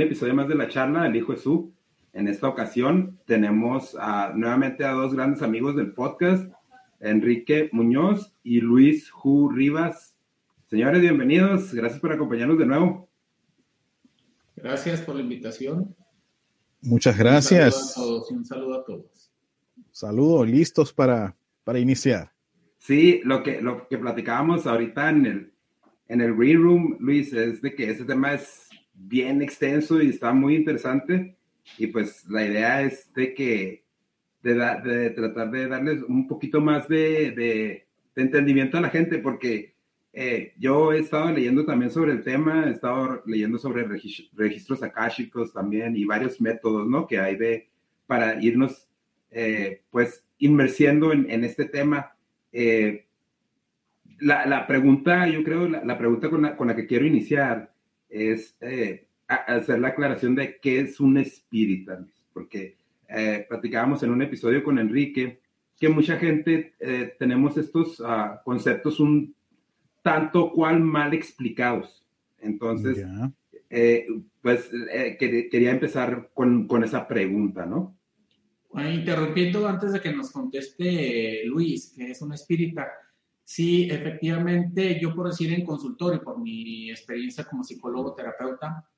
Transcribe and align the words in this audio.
a 0.00 0.02
un 0.02 0.06
episodio 0.06 0.34
más 0.34 0.48
de 0.48 0.54
la 0.54 0.66
charla 0.66 1.06
El 1.06 1.16
Hijo 1.16 1.34
Jesús. 1.34 1.66
En 2.14 2.26
esta 2.26 2.48
ocasión 2.48 3.18
tenemos 3.26 3.94
nuevamente 4.34 4.82
a 4.82 4.92
dos 4.92 5.12
grandes 5.12 5.42
amigos 5.42 5.76
del 5.76 5.92
podcast, 5.92 6.50
Enrique 7.00 7.68
Muñoz 7.72 8.32
y 8.42 8.62
Luis 8.62 9.10
Ju 9.10 9.50
Rivas. 9.50 10.16
Señores, 10.70 11.02
bienvenidos. 11.02 11.74
Gracias 11.74 12.00
por 12.00 12.12
acompañarnos 12.12 12.58
de 12.58 12.64
nuevo. 12.64 13.10
Gracias 14.56 15.02
por 15.02 15.16
la 15.16 15.20
invitación. 15.20 15.94
Muchas 16.80 17.18
gracias. 17.18 17.94
Un 18.30 18.46
saludo 18.46 18.80
a 18.80 18.84
todos. 18.86 19.30
Saludos, 19.92 20.48
listos 20.48 20.94
para, 20.94 21.36
para 21.62 21.78
iniciar. 21.78 22.32
Sí, 22.78 23.20
lo 23.24 23.42
que, 23.42 23.60
lo 23.60 23.86
que 23.86 23.98
platicábamos 23.98 24.66
ahorita 24.66 25.10
en 25.10 25.26
el, 25.26 25.52
en 26.08 26.22
el 26.22 26.34
Green 26.34 26.62
Room, 26.62 26.96
Luis, 27.00 27.34
es 27.34 27.60
de 27.60 27.74
que 27.74 27.90
ese 27.90 28.06
tema 28.06 28.32
es 28.32 28.69
bien 29.06 29.42
extenso 29.42 30.00
y 30.02 30.10
está 30.10 30.32
muy 30.32 30.56
interesante. 30.56 31.36
Y 31.78 31.86
pues 31.88 32.28
la 32.28 32.44
idea 32.44 32.82
es 32.82 33.12
de 33.14 33.34
que, 33.34 33.84
de, 34.42 35.10
tratar 35.10 35.50
de 35.50 35.68
darles 35.68 36.02
un 36.02 36.26
poquito 36.26 36.60
más 36.60 36.88
de, 36.88 37.30
de, 37.32 37.86
entendimiento 38.16 38.76
a 38.76 38.82
la 38.82 38.90
gente, 38.90 39.18
porque 39.18 39.74
eh, 40.12 40.52
yo 40.58 40.92
he 40.92 40.98
estado 40.98 41.32
leyendo 41.32 41.64
también 41.64 41.90
sobre 41.90 42.12
el 42.12 42.22
tema, 42.22 42.66
he 42.66 42.70
estado 42.70 43.22
leyendo 43.24 43.56
sobre 43.56 43.84
registros 43.84 44.82
akáshicos 44.82 45.52
también 45.52 45.96
y 45.96 46.04
varios 46.04 46.40
métodos, 46.40 46.86
¿no? 46.86 47.06
Que 47.06 47.18
hay 47.18 47.36
de, 47.36 47.70
para 48.06 48.42
irnos, 48.42 48.88
eh, 49.30 49.82
pues, 49.90 50.24
inmersiendo 50.38 51.12
en, 51.12 51.30
en 51.30 51.44
este 51.44 51.64
tema. 51.64 52.14
Eh, 52.52 53.06
la, 54.18 54.44
la, 54.44 54.66
pregunta, 54.66 55.26
yo 55.28 55.42
creo, 55.42 55.66
la, 55.66 55.82
la 55.82 55.96
pregunta 55.96 56.28
con 56.28 56.42
la, 56.42 56.56
con 56.56 56.68
la, 56.68 56.76
que 56.76 56.86
quiero 56.86 57.06
iniciar 57.06 57.72
es 58.10 58.56
eh, 58.60 59.06
hacer 59.28 59.78
la 59.78 59.88
aclaración 59.88 60.34
de 60.34 60.58
qué 60.58 60.80
es 60.80 61.00
un 61.00 61.18
espírita, 61.18 62.04
porque 62.32 62.76
eh, 63.08 63.46
platicábamos 63.48 64.02
en 64.02 64.10
un 64.10 64.22
episodio 64.22 64.62
con 64.62 64.78
Enrique 64.78 65.40
que 65.80 65.88
mucha 65.88 66.18
gente 66.18 66.74
eh, 66.78 67.14
tenemos 67.18 67.56
estos 67.56 67.98
uh, 68.00 68.42
conceptos 68.44 69.00
un 69.00 69.34
tanto 70.02 70.52
cual 70.52 70.80
mal 70.80 71.14
explicados. 71.14 72.06
Entonces, 72.38 73.04
eh, 73.68 74.06
pues 74.42 74.70
eh, 74.92 75.16
quería 75.18 75.70
empezar 75.70 76.30
con, 76.34 76.66
con, 76.66 76.84
esa 76.84 77.06
pregunta, 77.06 77.66
¿no? 77.66 77.96
Bueno, 78.72 78.90
interrumpiendo 78.90 79.66
antes 79.66 79.92
de 79.92 80.00
que 80.00 80.12
nos 80.12 80.30
conteste 80.30 81.44
Luis, 81.46 81.92
que 81.96 82.10
es 82.10 82.22
un 82.22 82.32
espírita, 82.32 82.88
sí, 83.50 83.88
efectivamente, 83.90 85.00
yo 85.00 85.12
por 85.12 85.26
decir 85.26 85.52
en 85.52 85.64
consultorio, 85.64 86.22
por 86.22 86.38
mi 86.38 86.88
experiencia 86.88 87.42
como 87.44 87.64
psicólogo 87.64 88.14
terapeuta, 88.14 88.88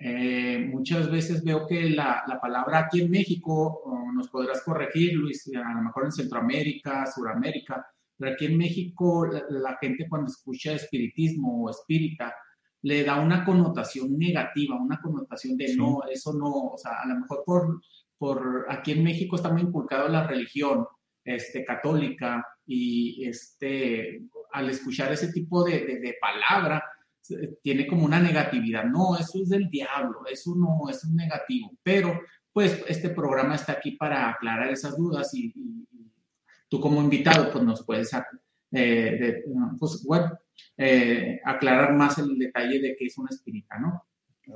eh, 0.00 0.66
muchas 0.72 1.10
veces 1.10 1.44
veo 1.44 1.66
que 1.66 1.90
la, 1.90 2.24
la, 2.26 2.40
palabra 2.40 2.78
aquí 2.78 3.02
en 3.02 3.10
México, 3.10 3.82
nos 4.14 4.30
podrás 4.30 4.62
corregir, 4.62 5.12
Luis, 5.12 5.50
a 5.54 5.74
lo 5.74 5.82
mejor 5.82 6.06
en 6.06 6.12
Centroamérica, 6.12 7.04
Suramérica, 7.06 7.86
pero 8.16 8.32
aquí 8.32 8.46
en 8.46 8.56
México 8.56 9.26
la, 9.26 9.44
la, 9.50 9.76
gente 9.78 10.08
cuando 10.08 10.28
escucha 10.30 10.72
espiritismo 10.72 11.64
o 11.64 11.70
espírita, 11.70 12.34
le 12.80 13.04
da 13.04 13.20
una 13.20 13.44
connotación 13.44 14.16
negativa, 14.16 14.80
una 14.80 15.02
connotación 15.02 15.54
de 15.58 15.68
sí. 15.68 15.76
no, 15.76 16.00
eso 16.10 16.32
no, 16.32 16.68
o 16.68 16.78
sea, 16.78 17.02
a 17.02 17.08
lo 17.08 17.16
mejor 17.16 17.42
por, 17.44 17.82
por 18.16 18.66
aquí 18.70 18.92
en 18.92 19.04
México 19.04 19.36
está 19.36 19.50
muy 19.52 19.60
inculcado 19.60 20.08
la 20.08 20.26
religión 20.26 20.86
este, 21.24 21.62
católica 21.62 22.42
y 22.68 23.26
este, 23.26 24.22
al 24.52 24.68
escuchar 24.68 25.10
ese 25.10 25.32
tipo 25.32 25.64
de, 25.64 25.86
de, 25.86 26.00
de 26.00 26.16
palabra, 26.20 26.84
tiene 27.62 27.86
como 27.86 28.04
una 28.04 28.20
negatividad. 28.20 28.84
No, 28.84 29.16
eso 29.18 29.42
es 29.42 29.48
del 29.48 29.68
diablo, 29.70 30.20
eso 30.30 30.54
no, 30.54 30.88
es 30.90 31.02
un 31.04 31.16
negativo. 31.16 31.76
Pero, 31.82 32.20
pues, 32.52 32.84
este 32.86 33.10
programa 33.10 33.54
está 33.54 33.72
aquí 33.72 33.92
para 33.92 34.30
aclarar 34.30 34.70
esas 34.70 34.96
dudas 34.96 35.32
y, 35.34 35.46
y, 35.54 35.88
y 35.90 36.12
tú 36.68 36.78
como 36.78 37.00
invitado, 37.00 37.50
pues, 37.50 37.64
nos 37.64 37.84
puedes, 37.84 38.12
eh, 38.12 38.20
de, 38.70 39.44
pues, 39.78 40.04
bueno, 40.06 40.38
eh, 40.76 41.40
aclarar 41.44 41.94
más 41.94 42.18
el 42.18 42.38
detalle 42.38 42.80
de 42.80 42.96
qué 42.96 43.06
es 43.06 43.16
una 43.18 43.30
espírita, 43.30 43.78
¿no? 43.78 44.04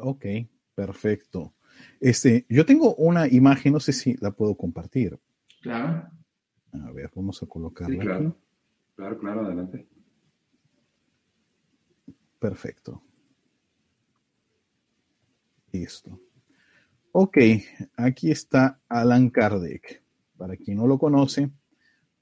Ok, 0.00 0.26
perfecto. 0.74 1.54
Este, 2.00 2.44
yo 2.48 2.66
tengo 2.66 2.94
una 2.96 3.26
imagen, 3.26 3.72
no 3.72 3.80
sé 3.80 3.92
si 3.92 4.16
la 4.20 4.32
puedo 4.32 4.54
compartir. 4.54 5.18
Claro. 5.62 6.10
A 6.72 6.90
ver, 6.90 7.10
vamos 7.14 7.42
a 7.42 7.46
colocarla. 7.46 7.94
Sí, 7.94 8.00
claro. 8.00 8.28
Aquí. 8.28 8.38
Claro, 8.96 9.18
claro, 9.18 9.40
adelante. 9.46 9.86
Perfecto. 12.38 13.02
Listo. 15.70 16.20
Ok, 17.12 17.38
aquí 17.96 18.30
está 18.30 18.80
Alan 18.88 19.30
Kardec. 19.30 20.02
Para 20.36 20.56
quien 20.56 20.78
no 20.78 20.86
lo 20.86 20.98
conoce, 20.98 21.50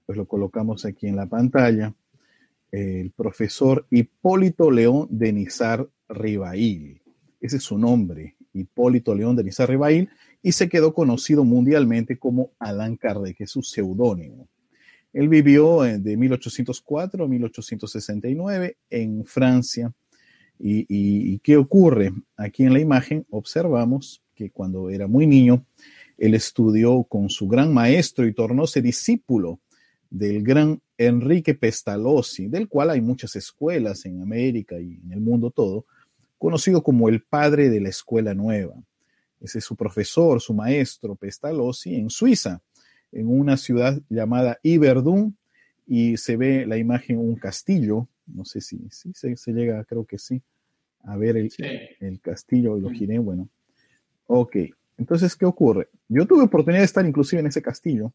pues 0.04 0.18
lo 0.18 0.26
colocamos 0.26 0.84
aquí 0.84 1.06
en 1.06 1.16
la 1.16 1.26
pantalla. 1.26 1.94
El 2.70 3.12
profesor 3.12 3.86
Hipólito 3.90 4.70
León 4.70 5.06
de 5.10 5.32
Nizar 5.32 5.88
Ribail. 6.08 7.02
Ese 7.40 7.56
es 7.56 7.62
su 7.62 7.78
nombre, 7.78 8.36
Hipólito 8.52 9.14
León 9.14 9.36
de 9.36 9.44
Nizar 9.44 9.68
Ribail, 9.68 10.10
y 10.42 10.52
se 10.52 10.68
quedó 10.68 10.94
conocido 10.94 11.44
mundialmente 11.44 12.18
como 12.18 12.52
Alan 12.58 12.96
Kardec, 12.96 13.40
es 13.40 13.50
su 13.50 13.62
seudónimo. 13.62 14.48
Él 15.12 15.28
vivió 15.28 15.82
de 15.82 16.16
1804 16.16 17.24
a 17.24 17.28
1869 17.28 18.76
en 18.90 19.24
Francia. 19.24 19.92
¿Y, 20.58 20.80
y, 20.80 21.34
y 21.34 21.38
qué 21.40 21.56
ocurre? 21.56 22.12
Aquí 22.36 22.64
en 22.64 22.72
la 22.72 22.80
imagen 22.80 23.26
observamos 23.30 24.22
que 24.34 24.50
cuando 24.50 24.90
era 24.90 25.06
muy 25.06 25.26
niño, 25.26 25.64
él 26.16 26.34
estudió 26.34 27.02
con 27.04 27.28
su 27.30 27.48
gran 27.48 27.72
maestro 27.72 28.26
y 28.26 28.34
tornóse 28.34 28.82
discípulo 28.82 29.58
del 30.10 30.42
gran 30.42 30.80
Enrique 30.98 31.54
Pestalozzi, 31.54 32.48
del 32.48 32.68
cual 32.68 32.90
hay 32.90 33.00
muchas 33.00 33.36
escuelas 33.36 34.04
en 34.04 34.20
América 34.20 34.78
y 34.78 35.00
en 35.02 35.12
el 35.12 35.20
mundo 35.20 35.50
todo, 35.50 35.86
conocido 36.36 36.82
como 36.82 37.08
el 37.08 37.22
padre 37.22 37.70
de 37.70 37.80
la 37.80 37.88
escuela 37.88 38.34
nueva. 38.34 38.74
Ese 39.40 39.58
es 39.58 39.64
su 39.64 39.76
profesor, 39.76 40.40
su 40.40 40.54
maestro 40.54 41.16
Pestalozzi 41.16 41.94
en 41.94 42.10
Suiza, 42.10 42.60
en 43.12 43.28
una 43.28 43.56
ciudad 43.56 44.00
llamada 44.08 44.58
Iberdun, 44.62 45.36
y 45.86 46.16
se 46.16 46.36
ve 46.36 46.66
la 46.66 46.76
imagen 46.76 47.18
un 47.18 47.34
castillo, 47.34 48.06
no 48.26 48.44
sé 48.44 48.60
si, 48.60 48.78
si 48.90 49.12
se, 49.12 49.36
se, 49.36 49.52
llega, 49.52 49.82
creo 49.84 50.04
que 50.04 50.18
sí, 50.18 50.40
a 51.02 51.16
ver 51.16 51.36
el, 51.36 51.50
sí. 51.50 51.64
el 52.00 52.20
castillo, 52.20 52.78
lo 52.78 52.90
giré, 52.90 53.18
bueno. 53.18 53.48
Ok, 54.26 54.56
entonces, 54.98 55.34
¿qué 55.34 55.46
ocurre? 55.46 55.88
Yo 56.08 56.26
tuve 56.26 56.44
oportunidad 56.44 56.82
de 56.82 56.84
estar 56.84 57.04
inclusive 57.06 57.40
en 57.40 57.46
ese 57.46 57.62
castillo, 57.62 58.12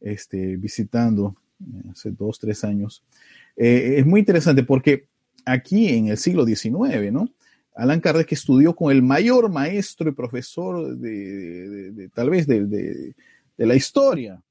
este, 0.00 0.56
visitando 0.56 1.36
eh, 1.60 1.90
hace 1.92 2.10
dos, 2.10 2.38
tres 2.38 2.64
años. 2.64 3.04
Eh, 3.56 3.94
es 3.98 4.06
muy 4.06 4.20
interesante 4.20 4.62
porque 4.64 5.06
aquí 5.44 5.88
en 5.88 6.08
el 6.08 6.18
siglo 6.18 6.44
XIX, 6.44 7.12
¿no? 7.12 7.30
Alan 7.78 8.00
Kardec 8.00 8.32
estudió 8.32 8.74
con 8.74 8.90
el 8.90 9.02
mayor 9.02 9.52
maestro 9.52 10.08
y 10.08 10.12
profesor 10.12 10.96
de, 10.96 12.10
tal 12.12 12.28
vez 12.28 12.44
de, 12.48 13.14
la 13.56 13.76
historia, 13.76 14.42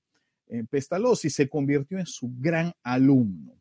en 0.48 0.66
Pestalozzi, 0.66 1.30
se 1.30 1.50
convirtió 1.50 2.00
en 2.00 2.06
su 2.06 2.32
gran 2.40 2.72
alumno. 2.84 3.54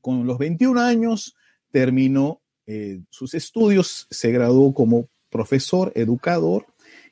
Con 0.00 0.26
los 0.26 0.36
21 0.36 0.80
años 0.80 1.36
terminó 1.70 2.42
eh, 2.66 3.00
sus 3.08 3.34
estudios, 3.34 4.08
se 4.10 4.32
graduó 4.32 4.74
como 4.74 5.08
profesor, 5.28 5.92
educador, 5.94 6.66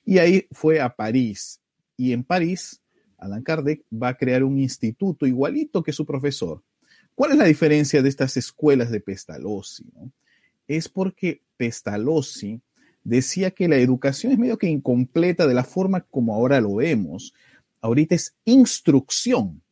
y 0.04 0.18
ahí 0.18 0.48
fue 0.50 0.80
a 0.80 0.92
París. 0.96 1.60
Y 1.96 2.14
en 2.14 2.24
París 2.24 2.82
Alan 3.16 3.44
Kardec 3.44 3.84
va 3.92 4.08
a 4.08 4.16
crear 4.16 4.42
un 4.42 4.58
instituto 4.58 5.24
igualito 5.24 5.84
que 5.84 5.92
su 5.92 6.04
profesor. 6.04 6.64
¿Cuál 7.14 7.30
es 7.30 7.38
la 7.38 7.44
diferencia 7.44 8.02
de 8.02 8.08
estas 8.08 8.36
escuelas 8.36 8.90
de 8.90 8.98
Pestalozzi? 8.98 9.84
Es 10.68 10.88
porque 10.88 11.42
Pestalozzi 11.56 12.60
decía 13.02 13.50
que 13.50 13.68
la 13.68 13.76
educación 13.76 14.32
es 14.32 14.38
medio 14.38 14.58
que 14.58 14.68
incompleta 14.68 15.46
de 15.46 15.54
la 15.54 15.64
forma 15.64 16.02
como 16.02 16.34
ahora 16.34 16.60
lo 16.60 16.76
vemos. 16.76 17.34
Ahorita 17.80 18.14
es 18.14 18.36
instrucción, 18.44 19.62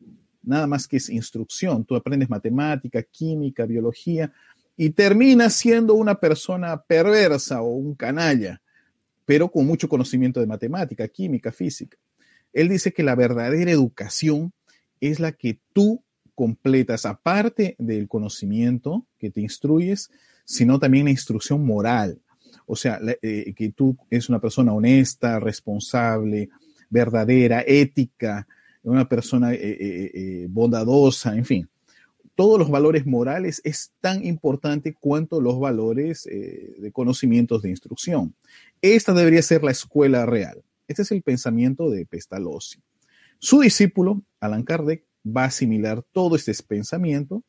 nada 0.43 0.67
más 0.67 0.89
que 0.89 0.97
es 0.97 1.11
instrucción. 1.11 1.85
Tú 1.85 1.97
aprendes 1.97 2.31
matemática, 2.31 3.03
química, 3.03 3.67
biología 3.67 4.33
y 4.77 4.91
terminas 4.91 5.55
siendo 5.55 5.95
una 5.95 6.17
persona 6.17 6.83
perversa 6.83 7.63
o 7.63 7.69
un 7.69 7.95
canalla, 7.95 8.61
pero 9.25 9.51
con 9.51 9.67
mucho 9.67 9.89
conocimiento 9.89 10.41
de 10.41 10.47
matemática, 10.47 11.09
química, 11.09 11.53
física. 11.53 11.99
Él 12.53 12.69
dice 12.69 12.93
que 12.93 13.03
la 13.03 13.15
verdadera 13.15 13.71
educación 13.71 14.53
es 15.01 15.21
la 15.21 15.33
que 15.33 15.61
tú 15.73 16.03
completas, 16.35 17.07
aparte 17.07 17.77
del 17.79 18.09
conocimiento 18.09 19.07
que 19.19 19.31
te 19.31 19.41
instruyes, 19.41 20.11
sino 20.47 20.79
también 20.79 21.05
la 21.05 21.11
instrucción 21.11 21.67
moral. 21.67 22.19
O 22.65 22.75
sea, 22.75 22.99
eh, 23.21 23.53
que 23.55 23.71
tú 23.73 23.97
eres 24.11 24.29
una 24.29 24.41
persona 24.41 24.73
honesta, 24.73 25.39
responsable, 25.39 26.49
verdadera, 26.89 27.63
ética, 27.67 28.47
una 28.83 29.09
persona 29.09 29.53
eh, 29.53 29.59
eh, 29.61 30.47
bondadosa, 30.49 31.37
en 31.37 31.45
fin. 31.45 31.69
todos 32.37 32.59
los 32.59 32.71
valores 32.71 33.07
morales 33.07 33.61
es 33.65 33.93
tan 34.01 34.25
importante 34.25 34.95
cuanto 34.95 35.41
los 35.41 35.59
valores 35.59 36.25
de 36.25 36.93
conocimientos 36.93 37.63
de 37.63 37.71
instrucción. 37.71 38.35
Esta 38.83 39.15
debería 39.15 39.43
ser 39.43 39.65
la 39.65 39.71
escuela 39.71 40.27
real. 40.27 40.63
Este 40.87 41.03
es 41.03 41.11
el 41.13 41.23
pensamiento 41.23 41.89
de 41.91 42.05
Pestalozzi. 42.05 42.81
Su 43.39 43.61
discípulo, 43.61 44.23
Alan 44.39 44.65
Kardec, 44.65 45.05
va 45.27 45.45
a 45.45 45.47
asimilar 45.47 46.05
todo 46.13 46.37
este 46.37 46.53
pensamiento 46.63 47.43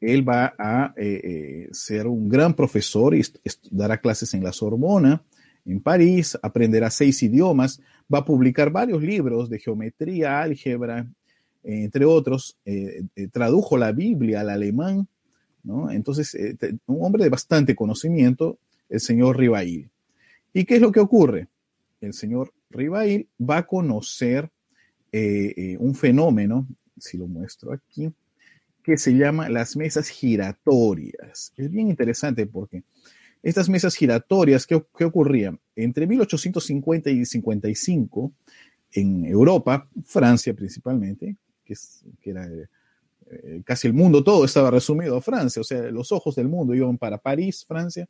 él 0.00 0.26
va 0.26 0.54
a 0.58 0.94
eh, 0.96 1.20
eh, 1.22 1.68
ser 1.72 2.06
un 2.06 2.28
gran 2.28 2.54
profesor 2.54 3.14
y 3.14 3.22
dará 3.70 3.98
clases 3.98 4.32
en 4.34 4.42
la 4.42 4.52
Sorbona, 4.52 5.22
en 5.66 5.80
París, 5.80 6.38
aprenderá 6.42 6.90
seis 6.90 7.22
idiomas, 7.22 7.80
va 8.12 8.20
a 8.20 8.24
publicar 8.24 8.70
varios 8.70 9.02
libros 9.02 9.50
de 9.50 9.58
geometría, 9.58 10.40
álgebra, 10.40 11.06
entre 11.62 12.06
otros, 12.06 12.56
eh, 12.64 13.04
tradujo 13.30 13.76
la 13.76 13.92
Biblia 13.92 14.40
al 14.40 14.48
alemán, 14.48 15.06
¿no? 15.62 15.90
Entonces, 15.90 16.34
un 16.86 17.04
hombre 17.04 17.24
de 17.24 17.28
bastante 17.28 17.76
conocimiento, 17.76 18.58
el 18.88 19.00
señor 19.00 19.38
Rivail. 19.38 19.90
¿Y 20.54 20.64
qué 20.64 20.76
es 20.76 20.80
lo 20.80 20.90
que 20.90 21.00
ocurre? 21.00 21.48
El 22.00 22.14
señor 22.14 22.54
Rivail 22.70 23.28
va 23.38 23.58
a 23.58 23.66
conocer 23.66 24.50
un 25.12 25.94
fenómeno, 25.94 26.66
si 26.96 27.18
lo 27.18 27.26
muestro 27.26 27.74
aquí, 27.74 28.10
que 28.82 28.96
se 28.96 29.12
llama 29.12 29.48
las 29.48 29.76
mesas 29.76 30.08
giratorias. 30.08 31.52
Es 31.56 31.70
bien 31.70 31.88
interesante 31.88 32.46
porque 32.46 32.82
estas 33.42 33.68
mesas 33.68 33.94
giratorias, 33.94 34.66
¿qué, 34.66 34.74
ocurrían? 35.04 35.58
Entre 35.74 36.06
1850 36.06 37.10
y 37.10 37.24
55, 37.24 38.32
en 38.92 39.24
Europa, 39.24 39.88
Francia 40.04 40.52
principalmente, 40.54 41.36
que, 41.64 41.74
era 42.22 42.48
eh, 43.30 43.62
casi 43.64 43.86
el 43.86 43.94
mundo 43.94 44.24
todo 44.24 44.44
estaba 44.44 44.70
resumido 44.70 45.16
a 45.16 45.22
Francia, 45.22 45.60
o 45.60 45.64
sea, 45.64 45.82
los 45.90 46.10
ojos 46.12 46.34
del 46.34 46.48
mundo 46.48 46.74
iban 46.74 46.98
para 46.98 47.18
París, 47.18 47.64
Francia, 47.66 48.08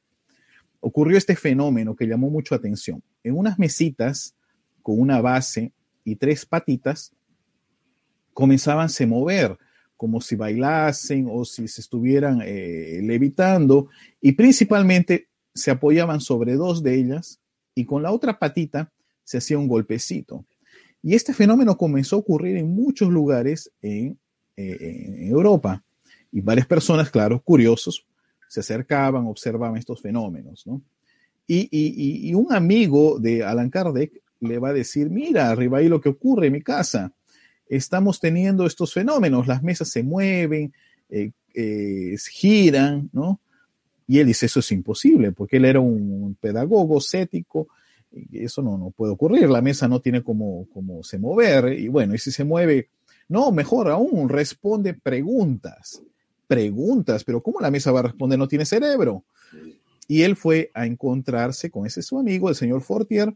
ocurrió 0.80 1.18
este 1.18 1.36
fenómeno 1.36 1.94
que 1.94 2.06
llamó 2.06 2.30
mucho 2.30 2.54
atención. 2.54 3.02
En 3.22 3.36
unas 3.36 3.58
mesitas 3.58 4.34
con 4.82 4.98
una 4.98 5.20
base 5.20 5.72
y 6.04 6.16
tres 6.16 6.46
patitas, 6.46 7.12
comenzaban 8.32 8.88
a 8.88 9.06
mover 9.06 9.58
como 10.00 10.22
si 10.22 10.34
bailasen 10.34 11.28
o 11.30 11.44
si 11.44 11.68
se 11.68 11.82
estuvieran 11.82 12.40
eh, 12.42 13.00
levitando 13.02 13.90
y 14.18 14.32
principalmente 14.32 15.28
se 15.54 15.70
apoyaban 15.70 16.22
sobre 16.22 16.54
dos 16.54 16.82
de 16.82 16.94
ellas 16.94 17.38
y 17.74 17.84
con 17.84 18.02
la 18.02 18.10
otra 18.10 18.38
patita 18.38 18.90
se 19.24 19.36
hacía 19.36 19.58
un 19.58 19.68
golpecito. 19.68 20.46
Y 21.02 21.14
este 21.16 21.34
fenómeno 21.34 21.76
comenzó 21.76 22.16
a 22.16 22.20
ocurrir 22.20 22.56
en 22.56 22.74
muchos 22.74 23.10
lugares 23.10 23.70
en, 23.82 24.18
eh, 24.56 25.28
Europa 25.28 25.84
y 26.32 26.40
varias 26.40 26.66
personas, 26.66 27.10
claro, 27.10 27.38
curiosos, 27.42 28.06
se 28.48 28.60
acercaban, 28.60 29.26
observaban 29.26 29.76
estos 29.76 30.00
fenómenos, 30.00 30.64
Y, 31.46 31.68
y, 31.70 32.32
un 32.32 32.54
amigo 32.54 33.18
de 33.18 33.44
Alan 33.44 33.68
Kardec 33.68 34.12
le 34.40 34.58
va 34.58 34.70
a 34.70 34.72
decir, 34.72 35.10
mira, 35.10 35.50
arriba 35.50 35.76
ahí 35.76 35.90
lo 35.90 36.00
que 36.00 36.08
ocurre 36.08 36.46
en 36.46 36.54
mi 36.54 36.62
casa 36.62 37.12
estamos 37.70 38.20
teniendo 38.20 38.66
estos 38.66 38.92
fenómenos, 38.92 39.46
las 39.46 39.62
mesas 39.62 39.88
se 39.88 40.02
mueven, 40.02 40.72
eh, 41.08 41.30
eh, 41.54 42.16
giran, 42.30 43.08
¿no? 43.12 43.40
Y 44.06 44.18
él 44.18 44.26
dice, 44.26 44.46
eso 44.46 44.58
es 44.58 44.72
imposible, 44.72 45.30
porque 45.30 45.58
él 45.58 45.64
era 45.64 45.78
un 45.78 46.36
pedagogo 46.40 47.00
cético, 47.00 47.68
eso 48.32 48.60
no, 48.60 48.76
no 48.76 48.90
puede 48.90 49.12
ocurrir, 49.12 49.48
la 49.48 49.62
mesa 49.62 49.86
no 49.86 50.00
tiene 50.00 50.22
como, 50.22 50.66
como 50.74 51.04
se 51.04 51.18
mover, 51.18 51.78
y 51.78 51.86
bueno, 51.86 52.12
y 52.14 52.18
si 52.18 52.32
se 52.32 52.42
mueve, 52.42 52.88
no, 53.28 53.52
mejor 53.52 53.88
aún, 53.88 54.28
responde 54.28 54.94
preguntas, 54.94 56.02
preguntas, 56.48 57.22
pero 57.22 57.40
¿cómo 57.40 57.60
la 57.60 57.70
mesa 57.70 57.92
va 57.92 58.00
a 58.00 58.04
responder? 58.04 58.36
No 58.36 58.48
tiene 58.48 58.64
cerebro. 58.64 59.22
Y 60.08 60.22
él 60.22 60.34
fue 60.34 60.72
a 60.74 60.86
encontrarse 60.86 61.70
con 61.70 61.86
ese 61.86 62.02
su 62.02 62.18
amigo, 62.18 62.48
el 62.48 62.56
señor 62.56 62.82
Fortier, 62.82 63.32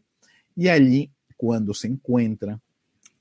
y 0.56 0.66
allí, 0.66 1.12
cuando 1.36 1.72
se 1.72 1.86
encuentra, 1.86 2.60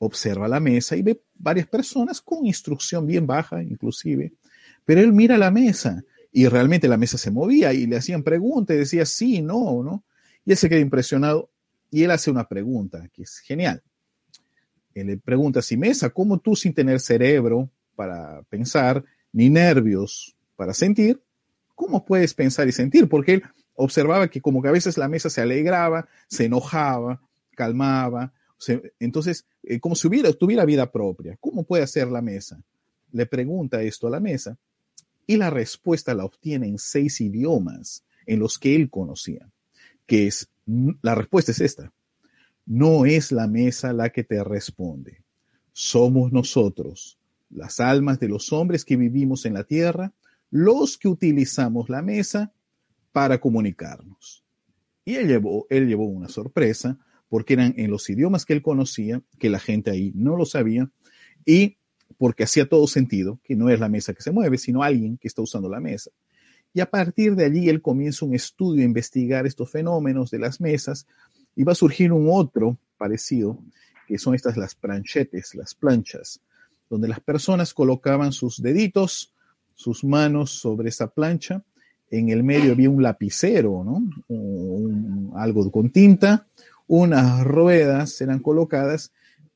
observa 0.03 0.47
la 0.47 0.59
mesa 0.59 0.95
y 0.95 1.01
ve 1.01 1.21
varias 1.35 1.67
personas 1.67 2.21
con 2.21 2.45
instrucción 2.45 3.05
bien 3.05 3.27
baja, 3.27 3.61
inclusive, 3.61 4.33
pero 4.85 5.01
él 5.01 5.13
mira 5.13 5.37
la 5.37 5.51
mesa 5.51 6.03
y 6.31 6.47
realmente 6.47 6.87
la 6.87 6.97
mesa 6.97 7.17
se 7.17 7.31
movía 7.31 7.73
y 7.73 7.85
le 7.85 7.97
hacían 7.97 8.23
preguntas 8.23 8.75
y 8.75 8.79
decía 8.79 9.05
sí, 9.05 9.41
no, 9.41 9.83
no. 9.83 10.03
Y 10.45 10.51
él 10.51 10.57
se 10.57 10.67
queda 10.67 10.79
impresionado 10.79 11.49
y 11.91 12.03
él 12.03 12.11
hace 12.11 12.31
una 12.31 12.47
pregunta 12.47 13.07
que 13.13 13.23
es 13.23 13.37
genial. 13.37 13.83
Él 14.93 15.07
le 15.07 15.17
pregunta, 15.17 15.61
si 15.61 15.77
mesa, 15.77 16.09
¿cómo 16.09 16.39
tú 16.39 16.55
sin 16.55 16.73
tener 16.73 16.99
cerebro 16.99 17.69
para 17.95 18.41
pensar, 18.49 19.03
ni 19.31 19.49
nervios 19.49 20.35
para 20.55 20.73
sentir, 20.73 21.21
cómo 21.75 22.05
puedes 22.05 22.33
pensar 22.33 22.67
y 22.67 22.71
sentir? 22.71 23.07
Porque 23.07 23.33
él 23.33 23.43
observaba 23.75 24.27
que 24.27 24.41
como 24.41 24.61
que 24.61 24.69
a 24.69 24.71
veces 24.71 24.97
la 24.97 25.07
mesa 25.07 25.29
se 25.29 25.41
alegraba, 25.41 26.07
se 26.27 26.45
enojaba, 26.45 27.21
calmaba, 27.55 28.33
entonces, 28.99 29.45
eh, 29.63 29.79
como 29.79 29.95
si 29.95 30.07
hubiera, 30.07 30.31
tuviera 30.33 30.65
vida 30.65 30.91
propia. 30.91 31.37
¿Cómo 31.39 31.63
puede 31.63 31.83
hacer 31.83 32.07
la 32.07 32.21
mesa? 32.21 32.61
Le 33.11 33.25
pregunta 33.25 33.81
esto 33.81 34.07
a 34.07 34.11
la 34.11 34.19
mesa 34.19 34.57
y 35.27 35.37
la 35.37 35.49
respuesta 35.49 36.13
la 36.13 36.25
obtiene 36.25 36.67
en 36.67 36.77
seis 36.77 37.21
idiomas 37.21 38.03
en 38.25 38.39
los 38.39 38.57
que 38.57 38.75
él 38.75 38.89
conocía, 38.89 39.49
que 40.05 40.27
es, 40.27 40.49
la 41.01 41.15
respuesta 41.15 41.51
es 41.51 41.61
esta, 41.61 41.93
no 42.65 43.05
es 43.05 43.31
la 43.31 43.47
mesa 43.47 43.93
la 43.93 44.09
que 44.09 44.23
te 44.23 44.43
responde, 44.43 45.23
somos 45.71 46.31
nosotros, 46.31 47.17
las 47.49 47.79
almas 47.79 48.19
de 48.19 48.29
los 48.29 48.51
hombres 48.53 48.85
que 48.85 48.97
vivimos 48.97 49.45
en 49.45 49.53
la 49.53 49.63
tierra, 49.63 50.13
los 50.49 50.97
que 50.97 51.07
utilizamos 51.07 51.89
la 51.89 52.01
mesa 52.01 52.51
para 53.11 53.39
comunicarnos. 53.39 54.43
Y 55.05 55.15
él 55.15 55.27
llevó 55.27 56.05
una 56.05 56.29
sorpresa 56.29 56.97
porque 57.33 57.53
eran 57.53 57.73
en 57.77 57.89
los 57.89 58.07
idiomas 58.11 58.45
que 58.45 58.53
él 58.53 58.61
conocía, 58.61 59.19
que 59.39 59.49
la 59.49 59.57
gente 59.57 59.89
ahí 59.89 60.11
no 60.13 60.37
lo 60.37 60.45
sabía, 60.45 60.91
y 61.43 61.77
porque 62.19 62.43
hacía 62.43 62.69
todo 62.69 62.85
sentido, 62.85 63.39
que 63.43 63.55
no 63.55 63.71
es 63.71 63.79
la 63.79 63.89
mesa 63.89 64.13
que 64.13 64.21
se 64.21 64.29
mueve, 64.29 64.59
sino 64.59 64.83
alguien 64.83 65.17
que 65.17 65.27
está 65.27 65.41
usando 65.41 65.67
la 65.67 65.79
mesa. 65.79 66.11
Y 66.75 66.79
a 66.79 66.91
partir 66.91 67.35
de 67.35 67.45
allí 67.45 67.69
él 67.69 67.81
comienza 67.81 68.23
un 68.23 68.35
estudio 68.35 68.83
a 68.83 68.85
investigar 68.85 69.47
estos 69.47 69.71
fenómenos 69.71 70.29
de 70.29 70.37
las 70.37 70.61
mesas 70.61 71.07
y 71.55 71.63
va 71.63 71.71
a 71.71 71.75
surgir 71.75 72.11
un 72.11 72.27
otro 72.29 72.77
parecido, 72.99 73.57
que 74.07 74.19
son 74.19 74.35
estas 74.35 74.55
las 74.55 74.75
planchetes, 74.75 75.55
las 75.55 75.73
planchas, 75.73 76.39
donde 76.87 77.07
las 77.07 77.19
personas 77.19 77.73
colocaban 77.73 78.31
sus 78.31 78.61
deditos, 78.61 79.33
sus 79.73 80.03
manos 80.03 80.51
sobre 80.51 80.89
esa 80.89 81.07
plancha, 81.07 81.63
en 82.11 82.29
el 82.29 82.43
medio 82.43 82.73
había 82.73 82.91
un 82.91 83.01
lapicero, 83.01 83.83
¿no? 83.83 85.33
algo 85.35 85.71
con 85.71 85.89
tinta, 85.89 86.45
unas 86.87 87.43
ruedas 87.43 88.19
eran 88.21 88.39
colocadas 88.39 89.11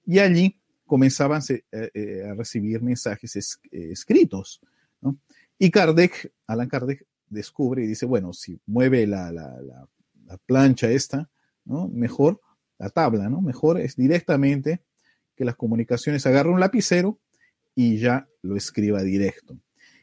y 0.06 0.20
allí 0.20 0.60
comenzaban 0.86 1.42
eh, 1.50 1.62
eh, 1.72 2.28
a 2.30 2.34
recibir 2.34 2.82
mensajes 2.82 3.36
eh, 3.36 3.92
escritos. 3.92 4.62
Y 5.60 5.70
Kardec, 5.70 6.32
Alan 6.48 6.70
Kardec, 6.70 7.06
descubre 7.30 7.84
y 7.84 7.88
dice, 7.88 8.06
bueno, 8.06 8.34
si 8.34 8.60
mueve 8.66 9.06
la, 9.06 9.88
plancha 10.46 10.90
esta, 10.90 11.30
¿no? 11.66 11.88
mejor, 11.88 12.42
la 12.80 12.90
tabla, 12.90 13.30
¿no? 13.30 13.42
mejor 13.42 13.80
es 13.80 13.96
directamente 13.96 14.82
que 15.36 15.46
las 15.46 15.56
comunicaciones 15.56 16.26
agarre 16.26 16.50
un 16.50 16.60
lapicero 16.60 17.20
y 17.76 17.98
ya 17.98 18.28
lo 18.42 18.56
escriba 18.56 19.04
directo. 19.04 19.58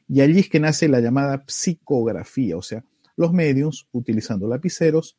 Y 0.07 0.21
allí 0.21 0.41
es 0.41 0.49
que 0.49 0.61
nace 0.61 0.89
la 0.89 1.01
llamada 1.01 1.45
psicografía, 1.47 2.57
o 2.57 2.63
sea, 2.63 2.85
los 3.17 3.33
medios 3.33 3.89
utilizando 3.93 4.49
lapiceros 4.49 5.17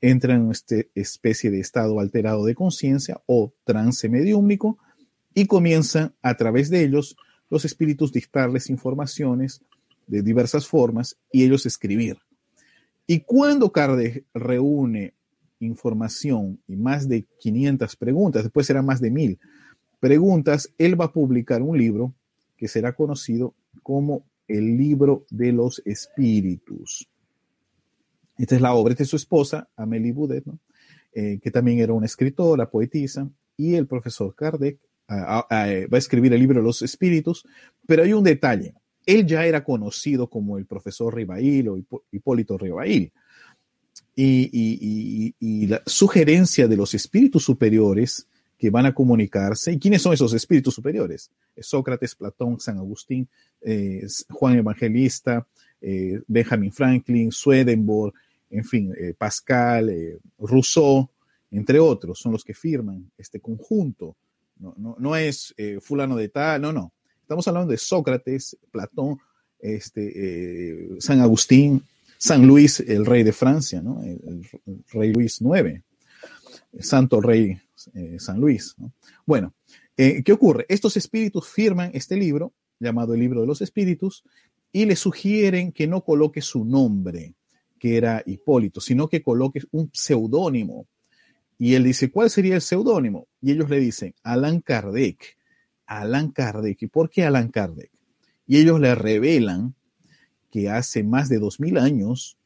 entran 0.00 0.46
en 0.46 0.50
esta 0.50 0.76
especie 0.94 1.50
de 1.50 1.60
estado 1.60 2.00
alterado 2.00 2.44
de 2.44 2.54
conciencia 2.54 3.20
o 3.26 3.52
trance 3.64 4.08
mediúmnico 4.08 4.78
y 5.34 5.46
comienzan 5.46 6.14
a 6.22 6.36
través 6.36 6.70
de 6.70 6.82
ellos 6.82 7.16
los 7.50 7.64
espíritus 7.64 8.12
dictarles 8.12 8.70
informaciones 8.70 9.62
de 10.06 10.22
diversas 10.22 10.66
formas 10.66 11.16
y 11.32 11.44
ellos 11.44 11.66
escribir. 11.66 12.18
Y 13.06 13.20
cuando 13.20 13.72
Kardec 13.72 14.24
reúne 14.34 15.14
información 15.60 16.60
y 16.68 16.76
más 16.76 17.08
de 17.08 17.24
500 17.40 17.96
preguntas, 17.96 18.42
después 18.44 18.66
serán 18.66 18.86
más 18.86 19.00
de 19.00 19.10
mil 19.10 19.38
preguntas, 20.00 20.72
él 20.78 21.00
va 21.00 21.06
a 21.06 21.12
publicar 21.12 21.62
un 21.62 21.76
libro 21.76 22.14
que 22.56 22.68
será 22.68 22.94
conocido 22.94 23.54
como 23.82 24.24
el 24.46 24.76
libro 24.76 25.24
de 25.30 25.52
los 25.52 25.82
espíritus. 25.84 27.08
Esta 28.38 28.54
es 28.54 28.60
la 28.60 28.72
obra 28.72 28.94
de 28.94 29.04
su 29.04 29.16
esposa, 29.16 29.68
Amélie 29.76 30.12
Boudet, 30.12 30.44
eh, 31.12 31.40
que 31.42 31.50
también 31.50 31.80
era 31.80 31.92
una 31.92 32.06
escritora, 32.06 32.70
poetisa, 32.70 33.28
y 33.56 33.74
el 33.74 33.86
profesor 33.86 34.34
Kardec 34.34 34.78
ah, 35.08 35.40
ah, 35.40 35.46
ah, 35.50 35.70
eh, 35.70 35.86
va 35.86 35.96
a 35.96 35.98
escribir 35.98 36.32
el 36.32 36.40
libro 36.40 36.62
Los 36.62 36.80
Espíritus, 36.82 37.44
pero 37.86 38.04
hay 38.04 38.12
un 38.12 38.22
detalle. 38.22 38.74
Él 39.04 39.26
ya 39.26 39.44
era 39.44 39.64
conocido 39.64 40.28
como 40.28 40.56
el 40.58 40.66
profesor 40.66 41.14
Rivail 41.14 41.68
o 41.68 41.78
Hipólito 42.12 42.56
Rivail. 42.56 43.10
Y, 44.14 45.34
y, 45.38 45.66
la 45.66 45.80
sugerencia 45.86 46.66
de 46.66 46.76
los 46.76 46.92
espíritus 46.92 47.44
superiores 47.44 48.26
que 48.58 48.68
van 48.68 48.86
a 48.86 48.92
comunicarse. 48.92 49.72
¿Y 49.72 49.78
quiénes 49.78 50.02
son 50.02 50.12
esos 50.12 50.34
espíritus 50.34 50.74
superiores? 50.74 51.30
Sócrates, 51.56 52.16
Platón, 52.16 52.58
San 52.58 52.78
Agustín, 52.78 53.28
eh, 53.62 54.04
Juan 54.28 54.58
Evangelista, 54.58 55.46
eh, 55.80 56.20
Benjamin 56.26 56.72
Franklin, 56.72 57.30
Swedenborg, 57.30 58.12
en 58.50 58.64
fin, 58.64 58.94
eh, 58.98 59.14
Pascal, 59.16 59.92
Rousseau, 60.38 61.08
entre 61.50 61.78
otros, 61.78 62.18
son 62.18 62.32
los 62.32 62.44
que 62.44 62.54
firman 62.54 63.10
este 63.16 63.40
conjunto. 63.40 64.16
No, 64.58 65.16
es 65.16 65.54
fulano 65.80 66.16
de 66.16 66.28
tal, 66.30 66.60
no, 66.60 66.72
no. 66.72 66.92
Estamos 67.22 67.46
hablando 67.46 67.70
de 67.70 67.78
Sócrates, 67.78 68.56
Platón, 68.72 69.18
este, 69.60 70.88
San 70.98 71.20
Agustín, 71.20 71.82
San 72.18 72.44
Luis, 72.44 72.80
el 72.80 73.06
rey 73.06 73.22
de 73.22 73.32
Francia, 73.32 73.80
¿no? 73.80 74.02
el, 74.02 74.20
el 74.66 74.84
rey 74.90 75.12
Luis 75.12 75.40
IX, 75.40 75.80
Santo 76.80 77.20
Rey 77.20 77.56
San 78.18 78.40
Luis. 78.40 78.74
¿no? 78.78 78.92
Bueno, 79.24 79.54
eh, 80.00 80.22
¿Qué 80.22 80.32
ocurre? 80.32 80.64
Estos 80.68 80.96
espíritus 80.96 81.48
firman 81.48 81.90
este 81.92 82.16
libro, 82.16 82.54
llamado 82.78 83.14
el 83.14 83.20
libro 83.20 83.40
de 83.40 83.48
los 83.48 83.60
espíritus, 83.60 84.22
y 84.70 84.84
le 84.84 84.94
sugieren 84.94 85.72
que 85.72 85.88
no 85.88 86.04
coloque 86.04 86.40
su 86.40 86.64
nombre, 86.64 87.34
que 87.78 87.96
era 87.96 88.22
Hipólito, 88.24 88.80
sino 88.80 89.08
que 89.08 89.22
coloque 89.22 89.60
un 89.70 89.90
seudónimo. 89.92 90.86
Y 91.58 91.74
él 91.74 91.84
dice, 91.84 92.10
¿cuál 92.10 92.30
sería 92.30 92.54
el 92.54 92.60
seudónimo? 92.60 93.26
Y 93.40 93.52
ellos 93.52 93.68
le 93.68 93.80
dicen, 93.80 94.14
Alan 94.22 94.60
Kardec. 94.60 95.36
Alan 95.86 96.30
Kardec. 96.30 96.82
¿Y 96.82 96.86
por 96.86 97.10
qué 97.10 97.24
Alan 97.24 97.48
Kardec? 97.48 97.90
Y 98.46 98.58
ellos 98.58 98.80
le 98.80 98.94
revelan 98.94 99.74
que 100.50 100.70
hace 100.70 101.02
más 101.02 101.28
de 101.28 101.38
dos 101.38 101.60
mil 101.60 101.78
años 101.78 102.38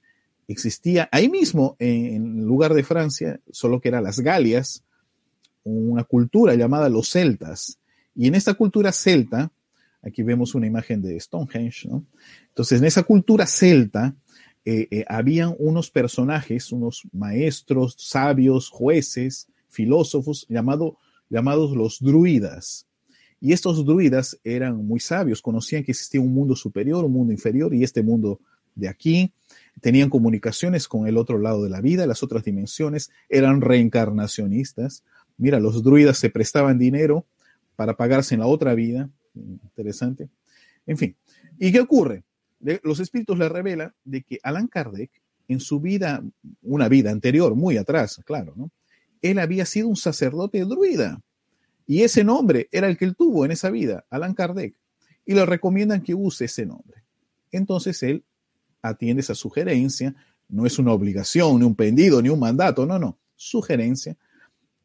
existía 0.48 1.08
ahí 1.12 1.28
mismo, 1.28 1.76
en 1.78 2.44
lugar 2.44 2.74
de 2.74 2.82
Francia, 2.82 3.40
solo 3.50 3.80
que 3.80 3.88
eran 3.88 4.04
las 4.04 4.20
Galias, 4.20 4.84
una 5.64 6.04
cultura 6.04 6.54
llamada 6.54 6.88
los 6.88 7.08
celtas. 7.10 7.78
Y 8.14 8.26
en 8.26 8.34
esta 8.34 8.54
cultura 8.54 8.92
celta, 8.92 9.50
aquí 10.02 10.22
vemos 10.22 10.54
una 10.54 10.66
imagen 10.66 11.00
de 11.00 11.18
Stonehenge, 11.18 11.88
¿no? 11.88 12.04
Entonces, 12.48 12.80
en 12.80 12.86
esa 12.86 13.04
cultura 13.04 13.46
celta, 13.46 14.14
eh, 14.64 14.88
eh, 14.90 15.04
habían 15.08 15.54
unos 15.58 15.90
personajes, 15.90 16.72
unos 16.72 17.02
maestros, 17.12 17.96
sabios, 17.98 18.68
jueces, 18.68 19.48
filósofos, 19.68 20.46
llamado, 20.48 20.98
llamados 21.28 21.76
los 21.76 21.98
druidas. 22.00 22.86
Y 23.40 23.52
estos 23.52 23.84
druidas 23.84 24.38
eran 24.44 24.86
muy 24.86 25.00
sabios, 25.00 25.42
conocían 25.42 25.82
que 25.82 25.92
existía 25.92 26.20
un 26.20 26.32
mundo 26.32 26.54
superior, 26.54 27.04
un 27.04 27.12
mundo 27.12 27.32
inferior 27.32 27.74
y 27.74 27.82
este 27.82 28.02
mundo 28.02 28.40
de 28.74 28.88
aquí. 28.88 29.32
Tenían 29.80 30.10
comunicaciones 30.10 30.86
con 30.86 31.06
el 31.08 31.16
otro 31.16 31.38
lado 31.38 31.64
de 31.64 31.70
la 31.70 31.80
vida, 31.80 32.06
las 32.06 32.22
otras 32.22 32.44
dimensiones, 32.44 33.10
eran 33.28 33.60
reencarnacionistas, 33.60 35.02
Mira, 35.42 35.58
los 35.60 35.82
druidas 35.82 36.18
se 36.18 36.30
prestaban 36.30 36.78
dinero 36.78 37.26
para 37.76 37.96
pagarse 37.96 38.34
en 38.34 38.40
la 38.40 38.46
otra 38.46 38.74
vida. 38.74 39.10
Interesante. 39.34 40.28
En 40.86 40.96
fin. 40.96 41.16
¿Y 41.58 41.72
qué 41.72 41.80
ocurre? 41.80 42.22
Los 42.82 43.00
espíritus 43.00 43.38
le 43.38 43.48
revelan 43.48 43.92
de 44.04 44.22
que 44.22 44.38
Alan 44.42 44.68
Kardec, 44.68 45.10
en 45.48 45.60
su 45.60 45.80
vida, 45.80 46.22
una 46.62 46.88
vida 46.88 47.10
anterior, 47.10 47.54
muy 47.54 47.76
atrás, 47.76 48.20
claro, 48.24 48.54
¿no? 48.56 48.70
Él 49.20 49.38
había 49.38 49.66
sido 49.66 49.88
un 49.88 49.96
sacerdote 49.96 50.64
druida. 50.64 51.20
Y 51.86 52.02
ese 52.02 52.24
nombre 52.24 52.68
era 52.72 52.88
el 52.88 52.96
que 52.96 53.04
él 53.04 53.16
tuvo 53.16 53.44
en 53.44 53.52
esa 53.52 53.70
vida, 53.70 54.04
Alan 54.10 54.34
Kardec. 54.34 54.74
Y 55.24 55.34
le 55.34 55.44
recomiendan 55.46 56.02
que 56.02 56.14
use 56.14 56.46
ese 56.46 56.66
nombre. 56.66 57.02
Entonces 57.50 58.02
él 58.02 58.24
atiende 58.80 59.20
esa 59.20 59.34
sugerencia. 59.34 60.14
No 60.48 60.66
es 60.66 60.78
una 60.78 60.92
obligación, 60.92 61.58
ni 61.58 61.64
un 61.64 61.74
pendido, 61.74 62.20
ni 62.22 62.28
un 62.28 62.40
mandato, 62.40 62.86
no, 62.86 62.98
no. 62.98 63.18
Sugerencia 63.36 64.16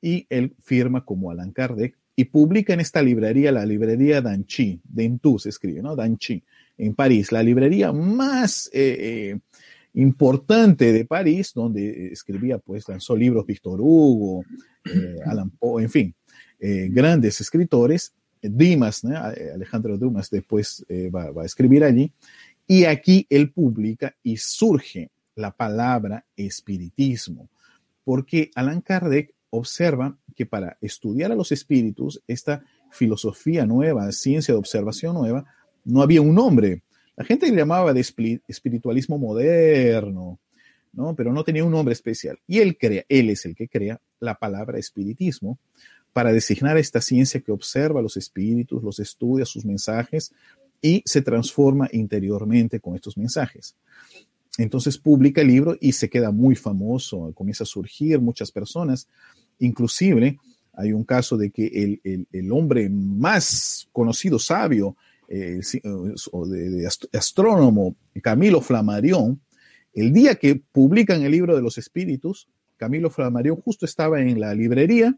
y 0.01 0.25
él 0.29 0.55
firma 0.61 1.03
como 1.03 1.31
Alan 1.31 1.51
Kardec 1.51 1.97
y 2.15 2.25
publica 2.25 2.73
en 2.73 2.79
esta 2.79 3.01
librería, 3.01 3.51
la 3.51 3.65
librería 3.65 4.21
Danchi, 4.21 4.81
Dentu 4.83 5.37
se 5.37 5.49
escribe, 5.49 5.81
¿no? 5.81 5.95
Danchi, 5.95 6.43
en 6.77 6.93
París, 6.93 7.31
la 7.31 7.43
librería 7.43 7.91
más 7.91 8.69
eh, 8.73 8.97
eh, 9.33 9.39
importante 9.93 10.93
de 10.93 11.05
París, 11.05 11.51
donde 11.53 12.07
escribía, 12.11 12.59
pues, 12.59 12.87
lanzó 12.87 13.15
libros 13.15 13.45
Víctor 13.45 13.79
Hugo, 13.81 14.43
eh, 14.85 15.17
Alan 15.25 15.49
Poe, 15.49 15.83
en 15.83 15.89
fin, 15.89 16.15
grandes 16.59 17.41
escritores. 17.41 18.13
Dimas, 18.41 19.03
Alejandro 19.03 19.97
Dumas 19.97 20.29
después 20.29 20.85
va, 21.13 21.31
va 21.31 21.41
a 21.43 21.45
escribir 21.45 21.83
allí, 21.83 22.11
y 22.67 22.85
aquí 22.85 23.25
él 23.29 23.51
publica 23.51 24.15
y 24.21 24.37
surge 24.37 25.09
la 25.35 25.51
palabra 25.51 26.25
espiritismo, 26.35 27.49
porque 28.03 28.51
Alan 28.55 28.81
Kardec 28.81 29.33
observa 29.49 30.17
que 30.35 30.45
para 30.45 30.77
estudiar 30.81 31.31
a 31.31 31.35
los 31.35 31.51
espíritus, 31.51 32.21
esta 32.27 32.63
filosofía 32.91 33.65
nueva, 33.65 34.11
ciencia 34.11 34.53
de 34.53 34.59
observación 34.59 35.15
nueva, 35.15 35.45
no 35.87 36.01
había 36.01 36.21
un 36.21 36.35
nombre. 36.35 36.83
La 37.15 37.23
gente 37.23 37.49
le 37.49 37.55
llamaba 37.55 37.93
de 37.93 38.01
espiritualismo 38.47 39.17
moderno, 39.17 40.39
¿no? 40.93 41.15
Pero 41.15 41.33
no 41.33 41.43
tenía 41.43 41.63
un 41.63 41.71
nombre 41.71 41.93
especial. 41.93 42.37
Y 42.45 42.59
él 42.59 42.77
crea, 42.77 43.05
él 43.09 43.29
es 43.29 43.45
el 43.45 43.55
que 43.55 43.67
crea 43.67 43.99
la 44.19 44.35
palabra 44.35 44.77
espiritismo 44.77 45.57
para 46.13 46.31
designar 46.31 46.77
esta 46.77 47.01
ciencia 47.01 47.41
que 47.41 47.51
observa 47.51 48.01
los 48.01 48.17
espíritus, 48.17 48.83
los 48.83 48.99
estudia, 48.99 49.45
sus 49.45 49.65
mensajes 49.65 50.33
y 50.81 51.01
se 51.05 51.21
transforma 51.21 51.87
interiormente 51.91 52.79
con 52.79 52.95
estos 52.95 53.17
mensajes. 53.17 53.75
Entonces 54.57 54.97
publica 54.97 55.41
el 55.41 55.47
libro 55.47 55.77
y 55.79 55.91
se 55.91 56.09
queda 56.09 56.31
muy 56.31 56.55
famoso, 56.55 57.31
comienza 57.33 57.63
a 57.63 57.67
surgir 57.67 58.19
muchas 58.19 58.51
personas, 58.51 59.07
inclusive 59.59 60.39
hay 60.73 60.93
un 60.93 61.03
caso 61.03 61.37
de 61.37 61.49
que 61.49 61.99
el, 62.31 62.51
hombre 62.51 62.87
más 62.87 63.89
conocido, 63.91 64.37
sabio, 64.37 64.95
eh, 65.27 65.59
de, 65.61 66.89
astrónomo, 67.13 67.95
Camilo 68.21 68.61
Flammarion, 68.61 69.41
el 69.93 70.13
día 70.13 70.35
que 70.35 70.55
publican 70.55 71.23
el 71.23 71.31
libro 71.31 71.55
de 71.55 71.61
los 71.61 71.77
espíritus, 71.77 72.47
Camilo 72.77 73.09
Flammarion 73.09 73.57
justo 73.57 73.85
estaba 73.85 74.21
en 74.21 74.39
la 74.39 74.53
librería 74.53 75.17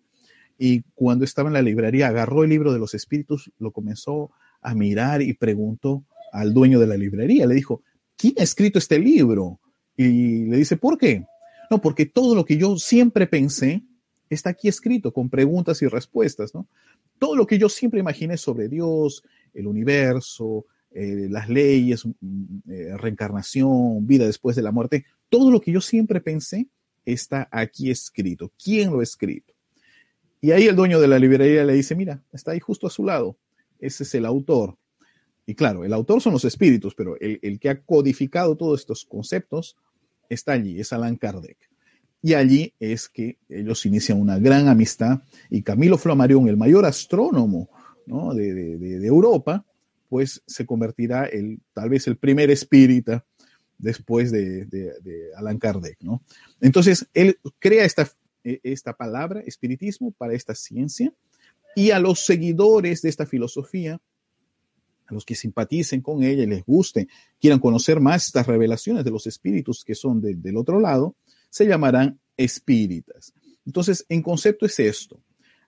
y 0.58 0.84
cuando 0.96 1.25
estaba 1.25 1.50
en 1.50 1.54
la 1.54 1.62
librería 1.62 2.08
agarró 2.08 2.44
el 2.44 2.50
libro 2.50 2.74
de 2.74 2.80
los 2.80 2.94
espíritus, 2.94 3.51
lo 3.60 3.72
comenzó 3.72 4.32
a 4.62 4.74
mirar 4.74 5.22
y 5.22 5.34
preguntó 5.34 6.04
al 6.32 6.54
dueño 6.54 6.80
de 6.80 6.88
la 6.88 6.98
librería, 6.98 7.46
le 7.46 7.56
dijo, 7.56 7.82
¿quién 8.16 8.34
ha 8.39 8.44
escrito 8.44 8.80
este 8.80 9.00
libro? 9.00 9.60
Y 9.96 10.46
le 10.46 10.58
dice, 10.58 10.78
¿por 10.78 10.98
qué? 10.98 11.25
No, 11.70 11.82
porque 11.82 12.06
todo 12.06 12.36
lo 12.36 12.46
que 12.46 12.58
yo 12.58 12.78
siempre 12.78 13.28
pensé 13.28 13.84
está 14.30 14.51
aquí 14.51 14.68
escrito 14.68 15.12
con 15.12 15.30
preguntas 15.30 15.82
y 15.82 15.88
respuestas, 15.88 16.54
¿no? 16.54 16.68
Todo 17.18 17.36
lo 17.36 17.46
que 17.48 17.58
yo 17.58 17.68
siempre 17.68 18.00
imaginé 18.00 18.38
sobre 18.38 18.70
Dios, 18.70 19.24
el 19.53 19.68
universo, 19.68 20.65
eh, 20.91 21.27
las 21.29 21.50
leyes, 21.50 22.06
mm, 22.06 22.72
eh, 22.72 22.98
reencarnación, 22.98 24.08
vida 24.08 24.25
después 24.25 24.56
de 24.56 24.63
la 24.63 24.72
muerte, 24.72 25.06
todo 25.29 25.51
lo 25.51 25.62
que 25.62 25.72
yo 25.72 25.82
siempre 25.82 26.20
pensé 26.22 26.68
está 27.06 27.48
aquí 27.51 27.91
escrito. 27.91 28.51
¿Quién 28.62 28.91
lo 28.91 29.00
ha 29.00 29.03
escrito? 29.03 29.53
Y 30.41 30.51
ahí 30.51 30.68
el 30.68 30.75
dueño 30.75 31.00
de 31.00 31.08
la 31.08 31.20
librería 31.20 31.63
le 31.63 31.74
dice, 31.74 31.96
mira, 31.96 32.24
está 32.32 32.51
ahí 32.51 32.60
justo 32.60 32.88
a 32.88 32.89
su 32.89 33.03
lado. 33.03 33.38
Ese 33.79 34.03
es 34.03 34.15
el 34.15 34.25
autor. 34.25 34.77
Y 35.46 35.56
claro, 35.56 35.84
el 35.84 35.94
autor 35.94 36.22
son 36.22 36.34
los 36.34 36.46
espíritus, 36.46 36.96
pero 36.96 37.18
el, 37.20 37.60
que 37.60 37.70
ha 37.70 37.82
codificado 37.82 38.56
todos 38.56 38.82
estos 38.82 39.06
conceptos 39.06 39.75
está 40.29 40.53
allí, 40.53 40.79
es 40.79 40.94
Alan 40.94 41.15
Kardec. 41.15 41.58
Y 42.22 42.34
allí 42.34 42.74
es 42.79 43.10
que 43.10 43.38
ellos 43.50 43.86
inician 43.86 44.22
una 44.22 44.38
gran 44.38 44.68
amistad 44.68 45.24
y 45.50 45.63
Camilo 45.63 45.98
Flammarion, 45.98 46.48
el 46.48 46.58
mayor 46.58 46.86
astrónomo 46.86 47.70
de, 48.06 49.06
Europa, 49.06 49.65
pues 50.08 50.41
se 50.46 50.65
convertirá 50.65 51.25
el, 51.25 51.60
tal 51.74 51.89
vez 51.89 52.08
el 52.08 52.18
primer 52.18 52.50
espírita 52.50 53.25
después 53.77 54.32
de, 54.32 54.68
Alan 55.36 55.60
Kardec. 55.60 55.98
¿no? 56.01 56.24
Entonces, 56.62 57.08
él 57.13 57.39
crea 57.60 57.86
esta, 57.86 58.10
esta 58.44 58.94
palabra, 58.94 59.41
espiritismo, 59.41 60.12
para 60.12 60.34
esta 60.34 60.56
ciencia 60.56 61.13
y 61.75 61.91
a 61.91 62.00
los 62.00 62.25
seguidores 62.25 63.01
de 63.01 63.10
esta 63.10 63.25
filosofía 63.25 64.01
a 65.10 65.13
los 65.13 65.25
que 65.25 65.36
simpaticen 65.36 66.01
con 66.01 66.24
ella 66.24 66.44
y 66.44 66.48
les 66.48 66.63
guste, 66.63 67.08
quieran 67.39 67.60
conocer 67.60 68.00
más 68.00 68.27
estas 68.27 68.48
revelaciones 68.48 69.03
de 69.03 69.12
los 69.12 69.25
espíritus 69.27 69.84
que 69.84 69.96
son 69.96 70.22
del 70.22 70.58
otro 70.58 70.79
lado, 70.79 71.15
se 71.50 71.65
llamarán 71.65 72.20
espíritas. 72.38 73.34
Entonces, 73.65 74.06
en 74.08 74.22
concepto 74.22 74.65
es 74.65 74.79
esto. 74.79 75.20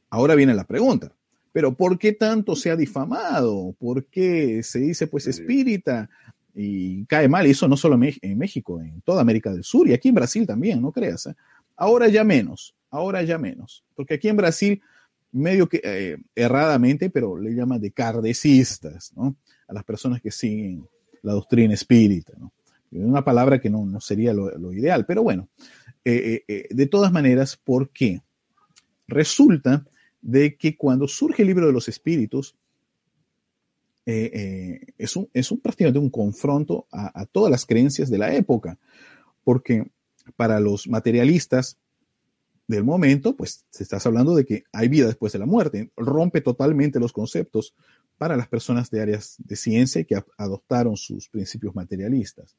Ahora 0.10 0.36
viene 0.36 0.54
la 0.54 0.66
pregunta, 0.66 1.16
pero 1.52 1.76
¿por 1.76 1.98
qué 1.98 2.14
tanto 2.14 2.56
se 2.56 2.72
ha 2.72 2.76
difamado? 2.76 3.76
¿Por 3.78 4.06
qué 4.06 4.64
se 4.64 4.80
dice 4.80 5.08
pues 5.08 5.28
espírita? 5.28 6.10
Y 6.54 7.06
cae 7.06 7.30
mal, 7.30 7.48
y 7.48 7.52
eso 7.52 7.68
no 7.68 7.78
solo 7.78 7.98
en 8.04 8.38
México, 8.38 8.82
en 8.82 9.02
toda 9.02 9.22
América 9.22 9.52
del 9.52 9.64
Sur 9.64 9.88
y 9.88 9.94
aquí 9.94 10.10
en 10.10 10.16
Brasil 10.16 10.46
también, 10.46 10.82
no 10.82 10.92
creas. 10.92 11.28
¿eh? 11.28 11.36
Ahora 11.78 12.10
ya 12.10 12.24
menos, 12.24 12.76
ahora 12.90 13.24
ya 13.24 13.38
menos, 13.38 13.86
porque 13.96 14.16
aquí 14.16 14.28
en 14.28 14.38
Brasil 14.38 14.82
medio 15.32 15.68
que 15.70 15.82
eh, 15.84 16.18
erradamente, 16.36 17.10
pero 17.10 17.38
le 17.38 17.54
llama 17.54 17.80
de 17.80 17.92
cardecistas, 17.92 19.14
¿no? 19.16 19.36
A 19.68 19.74
las 19.74 19.84
personas 19.84 20.22
que 20.22 20.32
siguen 20.32 20.86
la 21.22 21.34
doctrina 21.34 21.74
espírita, 21.74 22.34
¿no? 22.38 22.52
Una 22.92 23.24
palabra 23.24 23.62
que 23.62 23.70
no, 23.70 23.86
no 23.86 24.02
sería 24.02 24.34
lo, 24.34 24.74
ideal, 24.74 25.06
pero 25.06 25.24
bueno, 25.24 25.48
eh, 26.04 26.44
eh, 26.46 26.68
de 26.70 26.88
todas 26.88 27.12
maneras, 27.14 27.56
¿por 27.56 27.90
qué? 27.90 28.22
Resulta 29.08 29.86
de 30.22 30.56
que 30.56 30.78
cuando 30.78 31.08
surge 31.08 31.42
el 31.42 31.48
libro 31.48 31.68
de 31.68 31.74
los 31.74 31.88
espíritus, 31.88 32.56
eh, 34.06 34.32
eh, 34.34 34.94
es, 34.98 35.16
un, 35.16 35.30
es 35.34 35.52
un, 35.52 35.60
prácticamente 35.60 36.00
un 36.00 36.10
confronto 36.10 36.88
a, 36.92 37.26
todas 37.26 37.52
las 37.52 37.66
creencias 37.66 38.10
de 38.10 38.18
la 38.18 38.34
época, 38.34 38.80
porque 39.44 39.92
para 40.36 40.60
los 40.60 40.88
materialistas 40.88 41.78
del 42.68 42.84
momento, 42.84 43.36
pues 43.36 43.66
se 43.70 43.84
estás 43.84 44.06
hablando 44.06 44.34
de 44.34 44.46
que 44.46 44.64
hay 44.72 44.88
vida 44.88 45.08
después 45.08 45.34
de 45.34 45.40
la 45.40 45.46
muerte, 45.46 45.92
rompe 45.96 46.42
totalmente 46.42 47.00
los 47.00 47.12
conceptos 47.12 47.76
para 48.18 48.38
las 48.38 48.48
personas 48.48 48.90
de 48.90 49.02
áreas 49.02 49.36
de 49.40 49.56
ciencia 49.56 50.04
que 50.04 50.24
adoptaron 50.38 50.96
sus 50.96 51.28
principios 51.28 51.76
materialistas. 51.76 52.56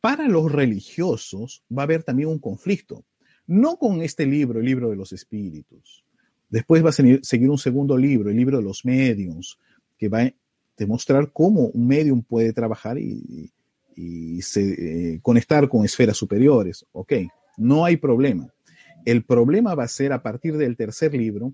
Para 0.00 0.28
los 0.28 0.50
religiosos 0.50 1.62
va 1.76 1.82
a 1.82 1.84
haber 1.84 2.02
también 2.02 2.28
un 2.28 2.38
conflicto, 2.38 3.04
no 3.46 3.78
con 3.78 4.02
este 4.02 4.26
libro, 4.26 4.60
el 4.60 4.66
libro 4.66 4.90
de 4.90 4.96
los 4.96 5.12
espíritus. 5.12 6.04
Después 6.50 6.84
va 6.84 6.90
a 6.90 6.92
seguir 6.92 7.50
un 7.50 7.58
segundo 7.58 7.96
libro, 7.96 8.30
el 8.30 8.36
libro 8.36 8.58
de 8.58 8.64
los 8.64 8.84
mediums, 8.84 9.58
que 9.98 10.08
va 10.08 10.22
a 10.22 10.32
demostrar 10.76 11.30
cómo 11.32 11.66
un 11.66 11.86
medium 11.86 12.22
puede 12.22 12.52
trabajar 12.52 12.98
y, 12.98 13.50
se, 14.40 15.14
eh, 15.14 15.20
conectar 15.20 15.68
con 15.68 15.84
esferas 15.84 16.16
superiores. 16.16 16.86
Ok, 16.92 17.14
no 17.56 17.84
hay 17.84 17.96
problema. 17.96 18.48
El 19.04 19.24
problema 19.24 19.74
va 19.74 19.84
a 19.84 19.88
ser 19.88 20.12
a 20.12 20.22
partir 20.22 20.56
del 20.56 20.76
tercer 20.76 21.14
libro, 21.14 21.52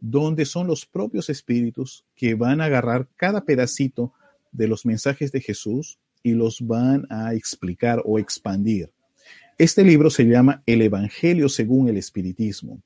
donde 0.00 0.44
son 0.44 0.66
los 0.66 0.86
propios 0.86 1.30
espíritus 1.30 2.04
que 2.14 2.34
van 2.34 2.60
a 2.60 2.66
agarrar 2.66 3.08
cada 3.16 3.44
pedacito 3.44 4.12
de 4.52 4.68
los 4.68 4.84
mensajes 4.84 5.32
de 5.32 5.40
Jesús 5.40 5.98
y 6.22 6.32
los 6.32 6.60
van 6.60 7.06
a 7.10 7.34
explicar 7.34 8.02
o 8.04 8.18
expandir. 8.18 8.90
Este 9.58 9.84
libro 9.84 10.10
se 10.10 10.24
llama 10.24 10.62
El 10.66 10.82
Evangelio 10.82 11.48
según 11.48 11.88
el 11.88 11.96
Espiritismo. 11.96 12.82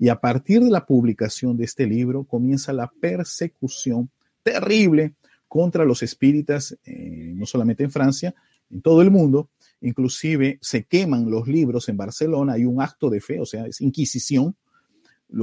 Y 0.00 0.08
a 0.08 0.18
partir 0.18 0.62
de 0.62 0.70
la 0.70 0.86
publicación 0.86 1.58
de 1.58 1.64
este 1.64 1.86
libro 1.86 2.24
comienza 2.24 2.72
la 2.72 2.90
persecución 2.90 4.10
terrible 4.42 5.12
contra 5.46 5.84
los 5.84 6.02
espíritas, 6.02 6.74
eh, 6.86 7.34
no 7.36 7.44
solamente 7.44 7.84
en 7.84 7.90
Francia, 7.90 8.34
en 8.70 8.80
todo 8.80 9.02
el 9.02 9.10
mundo. 9.10 9.50
Inclusive 9.82 10.58
se 10.62 10.84
queman 10.84 11.30
los 11.30 11.46
libros 11.46 11.90
en 11.90 11.98
Barcelona, 11.98 12.54
hay 12.54 12.64
un 12.64 12.80
acto 12.80 13.10
de 13.10 13.20
fe, 13.20 13.40
o 13.40 13.44
sea, 13.44 13.66
es 13.66 13.82
inquisición. 13.82 14.56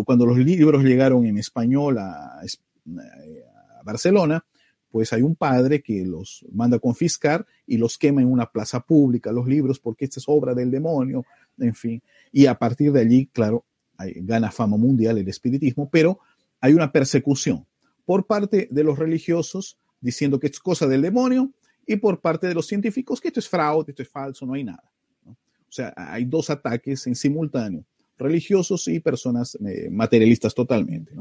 Cuando 0.04 0.26
los 0.26 0.40
libros 0.40 0.84
llegaron 0.84 1.24
en 1.28 1.38
español 1.38 2.00
a, 2.00 2.40
a 2.40 3.84
Barcelona, 3.84 4.44
pues 4.90 5.14
hay 5.14 5.22
un 5.22 5.36
padre 5.36 5.84
que 5.84 6.04
los 6.04 6.44
manda 6.52 6.78
a 6.78 6.80
confiscar 6.80 7.46
y 7.68 7.78
los 7.78 8.00
quema 8.00 8.24
en 8.24 8.32
una 8.32 8.48
plaza 8.48 8.80
pública, 8.80 9.32
los 9.32 9.46
libros, 9.46 9.80
porque 9.80 10.06
esta 10.06 10.20
es 10.20 10.26
obra 10.28 10.56
del 10.56 10.72
demonio, 10.72 11.26
en 11.60 11.76
fin. 11.76 12.02
Y 12.32 12.48
a 12.48 12.58
partir 12.58 12.92
de 12.92 13.02
allí, 13.02 13.28
claro, 13.28 13.67
gana 13.98 14.52
fama 14.52 14.78
mundial 14.78 15.18
el 15.18 15.28
espiritismo, 15.28 15.90
pero 15.90 16.20
hay 16.60 16.74
una 16.74 16.92
persecución 16.92 17.66
por 18.06 18.26
parte 18.26 18.68
de 18.72 18.84
los 18.84 18.98
religiosos 18.98 19.78
diciendo 20.00 20.40
que 20.40 20.48
es 20.48 20.60
cosa 20.60 20.88
del 20.88 21.02
demonio 21.02 21.52
y 21.86 21.98
por 21.98 22.22
parte 22.22 22.48
de 22.48 22.54
los 22.54 22.68
científicos 22.68 23.20
que 23.20 23.30
esto 23.30 23.40
es 23.40 23.50
fraude, 23.50 23.92
esto 23.92 24.04
es 24.04 24.10
falso, 24.10 24.46
no 24.46 24.54
hay 24.54 24.64
nada. 24.64 24.92
O 25.26 25.72
sea, 25.72 25.94
hay 25.96 26.26
dos 26.26 26.50
ataques 26.50 27.08
en 27.08 27.16
simultáneo, 27.16 27.84
religiosos 28.18 28.88
y 28.88 29.00
personas 29.00 29.58
eh, 29.66 29.90
materialistas 29.90 30.56
totalmente. 30.56 31.14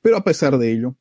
Pero 0.00 0.16
a 0.16 0.24
pesar 0.24 0.56
de 0.56 0.72
ello, 0.72 0.96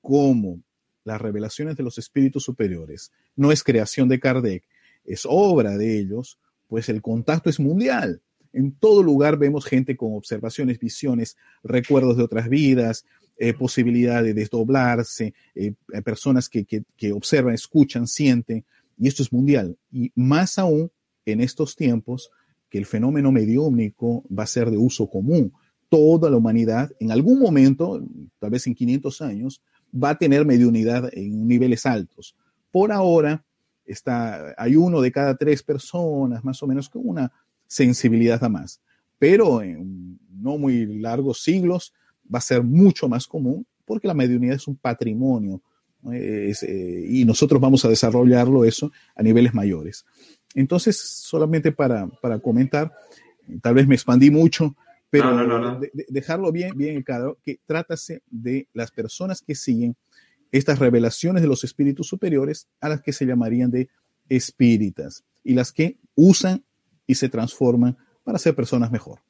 como 0.00 0.60
las 1.04 1.20
revelaciones 1.20 1.76
de 1.76 1.82
los 1.82 1.98
espíritus 1.98 2.44
superiores 2.44 3.12
no 3.34 3.50
es 3.50 3.62
creación 3.62 4.08
de 4.08 4.20
Kardec, 4.20 4.64
es 5.04 5.22
obra 5.28 5.76
de 5.76 5.98
ellos, 5.98 6.38
pues 6.68 6.88
el 6.88 7.02
contacto 7.02 7.50
es 7.50 7.58
mundial. 7.58 8.20
En 8.52 8.72
todo 8.72 9.02
lugar 9.02 9.38
vemos 9.38 9.64
gente 9.64 9.96
con 9.96 10.14
observaciones, 10.14 10.78
visiones, 10.78 11.36
recuerdos 11.62 12.16
de 12.16 12.24
otras 12.24 12.48
vidas, 12.48 13.04
eh, 13.38 13.54
posibilidad 13.54 14.22
de 14.22 14.34
desdoblarse, 14.34 15.34
eh, 15.54 15.72
personas 16.04 16.48
que, 16.48 16.64
que, 16.64 16.84
que 16.96 17.12
observan, 17.12 17.54
escuchan, 17.54 18.06
sienten, 18.06 18.64
y 18.98 19.08
esto 19.08 19.22
es 19.22 19.32
mundial. 19.32 19.76
Y 19.90 20.12
más 20.14 20.58
aún 20.58 20.90
en 21.24 21.40
estos 21.40 21.76
tiempos 21.76 22.30
que 22.68 22.78
el 22.78 22.86
fenómeno 22.86 23.32
mediúmnico 23.32 24.24
va 24.36 24.44
a 24.44 24.46
ser 24.46 24.70
de 24.70 24.78
uso 24.78 25.08
común. 25.08 25.52
Toda 25.88 26.30
la 26.30 26.38
humanidad, 26.38 26.90
en 27.00 27.12
algún 27.12 27.38
momento, 27.38 28.02
tal 28.38 28.50
vez 28.50 28.66
en 28.66 28.74
500 28.74 29.20
años, 29.20 29.62
va 29.92 30.10
a 30.10 30.18
tener 30.18 30.46
mediunidad 30.46 31.10
en 31.12 31.46
niveles 31.46 31.84
altos. 31.84 32.34
Por 32.70 32.92
ahora, 32.92 33.44
está, 33.84 34.54
hay 34.56 34.76
uno 34.76 35.00
de 35.00 35.12
cada 35.12 35.36
tres 35.36 35.62
personas, 35.62 36.42
más 36.44 36.62
o 36.62 36.66
menos, 36.66 36.88
con 36.88 37.02
una 37.04 37.30
sensibilidad 37.72 38.42
a 38.44 38.48
más. 38.48 38.80
Pero 39.18 39.62
en 39.62 40.18
no 40.30 40.58
muy 40.58 40.86
largos 41.00 41.42
siglos 41.42 41.94
va 42.32 42.38
a 42.38 42.42
ser 42.42 42.62
mucho 42.62 43.08
más 43.08 43.26
común 43.26 43.66
porque 43.84 44.08
la 44.08 44.14
mediunidad 44.14 44.56
es 44.56 44.68
un 44.68 44.76
patrimonio 44.76 45.62
es, 46.10 46.62
eh, 46.64 47.06
y 47.08 47.24
nosotros 47.24 47.60
vamos 47.60 47.84
a 47.84 47.88
desarrollarlo 47.88 48.64
eso 48.64 48.90
a 49.14 49.22
niveles 49.22 49.54
mayores. 49.54 50.04
Entonces, 50.54 50.98
solamente 50.98 51.72
para, 51.72 52.08
para 52.08 52.40
comentar, 52.40 52.92
tal 53.62 53.74
vez 53.74 53.86
me 53.86 53.94
expandí 53.94 54.30
mucho, 54.30 54.76
pero 55.10 55.30
no, 55.32 55.46
no, 55.46 55.58
no, 55.58 55.78
de, 55.78 55.90
de 55.94 56.06
dejarlo 56.08 56.50
bien, 56.50 56.76
bien 56.76 57.02
claro, 57.02 57.38
que 57.44 57.60
trátase 57.66 58.22
de 58.30 58.68
las 58.72 58.90
personas 58.90 59.42
que 59.42 59.54
siguen 59.54 59.96
estas 60.50 60.78
revelaciones 60.78 61.42
de 61.42 61.48
los 61.48 61.64
espíritus 61.64 62.08
superiores 62.08 62.68
a 62.80 62.88
las 62.88 63.00
que 63.00 63.12
se 63.12 63.24
llamarían 63.24 63.70
de 63.70 63.88
espíritas 64.28 65.24
y 65.44 65.54
las 65.54 65.72
que 65.72 65.98
usan 66.14 66.64
y 67.06 67.14
se 67.14 67.28
transforman 67.28 67.96
para 68.24 68.38
ser 68.38 68.54
personas 68.54 68.90
mejor. 68.90 69.20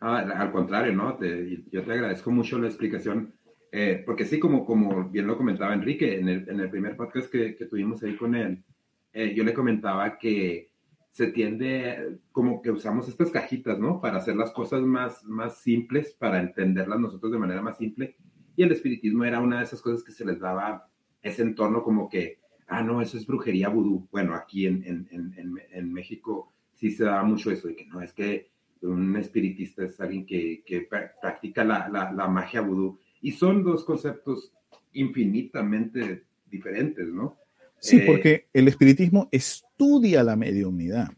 Ah, 0.00 0.18
al 0.18 0.50
contrario, 0.50 0.92
¿no? 0.92 1.16
Te, 1.16 1.62
yo 1.70 1.84
te 1.84 1.92
agradezco 1.92 2.30
mucho 2.32 2.58
la 2.58 2.66
explicación, 2.66 3.34
eh, 3.70 4.02
porque 4.04 4.24
sí, 4.24 4.40
como, 4.40 4.64
como 4.66 5.08
bien 5.08 5.28
lo 5.28 5.36
comentaba 5.36 5.74
Enrique 5.74 6.18
en 6.18 6.28
el, 6.28 6.48
en 6.48 6.58
el 6.58 6.70
primer 6.70 6.96
podcast 6.96 7.30
que, 7.30 7.54
que, 7.54 7.66
tuvimos 7.66 8.02
ahí 8.02 8.16
con 8.16 8.34
él, 8.34 8.64
eh, 9.12 9.32
yo 9.34 9.44
le 9.44 9.54
comentaba 9.54 10.18
que 10.18 10.70
se 11.12 11.28
tiende 11.28 12.18
como 12.32 12.62
que 12.62 12.72
usamos 12.72 13.08
estas 13.08 13.30
cajitas, 13.30 13.78
¿no? 13.78 14.00
Para 14.00 14.16
hacer 14.16 14.34
las 14.34 14.50
cosas 14.50 14.82
más, 14.82 15.24
más 15.24 15.58
simples, 15.58 16.16
para 16.18 16.40
entenderlas 16.40 16.98
nosotros 16.98 17.30
de 17.30 17.38
manera 17.38 17.62
más 17.62 17.76
simple. 17.76 18.16
Y 18.56 18.64
el 18.64 18.72
espiritismo 18.72 19.24
era 19.24 19.40
una 19.40 19.58
de 19.58 19.64
esas 19.64 19.80
cosas 19.82 20.02
que 20.02 20.10
se 20.10 20.24
les 20.24 20.40
daba 20.40 20.88
ese 21.22 21.42
entorno 21.42 21.84
como 21.84 22.08
que, 22.08 22.40
ah, 22.66 22.82
no, 22.82 23.00
eso 23.00 23.16
es 23.18 23.26
brujería 23.26 23.68
vudú. 23.68 24.08
Bueno, 24.10 24.34
aquí 24.34 24.66
en, 24.66 24.82
en, 24.84 25.06
en, 25.10 25.60
en 25.70 25.92
México 25.92 26.52
sí 26.82 26.90
se 26.90 27.04
daba 27.04 27.22
mucho 27.22 27.52
eso, 27.52 27.68
de 27.68 27.76
que 27.76 27.86
no, 27.86 28.02
es 28.02 28.12
que 28.12 28.50
un 28.80 29.16
espiritista 29.16 29.84
es 29.84 30.00
alguien 30.00 30.26
que, 30.26 30.64
que 30.66 30.88
practica 31.20 31.62
la, 31.62 31.88
la, 31.88 32.10
la 32.10 32.26
magia 32.26 32.60
vudú. 32.60 32.98
Y 33.20 33.30
son 33.30 33.62
dos 33.62 33.84
conceptos 33.84 34.52
infinitamente 34.92 36.24
diferentes, 36.50 37.06
¿no? 37.06 37.38
Sí, 37.78 37.98
eh, 37.98 38.04
porque 38.04 38.48
el 38.52 38.66
espiritismo 38.66 39.28
estudia 39.30 40.24
la 40.24 40.34
mediunidad 40.34 41.12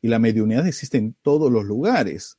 y 0.00 0.08
la 0.08 0.18
mediunidad 0.18 0.66
existe 0.66 0.96
en 0.96 1.14
todos 1.20 1.52
los 1.52 1.66
lugares. 1.66 2.38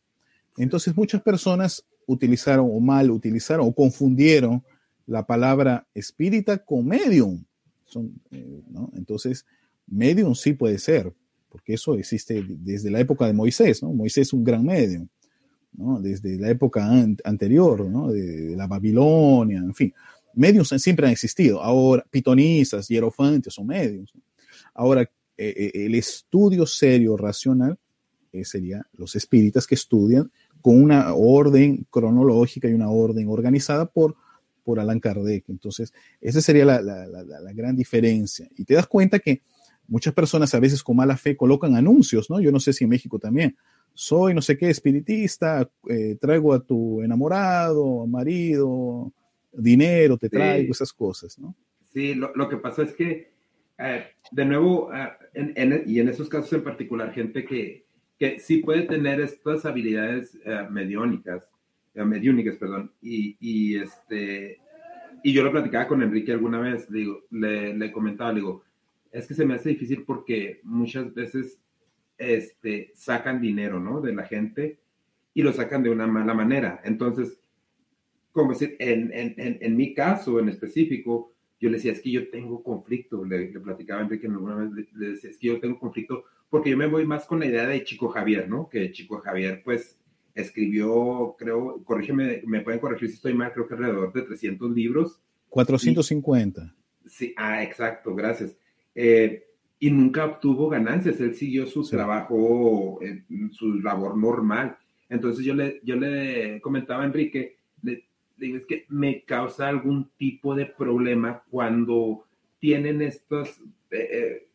Entonces 0.58 0.98
muchas 0.98 1.22
personas 1.22 1.86
utilizaron 2.08 2.68
o 2.72 2.80
mal 2.80 3.12
utilizaron 3.12 3.68
o 3.68 3.76
confundieron 3.76 4.64
la 5.06 5.28
palabra 5.28 5.86
espírita 5.94 6.58
con 6.58 6.88
medium. 6.88 7.46
Son, 7.86 8.12
eh, 8.32 8.64
¿no? 8.72 8.92
Entonces, 8.96 9.46
medium 9.86 10.34
sí 10.34 10.54
puede 10.54 10.80
ser, 10.80 11.14
porque 11.66 11.74
eso 11.74 11.96
existe 11.96 12.46
desde 12.48 12.92
la 12.92 13.00
época 13.00 13.26
de 13.26 13.34
Moisés. 13.34 13.82
¿no? 13.82 13.92
Moisés 13.92 14.28
es 14.28 14.34
un 14.34 14.44
gran 14.44 14.64
medium, 14.64 15.08
¿no? 15.74 16.00
desde 16.00 16.38
la 16.38 16.52
época 16.52 16.86
an 16.86 17.18
anterior, 17.24 17.90
¿no? 17.90 18.12
de, 18.12 18.56
la 18.56 18.68
Babilonia, 18.68 19.58
en 19.58 19.74
fin 19.74 19.92
medios 20.36 20.68
siempre 20.78 21.08
han 21.08 21.14
existido. 21.14 21.64
Ahora, 21.64 22.06
pitonisas, 22.12 22.90
hierofantes 22.90 23.54
son 23.54 23.68
medios. 23.68 24.14
Ahora, 24.74 25.02
eh, 25.02 25.10
eh, 25.38 25.72
el 25.86 25.96
estudio 25.96 26.66
serio, 26.66 27.16
racional, 27.16 27.80
eh, 28.34 28.44
sería 28.44 28.86
los 28.94 29.16
espíritas 29.16 29.66
que 29.66 29.76
estudian 29.76 30.30
con 30.62 30.84
una 30.84 31.14
orden 31.14 31.88
cronológica 31.90 32.68
y 32.68 32.74
una 32.74 32.90
orden 32.90 33.30
organizada 33.30 33.86
por, 33.86 34.18
por 34.66 34.78
Allan 34.78 35.00
Kardec. 35.00 35.46
Entonces, 35.48 35.94
esa 36.20 36.42
sería 36.42 36.66
la, 36.66 36.82
la, 36.82 37.08
la, 37.08 37.54
gran 37.54 37.78
diferencia. 37.78 38.50
Y 38.58 38.66
te 38.66 38.74
das 38.74 38.88
cuenta 38.88 39.20
que 39.20 39.42
muchas 39.88 40.14
personas 40.14 40.54
a 40.54 40.60
veces 40.60 40.84
con 40.84 40.96
mala 40.96 41.18
fe 41.18 41.36
colocan 41.36 41.76
anuncios, 41.76 42.30
¿no? 42.30 42.40
Yo 42.40 42.52
no 42.52 42.60
sé 42.60 42.74
si 42.74 42.84
en 42.84 42.90
México 42.90 43.20
también. 43.20 43.56
Soy 43.94 44.34
no 44.34 44.42
sé 44.42 44.58
qué 44.58 44.70
espiritista, 44.70 45.70
eh, 45.90 46.18
traigo 46.20 46.54
a 46.54 46.60
tu 46.60 47.02
enamorado, 47.02 48.06
marido, 48.08 49.12
dinero, 49.54 50.18
te 50.18 50.30
traigo, 50.30 50.66
sí. 50.66 50.72
esas 50.72 50.94
cosas, 50.94 51.40
¿no? 51.40 51.56
Sí, 51.94 52.14
lo, 52.14 52.36
lo, 52.36 52.50
que 52.50 52.58
pasa 52.58 52.84
es 52.84 52.94
que, 52.94 53.32
eh, 53.78 54.06
de 54.32 54.46
nuevo, 54.46 54.94
eh, 54.94 55.10
en, 55.34 55.54
en, 55.56 55.84
y 55.86 56.00
en 56.00 56.10
esos 56.10 56.28
casos 56.28 56.52
en 56.54 56.64
particular, 56.64 57.14
gente 57.14 57.46
que, 57.46 57.86
que 58.20 58.40
sí 58.40 58.58
puede 58.58 58.84
tener 58.84 59.22
estas 59.22 59.66
habilidades 59.66 60.38
eh, 60.46 60.68
mediónicas, 60.70 61.50
eh, 61.94 62.04
mediúnicas, 62.04 62.58
perdón, 62.58 62.92
y, 63.02 63.38
y, 63.40 63.78
este, 63.78 64.60
y 65.24 65.34
yo 65.34 65.44
lo 65.44 65.52
platicaba 65.52 65.88
con 65.88 66.04
Enrique 66.04 66.34
alguna 66.34 66.60
vez, 66.60 66.92
digo, 66.92 67.22
le, 67.32 67.74
le 67.74 67.92
comentaba, 67.92 68.32
le 68.34 68.42
digo, 68.42 68.64
es 69.16 69.28
que 69.28 69.34
se 69.34 69.46
me 69.46 69.56
hace 69.56 69.70
difícil 69.70 70.04
porque 70.04 70.60
muchas 70.64 71.14
veces 71.14 71.58
este, 72.18 72.92
sacan 72.96 73.42
dinero, 73.42 73.80
¿no? 73.80 74.02
De 74.02 74.14
la 74.14 74.26
gente 74.26 74.80
y 75.34 75.42
lo 75.42 75.54
sacan 75.54 75.84
de 75.84 75.90
una 75.90 76.06
mala 76.06 76.34
manera. 76.34 76.82
Entonces, 76.84 77.40
como 78.34 78.52
decir, 78.52 78.76
en, 78.80 79.12
en, 79.14 79.36
en, 79.38 79.76
mi 79.78 79.94
caso 79.94 80.40
en 80.40 80.50
específico, 80.50 81.34
yo 81.62 81.70
le 81.70 81.78
decía, 81.78 81.94
es 81.94 82.02
que 82.02 82.12
yo 82.12 82.30
tengo 82.30 82.62
conflicto, 82.62 83.24
le, 83.24 83.48
platicaba 83.60 84.02
a 84.02 84.04
Enrique 84.04 84.28
alguna 84.28 84.56
vez, 84.56 84.88
le, 84.94 85.10
decía, 85.12 85.30
es 85.30 85.38
que 85.38 85.48
yo 85.48 85.60
tengo 85.62 85.80
conflicto, 85.80 86.26
porque 86.50 86.70
yo 86.70 86.78
me 86.78 86.88
voy 86.88 87.06
más 87.06 87.26
con 87.26 87.40
la 87.40 87.46
idea 87.46 87.66
de 87.66 87.84
Chico 87.86 88.10
Javier, 88.10 88.50
¿no? 88.50 88.68
Que 88.68 88.92
Chico 88.92 89.20
Javier, 89.20 89.62
pues, 89.64 89.98
escribió, 90.34 91.36
creo, 91.40 91.82
corrígeme, 91.86 92.44
me 92.46 92.60
pueden 92.60 92.82
corregir 92.82 93.08
si 93.08 93.16
estoy 93.16 93.34
mal, 93.34 93.54
creo 93.54 93.68
que 93.68 93.76
alrededor 93.76 94.12
de 94.12 94.24
300 94.24 94.72
libros. 94.72 95.22
450. 95.50 96.76
sí, 97.06 97.34
ah, 97.38 97.64
exacto, 97.64 98.14
gracias. 98.14 98.58
Eh, 98.96 99.44
y 99.78 99.92
nunca 99.92 100.26
obtuvo 100.26 100.70
ganancias, 100.70 101.20
él 101.20 101.36
siguió 101.36 101.68
su 101.68 101.84
trabajo, 101.88 103.00
eh, 103.02 103.24
su 103.52 103.76
labor 103.76 104.18
normal. 104.18 104.78
Entonces 105.10 105.46
yo 105.46 105.54
le, 105.54 105.82
yo 105.84 105.96
le 105.96 106.60
comentaba 106.62 107.04
a 107.04 107.06
Enrique, 107.06 107.58
le, 107.84 108.06
digo, 108.38 108.58
es 108.58 108.66
que 108.66 108.86
me 108.90 109.24
causa 109.24 109.68
algún 109.68 110.10
tipo 110.18 110.56
de 110.56 110.66
problema 110.66 111.44
cuando 111.50 112.26
tienen 112.60 113.02
estos, 113.02 113.62
eh, 113.92 114.48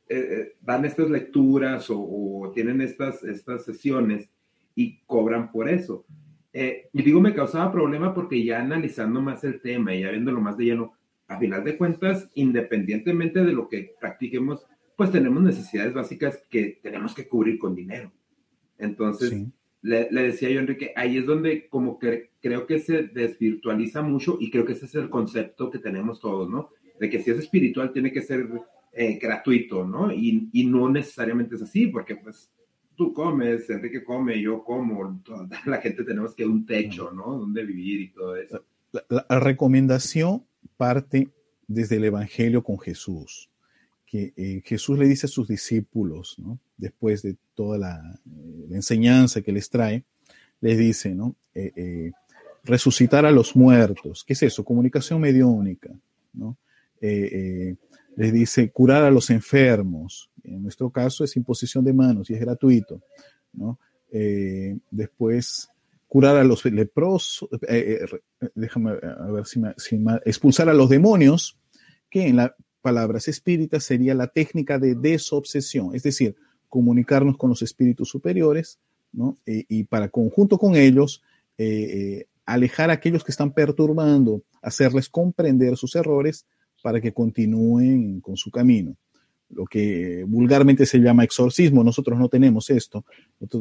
dan 0.61 0.85
estas 0.85 1.11
lecturas 1.11 1.89
o, 1.91 2.01
o, 2.01 2.51
tienen 2.53 2.81
estas, 2.81 3.23
estas 3.23 3.65
sesiones 3.65 4.29
y 4.75 4.99
cobran 5.07 5.53
por 5.53 5.69
eso. 5.69 6.05
Eh, 6.53 6.89
y 6.93 7.03
digo, 7.03 7.21
me 7.21 7.35
causaba 7.35 7.73
problema 7.73 8.13
porque 8.13 8.45
ya 8.45 8.61
analizando 8.61 9.21
más 9.21 9.45
el 9.45 9.61
tema 9.61 9.95
y 9.95 10.03
ya 10.03 10.11
viéndolo 10.11 10.41
más 10.41 10.57
de 10.57 10.65
lleno, 10.65 10.95
a 11.31 11.39
final 11.39 11.63
de 11.63 11.77
cuentas, 11.77 12.29
independientemente 12.35 13.45
de 13.45 13.53
lo 13.53 13.69
que 13.69 13.95
practiquemos, 14.01 14.67
pues 14.97 15.13
tenemos 15.13 15.41
necesidades 15.41 15.95
básicas 15.95 16.43
que 16.51 16.81
tenemos 16.83 17.15
que 17.15 17.29
cubrir 17.29 17.57
con 17.57 17.77
dinero. 17.77 18.13
Entonces, 18.77 19.47
le, 19.81 20.09
decía 20.11 20.51
yo, 20.51 20.59
Enrique, 20.59 20.93
ahí 20.97 21.19
es 21.19 21.27
donde 21.27 21.69
como 21.69 22.01
que 22.01 22.31
creo 22.43 22.67
que 22.67 22.81
se 22.81 23.05
desvirtualiza 23.05 24.03
mucho 24.03 24.39
y 24.41 24.51
creo 24.51 24.65
que 24.65 24.73
ese 24.73 24.87
es 24.87 24.95
el 24.97 25.09
concepto 25.09 25.71
que 25.71 25.79
tenemos 25.79 26.21
todos, 26.21 26.51
¿no? 26.51 26.71
De 26.99 27.09
que 27.09 27.23
si 27.23 27.31
es 27.31 27.39
espiritual 27.39 27.93
tiene 27.93 28.13
que 28.13 28.23
ser 28.23 28.49
eh, 28.93 29.19
gratuito, 29.23 29.87
¿no? 29.87 30.13
Y, 30.13 30.49
y, 30.53 30.67
no 30.67 30.89
necesariamente 30.89 31.55
es 31.55 31.63
así, 31.63 31.87
porque 31.87 32.17
pues 32.17 32.51
tú 32.97 33.15
comes, 33.15 33.71
Enrique 33.71 34.03
come, 34.03 34.43
yo 34.43 34.65
como, 34.65 35.23
toda 35.25 35.49
la 35.65 35.81
gente 35.81 36.03
tenemos 36.03 36.35
que 36.35 36.45
un 36.45 36.67
techo, 36.67 37.13
¿no? 37.13 37.39
Donde 37.39 37.65
vivir 37.65 38.01
y 38.01 38.11
todo 38.11 38.35
eso. 38.35 38.65
La, 39.09 39.39
recomendación 39.39 40.45
parte 40.77 41.29
desde 41.71 41.97
el 41.97 42.05
Evangelio 42.05 42.63
con 42.63 42.79
Jesús, 42.79 43.49
que 44.05 44.33
eh, 44.37 44.61
Jesús 44.65 44.99
le 44.99 45.07
dice 45.07 45.27
a 45.27 45.29
sus 45.29 45.47
discípulos. 45.47 46.37
Después 46.77 47.23
de 47.23 47.37
toda 47.55 47.79
la, 47.79 48.21
eh, 48.27 48.67
enseñanza 48.71 49.41
que 49.41 49.53
les 49.53 49.71
trae, 49.71 50.05
les 50.61 50.77
dice, 50.77 51.15
¿no? 51.15 51.37
Eh, 51.55 52.11
resucitar 52.65 53.25
a 53.25 53.31
los 53.31 53.55
muertos, 53.55 54.25
¿qué 54.27 54.33
es 54.33 54.43
eso? 54.43 54.65
Comunicación 54.65 55.21
mediúnica, 55.21 55.91
¿no? 56.33 56.57
les 57.01 58.33
dice 58.35 58.71
curar 58.71 59.05
a 59.05 59.11
los 59.11 59.31
enfermos, 59.31 60.31
en 60.45 60.63
nuestro 60.63 60.91
caso 60.91 61.25
es 61.25 61.35
imposición 61.37 61.83
de 61.83 61.95
manos 61.95 62.29
y 62.29 62.35
es 62.35 62.41
gratuito, 62.41 63.01
¿no? 63.55 63.79
Después, 64.91 65.70
curar 66.11 66.37
a 66.37 66.43
los 66.43 66.65
leprosos, 66.65 67.49
eh, 67.69 68.01
eh, 68.03 68.49
déjame 68.57 68.91
a 68.91 69.31
ver 69.31 69.47
si, 69.47 69.61
me, 69.61 69.73
expulsar 70.25 70.69
a 70.69 70.75
los 70.75 70.89
demonios, 70.89 71.57
que 72.11 72.27
en 72.27 72.35
las 72.35 72.51
palabras 72.83 73.29
espíritas 73.29 73.85
sería 73.85 74.13
la 74.17 74.27
técnica 74.27 74.81
de 74.81 74.97
desobsesión, 74.97 75.95
es 75.95 76.03
decir, 76.03 76.35
comunicarnos 76.69 77.37
con 77.37 77.51
los 77.51 77.63
espíritus 77.63 78.09
superiores, 78.09 78.81
¿no? 79.13 79.39
y 79.47 79.85
para 79.85 80.09
conjunto 80.09 80.59
con 80.59 80.75
ellos, 80.75 81.23
alejar 82.45 82.91
a 82.91 82.95
aquellos 82.95 83.23
que 83.23 83.31
están 83.31 83.53
perturbando, 83.53 84.43
hacerles 84.63 85.09
comprender 85.09 85.77
sus 85.77 85.95
errores 85.95 86.45
para 86.83 87.01
que 87.01 87.13
continúen 87.13 88.21
con 88.21 88.37
su 88.37 88.51
camino 88.51 88.97
lo 89.51 89.67
que 89.67 90.25
vulgarmente 90.27 90.87
se 90.87 90.99
llama 90.99 91.25
exorcismo. 91.25 91.85
Nosotros 91.85 92.19
no 92.19 92.29
tenemos 92.29 92.71
esto. 92.71 93.05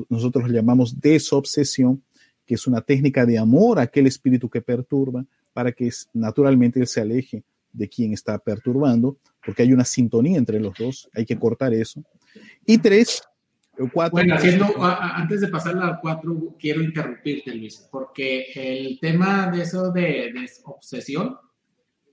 Nosotros 0.10 0.48
lo 0.48 0.54
llamamos 0.54 1.00
desobsesión, 1.00 2.04
que 2.50 2.56
es 2.56 2.66
una 2.66 2.82
técnica 2.82 3.28
de 3.28 3.38
amor 3.38 3.78
a 3.78 3.84
aquel 3.84 4.08
espíritu 4.08 4.50
que 4.50 4.60
perturba 4.60 5.24
para 5.54 5.72
que 5.72 5.88
naturalmente 6.16 6.80
él 6.80 6.88
se 6.88 7.00
aleje 7.00 7.44
de 7.72 7.88
quien 7.88 8.12
está 8.12 8.40
perturbando, 8.40 9.20
porque 9.46 9.62
hay 9.62 9.72
una 9.72 9.86
sintonía 9.86 10.40
entre 10.40 10.60
los 10.60 10.74
dos, 10.76 11.08
hay 11.14 11.28
que 11.28 11.38
cortar 11.38 11.76
eso. 11.76 12.04
Y 12.66 12.80
tres, 12.80 13.22
cuatro. 13.94 14.14
Bueno, 14.14 14.34
haciendo, 14.34 14.66
antes 14.80 15.42
de 15.42 15.50
pasar 15.50 15.78
al 15.78 16.00
cuatro, 16.02 16.56
quiero 16.60 16.82
interrumpirte, 16.82 17.54
Luis, 17.54 17.88
porque 17.92 18.48
el 18.56 19.00
tema 19.00 19.52
de 19.52 19.62
eso 19.62 19.92
de, 19.92 20.34
de 20.34 20.50
obsesión, 20.64 21.38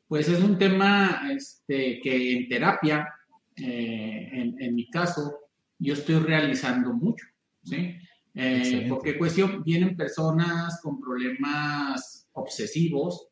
pues 0.06 0.28
es 0.28 0.42
un 0.42 0.58
tema 0.58 1.22
este, 1.32 1.98
que 2.02 2.36
en 2.36 2.46
terapia 2.46 3.08
eh, 3.56 4.54
en, 4.58 4.74
mi 4.74 4.90
caso, 4.90 5.38
yo 5.78 5.94
estoy 5.94 6.16
realizando 6.16 6.92
mucho, 6.92 7.24
¿sí? 7.64 7.96
Eh, 8.38 8.84
porque 8.86 9.16
cuestión, 9.16 9.62
vienen 9.64 9.96
personas 9.96 10.78
con 10.82 11.00
problemas 11.00 12.28
obsesivos, 12.32 13.28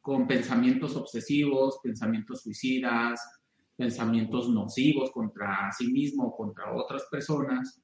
con 0.00 0.28
pensamientos 0.28 0.94
obsesivos, 0.94 1.80
pensamientos 1.82 2.42
suicidas, 2.42 3.20
pensamientos 3.76 4.48
nocivos 4.48 5.10
contra 5.10 5.72
sí 5.76 5.90
mismo 5.90 6.26
o 6.28 6.36
contra 6.36 6.72
otras 6.72 7.04
personas. 7.10 7.82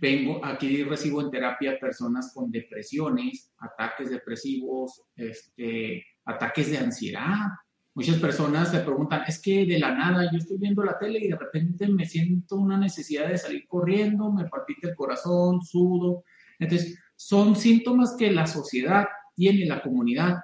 Vengo 0.00 0.44
aquí 0.44 0.84
recibo 0.84 1.22
en 1.22 1.30
terapia 1.30 1.76
personas 1.80 2.32
con 2.32 2.52
depresiones, 2.52 3.52
ataques 3.58 4.10
depresivos, 4.10 5.02
este, 5.16 6.04
ataques 6.24 6.70
de 6.70 6.78
ansiedad, 6.78 7.48
Muchas 7.96 8.18
personas 8.18 8.70
se 8.70 8.80
preguntan, 8.80 9.22
es 9.26 9.40
que 9.40 9.64
de 9.64 9.78
la 9.78 9.90
nada 9.90 10.30
yo 10.30 10.36
estoy 10.36 10.58
viendo 10.58 10.84
la 10.84 10.98
tele 10.98 11.18
y 11.18 11.28
de 11.28 11.36
repente 11.36 11.88
me 11.88 12.04
siento 12.04 12.56
una 12.56 12.76
necesidad 12.76 13.26
de 13.26 13.38
salir 13.38 13.66
corriendo, 13.66 14.30
me 14.30 14.50
palpita 14.50 14.90
el 14.90 14.94
corazón, 14.94 15.62
sudo. 15.62 16.22
Entonces, 16.58 16.98
son 17.16 17.56
síntomas 17.56 18.14
que 18.18 18.30
la 18.30 18.46
sociedad 18.46 19.06
tiene, 19.34 19.64
la 19.64 19.80
comunidad. 19.80 20.40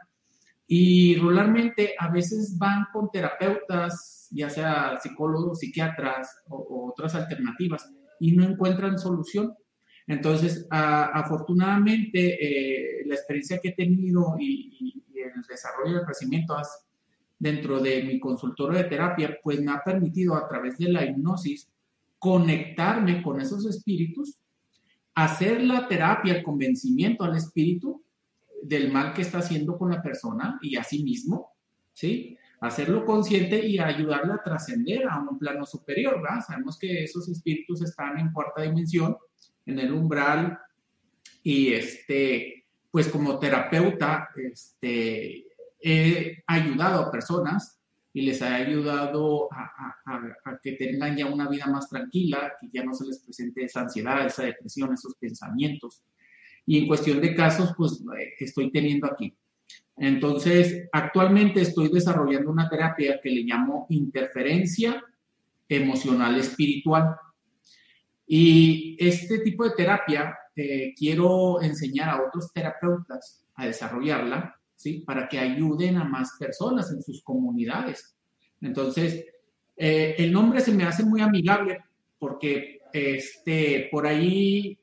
Y 0.66 1.16
regularmente 1.16 1.94
a 1.98 2.08
veces 2.08 2.56
van 2.56 2.86
con 2.90 3.10
terapeutas, 3.10 4.28
ya 4.30 4.48
sea 4.48 4.98
psicólogos, 5.02 5.58
psiquiatras 5.58 6.34
o, 6.48 6.90
otras 6.90 7.14
alternativas, 7.14 7.86
y 8.18 8.32
no 8.32 8.44
encuentran 8.44 8.98
solución. 8.98 9.52
Entonces, 10.06 10.66
afortunadamente, 10.70 12.38
eh, 12.40 13.02
la 13.04 13.14
experiencia 13.14 13.58
que 13.58 13.68
he 13.68 13.74
tenido 13.74 14.36
y, 14.38 14.74
y 14.80 15.20
el 15.20 15.42
desarrollo 15.46 15.96
del 15.96 16.06
crecimiento 16.06 16.56
has 16.56 16.86
dentro 17.42 17.80
de 17.80 18.04
mi 18.04 18.20
consultorio 18.20 18.78
de 18.78 18.84
terapia, 18.84 19.36
pues 19.42 19.60
me 19.60 19.72
ha 19.72 19.82
permitido 19.82 20.36
a 20.36 20.46
través 20.46 20.78
de 20.78 20.88
la 20.92 21.04
hipnosis 21.04 21.68
conectarme 22.16 23.20
con 23.20 23.40
esos 23.40 23.66
espíritus, 23.66 24.38
hacer 25.16 25.60
la 25.60 25.88
terapia, 25.88 26.36
el 26.36 26.44
convencimiento 26.44 27.24
al 27.24 27.36
espíritu 27.36 28.00
del 28.62 28.92
mal 28.92 29.12
que 29.12 29.22
está 29.22 29.38
haciendo 29.38 29.76
con 29.76 29.90
la 29.90 30.00
persona 30.00 30.60
y 30.62 30.76
a 30.76 30.84
sí 30.84 31.02
mismo, 31.02 31.50
¿sí? 31.92 32.38
Hacerlo 32.60 33.04
consciente 33.04 33.66
y 33.66 33.80
ayudarle 33.80 34.34
a 34.34 34.42
trascender 34.44 35.08
a 35.08 35.18
un 35.18 35.36
plano 35.36 35.66
superior, 35.66 36.22
¿verdad? 36.22 36.44
Sabemos 36.46 36.78
que 36.78 37.02
esos 37.02 37.28
espíritus 37.28 37.82
están 37.82 38.20
en 38.20 38.32
cuarta 38.32 38.62
dimensión, 38.62 39.16
en 39.66 39.80
el 39.80 39.92
umbral, 39.92 40.60
y 41.42 41.72
este, 41.72 42.66
pues 42.88 43.08
como 43.08 43.40
terapeuta, 43.40 44.28
este, 44.36 45.46
he 45.82 46.42
ayudado 46.46 47.02
a 47.02 47.10
personas 47.10 47.78
y 48.12 48.22
les 48.22 48.40
he 48.42 48.46
ayudado 48.46 49.48
a, 49.52 50.58
que 50.62 50.72
tengan 50.72 51.16
ya 51.16 51.26
una 51.26 51.48
vida 51.48 51.66
más 51.66 51.88
tranquila, 51.88 52.52
que 52.60 52.68
ya 52.72 52.84
no 52.84 52.94
se 52.94 53.06
les 53.06 53.20
presente 53.20 53.64
esa 53.64 53.80
ansiedad, 53.80 54.26
esa 54.26 54.44
depresión, 54.44 54.92
esos 54.92 55.14
pensamientos. 55.16 56.02
Y 56.66 56.78
en 56.78 56.86
cuestión 56.86 57.20
de 57.20 57.34
casos, 57.34 57.72
pues 57.76 58.02
eh, 58.18 58.34
estoy 58.38 58.70
teniendo 58.70 59.06
aquí. 59.06 59.34
Entonces, 59.96 60.88
actualmente 60.92 61.62
estoy 61.62 61.88
desarrollando 61.88 62.50
una 62.50 62.68
terapia 62.68 63.20
que 63.22 63.30
le 63.30 63.42
llamo 63.42 63.86
interferencia 63.88 65.02
emocional 65.68 66.38
espiritual. 66.38 67.16
Y 68.26 68.96
este 69.00 69.38
tipo 69.38 69.64
de 69.64 69.74
terapia 69.74 70.36
eh, 70.54 70.92
quiero 70.96 71.62
enseñar 71.62 72.10
a 72.10 72.22
otros 72.22 72.52
terapeutas 72.52 73.44
a 73.54 73.66
desarrollarla 73.66 74.54
para 75.06 75.28
que 75.28 75.38
ayuden 75.38 75.96
a 75.96 76.04
más 76.04 76.36
personas 76.38 76.90
en 76.92 77.02
sus 77.02 77.22
comunidades. 77.22 78.16
Entonces, 78.60 79.24
eh, 79.76 80.14
el 80.18 80.32
nombre 80.32 80.60
se 80.60 80.72
me 80.72 80.84
hace 80.84 81.04
muy 81.04 81.20
amigable 81.20 81.78
porque 82.18 82.80
este, 82.92 83.88
por 83.90 84.06
ahí 84.06 84.78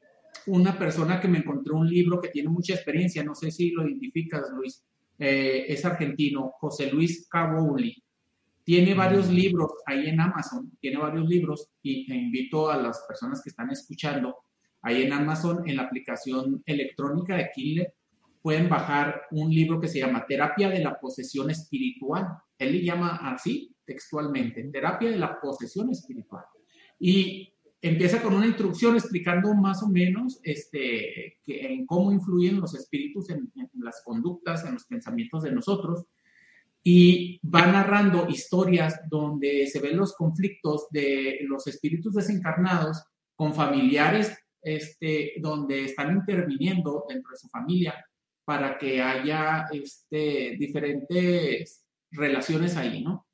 una 0.47 0.77
persona 0.77 1.19
que 1.19 1.27
me 1.27 1.39
encontró 1.39 1.77
un 1.77 1.87
libro 1.87 2.19
que 2.19 2.29
tiene 2.29 2.49
mucha 2.49 2.73
experiencia, 2.73 3.23
no 3.23 3.35
sé 3.35 3.51
si 3.51 3.71
lo 3.71 3.87
identificas, 3.87 4.49
Luis, 4.55 4.83
eh, 5.17 5.65
es 5.67 5.85
argentino, 5.85 6.51
José 6.59 6.91
Luis 6.91 7.27
Cabouli. 7.29 7.95
Tiene 8.63 8.93
varios 8.93 9.29
mm. 9.29 9.33
libros 9.33 9.71
ahí 9.85 10.07
en 10.07 10.19
Amazon, 10.19 10.71
tiene 10.79 10.97
varios 10.97 11.27
libros 11.27 11.69
y 11.81 12.11
invito 12.13 12.69
a 12.69 12.77
las 12.77 13.05
personas 13.07 13.41
que 13.43 13.49
están 13.49 13.69
escuchando 13.71 14.35
ahí 14.81 15.03
en 15.03 15.13
Amazon, 15.13 15.67
en 15.67 15.75
la 15.75 15.83
aplicación 15.83 16.63
electrónica 16.65 17.35
de 17.35 17.49
Kindle, 17.53 17.93
pueden 18.41 18.69
bajar 18.69 19.23
un 19.31 19.49
libro 19.49 19.79
que 19.79 19.87
se 19.87 19.99
llama 19.99 20.25
Terapia 20.27 20.69
de 20.69 20.79
la 20.79 20.99
Posesión 20.99 21.49
Espiritual. 21.49 22.25
Él 22.57 22.73
le 22.73 22.83
llama 22.83 23.19
así 23.31 23.75
textualmente, 23.85 24.63
Terapia 24.65 25.11
de 25.11 25.17
la 25.17 25.39
Posesión 25.39 25.89
Espiritual. 25.89 26.45
Y 26.99 27.53
empieza 27.81 28.21
con 28.21 28.33
una 28.33 28.45
introducción 28.45 28.95
explicando 28.95 29.53
más 29.53 29.83
o 29.83 29.87
menos 29.87 30.39
este, 30.43 31.39
que, 31.43 31.73
en 31.73 31.85
cómo 31.85 32.11
influyen 32.11 32.59
los 32.59 32.75
espíritus 32.75 33.29
en, 33.29 33.51
en, 33.55 33.69
las 33.83 34.01
conductas, 34.03 34.65
en 34.65 34.73
los 34.73 34.85
pensamientos 34.85 35.43
de 35.43 35.51
nosotros. 35.51 36.05
Y 36.81 37.41
va 37.45 37.67
narrando 37.67 38.27
historias 38.29 39.01
donde 39.09 39.67
se 39.67 39.81
ven 39.81 39.97
los 39.97 40.15
conflictos 40.15 40.87
de 40.91 41.39
los 41.41 41.67
espíritus 41.67 42.13
desencarnados 42.13 43.03
con 43.35 43.53
familiares 43.53 44.37
este, 44.61 45.33
donde 45.39 45.85
están 45.85 46.15
interviniendo 46.15 47.05
dentro 47.07 47.31
de 47.31 47.37
su 47.37 47.47
familia 47.49 47.93
para 48.49 48.79
que 48.79 48.99
haya 48.99 49.67
este, 49.71 50.55
diferentes 50.57 51.85
relaciones 52.09 52.75
ahí, 52.77 53.03
¿no? 53.03 53.27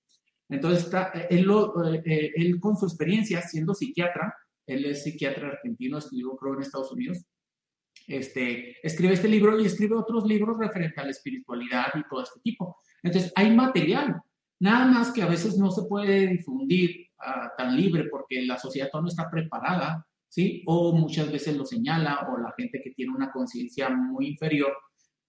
Entonces, 0.49 0.83
está, 0.83 1.09
él, 1.29 1.49
eh, 2.03 2.33
él, 2.35 2.59
con 2.59 2.75
su 2.75 2.85
experiencia 2.85 3.41
siendo 3.41 3.73
psiquiatra, 3.73 4.35
él 4.67 4.83
es 4.83 5.03
psiquiatra 5.05 5.51
argentino, 5.51 5.99
estudió 5.99 6.35
creo 6.35 6.55
en 6.55 6.63
Estados 6.63 6.91
Unidos, 6.91 7.25
este, 8.07 8.75
escribe 8.85 9.13
este 9.13 9.29
libro 9.29 9.57
y 9.57 9.65
escribe 9.65 9.95
otros 9.95 10.25
libros 10.25 10.57
referentes 10.59 10.97
a 10.97 11.05
la 11.05 11.11
espiritualidad 11.11 11.93
y 11.95 12.03
todo 12.09 12.21
este 12.21 12.41
tipo. 12.41 12.79
Entonces, 13.01 13.31
hay 13.37 13.55
material, 13.55 14.21
nada 14.59 14.85
más 14.85 15.13
que 15.13 15.21
a 15.21 15.27
veces 15.27 15.57
no 15.57 15.71
se 15.71 15.83
puede 15.83 16.27
difundir 16.27 17.07
uh, 17.19 17.55
tan 17.57 17.73
libre 17.77 18.09
porque 18.11 18.41
la 18.41 18.57
sociedad 18.57 18.89
no 18.93 19.07
está 19.07 19.31
preparada 19.31 20.05
¿sí? 20.35 20.63
O 20.65 20.91
muchas 20.91 21.31
veces 21.31 21.55
lo 21.55 21.65
señala, 21.65 22.27
o 22.29 22.37
la 22.37 22.53
gente 22.57 22.81
que 22.83 22.91
tiene 22.91 23.13
una 23.13 23.31
conciencia 23.31 23.89
muy 23.89 24.27
inferior, 24.27 24.73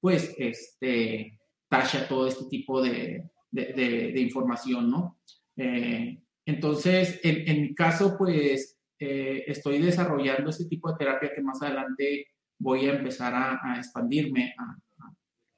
pues, 0.01 0.35
este, 0.39 1.39
tacha 1.69 2.07
todo 2.09 2.27
este 2.27 2.47
tipo 2.47 2.83
de, 2.83 3.31
de, 3.51 4.21
información, 4.21 4.91
¿no? 4.91 5.21
Eh, 5.57 6.19
entonces, 6.45 7.21
en, 7.23 7.63
mi 7.63 7.75
caso, 7.75 8.17
pues, 8.17 8.79
eh, 8.99 9.45
estoy 9.47 9.79
desarrollando 9.79 10.51
este 10.51 10.67
tipo 10.67 10.91
de 10.91 10.99
terapia 10.99 11.33
que 11.35 11.43
más 11.43 11.61
adelante 11.63 12.29
voy 12.59 12.87
a 12.87 12.95
empezar 12.95 13.35
a, 13.35 13.77
expandirme 13.77 14.55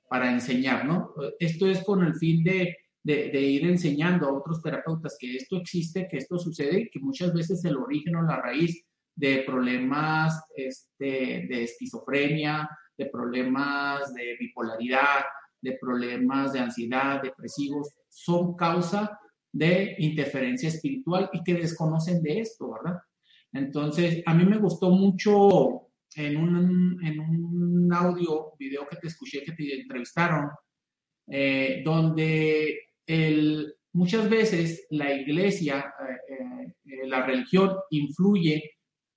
para 0.09 0.33
enseñar, 0.33 0.87
¿no? 0.87 1.13
Esto 1.39 1.67
es 1.67 1.85
con 1.85 2.03
el 2.03 2.15
fin 2.15 2.43
de, 2.43 2.75
de, 3.03 3.41
ir 3.41 3.67
enseñando 3.67 4.27
a 4.27 4.33
otros 4.33 4.63
terapeutas 4.63 5.17
que 5.19 5.37
esto 5.37 5.57
existe, 5.57 6.09
que 6.11 6.19
esto 6.19 6.39
sucede, 6.39 6.91
que 6.91 7.01
muchas 7.01 7.33
veces 7.33 7.65
el 7.65 7.77
origen 7.77 8.17
o 8.17 8.23
la 8.23 8.41
raíz 8.41 8.85
de 9.15 9.43
problemas 9.47 10.41
este, 10.55 11.47
de 11.49 11.65
esquizofrenia, 11.65 12.69
de 12.99 13.07
problemas 13.07 14.13
de 14.13 14.37
bipolaridad, 14.39 15.25
de 15.61 15.79
problemas 15.81 16.53
de 16.53 16.61
ansiedad, 16.61 17.23
depresivos, 17.23 17.89
son 18.09 18.55
causa 18.57 19.19
de 19.53 19.95
interferencia 19.99 20.69
espiritual 20.69 21.31
y 21.33 21.43
que 21.43 21.55
desconocen 21.55 22.23
de 22.23 22.41
esto, 22.41 22.73
¿verdad? 22.73 23.01
Entonces, 23.53 24.23
a 24.27 24.35
mí 24.35 24.45
me 24.45 24.59
gustó 24.59 24.91
mucho 24.91 25.89
en 26.15 26.37
un, 26.37 27.05
en 27.05 27.21
un 27.21 27.93
audio, 27.93 28.53
video 28.59 28.87
que 28.89 28.97
te 28.97 29.07
escuché, 29.09 29.43
que 29.43 29.53
te 29.53 29.81
entrevistaron, 29.81 30.51
eh, 31.27 31.83
donde 31.85 32.81
muchas 33.93 34.29
veces 34.29 34.87
la 34.91 35.13
iglesia, 35.13 35.95
eh, 36.29 36.75
eh, 36.85 37.07
la 37.07 37.25
religión 37.25 37.77
influye 37.91 38.77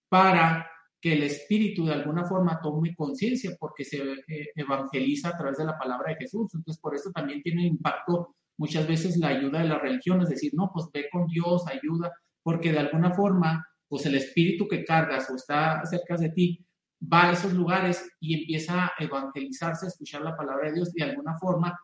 para 0.09 0.70
que 1.01 1.13
el 1.13 1.23
espíritu 1.23 1.85
de 1.85 1.93
alguna 1.93 2.25
forma 2.25 2.61
tome 2.61 2.93
conciencia 2.95 3.55
porque 3.59 3.83
se 3.83 3.97
eh, 3.97 4.51
evangeliza 4.55 5.29
a 5.29 5.37
través 5.37 5.57
de 5.57 5.65
la 5.65 5.77
palabra 5.77 6.11
de 6.11 6.17
Jesús. 6.17 6.53
Entonces, 6.53 6.79
por 6.79 6.93
eso 6.95 7.11
también 7.11 7.41
tiene 7.41 7.65
impacto 7.65 8.35
muchas 8.57 8.87
veces 8.87 9.17
la 9.17 9.29
ayuda 9.29 9.59
de 9.59 9.67
la 9.67 9.79
religión, 9.79 10.21
es 10.21 10.29
decir, 10.29 10.51
no, 10.53 10.69
pues 10.71 10.85
ve 10.93 11.07
con 11.11 11.25
Dios, 11.25 11.63
ayuda, 11.67 12.11
porque 12.43 12.71
de 12.71 12.79
alguna 12.79 13.11
forma, 13.11 13.65
pues 13.87 14.05
el 14.05 14.15
espíritu 14.15 14.67
que 14.67 14.85
cargas 14.85 15.27
o 15.31 15.35
está 15.35 15.83
cerca 15.85 16.15
de 16.17 16.29
ti 16.29 16.63
va 17.11 17.29
a 17.29 17.31
esos 17.33 17.53
lugares 17.53 18.07
y 18.19 18.39
empieza 18.39 18.85
a 18.85 18.91
evangelizarse, 18.99 19.85
a 19.85 19.89
escuchar 19.89 20.21
la 20.21 20.37
palabra 20.37 20.67
de 20.67 20.75
Dios 20.75 20.91
y 20.93 20.99
de 20.99 21.09
alguna 21.09 21.37
forma 21.39 21.75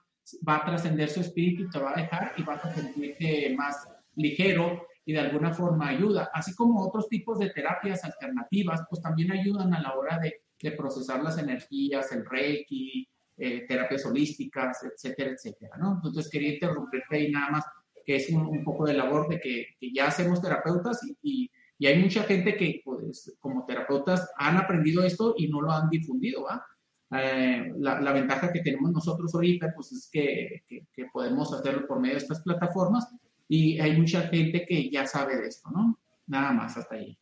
va 0.48 0.58
a 0.58 0.66
trascender 0.66 1.10
su 1.10 1.22
espíritu 1.22 1.70
te 1.70 1.80
va 1.80 1.94
a 1.96 2.02
dejar 2.02 2.34
y 2.38 2.44
vas 2.44 2.64
a 2.64 2.74
sentirte 2.74 3.56
más 3.56 3.88
ligero 4.16 4.87
y 5.08 5.14
de 5.14 5.20
alguna 5.20 5.54
forma 5.54 5.88
ayuda, 5.88 6.30
así 6.34 6.54
como 6.54 6.86
otros 6.86 7.08
tipos 7.08 7.40
de 7.40 7.50
terapias 7.52 8.04
alternativas, 8.04 8.82
pues 8.90 9.02
también 9.02 9.32
ayudan 9.32 9.74
a 9.74 9.82
la 9.82 9.96
hora 9.96 10.20
de, 10.20 10.42
de 10.62 10.72
procesar 10.74 11.24
las 11.24 11.38
energías, 11.38 12.12
el 12.12 12.26
reiki, 12.26 13.08
eh, 13.38 13.66
terapias 13.66 14.06
holísticas, 14.06 14.84
etcétera, 14.84 15.32
etcétera, 15.32 15.78
¿no? 15.78 15.94
Entonces 16.04 16.30
quería 16.30 16.56
interrumpirte 16.56 17.16
ahí 17.16 17.32
nada 17.32 17.52
más, 17.52 17.66
que 18.06 18.18
es 18.18 18.30
un, 18.32 18.42
un 18.48 18.66
poco 18.66 18.86
de 18.86 18.96
labor 18.96 19.30
de 19.30 19.40
que, 19.40 19.68
que 19.80 19.94
ya 19.94 20.08
hacemos 20.08 20.42
terapeutas 20.42 21.00
y, 21.06 21.18
y, 21.22 21.52
y, 21.80 21.88
hay 21.88 22.04
mucha 22.04 22.24
gente 22.24 22.58
que, 22.58 22.82
pues, 22.84 23.34
como 23.40 23.66
terapeutas, 23.66 24.30
han 24.36 24.58
aprendido 24.58 25.06
esto 25.06 25.36
y 25.38 25.48
no 25.48 25.62
lo 25.62 25.72
han 25.72 25.88
difundido, 25.90 26.44
¿va? 26.44 26.66
Eh, 27.12 27.72
la, 27.78 28.02
la, 28.02 28.12
ventaja 28.12 28.52
que 28.52 28.60
tenemos 28.60 28.92
nosotros 28.92 29.34
ahorita, 29.34 29.72
pues 29.74 29.94
es 29.94 30.10
que, 30.12 30.64
que, 30.68 30.86
que 30.92 31.06
podemos 31.14 31.54
hacerlo 31.54 31.88
por 31.88 32.02
medio 32.02 32.16
de 32.16 32.24
estas 32.24 32.42
plataformas 32.42 33.08
y 33.48 33.80
hay 33.80 33.98
mucha 33.98 34.22
gente 34.28 34.66
que 34.66 34.90
ya 34.90 35.06
sabe 35.06 35.38
de 35.38 35.48
esto, 35.48 35.70
¿no? 35.72 36.00
Nada 36.28 36.52
más 36.52 36.78
hasta 36.78 36.96
ahí. 36.96 37.18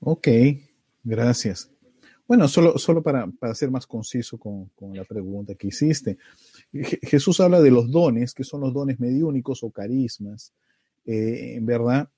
Ok, 0.00 0.28
gracias. 1.04 1.70
Bueno, 2.26 2.46
solo, 2.46 2.76
solo 2.76 3.02
para, 3.02 3.26
para 3.26 3.54
ser 3.54 3.70
más 3.70 3.86
conciso 3.86 4.38
con, 4.38 4.66
con, 4.74 4.94
la 4.94 5.04
pregunta 5.04 5.54
que 5.54 5.68
hiciste. 5.68 6.18
Jesús 7.02 7.40
habla 7.40 7.60
de 7.60 7.70
los 7.70 7.90
dones, 7.90 8.34
que 8.34 8.44
son 8.44 8.60
los 8.60 8.74
dones 8.74 9.00
mediúnicos 9.00 9.62
o 9.62 9.70
carismas, 9.70 10.52
eh, 11.06 11.58
verdad, 11.62 12.10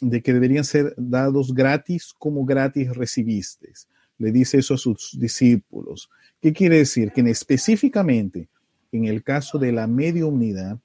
de 0.00 0.22
que 0.22 0.32
deberían 0.32 0.64
ser 0.64 0.94
dados 0.96 1.52
gratis 1.52 2.14
como 2.16 2.44
gratis 2.44 2.94
recibiste. 2.94 3.72
Le 4.18 4.30
dice 4.30 4.58
eso 4.58 4.74
a 4.74 4.78
sus 4.78 5.16
discípulos. 5.18 6.08
¿Qué 6.40 6.52
quiere 6.52 6.78
decir? 6.78 7.10
Que 7.12 7.22
específicamente 7.22 8.48
en 8.92 9.06
el 9.06 9.22
caso 9.22 9.58
de 9.58 9.72
la 9.72 9.86
mediunidad, 9.86 10.78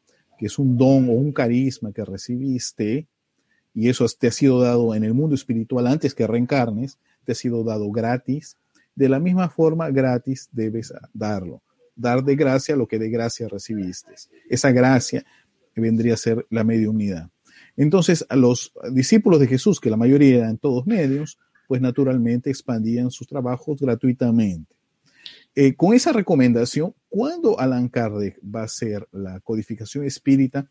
es 0.45 0.59
un 0.59 0.77
don 0.77 1.09
o 1.09 1.13
un 1.13 1.31
carisma 1.31 1.91
que 1.91 2.05
recibiste, 2.05 3.07
y 3.73 3.89
eso 3.89 4.05
te 4.17 4.27
ha 4.27 4.31
sido 4.31 4.61
dado 4.61 4.93
en 4.93 5.03
el 5.03 5.13
mundo 5.13 5.35
espiritual 5.35 5.87
antes 5.87 6.13
que 6.13 6.27
reencarnes, 6.27 6.99
te 7.25 7.31
ha 7.31 7.35
sido 7.35 7.63
dado 7.63 7.89
gratis, 7.91 8.57
de 8.95 9.09
la 9.09 9.19
misma 9.19 9.49
forma 9.49 9.89
gratis 9.89 10.49
debes 10.51 10.93
darlo. 11.13 11.61
Dar 11.95 12.23
de 12.23 12.35
gracia 12.35 12.75
lo 12.75 12.87
que 12.87 12.99
de 12.99 13.09
gracia 13.09 13.47
recibiste. 13.47 14.13
Esa 14.49 14.71
gracia 14.71 15.25
vendría 15.75 16.13
a 16.13 16.17
ser 16.17 16.45
la 16.49 16.63
mediunidad. 16.63 17.29
Entonces, 17.75 18.25
a 18.29 18.35
los 18.35 18.73
discípulos 18.91 19.39
de 19.39 19.47
Jesús, 19.47 19.79
que 19.79 19.89
la 19.89 19.97
mayoría 19.97 20.37
eran 20.37 20.57
todos 20.57 20.85
medios, 20.85 21.39
pues 21.67 21.81
naturalmente 21.81 22.49
expandían 22.49 23.09
sus 23.09 23.27
trabajos 23.27 23.79
gratuitamente. 23.79 24.75
Eh, 25.55 25.75
con 25.75 25.93
esa 25.93 26.11
recomendación, 26.11 26.93
cuando 27.13 27.59
Alan 27.59 27.89
Kardec 27.89 28.39
va 28.43 28.61
a 28.61 28.65
hacer 28.65 29.07
la 29.11 29.39
codificación 29.41 30.03
espírita, 30.03 30.67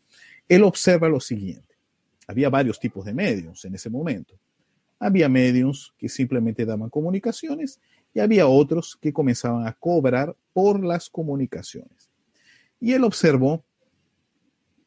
él 0.49 0.63
observa 0.63 1.07
lo 1.07 1.21
siguiente. 1.21 1.73
Había 2.27 2.49
varios 2.49 2.81
tipos 2.81 3.05
de 3.05 3.13
medios 3.13 3.63
en 3.63 3.75
ese 3.75 3.89
momento. 3.89 4.37
Había 4.99 5.29
medios 5.29 5.95
que 5.97 6.09
simplemente 6.09 6.65
daban 6.65 6.89
comunicaciones 6.89 7.79
y 8.13 8.19
había 8.19 8.45
otros 8.45 8.97
que 8.99 9.13
comenzaban 9.13 9.65
a 9.65 9.71
cobrar 9.71 10.35
por 10.51 10.83
las 10.83 11.09
comunicaciones. 11.09 12.09
Y 12.77 12.91
él 12.91 13.05
observó 13.05 13.63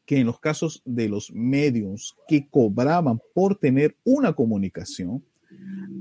que 0.05 0.19
en 0.19 0.27
los 0.27 0.39
casos 0.39 0.83
de 0.85 1.09
los 1.09 1.31
medios 1.31 2.15
que 2.27 2.47
cobraban 2.47 3.19
por 3.33 3.57
tener 3.57 3.97
una 4.03 4.31
comunicación, 4.33 5.25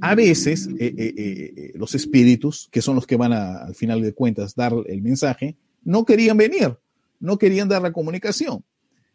a 0.01 0.15
veces 0.15 0.69
eh, 0.79 0.95
eh, 0.97 1.15
eh, 1.17 1.73
los 1.75 1.95
espíritus, 1.95 2.69
que 2.71 2.83
son 2.83 2.97
los 2.97 3.07
que 3.07 3.17
van 3.17 3.33
al 3.33 3.75
final 3.75 4.03
de 4.03 4.13
cuentas 4.13 4.55
dar 4.55 4.73
el 4.87 5.03
mensaje, 5.03 5.57
no 5.85 6.05
querían 6.05 6.37
venir, 6.37 6.77
no 7.21 7.39
querían 7.39 7.69
dar 7.69 7.83
la 7.83 7.93
comunicación, 7.93 8.65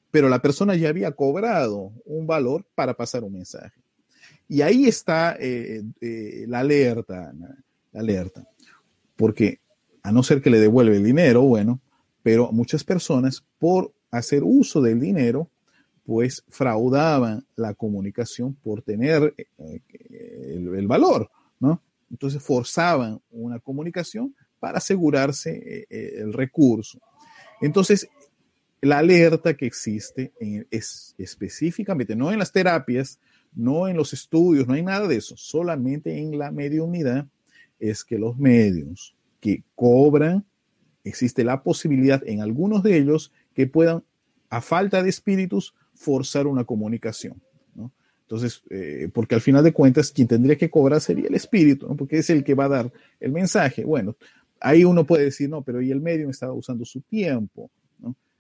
pero 0.10 0.30
la 0.30 0.42
persona 0.42 0.76
ya 0.76 0.90
había 0.90 1.12
cobrado 1.12 1.92
un 2.06 2.26
valor 2.28 2.66
para 2.76 2.96
pasar 2.96 3.24
un 3.24 3.34
mensaje. 3.34 3.80
Y 4.48 4.62
ahí 4.62 4.86
está 4.86 5.38
la 5.40 6.60
alerta, 6.60 7.34
la 7.92 8.00
alerta, 8.00 8.46
porque 9.16 9.60
a 10.04 10.12
no 10.12 10.24
ser 10.24 10.42
que 10.42 10.50
le 10.50 10.60
devuelve 10.60 10.98
el 10.98 11.04
dinero, 11.04 11.44
bueno, 11.44 11.80
pero 12.24 12.52
muchas 12.52 12.84
personas 12.84 13.46
por 13.60 13.94
hacer 14.10 14.42
uso 14.44 14.82
del 14.82 15.00
dinero 15.00 15.50
pues 16.12 16.44
fraudaban 16.50 17.48
la 17.56 17.74
comunicación 17.74 18.54
por 18.54 18.82
tener 18.82 19.34
eh, 19.38 19.80
el, 20.44 20.76
el, 20.76 20.86
valor, 20.86 21.32
¿no? 21.58 21.82
Entonces 22.10 22.44
forzaban 22.44 23.22
una 23.32 23.60
comunicación 23.60 24.36
para 24.60 24.80
asegurarse 24.80 25.52
eh, 25.52 25.88
eh, 25.90 26.16
el 26.18 26.34
recurso. 26.34 27.00
Entonces, 27.62 28.10
la 28.82 28.98
alerta 28.98 29.54
que 29.54 29.66
existe 29.66 30.34
es 30.70 31.16
específicamente, 31.18 32.14
no 32.14 32.34
en 32.34 32.40
las 32.40 32.52
terapias, 32.52 33.18
no 33.56 33.88
en 33.88 33.96
los 33.96 34.12
estudios, 34.12 34.68
no 34.68 34.74
hay 34.74 34.84
nada 34.84 35.08
de 35.08 35.16
eso, 35.16 35.38
solamente 35.38 36.20
en 36.20 36.38
la 36.38 36.52
mediunidad, 36.52 37.26
es 37.80 38.04
que 38.04 38.20
los 38.20 38.38
medios 38.38 39.16
que 39.40 39.64
cobran 39.76 40.44
existe 41.06 41.46
la 41.46 41.64
posibilidad 41.64 42.22
en 42.28 42.42
algunos 42.42 42.84
de 42.84 42.98
ellos 42.98 43.32
que 43.54 43.66
puedan, 43.66 44.04
a 44.50 44.60
falta 44.60 45.02
de 45.02 45.10
espíritus, 45.10 45.74
forzar 46.02 46.48
una 46.48 46.64
comunicación. 46.64 47.42
Entonces, 48.24 48.64
eh, 48.70 49.10
porque 49.14 49.36
al 49.36 49.42
final 49.42 49.62
de 49.62 49.74
cuentas, 49.74 50.10
quien 50.10 50.26
tendría 50.26 50.56
que 50.56 50.70
cobrar 50.70 51.02
sería 51.02 51.28
el 51.28 51.36
espíritu, 51.36 51.94
porque 51.98 52.20
es 52.20 52.30
el 52.30 52.46
que 52.46 52.54
va 52.54 52.66
a 52.66 52.70
dar 52.70 52.94
el 53.20 53.34
mensaje. 53.34 53.84
Bueno, 53.84 54.16
ahí 54.62 54.86
uno 54.86 55.06
puede 55.06 55.26
decir, 55.26 55.50
no, 55.50 55.62
pero 55.64 55.82
y 55.82 55.92
el 55.92 56.00
medium 56.00 56.30
estaba 56.30 56.54
usando 56.54 56.86
su 56.86 57.02
tiempo. 57.02 57.70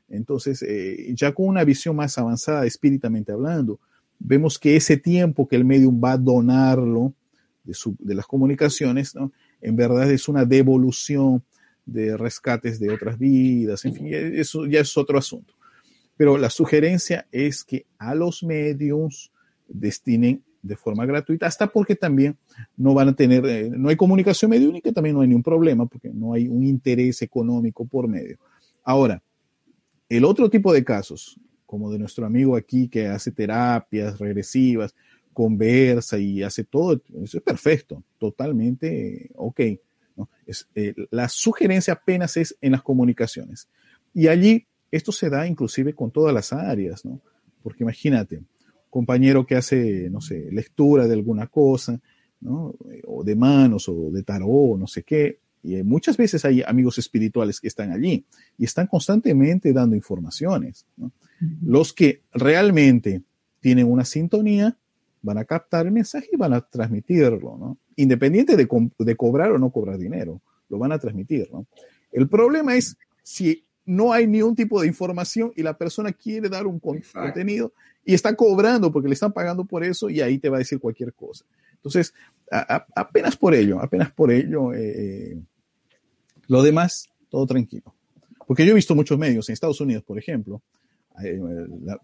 Entonces, 0.07 0.63
eh, 0.63 1.13
ya 1.13 1.33
con 1.33 1.47
una 1.47 1.65
visión 1.65 1.95
más 1.97 2.17
avanzada, 2.17 2.65
espíritamente 2.65 3.33
hablando, 3.33 3.79
vemos 4.17 4.57
que 4.57 4.77
ese 4.77 4.95
tiempo 4.95 5.45
que 5.45 5.57
el 5.57 5.65
medium 5.65 6.01
va 6.01 6.13
a 6.13 6.17
donarlo 6.17 7.13
de, 7.65 7.75
de 7.99 8.15
las 8.15 8.25
comunicaciones, 8.25 9.13
¿no? 9.13 9.31
en 9.59 9.75
verdad 9.75 10.09
es 10.09 10.29
una 10.29 10.45
devolución 10.45 11.43
de 11.85 12.15
rescates 12.15 12.79
de 12.79 12.91
otras 12.91 13.17
vidas, 13.17 13.83
en 13.83 13.93
fin, 13.93 14.07
eso 14.13 14.65
ya 14.67 14.79
es 14.79 14.97
otro 14.97 15.17
asunto. 15.17 15.53
Pero 16.17 16.37
la 16.37 16.49
sugerencia 16.49 17.27
es 17.31 17.63
que 17.63 17.85
a 17.97 18.15
los 18.15 18.43
medios 18.43 19.31
destinen 19.67 20.43
de 20.61 20.75
forma 20.75 21.05
gratuita, 21.05 21.47
hasta 21.47 21.67
porque 21.67 21.95
también 21.95 22.37
no 22.77 22.93
van 22.93 23.09
a 23.09 23.15
tener, 23.15 23.45
eh, 23.45 23.69
no 23.69 23.89
hay 23.89 23.95
comunicación 23.95 24.51
mediúnica, 24.51 24.91
también 24.91 25.15
no 25.15 25.21
hay 25.21 25.27
ningún 25.27 25.43
problema, 25.43 25.85
porque 25.85 26.09
no 26.13 26.33
hay 26.33 26.47
un 26.47 26.63
interés 26.63 27.21
económico 27.21 27.85
por 27.85 28.07
medio. 28.07 28.37
Ahora, 28.83 29.21
el 30.09 30.25
otro 30.25 30.49
tipo 30.49 30.71
de 30.73 30.83
casos, 30.83 31.39
como 31.65 31.91
de 31.91 31.97
nuestro 31.97 32.25
amigo 32.25 32.55
aquí 32.55 32.87
que 32.87 33.07
hace 33.07 33.31
terapias 33.31 34.19
regresivas, 34.19 34.93
conversa 35.33 36.19
y 36.19 36.43
hace 36.43 36.63
todo, 36.63 37.01
eso 37.23 37.37
es 37.37 37.43
perfecto, 37.43 38.03
totalmente 38.17 39.31
ok. 39.35 39.61
Es, 40.45 40.67
eh, 40.75 40.93
la 41.09 41.29
sugerencia 41.29 41.93
apenas 41.93 42.35
es 42.37 42.55
en 42.61 42.73
las 42.73 42.83
comunicaciones. 42.83 43.69
Y 44.13 44.27
allí 44.27 44.67
esto 44.91 45.11
se 45.11 45.29
da 45.29 45.47
inclusive 45.47 45.93
con 45.93 46.11
todas 46.11 46.33
las 46.33 46.53
áreas, 46.53 47.05
¿no? 47.05 47.19
Porque 47.63 47.83
imagínate, 47.83 48.41
compañero 48.89 49.45
que 49.45 49.55
hace, 49.55 50.09
no 50.09 50.21
sé, 50.21 50.49
lectura 50.51 51.07
de 51.07 51.13
alguna 51.13 51.47
cosa, 51.47 51.99
¿no? 52.41 52.75
O 53.07 53.23
de 53.23 53.35
manos 53.35 53.87
o 53.87 54.11
de 54.11 54.23
tarot, 54.23 54.77
no 54.77 54.87
sé 54.87 55.03
qué. 55.03 55.39
Y 55.63 55.81
muchas 55.83 56.17
veces 56.17 56.43
hay 56.43 56.63
amigos 56.65 56.97
espirituales 56.97 57.59
que 57.59 57.67
están 57.67 57.91
allí 57.91 58.25
y 58.57 58.65
están 58.65 58.87
constantemente 58.87 59.71
dando 59.73 59.95
informaciones. 59.95 60.85
¿no? 60.97 61.11
Los 61.63 61.93
que 61.93 62.21
realmente 62.33 63.21
tienen 63.59 63.89
una 63.89 64.03
sintonía 64.03 64.75
van 65.21 65.37
a 65.37 65.45
captar 65.45 65.85
el 65.85 65.91
mensaje 65.91 66.29
y 66.31 66.35
van 66.35 66.53
a 66.53 66.61
transmitirlo, 66.61 67.57
¿no? 67.57 67.77
Independiente 67.95 68.57
de, 68.57 68.67
de 68.97 69.15
cobrar 69.15 69.51
o 69.51 69.59
no 69.59 69.69
cobrar 69.69 69.99
dinero, 69.99 70.41
lo 70.67 70.79
van 70.79 70.91
a 70.91 70.99
transmitir, 70.99 71.47
¿no? 71.51 71.67
El 72.11 72.27
problema 72.27 72.75
es 72.75 72.97
si 73.21 73.63
no 73.85 74.13
hay 74.13 74.27
ni 74.27 74.41
un 74.41 74.55
tipo 74.55 74.81
de 74.81 74.87
información 74.87 75.51
y 75.55 75.63
la 75.63 75.77
persona 75.77 76.11
quiere 76.11 76.49
dar 76.49 76.67
un 76.67 76.79
contenido 76.79 77.73
y 78.05 78.13
está 78.13 78.35
cobrando 78.35 78.91
porque 78.91 79.07
le 79.07 79.13
están 79.13 79.33
pagando 79.33 79.65
por 79.65 79.83
eso 79.83 80.09
y 80.09 80.21
ahí 80.21 80.37
te 80.37 80.49
va 80.49 80.57
a 80.57 80.59
decir 80.59 80.79
cualquier 80.79 81.13
cosa. 81.13 81.45
Entonces, 81.75 82.13
apenas 82.95 83.35
por 83.35 83.55
ello, 83.55 83.81
apenas 83.81 84.11
por 84.11 84.31
ello, 84.31 84.73
eh, 84.73 85.37
lo 86.47 86.61
demás, 86.61 87.09
todo 87.29 87.45
tranquilo. 87.45 87.95
Porque 88.45 88.65
yo 88.65 88.71
he 88.71 88.75
visto 88.75 88.95
muchos 88.95 89.17
medios 89.17 89.49
en 89.49 89.53
Estados 89.53 89.81
Unidos, 89.81 90.03
por 90.03 90.19
ejemplo, 90.19 90.61
eh, 91.23 91.39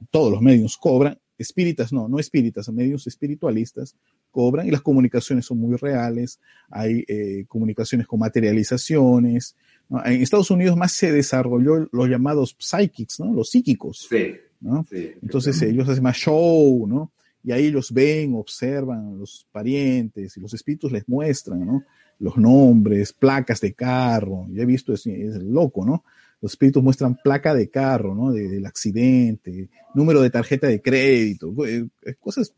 todos 0.10 0.32
los 0.32 0.42
medios 0.42 0.78
cobran, 0.78 1.18
espíritas 1.38 1.94
no, 1.94 2.08
no 2.08 2.20
espíritas, 2.20 2.70
medios 2.70 3.08
espiritualistas 3.08 3.96
cobran 4.32 4.68
y 4.68 4.72
las 4.72 4.82
comunicaciones 4.82 5.46
son 5.46 5.60
muy 5.60 5.76
reales, 5.76 6.40
hay 6.70 7.04
eh, 7.08 7.46
comunicaciones 7.48 8.08
con 8.08 8.20
materializaciones. 8.20 9.56
En 9.89 10.21
Estados 10.21 10.52
Unidos 10.52 10.76
más 10.76 10.91
se 10.91 11.12
desarrolló 11.12 11.88
los 11.91 12.10
llamados 12.10 12.56
psychics, 12.60 13.19
¿no? 13.19 13.34
los 13.34 13.50
psíquicos. 13.50 14.08
Sí, 14.10 14.36
¿no? 14.60 14.86
Entonces 14.91 15.62
ellos 15.62 15.88
hacen 15.88 16.04
más 16.04 16.17
show, 16.17 16.88
¿no? 16.88 17.12
Y 17.43 17.52
ahí 17.52 17.67
ellos 17.67 17.93
ven, 17.93 18.34
observan 18.36 19.08
a 19.08 19.12
los 19.12 19.47
parientes 19.52 20.36
y 20.36 20.41
los 20.41 20.54
espíritus 20.54 20.91
les 20.91 21.08
muestran, 21.08 21.65
¿no? 21.65 21.84
Los 22.19 22.36
nombres, 22.36 23.13
placas 23.13 23.62
de 23.62 23.73
carro. 23.73 24.47
Ya 24.52 24.63
he 24.63 24.65
visto, 24.65 24.93
es, 24.93 25.08
es 25.08 25.41
loco, 25.41 25.86
¿no? 25.86 26.04
los 26.41 26.52
espíritus 26.52 26.84
muestran 26.84 27.15
placa 27.15 27.54
de 27.54 27.69
carro, 27.69 28.13
¿no? 28.13 28.32
del 28.32 28.65
accidente, 28.65 29.69
número 29.93 30.21
de 30.21 30.30
tarjeta 30.30 30.67
de 30.67 30.82
crédito, 30.82 31.54
eh, 31.65 31.88
cosas 32.19 32.54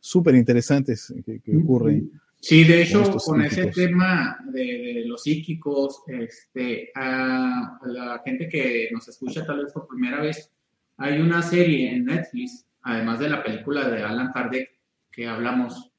súper 0.00 0.36
interesantes 0.36 1.12
que, 1.24 1.56
ocurren. 1.56 2.10
Sí, 2.40 2.64
de 2.64 2.82
hecho, 2.82 3.02
con, 3.24 3.42
ese 3.42 3.66
tema 3.66 4.38
de, 4.44 5.04
los 5.06 5.22
psíquicos, 5.22 6.02
este, 6.06 6.90
a 6.94 7.78
la 7.84 8.22
gente 8.24 8.48
que 8.48 8.88
nos 8.92 9.08
escucha 9.08 9.44
tal 9.44 9.64
vez 9.64 9.72
por 9.72 9.88
primera 9.88 10.20
vez, 10.20 10.52
hay 10.98 11.20
una 11.20 11.42
serie 11.42 11.92
en 11.92 12.04
Netflix, 12.04 12.66
además 12.82 13.18
de 13.18 13.30
la 13.30 13.42
película 13.42 13.88
de 13.88 14.02
Alan 14.02 14.30
Kardec 14.32 14.70
que 15.10 15.26
hablamos, 15.26 15.90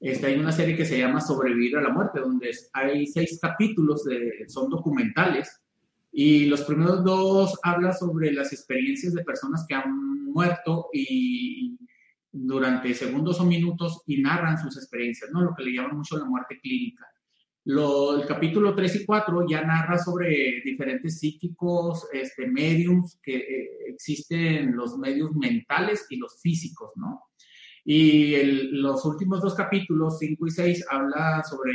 este, 0.00 0.28
hay 0.28 0.38
una 0.38 0.52
serie 0.52 0.76
que 0.76 0.84
se 0.84 0.98
llama 0.98 1.20
Sobrevivir 1.20 1.76
a 1.76 1.82
la 1.82 1.90
muerte, 1.90 2.20
donde 2.20 2.50
hay 2.72 3.06
seis 3.06 3.38
capítulos, 3.42 4.04
de, 4.04 4.44
son 4.48 4.70
documentales, 4.70 5.60
y 6.12 6.46
los 6.46 6.62
primeros 6.62 7.04
dos 7.04 7.58
habla 7.62 7.92
sobre 7.92 8.32
las 8.32 8.52
experiencias 8.52 9.12
de 9.12 9.24
personas 9.24 9.66
que 9.68 9.74
han 9.74 10.24
muerto 10.24 10.88
y 10.92 11.76
durante 12.30 12.94
segundos 12.94 13.40
o 13.40 13.44
minutos 13.44 14.02
y 14.06 14.20
narran 14.20 14.58
sus 14.58 14.76
experiencias, 14.76 15.30
¿no? 15.32 15.42
Lo 15.42 15.54
que 15.54 15.64
le 15.64 15.72
llaman 15.72 15.96
mucho 15.96 16.18
la 16.18 16.24
muerte 16.24 16.58
clínica. 16.60 17.06
Lo, 17.64 18.20
el 18.20 18.26
capítulo 18.26 18.74
3 18.74 18.96
y 18.96 19.06
4 19.06 19.46
ya 19.48 19.62
narra 19.62 19.98
sobre 19.98 20.62
diferentes 20.64 21.18
psíquicos, 21.18 22.06
este, 22.12 22.46
mediums 22.46 23.18
que 23.22 23.36
eh, 23.36 23.68
existen 23.88 24.74
los 24.74 24.96
medios 24.96 25.34
mentales 25.34 26.06
y 26.08 26.16
los 26.16 26.40
físicos, 26.40 26.90
¿no? 26.96 27.24
Y 27.84 28.42
los 28.72 29.04
últimos 29.04 29.40
dos 29.40 29.54
capítulos, 29.54 30.18
5 30.18 30.46
y 30.46 30.50
6, 30.50 30.86
habla 30.90 31.42
sobre 31.42 31.72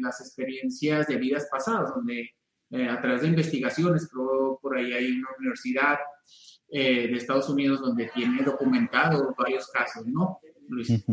las 0.00 0.20
experiencias 0.20 1.08
de 1.08 1.16
vidas 1.16 1.48
pasadas, 1.50 1.92
donde 1.94 2.30
eh, 2.70 2.88
a 2.88 3.00
través 3.00 3.22
de 3.22 3.28
investigaciones, 3.28 4.08
por, 4.12 4.60
por 4.60 4.76
ahí 4.76 4.92
hay 4.92 5.10
una 5.12 5.28
universidad 5.38 5.98
eh, 6.70 7.08
de 7.08 7.16
Estados 7.16 7.48
Unidos 7.48 7.80
donde 7.80 8.10
tiene 8.14 8.42
documentado 8.42 9.34
varios 9.38 9.68
casos, 9.68 10.06
¿no, 10.06 10.40
Luis? 10.68 11.04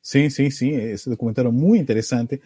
Sí, 0.00 0.30
sí, 0.30 0.50
sí, 0.50 0.74
ese 0.74 1.10
documentario 1.10 1.52
muy 1.52 1.78
interesante. 1.78 2.40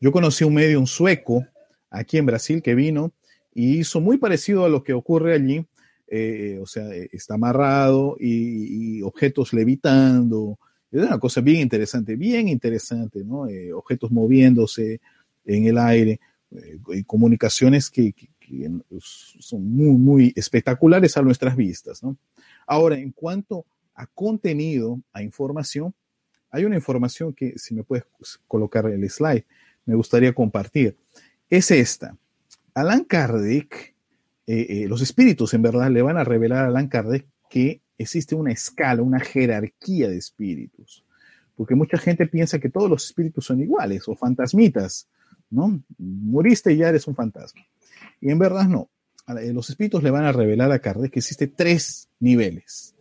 Yo 0.00 0.12
conocí 0.12 0.44
un 0.44 0.54
medio, 0.54 0.78
un 0.78 0.86
sueco, 0.86 1.46
aquí 1.90 2.18
en 2.18 2.26
Brasil, 2.26 2.62
que 2.62 2.74
vino 2.74 3.12
y 3.54 3.78
hizo 3.78 4.00
muy 4.00 4.18
parecido 4.18 4.64
a 4.64 4.68
lo 4.68 4.82
que 4.82 4.92
ocurre 4.92 5.34
allí. 5.34 5.64
Eh, 6.06 6.58
o 6.60 6.66
sea, 6.66 6.88
está 6.94 7.34
amarrado 7.34 8.16
y, 8.20 9.00
objetos 9.02 9.52
levitando. 9.52 10.58
Es 10.90 11.02
una 11.02 11.18
cosa 11.18 11.40
bien 11.40 11.60
interesante, 11.60 12.16
bien 12.16 12.48
interesante, 12.48 13.24
¿no? 13.24 13.46
objetos 13.74 14.10
moviéndose 14.10 15.00
en 15.44 15.66
el 15.66 15.78
aire. 15.78 16.20
Eh, 16.50 17.04
comunicaciones 17.06 17.90
que, 17.90 18.14
son 18.98 19.64
muy, 19.64 19.96
muy 19.96 20.32
espectaculares 20.36 21.16
a 21.16 21.22
nuestras 21.22 21.56
vistas. 21.56 22.02
¿no? 22.02 22.16
Ahora, 22.66 22.98
en 22.98 23.12
cuanto 23.12 23.64
a 23.94 24.06
contenido, 24.06 25.00
a 25.12 25.22
información, 25.22 25.94
hay 26.50 26.64
una 26.64 26.76
información 26.76 27.32
que, 27.32 27.58
si 27.58 27.74
me 27.74 27.82
puedes 27.82 28.04
colocar 28.46 28.86
el 28.86 29.08
slide, 29.10 29.44
me 29.84 29.94
gustaría 29.94 30.32
compartir. 30.32 30.96
Es 31.50 31.70
esta. 31.70 32.16
Alan 32.74 33.04
Kardec, 33.04 33.94
eh, 34.46 34.66
eh, 34.68 34.86
los 34.88 35.02
espíritus 35.02 35.52
en 35.54 35.62
verdad 35.62 35.90
le 35.90 36.02
van 36.02 36.16
a 36.16 36.24
revelar 36.24 36.64
a 36.64 36.68
Alan 36.68 36.88
Kardec 36.88 37.26
que 37.50 37.80
existe 37.96 38.34
una 38.34 38.52
escala, 38.52 39.02
una 39.02 39.20
jerarquía 39.20 40.08
de 40.08 40.16
espíritus. 40.16 41.04
Porque 41.56 41.74
mucha 41.74 41.98
gente 41.98 42.26
piensa 42.26 42.58
que 42.58 42.68
todos 42.68 42.88
los 42.88 43.04
espíritus 43.04 43.46
son 43.46 43.60
iguales 43.60 44.08
o 44.08 44.14
fantasmitas. 44.14 45.08
¿no? 45.50 45.82
Moriste 45.98 46.72
y 46.72 46.76
ya 46.76 46.88
eres 46.88 47.06
un 47.06 47.14
fantasma. 47.14 47.62
Y 48.20 48.30
en 48.30 48.38
verdad 48.38 48.66
no. 48.68 48.90
Eh, 49.36 49.52
los 49.52 49.68
espíritus 49.70 50.02
le 50.02 50.10
van 50.10 50.24
a 50.24 50.32
revelar 50.32 50.72
a 50.72 50.78
Kardec 50.78 51.12
que 51.12 51.18
existe 51.18 51.46
tres 51.48 52.08
niveles. 52.18 52.94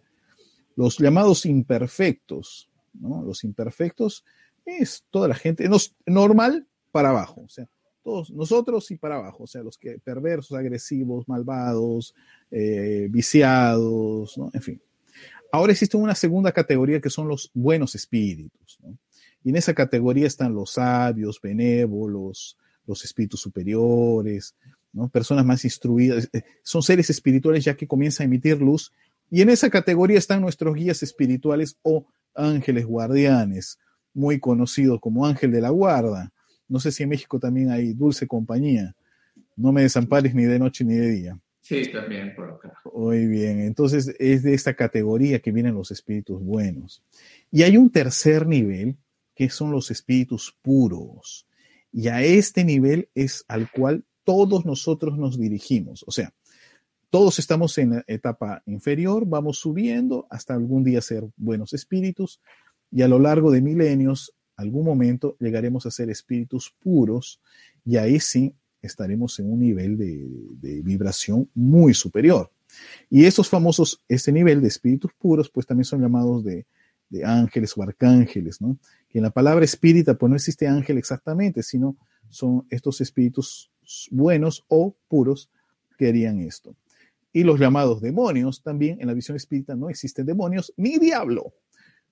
Los 0.75 0.97
llamados 0.97 1.45
imperfectos, 1.45 2.69
¿no? 2.93 3.23
Los 3.23 3.43
imperfectos 3.43 4.25
es 4.65 5.03
toda 5.09 5.27
la 5.27 5.35
gente, 5.35 5.69
normal 6.05 6.67
para 6.91 7.09
abajo, 7.09 7.41
o 7.45 7.49
sea, 7.49 7.67
todos 8.03 8.31
nosotros 8.31 8.89
y 8.91 8.97
para 8.97 9.15
abajo, 9.15 9.43
o 9.43 9.47
sea, 9.47 9.63
los 9.63 9.77
que 9.77 9.99
perversos, 9.99 10.57
agresivos, 10.57 11.27
malvados, 11.27 12.13
eh, 12.51 13.07
viciados, 13.09 14.37
¿no? 14.37 14.49
En 14.53 14.61
fin. 14.61 14.81
Ahora 15.51 15.71
existe 15.71 15.95
una 15.97 16.15
segunda 16.15 16.51
categoría 16.51 16.99
que 16.99 17.09
son 17.09 17.27
los 17.27 17.49
buenos 17.53 17.95
espíritus, 17.95 18.79
¿no? 18.83 18.97
Y 19.43 19.49
en 19.49 19.55
esa 19.55 19.73
categoría 19.73 20.27
están 20.27 20.53
los 20.53 20.71
sabios, 20.71 21.39
benévolos, 21.41 22.57
los 22.85 23.03
espíritus 23.03 23.41
superiores, 23.41 24.55
¿no? 24.93 25.09
personas 25.09 25.45
más 25.45 25.63
instruidas. 25.65 26.29
Eh, 26.33 26.43
son 26.63 26.81
seres 26.81 27.09
espirituales 27.09 27.65
ya 27.65 27.75
que 27.75 27.87
comienzan 27.87 28.25
a 28.25 28.27
emitir 28.27 28.61
luz. 28.61 28.91
Y 29.29 29.41
en 29.41 29.49
esa 29.49 29.69
categoría 29.69 30.17
están 30.17 30.41
nuestros 30.41 30.75
guías 30.75 31.03
espirituales 31.03 31.77
o 31.81 32.07
ángeles 32.33 32.85
guardianes, 32.85 33.79
muy 34.13 34.39
conocidos 34.39 34.99
como 35.01 35.25
ángel 35.25 35.51
de 35.51 35.61
la 35.61 35.69
guarda. 35.69 36.31
No 36.67 36.79
sé 36.79 36.91
si 36.91 37.03
en 37.03 37.09
México 37.09 37.39
también 37.39 37.71
hay 37.71 37.93
dulce 37.93 38.27
compañía. 38.27 38.95
No 39.55 39.71
me 39.71 39.81
desampares 39.81 40.33
ni 40.33 40.43
de 40.43 40.59
noche 40.59 40.83
ni 40.83 40.95
de 40.95 41.09
día. 41.09 41.39
Sí, 41.61 41.91
también 41.91 42.33
por 42.33 42.49
acá. 42.49 42.73
Muy 42.93 43.25
bien, 43.25 43.59
entonces 43.59 44.15
es 44.19 44.43
de 44.43 44.53
esta 44.53 44.73
categoría 44.73 45.39
que 45.39 45.51
vienen 45.51 45.73
los 45.73 45.91
espíritus 45.91 46.41
buenos. 46.41 47.03
Y 47.51 47.63
hay 47.63 47.75
un 47.75 47.89
tercer 47.89 48.47
nivel, 48.47 48.95
que 49.35 49.49
son 49.49 49.71
los 49.71 49.91
espíritus 49.91 50.55
puros. 50.61 51.45
Y 51.91 52.07
a 52.07 52.21
este 52.21 52.63
nivel 52.63 53.09
es 53.15 53.43
al 53.49 53.69
cual 53.69 54.05
todos 54.27 54.65
nosotros 54.65 55.17
nos 55.17 55.39
dirigimos. 55.39 56.03
O 56.05 56.11
sea, 56.11 56.33
todos 57.09 57.39
estamos 57.39 57.77
en 57.77 57.91
la 57.91 58.03
etapa 58.07 58.61
inferior, 58.65 59.25
vamos 59.25 59.59
subiendo 59.59 60.27
hasta 60.29 60.53
algún 60.53 60.83
día 60.83 60.99
ser 60.99 61.23
buenos 61.37 61.71
espíritus 61.71 62.41
y 62.91 63.03
a 63.03 63.07
lo 63.07 63.19
largo 63.19 63.51
de 63.51 63.61
milenios, 63.61 64.33
algún 64.57 64.83
momento 64.83 65.37
llegaremos 65.39 65.85
a 65.85 65.91
ser 65.91 66.09
espíritus 66.09 66.75
puros 66.77 67.39
y 67.85 67.95
ahí 67.95 68.19
sí 68.19 68.53
estaremos 68.81 69.39
en 69.39 69.49
un 69.49 69.61
nivel 69.61 69.97
de, 69.97 70.81
vibración 70.83 71.49
muy 71.53 71.93
superior. 71.93 72.51
Y 73.09 73.23
esos 73.23 73.47
famosos, 73.47 74.03
ese 74.09 74.33
nivel 74.33 74.61
de 74.61 74.67
espíritus 74.67 75.11
puros, 75.17 75.49
pues 75.49 75.65
también 75.65 75.85
son 75.85 76.01
llamados 76.01 76.43
de, 76.43 76.65
ángeles 77.23 77.77
o 77.77 77.81
arcángeles, 77.81 78.59
¿no? 78.59 78.77
Que 79.07 79.19
en 79.19 79.23
la 79.23 79.29
palabra 79.29 79.63
espírita, 79.63 80.17
pues 80.17 80.29
no 80.29 80.35
existe 80.35 80.67
ángel 80.67 80.97
exactamente, 80.97 81.63
sino 81.63 81.95
son 82.27 82.67
estos 82.69 82.99
espíritus 82.99 83.71
buenos 84.11 84.65
o 84.67 84.95
puros 85.07 85.49
que 85.97 86.07
harían 86.07 86.39
esto. 86.39 86.75
Y 87.33 87.43
los 87.43 87.59
llamados 87.59 88.01
demonios, 88.01 88.61
también 88.63 88.99
en 88.99 89.07
la 89.07 89.13
visión 89.13 89.35
espírita 89.35 89.75
no 89.75 89.89
existen 89.89 90.25
demonios 90.25 90.73
ni 90.77 90.97
diablo. 90.97 91.53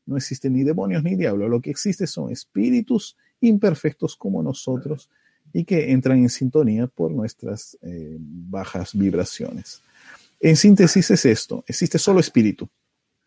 No 0.06 0.18
existen 0.18 0.54
ni 0.54 0.64
demonios 0.64 1.04
ni 1.04 1.16
diablo. 1.16 1.50
Lo 1.50 1.62
que 1.62 1.72
existe 1.72 2.06
son 2.06 2.32
espíritus 2.32 3.18
imperfectos 3.42 4.16
como 4.16 4.44
nosotros 4.44 5.10
y 5.54 5.64
que 5.64 5.92
entran 5.92 6.20
en 6.20 6.30
sintonía 6.30 6.88
por 6.88 7.12
nuestras 7.12 7.78
eh, 7.82 8.18
bajas 8.20 8.96
vibraciones. 8.96 9.82
En 10.40 10.56
síntesis 10.56 11.10
es 11.12 11.26
esto, 11.26 11.64
existe 11.68 11.98
solo 11.98 12.20
espíritu. 12.20 12.70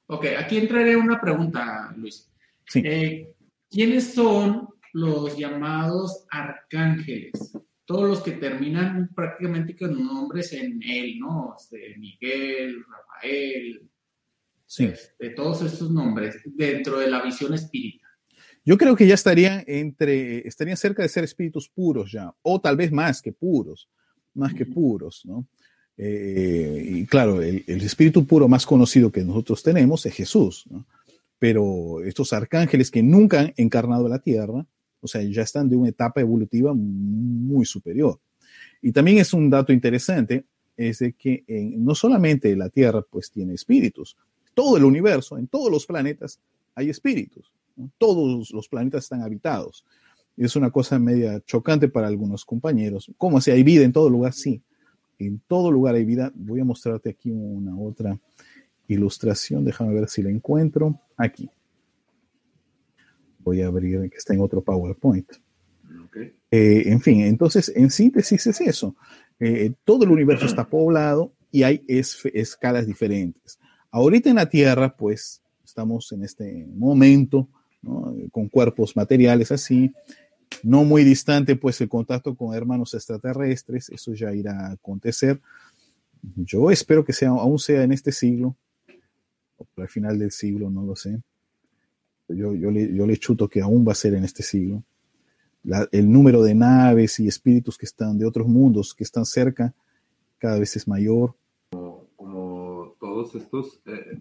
Ok, 0.06 0.26
aquí 0.38 0.58
entraré 0.58 0.96
una 0.96 1.20
pregunta, 1.20 1.92
Luis. 1.96 2.28
Sí. 2.66 2.82
Eh, 2.84 3.34
¿Quiénes 3.70 4.14
son 4.14 4.68
los 4.92 5.36
llamados 5.36 6.26
arcángeles? 6.30 7.52
Todos 7.88 8.06
los 8.06 8.20
que 8.20 8.32
terminan 8.32 9.08
prácticamente 9.14 9.74
con 9.74 9.96
nombres 9.96 10.52
en 10.52 10.78
él, 10.82 11.18
¿no? 11.18 11.54
Este, 11.58 11.96
Miguel, 11.96 12.84
Rafael, 12.84 13.88
sí. 14.66 14.88
de 14.88 14.92
este, 14.92 15.30
todos 15.30 15.62
estos 15.62 15.90
nombres 15.90 16.36
dentro 16.44 16.98
de 16.98 17.08
la 17.08 17.22
visión 17.22 17.54
espírita. 17.54 18.06
Yo 18.62 18.76
creo 18.76 18.94
que 18.94 19.06
ya 19.06 19.14
estarían 19.14 19.64
entre, 19.66 20.46
estarían 20.46 20.76
cerca 20.76 21.02
de 21.02 21.08
ser 21.08 21.24
espíritus 21.24 21.70
puros 21.70 22.12
ya, 22.12 22.30
o 22.42 22.60
tal 22.60 22.76
vez 22.76 22.92
más 22.92 23.22
que 23.22 23.32
puros, 23.32 23.88
más 24.34 24.52
que 24.52 24.66
puros, 24.66 25.22
¿no? 25.24 25.46
Eh, 25.96 26.90
y 26.90 27.06
claro, 27.06 27.40
el, 27.40 27.64
espíritu 27.66 28.26
puro 28.26 28.48
más 28.48 28.66
conocido 28.66 29.10
que 29.10 29.24
nosotros 29.24 29.62
tenemos 29.62 30.04
es 30.04 30.12
Jesús, 30.12 30.66
¿no? 30.68 30.86
Pero 31.38 32.02
estos 32.04 32.34
arcángeles 32.34 32.90
que 32.90 33.02
nunca 33.02 33.40
han 33.40 33.54
encarnado 33.56 34.10
la 34.10 34.18
tierra, 34.18 34.66
o 35.00 35.06
sea, 35.06 35.22
ya 35.22 35.42
están 35.42 35.68
de 35.68 35.76
una 35.76 35.88
etapa 35.88 36.20
evolutiva 36.20 36.72
muy 36.74 37.64
superior. 37.64 38.18
Y 38.82 38.92
también 38.92 39.18
es 39.18 39.32
un 39.32 39.50
dato 39.50 39.72
interesante, 39.72 40.44
es 40.76 41.00
de 41.00 41.12
que 41.12 41.44
no 41.76 41.94
solamente 41.94 42.54
la 42.56 42.68
tierra 42.68 43.02
pues 43.02 43.30
tiene 43.30 43.54
espíritus, 43.54 44.16
todo 44.54 44.76
el 44.76 44.84
universo, 44.84 45.38
en 45.38 45.46
todos 45.46 45.70
los 45.70 45.86
planetas 45.86 46.40
hay 46.74 46.90
espíritus. 46.90 47.52
Todos 47.96 48.50
los 48.52 48.68
planetas 48.68 49.04
están 49.04 49.22
habitados. 49.22 49.84
Es 50.36 50.56
una 50.56 50.70
cosa 50.70 50.98
media 50.98 51.40
chocante 51.44 51.88
para 51.88 52.08
algunos 52.08 52.44
compañeros. 52.44 53.10
¿Cómo 53.18 53.40
si 53.40 53.50
hay 53.52 53.62
vida 53.62 53.84
en 53.84 53.92
todo 53.92 54.08
lugar? 54.08 54.32
Sí, 54.32 54.62
en 55.18 55.40
todo 55.46 55.70
lugar 55.70 55.94
hay 55.94 56.04
vida. 56.04 56.32
Voy 56.34 56.60
a 56.60 56.64
mostrarte 56.64 57.10
aquí 57.10 57.30
una 57.30 57.76
otra 57.78 58.18
ilustración. 58.88 59.64
Déjame 59.64 59.94
ver 59.94 60.08
si 60.08 60.22
la 60.22 60.30
encuentro. 60.30 61.00
Aquí. 61.16 61.50
Voy 63.48 63.62
a 63.62 63.68
abrir 63.68 64.10
que 64.10 64.18
está 64.18 64.34
en 64.34 64.42
otro 64.42 64.60
PowerPoint. 64.60 65.26
Eh, 66.50 66.82
en 66.84 67.00
fin, 67.00 67.22
entonces, 67.22 67.72
en 67.74 67.90
síntesis 67.90 68.46
es 68.46 68.60
eso. 68.60 68.94
Eh, 69.40 69.72
todo 69.84 70.04
el 70.04 70.10
universo 70.10 70.44
está 70.44 70.66
poblado 70.68 71.32
y 71.50 71.62
hay 71.62 71.82
escalas 71.88 72.86
diferentes. 72.86 73.58
Ahorita 73.90 74.28
en 74.28 74.36
la 74.36 74.50
Tierra, 74.50 74.94
pues, 74.94 75.40
estamos 75.64 76.12
en 76.12 76.24
este 76.24 76.66
momento 76.74 77.48
con 78.30 78.50
cuerpos 78.50 78.94
materiales 78.94 79.50
así. 79.50 79.94
No 80.62 80.84
muy 80.84 81.04
distante, 81.04 81.56
pues 81.56 81.80
el 81.80 81.88
contacto 81.88 82.34
con 82.34 82.54
hermanos 82.54 82.92
extraterrestres, 82.92 83.88
eso 83.88 84.12
ya 84.12 84.34
irá 84.34 84.66
a 84.66 84.72
acontecer. 84.72 85.40
Yo 86.36 86.70
espero 86.70 87.02
que 87.02 87.14
sea, 87.14 87.30
aún 87.30 87.58
sea 87.58 87.82
en 87.82 87.92
este 87.92 88.12
siglo, 88.12 88.56
o 89.56 89.66
al 89.78 89.88
final 89.88 90.18
del 90.18 90.32
siglo, 90.32 90.68
no 90.68 90.82
lo 90.82 90.94
sé. 90.96 91.18
Yo, 92.28 92.54
yo, 92.54 92.70
le, 92.70 92.94
yo 92.94 93.06
le 93.06 93.16
chuto 93.16 93.48
que 93.48 93.60
aún 93.60 93.86
va 93.86 93.92
a 93.92 93.96
ser 93.96 94.14
en 94.14 94.24
este 94.24 94.42
siglo. 94.42 94.82
el 95.92 96.10
número 96.10 96.42
de 96.42 96.54
naves 96.54 97.20
y 97.20 97.28
espíritus 97.28 97.78
que 97.78 97.86
están 97.86 98.18
de 98.18 98.26
otros 98.26 98.46
mundos, 98.46 98.94
que 98.94 99.04
están 99.04 99.24
cerca, 99.24 99.74
cada 100.38 100.58
vez 100.58 100.76
es 100.76 100.86
mayor. 100.86 101.34
Como, 101.70 102.96
todos 103.00 103.34
estos, 103.34 103.80
eh, 103.86 104.18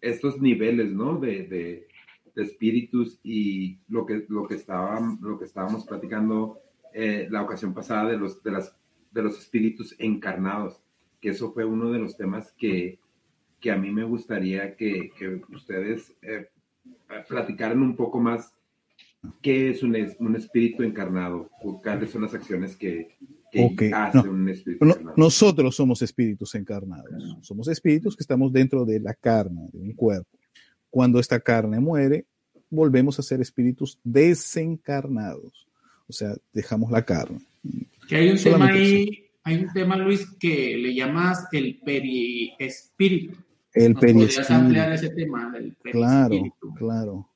estos 0.00 0.40
niveles, 0.40 0.92
¿no? 0.92 1.18
de, 1.18 1.86
espíritus 2.36 3.18
y 3.24 3.78
lo 3.88 4.06
que, 4.06 4.24
lo 4.28 4.46
que, 4.46 4.62
lo 5.20 5.38
que 5.38 5.44
estábamos 5.44 5.84
platicando 5.84 6.60
eh, 6.94 7.26
la 7.30 7.42
ocasión 7.42 7.74
pasada 7.74 8.10
de 8.10 8.16
los, 8.16 8.42
de, 8.42 8.52
las, 8.52 8.76
de 9.10 9.22
los 9.22 9.38
espíritus 9.38 9.94
encarnados, 9.98 10.80
que 11.20 11.30
eso 11.30 11.52
fue 11.52 11.64
uno 11.64 11.90
de 11.90 11.98
los 11.98 12.16
temas 12.16 12.52
que, 12.52 13.00
que 13.60 13.70
a 13.70 13.76
mí 13.76 13.90
me 13.90 14.04
gustaría 14.04 14.76
que, 14.76 15.10
que 15.18 15.42
ustedes 15.52 16.16
eh, 16.22 16.48
platicaran 17.28 17.80
un 17.82 17.96
poco 17.96 18.20
más 18.20 18.52
qué 19.42 19.70
es 19.70 19.82
un, 19.82 19.96
un 20.18 20.36
espíritu 20.36 20.82
encarnado, 20.82 21.50
cuáles 21.82 22.10
son 22.10 22.22
las 22.22 22.34
acciones 22.34 22.76
que, 22.76 23.16
hace 23.92 24.28
un 24.28 24.48
espíritu 24.48 24.84
encarnado. 24.84 25.14
Nosotros 25.16 25.74
somos 25.74 26.02
espíritus 26.02 26.54
encarnados, 26.54 27.38
somos 27.42 27.68
espíritus 27.68 28.16
que 28.16 28.22
estamos 28.22 28.52
dentro 28.52 28.84
de 28.84 29.00
la 29.00 29.14
carne, 29.14 29.68
de 29.72 29.78
un 29.78 29.92
cuerpo. 29.92 30.38
Cuando 30.90 31.18
esta 31.18 31.40
carne 31.40 31.80
muere, 31.80 32.26
volvemos 32.70 33.18
a 33.18 33.22
ser 33.22 33.40
espíritus 33.40 33.98
desencarnados. 34.04 35.66
O 36.08 36.12
sea, 36.12 36.34
dejamos 36.52 36.90
la 36.90 37.04
carne. 37.04 37.40
Que 38.08 38.16
hay 38.16 38.30
un 38.30 38.38
tema 38.38 38.68
ahí, 38.68 39.26
hay 39.42 39.64
un 39.64 39.72
tema, 39.72 39.96
Luis, 39.96 40.26
que 40.38 40.76
le 40.76 40.94
llamas 40.94 41.46
el 41.52 41.78
periespíritu. 41.84 43.36
El 43.84 43.94
periespíritu. 43.94 44.52
ampliar 44.52 44.92
ese 44.92 45.10
tema 45.10 45.50
del 45.50 45.74
periespíritu? 45.74 46.74
Claro, 46.74 46.76
claro. 46.76 47.28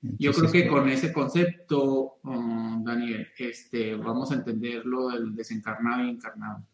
Yo 0.00 0.32
creo 0.32 0.50
que 0.50 0.68
con 0.68 0.88
ese 0.88 1.12
concepto, 1.12 2.18
um, 2.22 2.84
Daniel, 2.84 3.26
este, 3.36 3.96
vamos 3.96 4.30
a 4.30 4.34
entender 4.34 4.86
lo 4.86 5.08
del 5.08 5.34
desencarnado 5.34 6.04
y 6.04 6.10
encarnado. 6.10 6.64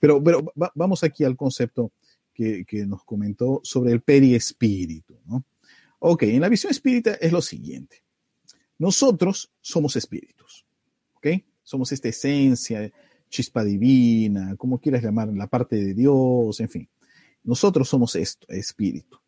Pero, 0.00 0.22
pero 0.22 0.52
vamos 0.74 1.04
aquí 1.04 1.24
al 1.24 1.36
concepto 1.36 1.92
que, 2.34 2.84
nos 2.86 3.04
comentó 3.04 3.60
sobre 3.62 3.92
el 3.92 4.00
periespíritu. 4.00 5.16
¿no? 5.26 5.44
Ok, 6.00 6.24
en 6.24 6.40
la 6.40 6.48
visión 6.48 6.70
espírita 6.70 7.14
es 7.14 7.32
lo 7.32 7.40
siguiente. 7.40 8.02
Nosotros 8.78 9.50
somos 9.60 9.96
espíritus, 9.96 10.66
¿ok? 11.14 11.28
Somos 11.62 11.92
esta 11.92 12.08
esencia, 12.08 12.92
chispa 13.30 13.64
divina, 13.64 14.54
como 14.56 14.78
quieras 14.78 15.02
llamar, 15.02 15.28
la 15.28 15.46
parte 15.46 15.76
de 15.76 15.94
Dios, 15.94 16.60
en 16.60 16.68
fin. 16.68 16.88
Nosotros 17.46 17.88
somos 17.88 18.16
esto, 18.16 18.46
espíritu, 18.48 19.18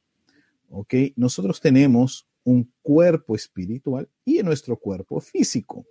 ¿ok? 0.69 0.93
Nosotros 1.15 1.61
tenemos 1.61 2.27
un 2.43 2.73
cuerpo 2.83 3.37
espiritual 3.37 4.09
y 4.25 4.43
nuestro 4.43 4.77
cuerpo 4.77 5.21
físico. 5.21 5.87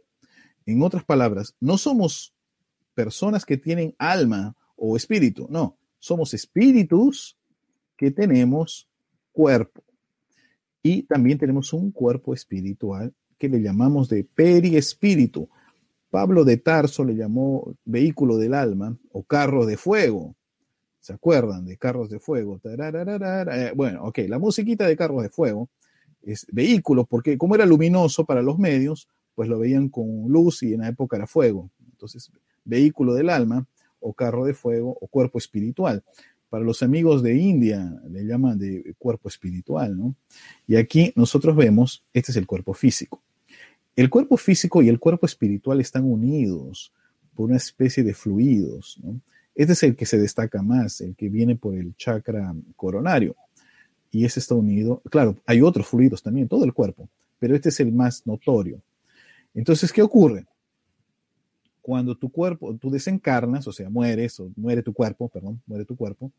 En 0.66 0.84
otras 0.84 1.06
palabras, 1.06 1.56
no 1.62 1.78
somos 1.78 2.36
personas 2.94 3.46
que 3.46 3.56
tienen 3.58 3.96
alma 3.98 4.58
o 4.76 4.98
espíritu, 4.98 5.48
no, 5.50 5.78
somos 6.00 6.34
espíritus 6.34 7.38
que 7.96 8.12
tenemos 8.12 8.90
cuerpo. 9.32 9.82
Y 10.84 11.04
también 11.04 11.38
tenemos 11.38 11.72
un 11.72 11.92
cuerpo 11.92 12.34
espiritual 12.34 13.14
que 13.38 13.48
le 13.48 13.62
llamamos 13.62 14.10
de 14.10 14.26
periespíritu. 14.26 15.50
Pablo 16.10 16.44
de 16.44 16.58
Tarso 16.58 17.06
le 17.06 17.16
llamó 17.16 17.74
vehículo 17.86 18.38
del 18.38 18.54
alma 18.54 18.98
o 19.14 19.24
carro 19.24 19.66
de 19.66 19.78
fuego. 19.78 20.36
¿Se 21.08 21.14
acuerdan 21.14 21.64
de 21.66 21.78
carros 21.78 22.10
de 22.10 22.20
fuego? 22.20 22.60
Eh, 22.66 23.72
bueno, 23.74 24.04
ok, 24.04 24.20
la 24.28 24.40
musiquita 24.40 24.86
de 24.86 24.98
carros 24.98 25.24
de 25.24 25.30
fuego 25.30 25.70
es 26.22 26.46
vehículo, 26.52 27.06
porque 27.06 27.38
como 27.38 27.56
era 27.56 27.66
luminoso 27.66 28.26
para 28.26 28.42
los 28.42 28.60
medios, 28.60 29.08
pues 29.34 29.48
lo 29.48 29.58
veían 29.58 29.88
con 29.88 30.28
luz 30.28 30.64
y 30.64 30.74
en 30.74 30.82
la 30.82 30.90
época 30.90 31.16
era 31.16 31.26
fuego. 31.26 31.70
Entonces, 31.90 32.30
vehículo 32.66 33.14
del 33.14 33.30
alma 33.30 33.66
o 34.02 34.12
carro 34.12 34.44
de 34.44 34.54
fuego 34.54 34.98
o 35.00 35.08
cuerpo 35.08 35.38
espiritual. 35.38 36.04
Para 36.50 36.66
los 36.66 36.84
amigos 36.84 37.24
de 37.24 37.38
India 37.38 37.90
le 38.10 38.26
llaman 38.26 38.60
de 38.60 38.94
cuerpo 38.98 39.30
espiritual, 39.30 39.98
¿no? 39.98 40.14
Y 40.68 40.76
aquí 40.76 41.14
nosotros 41.16 41.56
vemos, 41.56 42.04
este 42.12 42.34
es 42.34 42.36
el 42.36 42.46
cuerpo 42.46 42.74
físico. 42.74 43.22
El 43.96 44.10
cuerpo 44.10 44.36
físico 44.36 44.82
y 44.82 44.90
el 44.90 45.00
cuerpo 45.00 45.26
espiritual 45.26 45.80
están 45.80 46.04
unidos 46.04 46.92
por 47.34 47.46
una 47.46 47.56
especie 47.56 48.04
de 48.04 48.14
fluidos. 48.14 49.00
¿no? 49.02 49.22
Este 49.58 49.74
es 49.74 49.82
el 49.82 49.96
que 49.96 50.06
se 50.06 50.20
destaca 50.20 50.62
más, 50.62 51.02
el 51.02 51.16
que 51.16 51.30
viene 51.30 51.56
por 51.56 51.74
el 51.74 51.96
chakra 51.96 52.54
coronario. 52.76 53.36
Y 54.12 54.24
ese 54.24 54.40
está 54.40 54.54
unido, 54.54 55.02
claro, 55.10 55.36
hay 55.48 55.64
otros 55.64 55.88
fluidos 55.88 56.22
también, 56.22 56.48
todo 56.48 56.64
el 56.64 56.74
cuerpo, 56.74 57.10
pero 57.40 57.56
este 57.56 57.70
es 57.70 57.80
el 57.80 57.92
más 57.92 58.26
notorio. 58.28 58.80
Entonces, 59.56 59.92
¿qué 59.92 60.04
ocurre? 60.04 60.46
Cuando 61.82 62.16
tu 62.16 62.30
cuerpo, 62.30 62.76
tú 62.76 62.92
desencarnas, 62.92 63.68
o 63.68 63.74
sea, 63.74 63.90
mueres, 63.90 64.40
o 64.40 64.52
muere 64.56 64.84
tu 64.84 64.94
cuerpo, 64.94 65.28
perdón, 65.28 65.60
muere 65.66 65.86
tu 65.86 65.96
cuerpo, 65.96 66.32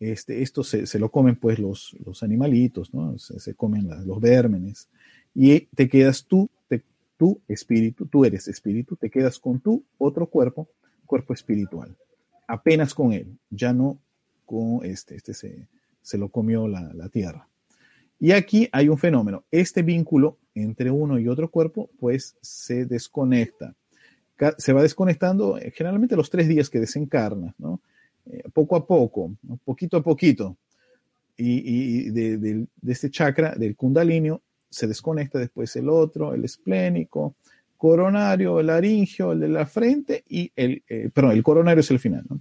este, 0.00 0.42
esto 0.42 0.64
se, 0.64 0.98
lo 0.98 1.10
comen 1.12 1.36
pues 1.36 1.60
los, 1.60 1.94
animalitos, 2.22 2.92
¿no? 2.92 3.16
Se, 3.18 3.54
comen 3.54 3.88
los 4.04 4.20
vérmenes. 4.20 4.88
Y 5.32 5.60
te 5.60 5.88
quedas 5.88 6.24
tú, 6.24 6.50
te- 6.68 6.82
tu 7.16 7.40
espíritu, 7.46 8.06
tú 8.06 8.24
eres 8.24 8.48
espíritu, 8.48 8.96
te 8.96 9.10
quedas 9.10 9.38
con 9.38 9.60
tu 9.60 9.84
otro 9.96 10.26
cuerpo, 10.26 10.68
cuerpo 11.06 11.32
espiritual. 11.32 11.96
Apenas 12.48 12.92
con 12.94 13.12
él, 13.12 13.38
ya 13.50 13.72
no 13.72 13.98
con 14.46 14.84
este, 14.84 15.14
este 15.14 15.34
se, 15.34 15.68
se 16.02 16.18
lo 16.18 16.28
comió 16.30 16.66
la, 16.66 16.92
la 16.94 17.08
tierra. 17.08 17.46
Y 18.18 18.32
aquí 18.32 18.68
hay 18.72 18.88
un 18.88 18.98
fenómeno. 18.98 19.44
Este 19.52 19.82
vínculo 19.82 20.38
entre 20.54 20.90
uno 20.90 21.20
y 21.20 21.28
otro 21.28 21.48
cuerpo, 21.50 21.88
pues 22.00 22.34
se 22.40 22.84
desconecta. 22.84 23.76
Se 24.56 24.72
va 24.72 24.82
desconectando 24.82 25.56
eh, 25.58 25.70
generalmente 25.72 26.16
los 26.16 26.30
tres 26.30 26.48
días 26.48 26.68
que 26.70 26.80
desencarnas, 26.80 27.54
¿no? 27.58 27.80
Eh, 28.26 28.42
poco 28.52 28.74
a 28.76 28.86
poco, 28.86 29.32
¿no? 29.42 29.56
poquito 29.64 29.96
a 29.98 30.02
poquito. 30.02 30.56
Y, 31.36 32.10
de, 32.10 32.36
del- 32.38 32.68
de 32.82 32.92
este 32.92 33.10
chakra, 33.10 33.54
del 33.54 33.76
kundalini, 33.76 34.30
se 34.70 34.88
desconecta 34.88 35.38
después 35.38 35.74
el 35.76 35.88
otro, 35.88 36.34
el 36.34 36.44
esplénico, 36.44 37.36
coronario, 37.78 38.60
el 38.60 38.66
laringio, 38.66 39.32
el 39.32 39.40
de 39.40 39.48
la 39.48 39.64
frente 39.64 40.24
y 40.28 40.52
el, 40.54 40.82
eh, 40.88 41.10
perdón, 41.14 41.32
el 41.32 41.42
coronario 41.42 41.80
es 41.80 41.90
el 41.90 41.98
final, 41.98 42.24
¿no? 42.28 42.40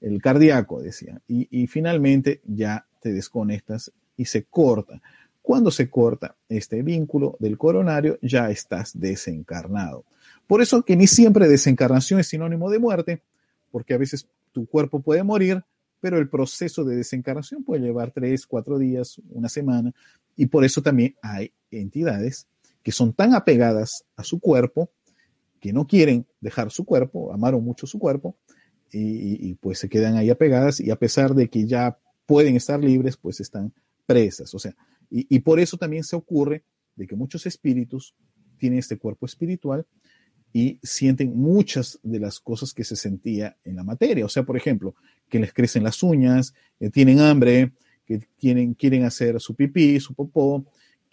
El 0.00 0.20
cardíaco, 0.20 0.82
decía. 0.82 1.20
Y, 1.26 1.48
y 1.50 1.66
finalmente 1.66 2.42
ya 2.44 2.86
te 3.00 3.12
desconectas 3.12 3.90
y 4.16 4.26
se 4.26 4.44
corta. 4.44 5.00
Cuando 5.40 5.70
se 5.70 5.90
corta 5.90 6.36
este 6.48 6.82
vínculo 6.82 7.36
del 7.40 7.58
coronario, 7.58 8.18
ya 8.22 8.50
estás 8.50 8.98
desencarnado. 8.98 10.04
Por 10.46 10.60
eso 10.62 10.82
que 10.82 10.96
ni 10.96 11.06
siempre 11.06 11.48
desencarnación 11.48 12.20
es 12.20 12.28
sinónimo 12.28 12.70
de 12.70 12.78
muerte, 12.78 13.22
porque 13.70 13.94
a 13.94 13.98
veces 13.98 14.28
tu 14.52 14.66
cuerpo 14.66 15.00
puede 15.00 15.22
morir, 15.22 15.64
pero 16.00 16.18
el 16.18 16.28
proceso 16.28 16.84
de 16.84 16.96
desencarnación 16.96 17.64
puede 17.64 17.82
llevar 17.82 18.10
tres, 18.10 18.46
cuatro 18.46 18.78
días, 18.78 19.20
una 19.30 19.48
semana, 19.48 19.92
y 20.36 20.46
por 20.46 20.64
eso 20.64 20.82
también 20.82 21.16
hay 21.22 21.52
entidades 21.70 22.46
que 22.84 22.92
son 22.92 23.12
tan 23.12 23.34
apegadas 23.34 24.04
a 24.14 24.22
su 24.22 24.38
cuerpo 24.38 24.92
que 25.60 25.72
no 25.72 25.86
quieren 25.86 26.26
dejar 26.40 26.70
su 26.70 26.84
cuerpo, 26.84 27.32
amaron 27.32 27.64
mucho 27.64 27.86
su 27.86 27.98
cuerpo, 27.98 28.36
y, 28.92 29.54
pues 29.54 29.80
se 29.80 29.88
quedan 29.88 30.16
ahí 30.16 30.30
apegadas, 30.30 30.78
y 30.78 30.90
a 30.92 30.96
pesar 30.96 31.34
de 31.34 31.48
que 31.48 31.66
ya 31.66 31.98
pueden 32.26 32.54
estar 32.54 32.78
libres, 32.78 33.16
pues 33.16 33.40
están 33.40 33.72
presas. 34.06 34.54
O 34.54 34.58
sea, 34.60 34.76
y, 35.10 35.26
y 35.34 35.40
por 35.40 35.58
eso 35.58 35.76
también 35.76 36.04
se 36.04 36.14
ocurre 36.14 36.62
de 36.94 37.08
que 37.08 37.16
muchos 37.16 37.46
espíritus 37.46 38.14
tienen 38.56 38.78
este 38.78 38.98
cuerpo 38.98 39.26
espiritual 39.26 39.84
y 40.52 40.78
sienten 40.82 41.36
muchas 41.36 41.98
de 42.02 42.20
las 42.20 42.38
cosas 42.38 42.72
que 42.72 42.84
se 42.84 42.94
sentía 42.94 43.56
en 43.64 43.76
la 43.76 43.82
materia. 43.82 44.26
O 44.26 44.28
sea, 44.28 44.44
por 44.44 44.56
ejemplo, 44.56 44.94
que 45.28 45.40
les 45.40 45.52
crecen 45.52 45.82
las 45.82 46.02
uñas, 46.02 46.54
que 46.78 46.90
tienen 46.90 47.18
hambre, 47.18 47.72
que 48.06 48.20
tienen, 48.36 48.74
quieren 48.74 49.04
hacer 49.04 49.40
su 49.40 49.56
pipí, 49.56 49.98
su 49.98 50.14
popó, 50.14 50.64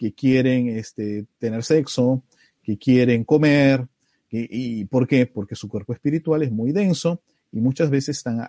que 0.02 0.12
quieren 0.12 0.68
este, 0.68 1.26
tener 1.38 1.62
sexo, 1.62 2.24
que 2.60 2.76
quieren 2.76 3.22
comer. 3.22 3.86
¿Y 4.28 4.84
por 4.86 5.06
qué? 5.06 5.26
Porque 5.26 5.54
su 5.54 5.68
cuerpo 5.68 5.92
espiritual 5.92 6.42
es 6.42 6.50
muy 6.50 6.72
denso 6.72 7.22
y 7.52 7.60
muchas 7.60 7.88
veces 7.88 8.16
están 8.16 8.44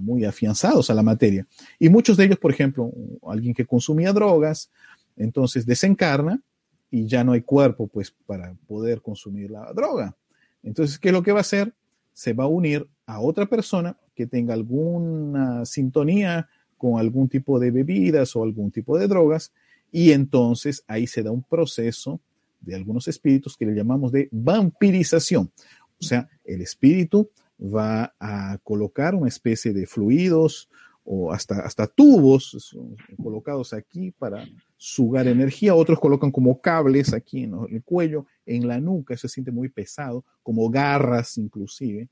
muy 0.00 0.24
afianzados 0.24 0.90
a 0.90 0.94
la 0.94 1.04
materia. 1.04 1.46
Y 1.78 1.90
muchos 1.90 2.16
de 2.16 2.24
ellos, 2.24 2.38
por 2.40 2.50
ejemplo, 2.50 2.90
alguien 3.24 3.54
que 3.54 3.66
consumía 3.66 4.12
drogas, 4.12 4.68
entonces 5.16 5.64
desencarna 5.64 6.42
y 6.90 7.06
ya 7.06 7.22
no 7.22 7.34
hay 7.34 7.42
cuerpo 7.42 7.86
pues 7.86 8.12
para 8.26 8.52
poder 8.66 9.00
consumir 9.00 9.52
la 9.52 9.72
droga. 9.72 10.16
Entonces, 10.64 10.98
¿qué 10.98 11.10
es 11.10 11.12
lo 11.12 11.22
que 11.22 11.30
va 11.30 11.38
a 11.38 11.42
hacer? 11.42 11.72
Se 12.14 12.32
va 12.32 12.44
a 12.44 12.48
unir 12.48 12.88
a 13.06 13.20
otra 13.20 13.46
persona 13.46 13.96
que 14.12 14.26
tenga 14.26 14.54
alguna 14.54 15.64
sintonía 15.66 16.48
con 16.76 16.98
algún 16.98 17.28
tipo 17.28 17.60
de 17.60 17.70
bebidas 17.70 18.34
o 18.34 18.42
algún 18.42 18.72
tipo 18.72 18.98
de 18.98 19.06
drogas 19.06 19.52
y 19.92 20.12
entonces 20.12 20.84
ahí 20.86 21.06
se 21.06 21.22
da 21.22 21.30
un 21.30 21.42
proceso 21.42 22.20
de 22.60 22.74
algunos 22.74 23.08
espíritus 23.08 23.56
que 23.56 23.66
le 23.66 23.74
llamamos 23.74 24.12
de 24.12 24.28
vampirización. 24.30 25.50
O 26.00 26.04
sea, 26.04 26.28
el 26.44 26.60
espíritu 26.60 27.30
va 27.60 28.14
a 28.18 28.58
colocar 28.62 29.14
una 29.14 29.28
especie 29.28 29.72
de 29.72 29.86
fluidos 29.86 30.68
o 31.04 31.32
hasta, 31.32 31.60
hasta 31.60 31.86
tubos 31.86 32.76
colocados 33.22 33.72
aquí 33.72 34.10
para 34.12 34.46
sugar 34.76 35.26
energía, 35.26 35.74
otros 35.74 35.98
colocan 35.98 36.30
como 36.30 36.60
cables 36.60 37.12
aquí 37.12 37.44
en 37.44 37.54
el 37.68 37.82
cuello, 37.82 38.26
en 38.46 38.68
la 38.68 38.80
nuca, 38.80 39.16
se 39.16 39.28
siente 39.28 39.50
muy 39.50 39.68
pesado, 39.68 40.24
como 40.42 40.70
garras 40.70 41.36
inclusive. 41.38 42.08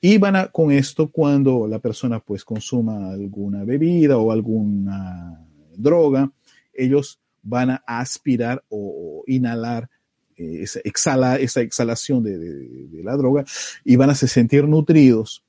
Y 0.00 0.18
van 0.18 0.36
a, 0.36 0.48
con 0.48 0.70
esto, 0.70 1.08
cuando 1.10 1.66
la 1.66 1.78
persona 1.78 2.20
pues 2.20 2.44
consuma 2.44 3.12
alguna 3.12 3.64
bebida 3.64 4.18
o 4.18 4.32
alguna 4.32 5.46
droga, 5.76 6.30
ellos 6.74 7.20
van 7.42 7.70
a 7.70 7.82
aspirar 7.86 8.64
o, 8.68 9.20
o 9.20 9.24
inhalar 9.26 9.88
eh, 10.36 10.62
esa, 10.62 10.80
exhala, 10.82 11.36
esa 11.36 11.60
exhalación 11.60 12.22
de, 12.24 12.38
de, 12.38 12.88
de, 12.88 13.02
la 13.04 13.16
droga 13.16 13.44
y 13.84 13.96
van 13.96 14.10
a 14.10 14.14
se 14.14 14.26
sentir 14.26 14.66
nutridos. 14.66 15.44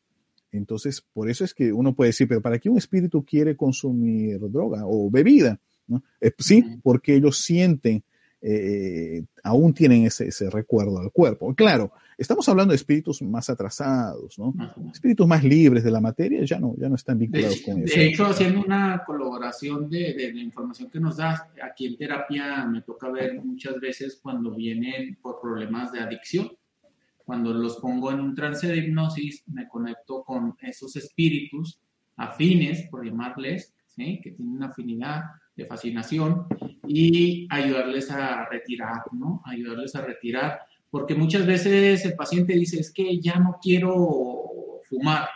Entonces, 0.52 1.04
por 1.14 1.30
eso 1.30 1.44
es 1.44 1.54
que 1.54 1.74
uno 1.74 1.96
puede 1.96 2.10
decir, 2.10 2.28
pero 2.28 2.42
¿para 2.42 2.60
qué 2.60 2.70
un 2.70 2.78
espíritu 2.78 3.26
quiere 3.26 3.56
consumir 3.56 4.40
droga 4.50 4.84
o 4.86 5.10
bebida? 5.10 5.60
¿No? 5.88 6.04
Eh, 6.22 6.32
sí, 6.38 6.64
porque 6.84 7.16
ellos 7.16 7.40
sienten, 7.40 8.04
eh, 8.48 9.24
aún 9.44 9.74
tienen 9.74 10.06
ese, 10.06 10.28
ese, 10.28 10.52
recuerdo 10.52 11.00
al 11.00 11.12
cuerpo. 11.12 11.56
Claro, 11.56 11.92
estamos 12.16 12.48
hablando 12.48 12.74
de 12.74 12.76
espíritus 12.76 13.20
más 13.24 13.50
atrasados, 13.50 14.38
¿no? 14.38 14.54
Espíritus 14.94 15.26
más 15.26 15.44
libres 15.44 15.84
de 15.84 15.90
la 15.90 16.00
materia 16.00 16.44
ya 16.46 16.60
no, 16.60 16.76
ya 16.78 16.88
no 16.88 16.94
están 16.94 17.18
vinculados 17.18 17.58
de, 17.58 17.64
con 17.64 17.80
de 17.80 17.86
eso. 17.86 17.98
De 17.98 18.06
hecho, 18.06 18.26
haciendo 18.28 18.62
una 18.62 19.04
colaboración 19.04 19.90
de, 19.90 20.14
de, 20.14 20.32
la 20.32 20.42
información 20.42 20.92
que 20.92 21.00
nos 21.00 21.18
das, 21.18 21.42
aquí 21.60 21.88
en 21.88 21.98
terapia 21.98 22.66
me 22.66 22.84
toca 22.84 23.10
ver 23.10 23.44
muchas 23.44 23.80
veces 23.80 24.20
cuando 24.22 24.52
vienen 24.52 25.18
por 25.24 25.42
problemas 25.42 25.92
de 25.92 26.02
adicción. 26.02 26.52
Cuando 27.26 27.52
los 27.52 27.78
pongo 27.78 28.12
en 28.12 28.20
un 28.20 28.36
trance 28.36 28.68
de 28.68 28.78
hipnosis, 28.78 29.44
me 29.48 29.68
conecto 29.68 30.24
con 30.24 30.56
esos 30.62 30.96
espíritus 30.98 31.80
afines, 32.16 32.88
por 32.92 33.04
llamarles, 33.04 33.74
¿sí? 33.88 34.20
que 34.22 34.34
tienen 34.34 34.58
una 34.58 34.68
afinidad 34.68 35.24
de 35.56 35.66
fascinación 35.66 36.46
y 36.88 37.48
ayudarles 37.50 38.10
a 38.12 38.48
retirar, 38.50 39.02
¿no? 39.12 39.42
Ayudarles 39.46 39.96
a 39.96 40.02
retirar, 40.02 40.60
porque 40.90 41.16
muchas 41.16 41.46
veces 41.46 42.06
el 42.06 42.16
paciente 42.16 42.54
dice, 42.54 42.80
es 42.80 42.92
que 42.92 43.20
ya 43.20 43.40
no 43.40 43.58
quiero 43.62 44.82
fumar, 44.90 45.30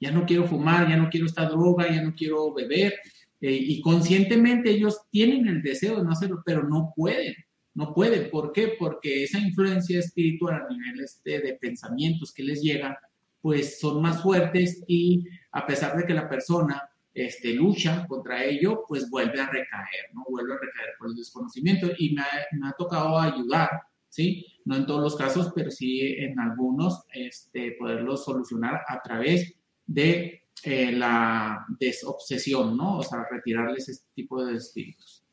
ya 0.00 0.10
no 0.10 0.24
quiero 0.26 0.46
fumar, 0.46 0.88
ya 0.88 0.96
no 0.96 1.08
quiero 1.08 1.26
esta 1.26 1.48
droga, 1.48 1.88
ya 1.88 2.02
no 2.02 2.14
quiero 2.14 2.52
beber, 2.52 2.94
eh, 3.40 3.58
y 3.60 3.80
conscientemente 3.80 4.70
ellos 4.70 5.00
tienen 5.10 5.46
el 5.48 5.62
deseo 5.62 5.96
de 5.96 6.04
no 6.04 6.12
hacerlo, 6.12 6.42
pero 6.46 6.68
no 6.68 6.92
pueden, 6.96 7.34
no 7.74 7.92
pueden. 7.92 8.30
¿Por 8.30 8.52
qué? 8.52 8.76
Porque 8.78 9.24
esa 9.24 9.38
influencia 9.38 9.98
espiritual 9.98 10.62
a 10.62 10.72
nivel 10.72 11.00
este, 11.00 11.40
de 11.40 11.54
pensamientos 11.54 12.32
que 12.32 12.42
les 12.42 12.62
llegan, 12.62 12.94
pues 13.40 13.78
son 13.78 14.00
más 14.00 14.22
fuertes 14.22 14.82
y 14.86 15.26
a 15.52 15.66
pesar 15.66 15.96
de 15.96 16.06
que 16.06 16.14
la 16.14 16.28
persona 16.28 16.82
este, 17.14 17.54
lucha 17.54 18.06
contra 18.08 18.44
ello, 18.44 18.84
pues 18.88 19.08
vuelve 19.08 19.40
a 19.40 19.46
recaer, 19.46 20.12
¿no? 20.12 20.24
Vuelve 20.28 20.54
a 20.54 20.58
recaer 20.58 20.90
por 20.98 21.08
el 21.08 21.16
desconocimiento 21.16 21.90
y 21.96 22.14
me 22.14 22.22
ha, 22.22 22.46
me 22.52 22.68
ha 22.68 22.72
tocado 22.72 23.18
ayudar, 23.18 23.70
¿sí? 24.08 24.44
No 24.64 24.76
en 24.76 24.86
todos 24.86 25.00
los 25.00 25.16
casos, 25.16 25.52
pero 25.54 25.70
sí 25.70 26.00
en 26.00 26.38
algunos, 26.40 27.04
este, 27.12 27.76
poderlos 27.78 28.24
solucionar 28.24 28.80
a 28.88 29.00
través 29.00 29.54
de 29.86 30.42
eh, 30.64 30.92
la 30.92 31.64
desobsesión, 31.78 32.76
¿no? 32.76 32.98
O 32.98 33.02
sea, 33.02 33.24
retirarles 33.30 33.88
este 33.88 34.08
tipo 34.14 34.44
de 34.44 34.56
espíritus. 34.56 35.24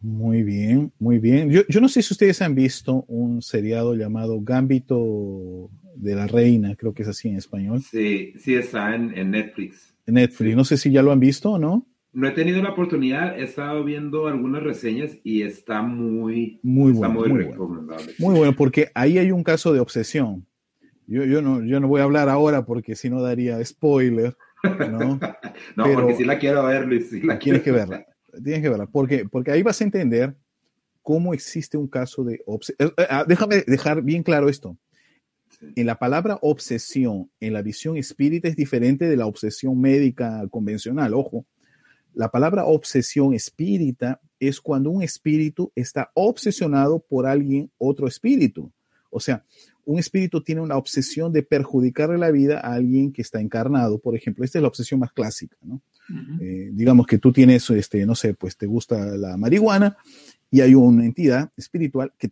Muy 0.00 0.42
bien, 0.42 0.92
muy 0.98 1.18
bien. 1.18 1.50
Yo, 1.50 1.62
yo, 1.66 1.80
no 1.80 1.88
sé 1.88 2.02
si 2.02 2.12
ustedes 2.12 2.42
han 2.42 2.54
visto 2.54 3.04
un 3.08 3.40
seriado 3.40 3.94
llamado 3.94 4.42
Gambito 4.42 5.70
de 5.96 6.14
la 6.14 6.26
Reina, 6.26 6.76
creo 6.76 6.92
que 6.92 7.02
es 7.02 7.08
así 7.08 7.28
en 7.28 7.36
español. 7.36 7.80
Sí, 7.80 8.34
sí 8.38 8.54
está 8.54 8.94
en, 8.94 9.16
en 9.16 9.30
Netflix. 9.30 9.93
Netflix, 10.06 10.56
no 10.56 10.64
sé 10.64 10.76
si 10.76 10.90
ya 10.90 11.02
lo 11.02 11.12
han 11.12 11.20
visto 11.20 11.52
o 11.52 11.58
no. 11.58 11.86
No 12.12 12.28
he 12.28 12.30
tenido 12.30 12.62
la 12.62 12.70
oportunidad, 12.70 13.38
he 13.38 13.42
estado 13.42 13.82
viendo 13.82 14.28
algunas 14.28 14.62
reseñas 14.62 15.18
y 15.24 15.42
está 15.42 15.82
muy, 15.82 16.60
muy 16.62 16.92
está 16.92 17.08
bueno. 17.08 17.34
Muy, 17.34 17.44
muy 17.44 17.52
recomendable. 17.52 18.04
Bueno. 18.04 18.16
Muy 18.18 18.38
bueno, 18.38 18.56
porque 18.56 18.90
ahí 18.94 19.18
hay 19.18 19.32
un 19.32 19.42
caso 19.42 19.72
de 19.72 19.80
obsesión. 19.80 20.46
Yo, 21.06 21.24
yo, 21.24 21.42
no, 21.42 21.64
yo 21.64 21.80
no 21.80 21.88
voy 21.88 22.00
a 22.00 22.04
hablar 22.04 22.28
ahora 22.28 22.64
porque 22.64 22.94
si 22.94 23.10
no 23.10 23.20
daría 23.20 23.62
spoiler, 23.64 24.36
¿no? 24.62 24.98
no, 25.76 25.84
Pero, 25.84 25.94
porque 25.94 26.14
sí 26.14 26.24
la 26.24 26.38
quiero 26.38 26.64
ver, 26.64 26.86
Luis. 26.86 27.10
Sí 27.10 27.20
la 27.20 27.38
tienes 27.38 27.62
que 27.62 27.72
verla, 27.72 28.06
tienes 28.42 28.62
que 28.62 28.68
verla, 28.68 28.86
porque, 28.86 29.26
porque 29.28 29.50
ahí 29.50 29.62
vas 29.62 29.80
a 29.80 29.84
entender 29.84 30.36
cómo 31.02 31.34
existe 31.34 31.76
un 31.76 31.88
caso 31.88 32.22
de 32.24 32.42
obsesión. 32.46 32.92
Déjame 33.26 33.64
dejar 33.66 34.02
bien 34.02 34.22
claro 34.22 34.48
esto. 34.48 34.78
En 35.76 35.86
la 35.86 35.98
palabra 35.98 36.38
obsesión, 36.42 37.30
en 37.40 37.52
la 37.52 37.62
visión 37.62 37.96
espírita 37.96 38.48
es 38.48 38.56
diferente 38.56 39.08
de 39.08 39.16
la 39.16 39.26
obsesión 39.26 39.80
médica 39.80 40.46
convencional, 40.50 41.14
ojo. 41.14 41.46
La 42.14 42.30
palabra 42.30 42.64
obsesión 42.64 43.34
espírita 43.34 44.20
es 44.38 44.60
cuando 44.60 44.90
un 44.90 45.02
espíritu 45.02 45.72
está 45.74 46.10
obsesionado 46.14 47.00
por 47.00 47.26
alguien, 47.26 47.70
otro 47.78 48.06
espíritu. 48.06 48.70
O 49.10 49.20
sea, 49.20 49.44
un 49.84 49.98
espíritu 49.98 50.40
tiene 50.40 50.60
una 50.60 50.76
obsesión 50.76 51.32
de 51.32 51.42
perjudicarle 51.42 52.18
la 52.18 52.30
vida 52.30 52.60
a 52.60 52.74
alguien 52.74 53.12
que 53.12 53.22
está 53.22 53.40
encarnado, 53.40 53.98
por 53.98 54.16
ejemplo. 54.16 54.44
Esta 54.44 54.58
es 54.58 54.62
la 54.62 54.68
obsesión 54.68 55.00
más 55.00 55.12
clásica, 55.12 55.56
¿no? 55.62 55.80
Eh, 56.40 56.70
digamos 56.72 57.06
que 57.06 57.18
tú 57.18 57.32
tienes, 57.32 57.68
este, 57.70 58.04
no 58.04 58.14
sé, 58.14 58.34
pues 58.34 58.56
te 58.56 58.66
gusta 58.66 59.16
la 59.16 59.36
marihuana 59.36 59.96
y 60.50 60.60
hay 60.60 60.74
una 60.74 61.04
entidad 61.04 61.50
espiritual 61.56 62.12
que 62.18 62.30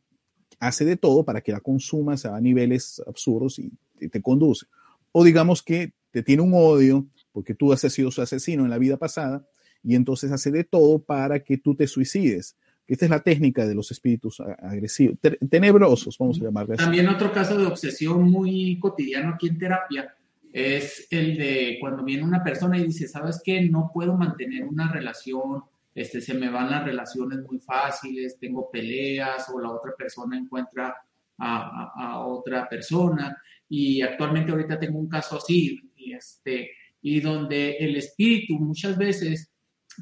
hace 0.62 0.84
de 0.84 0.96
todo 0.96 1.24
para 1.24 1.40
que 1.40 1.50
la 1.50 1.58
consumas 1.58 2.24
a 2.24 2.40
niveles 2.40 3.02
absurdos 3.04 3.58
y 3.58 3.72
te, 4.08 4.22
conduce. 4.22 4.66
O 5.10 5.24
digamos 5.24 5.60
que 5.60 5.92
te 6.12 6.22
tiene 6.22 6.42
un 6.42 6.52
odio 6.54 7.04
porque 7.32 7.52
tú 7.52 7.72
has 7.72 7.80
sido 7.80 8.12
su 8.12 8.22
asesino 8.22 8.62
en 8.62 8.70
la 8.70 8.78
vida 8.78 8.96
pasada 8.96 9.44
y 9.82 9.96
entonces 9.96 10.30
hace 10.30 10.52
de 10.52 10.62
todo 10.62 11.00
para 11.00 11.40
que 11.40 11.58
tú 11.58 11.74
te 11.74 11.88
suicides. 11.88 12.56
Esta 12.86 13.06
es 13.06 13.10
la 13.10 13.24
técnica 13.24 13.66
de 13.66 13.74
los 13.74 13.90
espíritus 13.90 14.40
agresivos, 14.40 15.18
tenebrosos, 15.50 16.16
vamos 16.16 16.40
a 16.40 16.44
llamarles. 16.44 16.78
También 16.78 17.08
otro 17.08 17.32
caso 17.32 17.58
de 17.58 17.66
obsesión 17.66 18.30
muy 18.30 18.78
cotidiano 18.78 19.34
aquí 19.34 19.48
en 19.48 19.58
terapia 19.58 20.14
es 20.52 21.08
el 21.10 21.38
de 21.38 21.78
cuando 21.80 22.04
viene 22.04 22.22
una 22.22 22.44
persona 22.44 22.78
y 22.78 22.84
dice, 22.84 23.08
¿sabes 23.08 23.40
qué? 23.44 23.62
No 23.62 23.90
puedo 23.92 24.16
mantener 24.16 24.64
una 24.64 24.92
relación, 24.92 25.64
este, 25.94 26.20
se 26.20 26.34
me 26.34 26.50
van 26.50 26.70
las 26.70 26.84
relaciones 26.84 27.40
muy 27.42 27.58
fáciles, 27.58 28.38
tengo 28.38 28.70
peleas 28.70 29.48
o 29.52 29.60
la 29.60 29.70
otra 29.70 29.92
persona 29.96 30.38
encuentra 30.38 30.94
a, 31.38 31.92
a, 31.96 32.26
otra 32.26 32.68
persona 32.68 33.36
y 33.68 34.02
actualmente 34.02 34.52
ahorita 34.52 34.78
tengo 34.78 34.98
un 34.98 35.08
caso 35.08 35.36
así 35.36 35.78
y, 35.96 36.12
este, 36.12 36.70
y 37.00 37.20
donde 37.20 37.76
el 37.78 37.96
espíritu 37.96 38.54
muchas 38.54 38.96
veces 38.96 39.50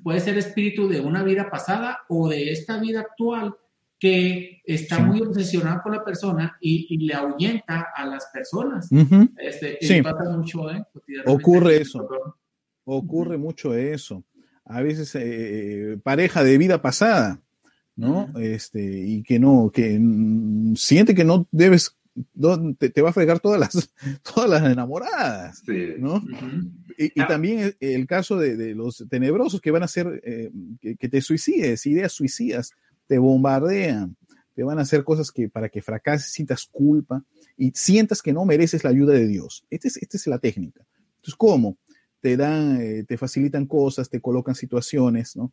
puede 0.03 0.21
ser 0.21 0.39
espíritu 0.39 0.89
de 0.89 1.01
una 1.01 1.23
vida 1.23 1.49
pasada 1.51 2.01
o 2.09 2.29
de 2.29 2.51
esta 2.51 2.79
vida 2.79 3.01
actual 3.01 3.55
que 4.01 4.63
está 4.65 4.99
muy 4.99 5.21
obsesionado 5.21 5.83
con 5.83 5.93
la 5.93 6.03
persona 6.03 6.57
y, 6.61 6.97
le 7.07 7.15
ahuyenta 7.15 7.89
a 7.95 8.07
las 8.07 8.27
personas. 8.33 8.89
este, 9.37 9.77
sí. 9.81 10.01
pasa 10.01 10.31
mucho, 10.31 10.71
¿eh? 10.71 10.83
Ocurre 11.27 11.83
eso. 11.83 12.09
Ocurre 12.85 13.37
mucho 13.37 13.75
eso. 13.75 14.25
A 14.71 14.83
veces 14.83 15.13
eh, 15.15 15.99
pareja 16.03 16.45
de 16.45 16.59
vida 16.59 16.81
pasada, 16.81 17.41
¿no? 17.97 18.33
Este, 18.39 18.83
y 18.83 19.23
que 19.23 19.39
no, 19.39 19.71
que 19.73 20.01
siente 20.77 21.15
que 21.15 21.25
no 21.25 21.47
debes 21.51 21.97
te, 22.79 23.03
va 23.03 23.11
a 23.11 23.13
fregar 23.13 23.41
todas 23.41 23.61
las, 23.61 23.91
todas 24.35 24.51
las 24.51 24.71
enamoradas, 24.71 25.63
¿no? 25.99 26.23
y, 26.99 27.11
también 27.27 27.75
el, 27.81 28.07
caso 28.07 28.37
de, 28.37 28.75
los 28.75 29.05
tenebrosos 29.09 29.61
que 29.61 29.71
van 29.71 29.83
a 29.83 29.87
hacer 29.87 30.21
eh, 30.25 30.51
que, 30.81 31.09
te 31.09 31.21
suicides, 31.21 31.87
ideas 31.87 32.13
suicidas, 32.13 32.73
te 33.07 33.19
bombardean, 33.19 34.17
te 34.55 34.63
van 34.63 34.79
a 34.79 34.83
hacer 34.83 35.05
cosas 35.05 35.31
que 35.31 35.49
para 35.49 35.69
que 35.69 35.83
fracases, 35.83 36.33
sientas 36.33 36.67
culpa 36.71 37.25
y 37.57 37.73
sientas 37.75 38.23
que 38.23 38.33
no 38.33 38.45
mereces 38.45 38.85
la 38.85 38.91
ayuda 38.91 39.15
de 39.15 39.27
Dios. 39.27 39.65
Esta 39.71 39.89
es, 39.89 39.97
esta 39.97 40.17
es 40.17 40.27
la 40.27 40.39
técnica. 40.39 40.85
Entonces, 41.17 41.37
¿cómo? 41.37 41.77
Te 42.21 42.37
dan, 42.37 42.81
eh, 42.81 43.05
te 43.05 43.17
facilitan 43.17 43.67
cosas, 43.67 44.11
te 44.11 44.21
colocan 44.21 44.55
situaciones, 44.55 45.37
¿no? 45.37 45.53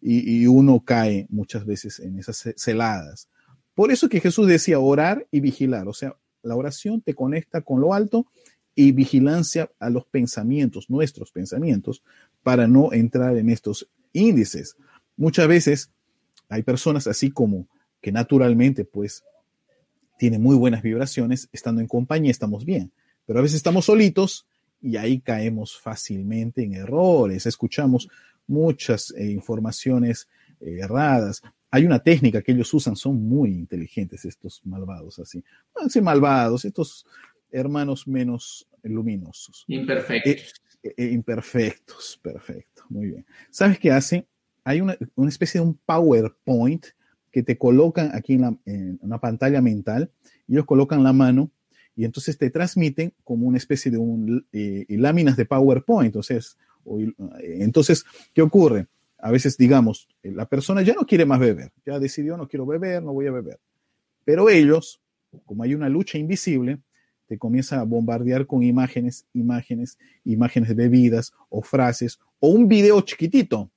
Y, 0.00 0.42
y 0.42 0.46
uno 0.46 0.82
cae 0.84 1.26
muchas 1.28 1.64
veces 1.64 2.00
en 2.00 2.18
esas 2.18 2.54
celadas. 2.56 3.28
Por 3.74 3.92
eso 3.92 4.08
que 4.08 4.20
Jesús 4.20 4.48
decía 4.48 4.80
orar 4.80 5.26
y 5.30 5.40
vigilar, 5.40 5.86
o 5.86 5.94
sea, 5.94 6.16
la 6.42 6.56
oración 6.56 7.00
te 7.00 7.14
conecta 7.14 7.60
con 7.60 7.80
lo 7.80 7.94
alto 7.94 8.26
y 8.74 8.92
vigilancia 8.92 9.70
a 9.78 9.90
los 9.90 10.04
pensamientos, 10.06 10.90
nuestros 10.90 11.30
pensamientos, 11.30 12.02
para 12.42 12.66
no 12.66 12.92
entrar 12.92 13.36
en 13.36 13.50
estos 13.50 13.88
índices. 14.12 14.76
Muchas 15.16 15.46
veces 15.46 15.90
hay 16.48 16.62
personas 16.62 17.06
así 17.06 17.30
como 17.30 17.68
que 18.00 18.10
naturalmente 18.10 18.84
pues 18.84 19.22
tienen 20.18 20.42
muy 20.42 20.56
buenas 20.56 20.82
vibraciones, 20.82 21.48
estando 21.52 21.80
en 21.80 21.86
compañía 21.86 22.32
estamos 22.32 22.64
bien, 22.64 22.92
pero 23.26 23.38
a 23.38 23.42
veces 23.42 23.58
estamos 23.58 23.84
solitos 23.84 24.47
y 24.80 24.96
ahí 24.96 25.20
caemos 25.20 25.78
fácilmente 25.78 26.62
en 26.62 26.74
errores, 26.74 27.46
escuchamos 27.46 28.08
muchas 28.46 29.12
eh, 29.16 29.30
informaciones 29.30 30.28
eh, 30.60 30.78
erradas, 30.80 31.42
hay 31.70 31.84
una 31.84 31.98
técnica 31.98 32.42
que 32.42 32.52
ellos 32.52 32.72
usan, 32.72 32.96
son 32.96 33.22
muy 33.22 33.50
inteligentes 33.50 34.24
estos 34.24 34.62
malvados, 34.64 35.18
así. 35.18 35.44
No 35.74 36.02
malvados, 36.02 36.64
estos 36.64 37.06
hermanos 37.50 38.08
menos 38.08 38.66
luminosos. 38.82 39.64
Imperfectos. 39.68 40.54
Eh, 40.82 41.10
imperfectos, 41.10 42.18
perfecto, 42.22 42.84
muy 42.88 43.06
bien. 43.08 43.26
¿Sabes 43.50 43.78
qué 43.78 43.90
hace? 43.90 44.26
Hay 44.64 44.80
una, 44.80 44.96
especie 45.28 45.60
de 45.60 45.66
un 45.66 45.74
PowerPoint 45.74 46.86
que 47.30 47.42
te 47.42 47.58
colocan 47.58 48.10
aquí 48.14 48.34
en, 48.34 48.40
la, 48.40 48.56
una 49.00 49.18
pantalla 49.18 49.60
mental, 49.60 50.10
y 50.46 50.54
ellos 50.54 50.64
colocan 50.64 51.02
la 51.02 51.12
mano 51.12 51.50
y 51.98 52.04
entonces 52.04 52.38
te 52.38 52.48
transmiten 52.48 53.12
como 53.24 53.46
una 53.46 53.58
especie 53.58 53.90
de 53.90 53.98
un, 53.98 54.46
eh, 54.52 54.86
láminas 54.88 55.36
de 55.36 55.44
PowerPoint. 55.44 56.06
Entonces, 56.06 56.56
entonces, 57.42 58.06
¿qué 58.32 58.40
ocurre? 58.40 58.86
a 59.18 59.30
veces 59.30 59.56
digamos, 59.56 60.08
eh, 60.22 60.30
la 60.30 60.46
persona 60.46 60.82
ya 60.82 60.94
no 60.94 61.04
quiere 61.04 61.26
más 61.26 61.40
beber, 61.40 61.72
ya 61.84 61.98
decidió, 61.98 62.36
no 62.36 62.48
quiero 62.48 62.64
beber, 62.66 63.02
no 63.02 63.12
voy 63.12 63.26
a 63.26 63.32
beber. 63.32 63.58
Pero 64.24 64.48
ellos, 64.48 65.00
como 65.44 65.64
hay 65.64 65.74
una 65.74 65.88
lucha 65.88 66.18
invisible, 66.18 66.78
te 67.26 67.36
comienzan 67.36 67.80
a 67.80 67.82
bombardear 67.82 68.46
con 68.46 68.62
imágenes, 68.62 69.26
imágenes, 69.34 69.98
imágenes 70.24 70.68
de 70.70 70.74
bebidas 70.74 71.32
o 71.50 71.62
frases 71.62 72.18
o 72.38 72.48
un 72.48 72.68
video 72.68 73.00
chiquitito, 73.02 73.70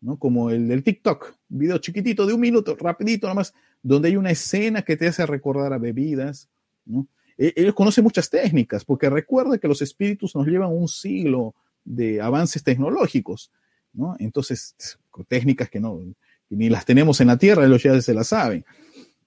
¿no? 0.00 0.18
Como 0.18 0.50
el 0.50 0.68
del 0.68 0.84
TikTok, 0.84 1.34
un 1.50 1.58
video 1.58 1.78
chiquitito 1.78 2.26
de 2.26 2.34
un 2.34 2.40
minuto, 2.40 2.76
rapidito 2.78 3.26
nomás, 3.26 3.54
donde 3.82 4.08
hay 4.08 4.16
una 4.16 4.30
escena 4.30 4.82
que 4.82 4.96
te 4.96 5.08
hace 5.08 5.26
recordar 5.26 5.72
a 5.72 5.78
bebidas, 5.78 6.48
¿no? 6.84 7.08
E, 7.42 7.52
ellos 7.56 7.74
conocen 7.74 8.04
muchas 8.04 8.30
técnicas, 8.30 8.84
porque 8.84 9.10
recuerda 9.10 9.58
que 9.58 9.66
los 9.66 9.82
espíritus 9.82 10.36
nos 10.36 10.46
llevan 10.46 10.70
un 10.70 10.86
siglo 10.86 11.56
de 11.84 12.20
avances 12.20 12.62
tecnológicos. 12.62 13.50
Entonces, 14.20 14.76
técnicas 15.26 15.68
que 15.68 15.80
no, 15.80 16.00
ni 16.48 16.68
las 16.68 16.84
tenemos 16.84 17.20
en 17.20 17.26
la 17.26 17.36
Tierra, 17.36 17.66
ellos 17.66 17.82
ya 17.82 18.00
se 18.00 18.14
las 18.14 18.28
saben. 18.28 18.64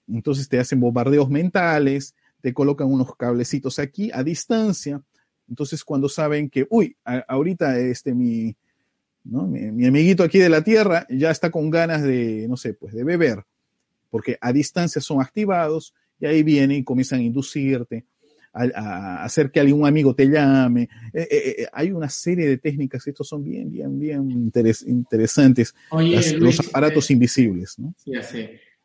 Entonces 0.08 0.48
te 0.48 0.58
hacen 0.58 0.80
bombardeos 0.80 1.28
mentales, 1.28 2.14
te 2.40 2.54
colocan 2.54 2.90
unos 2.90 3.14
cablecitos 3.16 3.78
aquí 3.78 4.10
a 4.14 4.22
distancia. 4.22 5.02
Entonces 5.46 5.84
cuando 5.84 6.08
saben 6.08 6.48
que, 6.48 6.66
uy, 6.70 6.96
ahorita 7.04 7.78
este 7.78 8.14
mi, 8.14 8.56
mi, 9.24 9.86
amiguito 9.86 10.22
aquí 10.22 10.38
de 10.38 10.48
la 10.48 10.62
Tierra 10.62 11.06
ya 11.10 11.30
está 11.30 11.50
con 11.50 11.68
ganas 11.68 12.02
de, 12.02 12.46
no 12.48 12.56
sé, 12.56 12.72
pues 12.72 12.94
de 12.94 13.04
beber, 13.04 13.44
porque 14.08 14.38
a 14.40 14.54
distancia 14.54 15.02
son 15.02 15.20
activados 15.20 15.92
y 16.20 16.26
ahí 16.26 16.42
vienen 16.42 16.78
y 16.78 16.84
comienzan 16.84 17.20
a 17.20 17.22
inducirte 17.22 18.06
a, 18.56 19.24
hacer 19.24 19.50
que 19.50 19.60
algún 19.60 19.86
amigo 19.86 20.14
te 20.14 20.26
llame. 20.26 20.88
Eh, 21.12 21.28
eh, 21.30 21.54
eh, 21.58 21.66
hay 21.72 21.92
una 21.92 22.08
serie 22.08 22.46
de 22.48 22.58
técnicas, 22.58 23.06
estos 23.06 23.28
son 23.28 23.44
bien, 23.44 23.70
bien, 23.70 23.98
bien 23.98 24.50
interesantes. 24.86 25.74
los 26.38 26.60
aparatos 26.60 27.10
invisibles, 27.10 27.78
¿no? 27.78 27.94
Sí, 27.98 28.12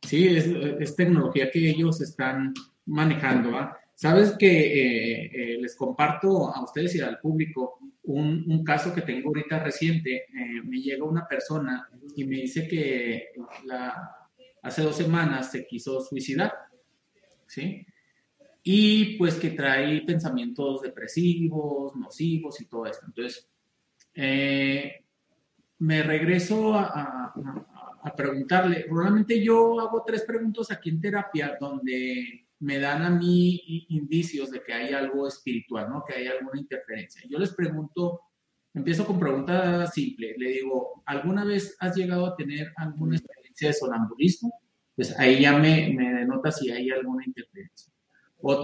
sí 0.01 0.27
es, 0.27 0.95
tecnología 0.95 1.49
que 1.51 1.69
ellos 1.69 2.01
están 2.01 2.53
manejando. 2.85 3.51
Sabes 3.95 4.31
que 4.37 5.57
les 5.61 5.75
comparto 5.75 6.53
a 6.53 6.63
ustedes 6.63 6.95
y 6.95 7.01
al 7.01 7.19
público 7.19 7.79
un, 8.03 8.63
caso 8.63 8.93
que 8.93 9.01
tengo 9.01 9.29
ahorita 9.29 9.63
reciente. 9.63 10.25
me 10.65 10.81
llega 10.81 11.05
una 11.05 11.27
persona 11.27 11.87
y 12.15 12.25
me 12.25 12.37
dice 12.37 12.67
que 12.67 13.29
hace 14.63 14.81
dos 14.81 14.97
semanas 14.97 15.51
se 15.51 15.65
quiso 15.65 16.01
suicidar. 16.01 16.51
¿Sí? 17.51 17.85
y 18.63 19.17
pues 19.17 19.35
que 19.35 19.51
trae 19.51 20.01
pensamientos 20.01 20.81
depresivos, 20.81 21.95
nocivos 21.95 22.61
y 22.61 22.65
todo 22.65 22.85
esto. 22.85 23.05
Entonces, 23.07 23.49
eh, 24.13 25.05
me 25.79 26.03
regreso 26.03 26.75
a, 26.75 27.33
preguntarle, 28.17 28.87
realmente 28.89 29.43
yo 29.43 29.79
hago 29.79 30.03
tres 30.05 30.23
preguntas 30.23 30.71
aquí 30.71 30.89
en 30.89 30.99
terapia 30.99 31.55
donde 31.59 32.47
me 32.59 32.79
dan 32.79 33.03
a 33.03 33.09
mí 33.11 33.85
indicios 33.89 34.49
de 34.49 34.61
que 34.63 34.73
hay 34.73 34.93
algo 34.93 35.27
espiritual, 35.27 35.87
¿no? 35.89 36.03
Que 36.03 36.15
hay 36.15 36.27
alguna 36.27 36.59
interferencia. 36.59 37.21
Yo 37.29 37.37
les 37.37 37.53
pregunto, 37.53 38.21
empiezo 38.73 39.05
con 39.05 39.19
preguntas 39.19 39.93
simples, 39.93 40.35
le 40.37 40.49
digo, 40.49 41.03
¿alguna 41.05 41.45
vez 41.45 41.75
has 41.79 41.95
llegado 41.95 42.25
a 42.25 42.35
tener 42.35 42.73
alguna 42.75 43.17
experiencia 43.17 43.67
de 43.67 43.73
sonambulismo? 43.75 44.60
Pues 45.01 45.17
ahí 45.17 45.41
ya 45.41 45.57
me, 45.57 45.91
me 45.97 46.13
denota 46.13 46.51
si 46.51 46.69
hay 46.69 46.91
alguna 46.91 47.25
interferencia 47.25 47.91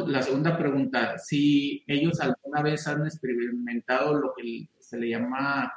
la 0.06 0.22
segunda 0.22 0.56
pregunta, 0.56 1.18
si 1.18 1.84
ellos 1.88 2.20
alguna 2.20 2.62
vez 2.62 2.88
han 2.88 3.08
experimentado 3.08 4.14
lo 4.14 4.34
que 4.38 4.70
se 4.80 5.00
le 5.00 5.10
llama, 5.10 5.74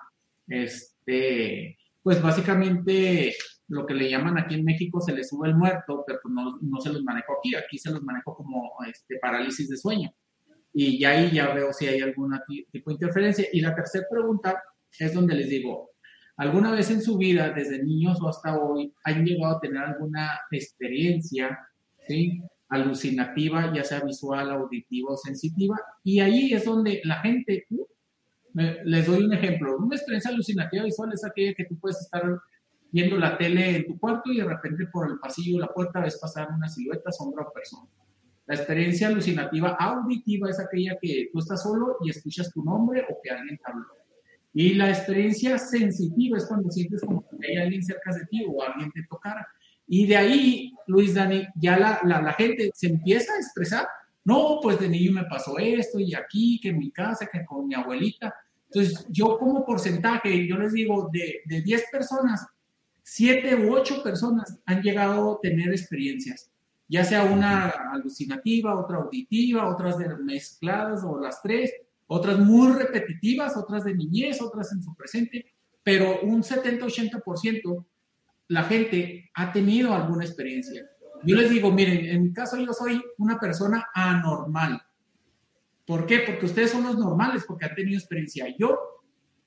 este, 0.47 1.79
pues 2.03 2.21
básicamente 2.21 3.35
lo 3.69 3.87
que 3.87 3.95
le 3.95 4.11
llaman 4.11 4.37
aquí 4.37 4.57
en 4.57 4.67
México 4.67 5.01
se 5.01 5.15
les 5.15 5.31
sube 5.31 5.49
el 5.49 5.55
muerto, 5.55 6.05
pero 6.07 6.19
pues 6.23 6.35
no, 6.35 6.59
no 6.61 6.79
se 6.79 6.93
los 6.93 7.03
manejo 7.03 7.39
aquí, 7.39 7.55
aquí 7.55 7.79
se 7.79 7.91
los 7.91 8.03
manejo 8.03 8.35
como 8.35 8.71
este, 8.87 9.17
parálisis 9.19 9.67
de 9.71 9.79
sueño. 9.79 10.11
y 10.75 11.01
ya 11.01 11.13
ahí 11.13 11.31
ya 11.31 11.55
veo 11.55 11.73
si 11.73 11.87
hay 11.87 12.03
algún 12.03 12.39
tipo 12.71 12.91
de 12.91 12.95
interferencia. 12.95 13.47
Y 13.51 13.63
la 13.63 13.75
tercera 13.75 14.05
pregunta 14.11 14.63
es 14.99 15.15
donde 15.15 15.35
les 15.37 15.49
digo, 15.49 15.91
¿alguna 16.41 16.71
vez 16.71 16.91
en 16.91 17.03
su 17.03 17.19
vida, 17.19 17.51
desde 17.51 17.85
niños 17.85 18.19
o 18.23 18.29
hasta 18.29 18.59
hoy, 18.59 18.95
han 19.05 19.27
llegado 19.27 19.57
a 19.57 19.61
tener 19.61 19.83
alguna 19.83 20.41
experiencia 20.51 21.59
alucinativa, 22.71 23.71
ya 23.75 23.85
sea 23.85 24.01
visual, 24.01 24.51
auditiva 24.51 25.13
o 25.13 25.17
sensitiva? 25.19 25.79
Y 26.03 26.21
ahí 26.21 26.55
es 26.55 26.65
donde 26.65 27.03
la 27.05 27.17
gente, 27.21 27.67
uh, 27.69 27.87
les 28.85 29.07
doy 29.07 29.25
un 29.25 29.35
ejemplo, 29.35 29.77
una 29.77 29.97
experiencia 29.97 30.31
alucinativa 30.31 30.85
visual 30.85 31.13
es 31.13 31.23
aquella 31.27 31.53
que 31.53 31.67
tú 31.67 31.79
puedes 31.79 32.01
estar 32.01 32.25
viendo 32.91 33.19
la 33.19 33.37
tele 33.37 33.77
en 33.77 33.87
tu 33.87 33.99
cuarto 33.99 34.33
y 34.33 34.39
de 34.39 34.45
repente 34.45 34.87
por 34.87 35.11
el 35.11 35.19
pasillo 35.19 35.59
o 35.59 35.61
la 35.61 35.69
puerta 35.69 36.01
ves 36.01 36.19
pasar 36.19 36.49
una 36.57 36.71
silueta, 36.71 37.13
sombra 37.13 37.45
o 37.45 37.53
persona. 37.53 37.87
La 38.47 38.55
experiencia 38.55 39.09
alucinativa 39.09 39.77
auditiva 39.79 40.49
es 40.49 40.59
aquella 40.59 40.97
que 41.01 41.29
tú 41.31 41.39
estás 41.39 41.63
solo 41.63 41.99
y 42.03 42.09
escuchas 42.09 42.51
tu 42.51 42.65
nombre 42.65 43.05
o 43.11 43.19
que 43.23 43.31
alguien 43.31 43.59
te 43.59 43.71
habló. 43.71 44.00
Y 44.53 44.75
la 44.75 44.91
experiencia 44.91 45.59
sensitiva 45.59 46.39
es 46.39 46.47
cuando 46.47 46.71
sientes 46.71 47.01
como 47.03 47.25
que 47.29 47.47
hay 47.47 47.57
alguien 47.57 47.83
cerca 47.83 48.13
de 48.15 48.27
ti 48.27 48.45
o 48.49 48.63
alguien 48.63 48.91
te 48.91 49.05
tocara. 49.09 49.47
Y 49.87 50.07
de 50.07 50.17
ahí, 50.17 50.73
Luis 50.87 51.15
Dani, 51.15 51.47
ya 51.57 51.79
la, 51.79 52.01
la, 52.05 52.21
la, 52.23 52.33
gente 52.33 52.71
se 52.75 52.89
empieza 52.89 53.33
a 53.33 53.39
expresar, 53.39 53.87
no, 54.25 54.59
pues 54.63 54.79
de 54.79 54.89
niño 54.89 55.13
me 55.13 55.25
pasó 55.25 55.59
esto 55.59 55.99
y 55.99 56.15
aquí, 56.15 56.61
que 56.61 56.71
en 56.71 56.79
mi 56.79 56.91
casa, 56.91 57.29
que 57.33 57.45
con 57.45 57.67
mi 57.67 57.75
abuelita. 57.75 58.35
Entonces, 58.67 59.07
yo 59.09 59.39
como 59.39 59.65
porcentaje, 59.65 60.47
yo 60.47 60.57
les 60.57 60.73
digo, 60.73 61.09
de, 61.13 61.41
de 61.47 61.63
10 61.63 61.85
personas, 61.91 62.47
7 63.03 63.55
u 63.57 63.75
8 63.75 64.03
personas 64.03 64.59
han 64.67 64.83
llegado 64.83 65.33
a 65.33 65.41
tener 65.41 65.71
experiencias 65.71 66.51
ya 66.91 67.05
sea 67.05 67.23
una 67.23 67.69
alucinativa, 67.69 68.77
otra 68.77 68.97
auditiva, 68.99 69.69
otras 69.69 69.97
de 69.97 70.09
mezcladas 70.17 71.05
o 71.05 71.21
las 71.21 71.41
tres, 71.41 71.73
otras 72.13 72.39
muy 72.39 72.73
repetitivas, 72.73 73.57
otras 73.57 73.85
de 73.85 73.95
niñez, 73.95 74.43
otras 74.43 74.73
en 74.73 74.83
su 74.83 74.95
presente, 74.95 75.55
pero 75.83 76.21
un 76.23 76.43
70-80% 76.43 77.87
la 78.49 78.65
gente 78.65 79.31
ha 79.35 79.53
tenido 79.53 79.95
alguna 79.95 80.25
experiencia. 80.25 80.91
Yo 81.23 81.37
les 81.37 81.51
digo, 81.51 81.71
miren, 81.71 82.07
en 82.07 82.23
mi 82.25 82.33
caso 82.33 82.57
yo 82.57 82.73
soy 82.73 83.01
una 83.19 83.39
persona 83.39 83.87
anormal. 83.95 84.83
¿Por 85.87 86.07
qué? 86.07 86.21
Porque 86.21 86.47
ustedes 86.47 86.71
son 86.71 86.85
los 86.85 86.99
normales, 86.99 87.45
porque 87.47 87.67
han 87.67 87.75
tenido 87.75 87.99
experiencia. 87.99 88.47
Yo, 88.59 88.79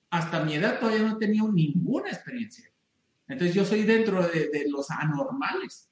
hasta 0.10 0.44
mi 0.44 0.54
edad, 0.54 0.80
todavía 0.80 1.04
no 1.04 1.16
he 1.18 1.20
tenido 1.20 1.52
ninguna 1.52 2.10
experiencia. 2.10 2.72
Entonces 3.28 3.56
yo 3.56 3.66
soy 3.66 3.84
dentro 3.84 4.26
de, 4.28 4.50
de 4.50 4.70
los 4.70 4.90
anormales 4.90 5.90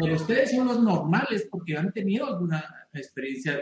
pero 0.00 0.14
ustedes 0.14 0.52
son 0.52 0.68
los 0.68 0.80
normales 0.80 1.48
porque 1.50 1.76
han 1.76 1.92
tenido 1.92 2.26
alguna 2.26 2.64
experiencia 2.92 3.60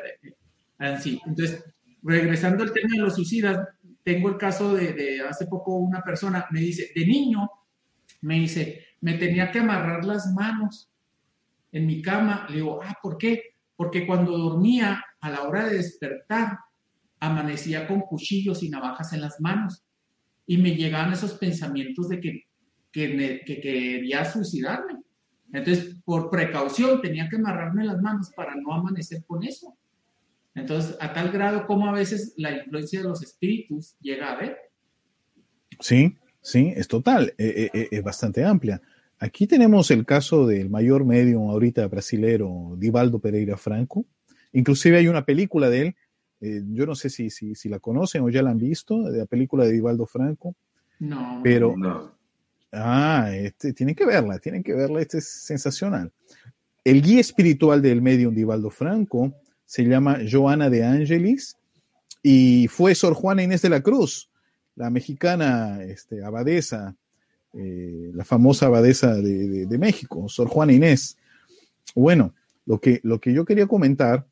así. 0.77 1.19
Entonces, 1.25 1.65
regresando 2.07 2.63
al 2.63 2.73
tema 2.73 2.91
de 2.93 3.03
los 3.03 3.17
suicidas, 3.17 3.69
tengo 4.05 4.29
el 4.29 4.37
caso 4.37 4.75
de, 4.75 5.21
hace 5.29 5.47
poco 5.47 5.77
una 5.77 6.03
persona 6.03 6.47
me 6.51 6.61
dice, 6.61 6.93
de 6.95 7.05
niño, 7.05 7.51
me 8.21 8.37
dice, 8.37 8.85
me 9.01 9.15
tenía 9.15 9.51
que 9.51 9.59
amarrar 9.59 10.05
las 10.05 10.33
manos 10.33 10.89
en 11.73 11.87
mi 11.87 12.01
cama. 12.01 12.47
Le 12.49 12.57
digo, 12.57 12.81
ah, 12.83 12.97
¿por 13.03 13.19
qué? 13.19 13.57
Porque 13.75 14.07
cuando 14.07 14.39
dormía, 14.39 15.05
a 15.21 15.31
la 15.31 15.43
hora 15.43 15.67
de 15.67 15.79
despertar, 15.79 16.59
amanecía 17.19 17.89
con 17.89 18.03
cuchillos 18.03 18.63
y 18.63 18.69
navajas 18.69 19.13
en 19.13 19.23
las 19.23 19.41
manos. 19.41 19.85
Y 20.47 20.59
me 20.59 20.77
llegaban 20.77 21.13
esos 21.13 21.33
pensamientos 21.33 22.09
de 22.09 22.21
que, 22.21 22.45
que, 22.93 23.43
que 23.45 23.61
quería 23.61 24.25
suicidarme. 24.25 25.03
Entonces, 25.53 25.97
por 26.05 26.31
precaución, 26.31 27.01
tenía 27.01 27.29
que 27.29 27.37
amarrarme 27.37 27.85
las 27.85 28.01
manos 28.01 28.31
para 28.37 28.55
no 28.55 28.73
amanecer 28.73 29.25
con 29.27 29.43
eso. 29.43 29.77
Entonces, 30.57 30.97
a 31.01 31.13
tal 31.13 31.31
grado 31.31 31.67
como 31.67 31.87
a 31.87 31.93
veces 31.93 32.33
la 32.39 32.51
influencia 32.51 33.01
de 33.01 33.09
los 33.09 33.23
espíritus 33.23 33.95
llega 34.01 34.33
a 34.33 34.41
ver. 34.41 34.57
Sí, 35.79 36.17
sí, 36.41 36.73
es 36.75 36.89
total, 36.89 37.35
eh, 37.37 37.71
eh, 37.71 37.71
eh, 37.75 37.89
es 37.91 38.03
bastante 38.03 38.43
amplia. 38.43 38.81
Aquí 39.19 39.47
tenemos 39.47 39.91
el 39.91 40.07
caso 40.07 40.47
del 40.47 40.71
mayor 40.71 41.05
medium 41.05 41.51
ahorita 41.51 41.87
brasilero, 41.89 42.75
Divaldo 42.79 43.19
Pereira 43.19 43.59
Franco. 43.59 44.07
Inclusive 44.53 44.97
hay 44.97 45.09
una 45.09 45.27
película 45.27 45.69
de 45.69 45.83
él, 45.83 45.97
yo 46.73 46.87
no 46.87 46.95
sé 46.95 47.11
si, 47.11 47.31
si, 47.31 47.55
si, 47.55 47.69
la 47.69 47.79
conocen 47.79 48.23
o 48.23 48.31
ya 48.31 48.43
la 48.43 48.51
han 48.51 48.59
visto, 48.59 49.11
de 49.11 49.19
la 49.19 49.27
película 49.27 49.65
de 49.65 49.73
Divaldo 49.73 50.07
Franco. 50.07 50.55
No. 50.99 51.41
Pero, 51.43 51.77
No. 51.77 52.17
Ah, 52.73 53.31
este, 53.33 53.73
tienen 53.73 53.95
que 53.95 54.05
verla, 54.05 54.39
tienen 54.39 54.63
que 54.63 54.75
verla, 54.75 55.01
este 55.01 55.19
es 55.19 55.29
sensacional. 55.29 56.13
El 56.85 57.01
guía 57.01 57.21
espiritual 57.21 57.81
del 57.81 58.03
medium 58.03 58.35
Divaldo 58.35 58.71
Franco 58.71 59.35
se 59.67 59.85
llama 59.85 60.21
Joana 60.31 60.71
de 60.71 60.85
Angelis 60.85 61.57
y 62.23 62.69
fue 62.69 62.95
Sor 62.95 63.15
Juana 63.15 63.43
Inés 63.43 63.63
de 63.63 63.69
la 63.69 63.83
Cruz, 63.83 64.31
la 64.77 64.91
mexicana 64.91 65.83
este, 65.83 66.25
abadesa, 66.25 66.97
eh, 67.53 68.11
la 68.15 68.25
famosa 68.25 68.67
abadesa 68.67 69.15
de, 69.15 69.49
de, 69.49 69.67
de, 69.67 69.79
México, 69.79 70.29
Sor 70.29 70.49
Juana 70.49 70.73
Inés. 70.73 71.19
Bueno, 71.95 72.35
lo 72.65 72.81
que, 72.81 73.01
lo 73.03 73.21
que 73.21 73.33
yo 73.33 73.45
quería 73.45 73.67
comentar 73.67 74.27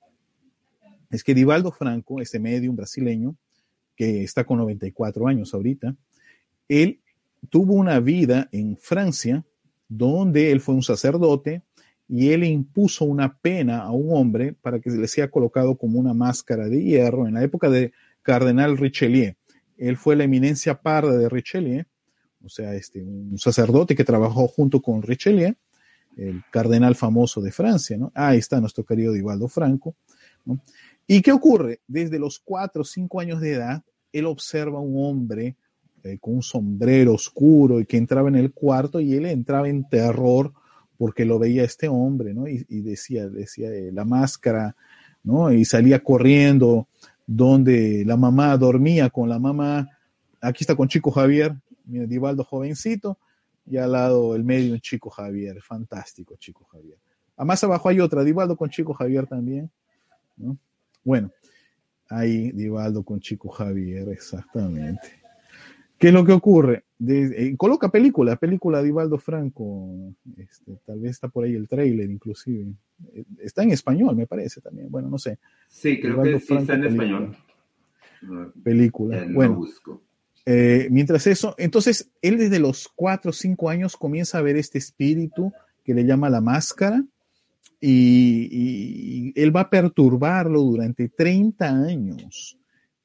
es 1.11 1.23
que 1.23 1.35
Divaldo 1.35 1.71
Franco, 1.71 2.21
este 2.21 2.39
medium 2.39 2.77
brasileño, 2.77 3.37
que 3.97 4.25
está 4.25 4.45
con 4.45 4.59
94 4.59 5.29
años 5.29 5.55
ahorita, 5.55 5.95
él 6.69 7.01
tuvo 7.51 7.75
una 7.75 8.01
vida 8.01 8.49
en 8.53 8.77
Francia 8.77 9.45
donde 9.89 10.51
él 10.51 10.61
fue 10.61 10.75
un 10.75 10.83
sacerdote 10.83 11.63
y 12.09 12.31
él 12.31 12.45
impuso 12.45 13.05
una 13.05 13.39
pena 13.39 13.83
a 13.83 13.91
un 13.91 14.15
hombre 14.17 14.53
para 14.53 14.81
que 14.81 14.91
le 14.91 15.09
sea 15.09 15.31
colocado 15.31 15.77
como 15.77 15.99
una 15.99 16.15
máscara 16.15 16.69
de 16.69 16.83
hierro 16.83 17.27
en 17.27 17.35
la 17.35 17.43
época 17.43 17.71
de 17.71 17.93
Cardenal 18.23 18.77
Richelieu. 18.77 19.35
Él 19.77 19.97
fue 19.97 20.17
la 20.17 20.25
eminencia 20.25 20.81
parda 20.81 21.17
de 21.17 21.29
Richelieu, 21.29 21.85
o 22.45 22.49
sea, 22.49 22.75
este, 22.75 23.03
un 23.03 23.39
sacerdote 23.39 23.97
que 23.97 24.05
trabajó 24.05 24.47
junto 24.49 24.81
con 24.83 25.03
Richelieu, 25.03 25.55
el 26.17 26.43
cardenal 26.53 26.95
famoso 26.95 27.41
de 27.41 27.51
Francia, 27.51 27.97
¿no? 27.97 28.13
Ahí 28.15 28.39
está 28.39 28.61
nuestro 28.61 28.85
querido 28.85 29.13
Divaldo 29.13 29.49
Franco, 29.49 29.97
¿no? 30.45 30.61
¿Y 31.07 31.23
qué 31.23 31.33
ocurre? 31.33 31.81
Desde 31.87 32.19
los 32.19 32.39
cuatro 32.39 32.83
o 32.83 32.85
cinco 32.85 33.21
años 33.21 33.41
de 33.41 33.53
edad, 33.53 33.83
él 34.13 34.27
observa 34.27 34.79
a 34.79 34.83
un 34.83 35.05
hombre 35.05 35.57
eh, 36.03 36.19
con 36.21 36.37
un 36.37 36.43
sombrero 36.43 37.15
oscuro 37.15 37.81
y 37.81 37.87
que 37.87 37.97
entraba 37.97 38.29
en 38.29 38.37
el 38.37 38.53
cuarto 38.53 39.01
y 39.01 39.15
él 39.15 39.27
entraba 39.27 39.69
en 39.69 39.89
terror 39.89 40.53
porque 40.97 41.25
lo 41.25 41.39
veía 41.39 41.65
este 41.65 41.89
hombre, 41.89 42.35
¿no? 42.35 42.47
Y, 42.47 42.65
decía, 42.81 43.29
decía 43.29 43.71
eh, 43.71 43.91
la 43.93 44.05
máscara, 44.05 44.77
¿no? 45.23 45.53
Y 45.53 45.65
salía 45.65 46.03
corriendo 46.03 46.89
donde 47.27 48.05
la 48.07 48.17
mamá 48.17 48.57
dormía 48.57 49.11
con 49.11 49.29
la 49.29 49.39
mamá, 49.39 49.89
aquí 50.41 50.63
está 50.63 50.77
con 50.77 50.89
Chico 50.89 51.11
Javier, 51.11 51.55
mira, 51.87 52.07
Divaldo 52.07 52.45
jovencito, 52.45 53.19
y 53.67 53.79
al 53.79 53.93
lado 53.93 54.37
el 54.37 54.45
medio 54.45 54.77
Chico 54.79 55.11
Javier, 55.11 55.61
fantástico 55.63 56.37
Chico 56.37 56.65
Javier. 56.65 56.99
A 57.37 57.45
más 57.45 57.65
abajo 57.65 57.89
hay 57.89 58.01
otra, 58.01 58.23
Divaldo 58.23 58.57
con 58.57 58.71
Chico 58.71 58.93
Javier 58.93 59.27
también, 59.27 59.71
¿no? 60.37 60.57
Bueno, 61.03 61.31
ahí 62.09 62.53
Divaldo 62.53 63.03
con 63.03 63.21
Chico 63.21 63.49
Javier, 63.49 64.09
exactamente. 64.11 65.25
¿Qué 65.99 66.09
es 66.09 66.15
lo 66.15 66.25
que 66.25 66.33
ocurre? 66.33 66.85
De, 67.05 67.49
eh, 67.49 67.57
coloca 67.57 67.91
película, 67.91 68.37
película 68.37 68.83
de 68.83 68.89
Ivaldo 68.89 69.19
Franco, 69.19 70.15
este, 70.37 70.79
tal 70.87 71.01
vez 71.01 71.13
está 71.13 71.29
por 71.29 71.45
ahí 71.45 71.55
el 71.55 71.69
trailer 71.69 72.11
inclusive. 72.11 72.73
Eh, 73.13 73.25
está 73.41 73.63
en 73.63 73.71
español, 73.73 74.17
me 74.17 74.27
parece 74.27 74.61
también, 74.61 74.91
bueno, 74.91 75.09
no 75.09 75.19
sé. 75.19 75.39
Sí, 75.69 76.01
creo 76.01 76.23
que 76.23 76.41
sí 76.41 76.47
Franco, 76.47 76.63
está 76.63 76.75
en 76.75 76.81
película. 76.83 77.15
español. 77.15 77.37
Película. 78.63 79.19
Eh, 79.19 79.29
bueno, 79.33 79.57
busco. 79.57 80.03
eh, 80.47 80.89
mientras 80.91 81.27
eso, 81.27 81.55
entonces 81.59 82.11
él 82.23 82.39
desde 82.39 82.59
los 82.59 82.89
4 82.95 83.31
o 83.31 83.33
5 83.35 83.69
años 83.71 83.97
comienza 83.97 84.39
a 84.39 84.43
ver 84.43 84.57
este 84.57 84.79
espíritu 84.79 85.53
que 85.85 85.95
le 85.95 86.05
llama 86.05 86.31
la 86.31 86.41
máscara 86.41 87.05
y, 87.81 88.49
y, 88.51 89.33
y 89.37 89.43
él 89.43 89.55
va 89.55 89.63
a 89.63 89.71
perturbarlo 89.71 90.61
durante 90.63 91.09
30 91.09 91.69
años. 91.69 92.59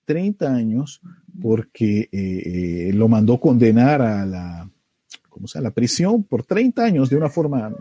30 0.09 0.51
años 0.51 1.01
porque 1.39 2.09
eh, 2.11 2.89
eh, 2.89 2.91
lo 2.95 3.07
mandó 3.07 3.39
condenar 3.39 4.01
a 4.01 4.25
la, 4.25 4.71
¿cómo 5.29 5.45
la 5.53 5.69
prisión 5.69 6.23
por 6.23 6.43
30 6.43 6.83
años 6.83 7.11
de 7.11 7.15
una 7.15 7.29
forma 7.29 7.75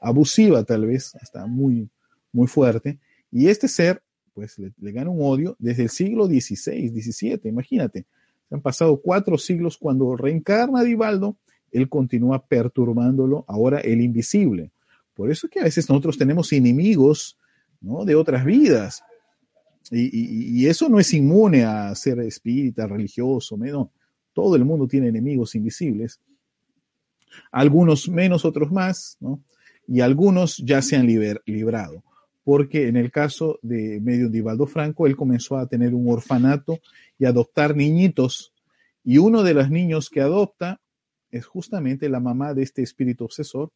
abusiva 0.00 0.64
tal 0.64 0.86
vez, 0.86 1.14
hasta 1.16 1.46
muy, 1.46 1.90
muy 2.32 2.46
fuerte. 2.46 2.98
Y 3.30 3.48
este 3.48 3.68
ser, 3.68 4.02
pues 4.32 4.58
le, 4.58 4.72
gana 4.92 5.10
un 5.10 5.18
odio 5.20 5.56
desde 5.58 5.82
el 5.82 5.90
siglo 5.90 6.26
XVI, 6.26 6.88
XVII, 6.88 7.40
imagínate. 7.50 8.06
Se 8.48 8.54
han 8.54 8.62
pasado 8.62 8.98
cuatro 9.02 9.36
siglos 9.36 9.76
cuando 9.76 10.16
reencarna 10.16 10.84
Divaldo, 10.84 11.36
él 11.70 11.90
continúa 11.90 12.46
perturbándolo, 12.46 13.44
ahora 13.46 13.80
el 13.80 14.00
invisible. 14.00 14.70
Por 15.12 15.30
eso 15.30 15.48
es 15.48 15.50
que 15.50 15.60
a 15.60 15.64
veces 15.64 15.86
nosotros 15.90 16.16
tenemos 16.16 16.50
enemigos 16.54 17.36
de 17.82 18.14
otras 18.14 18.46
vidas. 18.46 19.02
Y, 19.90 20.66
eso 20.66 20.88
no 20.88 20.98
es 20.98 21.12
inmune 21.12 21.64
a 21.64 21.94
ser 21.94 22.18
espírita, 22.20 22.86
religioso, 22.86 23.56
no. 23.56 23.92
Todo 24.32 24.56
el 24.56 24.64
mundo 24.64 24.88
tiene 24.88 25.08
enemigos 25.08 25.54
invisibles. 25.54 26.20
Algunos 27.52 28.08
menos, 28.08 28.44
otros 28.44 28.72
más, 28.72 29.16
¿no? 29.20 29.40
Y 29.86 30.00
algunos 30.00 30.56
ya 30.58 30.80
se 30.82 30.96
han 30.96 31.06
liber, 31.06 31.42
librado. 31.46 32.02
porque 32.42 32.88
en 32.88 32.96
el 32.96 33.10
caso 33.10 33.58
de 33.62 34.00
Medio 34.02 34.28
Divaldo 34.28 34.66
Franco, 34.66 35.06
él 35.06 35.16
comenzó 35.16 35.56
a 35.56 35.66
tener 35.66 35.94
un 35.94 36.10
orfanato 36.10 36.78
y 37.18 37.24
adoptar 37.24 37.74
niñitos, 37.74 38.52
y 39.02 39.18
uno 39.18 39.42
de 39.42 39.54
los 39.54 39.70
niños 39.70 40.10
que 40.10 40.20
adopta 40.20 40.80
es 41.30 41.46
justamente 41.46 42.08
la 42.08 42.20
mamá 42.20 42.54
de 42.54 42.62
este 42.62 42.82
espíritu 42.82 43.24
obsesor, 43.24 43.70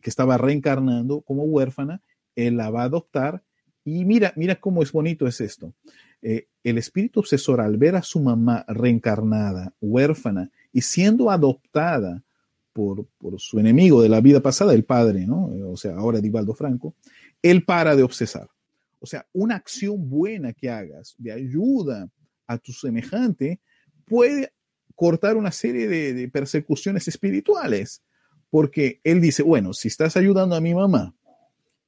que 0.00 0.10
estaba 0.10 0.38
reencarnando 0.38 1.20
como 1.22 1.44
huérfana, 1.44 2.02
él 2.34 2.56
la 2.56 2.70
va 2.70 2.82
a 2.82 2.86
adoptar, 2.86 3.42
y 3.86 4.04
mira, 4.04 4.32
mira 4.34 4.56
cómo 4.56 4.82
es 4.82 4.90
bonito 4.90 5.28
es 5.28 5.40
esto. 5.40 5.72
Eh, 6.20 6.48
el 6.64 6.76
espíritu 6.76 7.20
obsesor 7.20 7.60
al 7.60 7.76
ver 7.76 7.94
a 7.94 8.02
su 8.02 8.18
mamá 8.18 8.64
reencarnada, 8.66 9.74
huérfana, 9.80 10.50
y 10.72 10.80
siendo 10.80 11.30
adoptada 11.30 12.24
por, 12.72 13.06
su 13.38 13.60
enemigo 13.60 14.02
de 14.02 14.08
la 14.08 14.20
vida 14.20 14.40
pasada, 14.40 14.74
el 14.74 14.84
padre, 14.84 15.24
¿no? 15.24 15.52
O 15.70 15.76
sea, 15.76 15.94
ahora 15.94 16.20
Divaldo 16.20 16.52
Franco, 16.52 16.96
él 17.40 17.64
para 17.64 17.94
de 17.94 18.02
obsesar. 18.02 18.50
O 18.98 19.06
sea, 19.06 19.24
una 19.32 19.54
acción 19.54 20.10
buena 20.10 20.52
que 20.52 20.68
hagas 20.68 21.14
de 21.16 21.30
ayuda 21.30 22.10
a 22.48 22.58
tu 22.58 22.72
semejante 22.72 23.60
puede 24.04 24.52
cortar 24.96 25.36
una 25.36 25.52
serie 25.52 25.86
de 25.86 26.28
persecuciones 26.28 27.06
espirituales, 27.06 28.02
porque 28.50 29.00
él 29.04 29.20
dice, 29.20 29.44
bueno, 29.44 29.72
si 29.74 29.86
estás 29.86 30.16
ayudando 30.16 30.56
a 30.56 30.60
mi 30.60 30.74
mamá, 30.74 31.15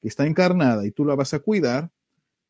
que 0.01 0.09
está 0.09 0.27
encarnada 0.27 0.87
y 0.87 0.91
tú 0.91 1.05
la 1.05 1.15
vas 1.15 1.35
a 1.35 1.41
cuidar, 1.41 1.91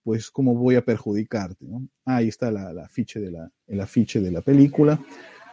pues 0.04 0.30
cómo 0.30 0.54
voy 0.54 0.76
a 0.76 0.84
perjudicarte, 0.84 1.66
¿no? 1.66 1.86
ahí 2.04 2.28
está 2.28 2.50
la, 2.50 2.72
la 2.72 2.88
de 3.14 3.30
la, 3.30 3.50
el 3.66 3.80
afiche 3.80 4.20
de 4.20 4.30
la 4.30 4.40
película, 4.40 5.00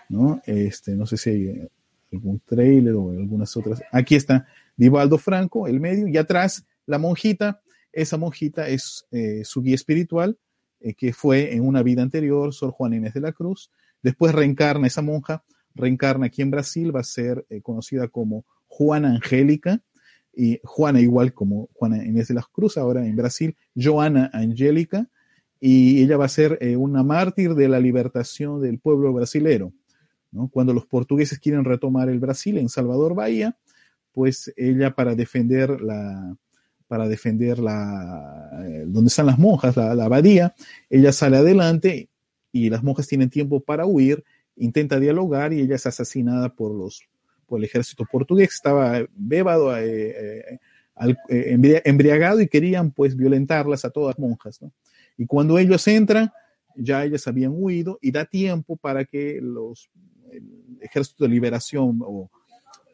¿no? 0.10 0.42
Este, 0.46 0.96
no 0.96 1.06
sé 1.06 1.18
si 1.18 1.30
hay 1.30 1.68
algún 2.14 2.40
trailer 2.40 2.94
o 2.94 3.12
algunas 3.12 3.56
otras. 3.58 3.82
Aquí 3.92 4.16
está 4.16 4.48
Divaldo 4.76 5.18
Franco, 5.18 5.68
el 5.68 5.80
medio, 5.80 6.08
y 6.08 6.18
atrás 6.18 6.66
la 6.86 6.98
monjita. 6.98 7.62
Esa 7.92 8.18
monjita 8.18 8.68
es 8.68 9.06
eh, 9.12 9.42
su 9.44 9.62
guía 9.62 9.76
espiritual, 9.76 10.38
eh, 10.80 10.94
que 10.94 11.14
fue 11.14 11.54
en 11.54 11.66
una 11.66 11.82
vida 11.82 12.02
anterior, 12.02 12.54
Sor 12.54 12.72
Juana 12.72 12.98
Inés 12.98 13.14
de 13.14 13.22
la 13.22 13.32
Cruz. 13.32 13.72
Después 14.02 14.36
reencarna 14.36 14.88
esa 14.88 15.02
monja, 15.02 15.44
reencarna 15.74 16.28
aquí 16.28 16.42
en 16.42 16.52
Brasil, 16.52 16.96
va 16.96 17.00
a 17.00 17.04
ser 17.04 17.46
eh, 17.50 17.62
conocida 17.62 18.08
como 18.08 18.46
Juana 18.68 19.10
Angélica, 19.10 19.82
y 20.36 20.60
Juana 20.64 21.00
igual 21.02 21.34
como 21.34 21.70
Juana 21.74 22.04
Inés 22.04 22.28
de 22.28 22.34
la 22.36 22.48
Cruz, 22.52 22.78
ahora 22.78 23.06
en 23.06 23.16
Brasil, 23.16 23.56
Joana 23.76 24.30
Angélica, 24.34 25.10
y 25.60 26.04
ella 26.04 26.18
va 26.18 26.26
a 26.26 26.30
ser 26.30 26.60
una 26.78 27.02
mártir 27.04 27.56
de 27.56 27.70
la 27.70 27.80
libertación 27.80 28.62
del 28.62 28.80
pueblo 28.80 29.14
brasilero. 29.14 29.74
Cuando 30.52 30.74
los 30.74 30.86
portugueses 30.86 31.40
quieren 31.40 31.64
retomar 31.64 32.10
el 32.10 32.20
Brasil 32.20 32.58
en 32.58 32.68
Salvador 32.68 33.16
Bahía, 33.16 33.58
pues 34.12 34.54
ella 34.58 34.96
para 34.96 35.16
defender 35.16 35.82
la, 35.82 36.36
para 36.88 37.08
defender 37.08 37.60
la, 37.60 38.50
eh, 38.66 38.84
donde 38.88 39.10
están 39.10 39.26
las 39.26 39.40
monjas, 39.40 39.76
la, 39.76 39.92
abadía, 39.92 40.54
ella 40.90 41.12
sale 41.12 41.38
adelante 41.38 42.10
y 42.52 42.70
las 42.70 42.84
monjas 42.84 43.08
tienen 43.08 43.30
tiempo 43.30 43.60
para 43.60 43.86
huir, 43.86 44.24
intenta 44.56 45.00
dialogar 45.00 45.52
y 45.52 45.62
ella 45.62 45.76
es 45.76 45.86
asesinada 45.86 46.56
por 46.56 46.74
los, 46.74 47.04
por 47.46 47.60
el 47.60 47.66
ejército 47.66 48.06
portugués, 48.12 48.54
estaba 48.54 49.06
bebado, 49.16 49.78
eh, 49.78 50.60
eh, 51.30 51.82
embriagado 51.86 52.42
y 52.42 52.48
querían 52.48 52.92
pues 52.92 53.16
violentarlas 53.16 53.86
a 53.86 53.90
todas 53.90 54.18
monjas, 54.18 54.60
Y 55.18 55.26
cuando 55.26 55.58
ellos 55.58 55.88
entran, 55.88 56.32
ya 56.76 57.04
ellas 57.04 57.28
habían 57.28 57.54
huido 57.56 58.00
y 58.02 58.12
da 58.12 58.26
tiempo 58.26 58.76
para 58.76 59.06
que 59.06 59.40
los 59.42 59.90
el 60.32 60.44
ejército 60.82 61.24
de 61.24 61.30
liberación 61.30 62.00
o 62.02 62.30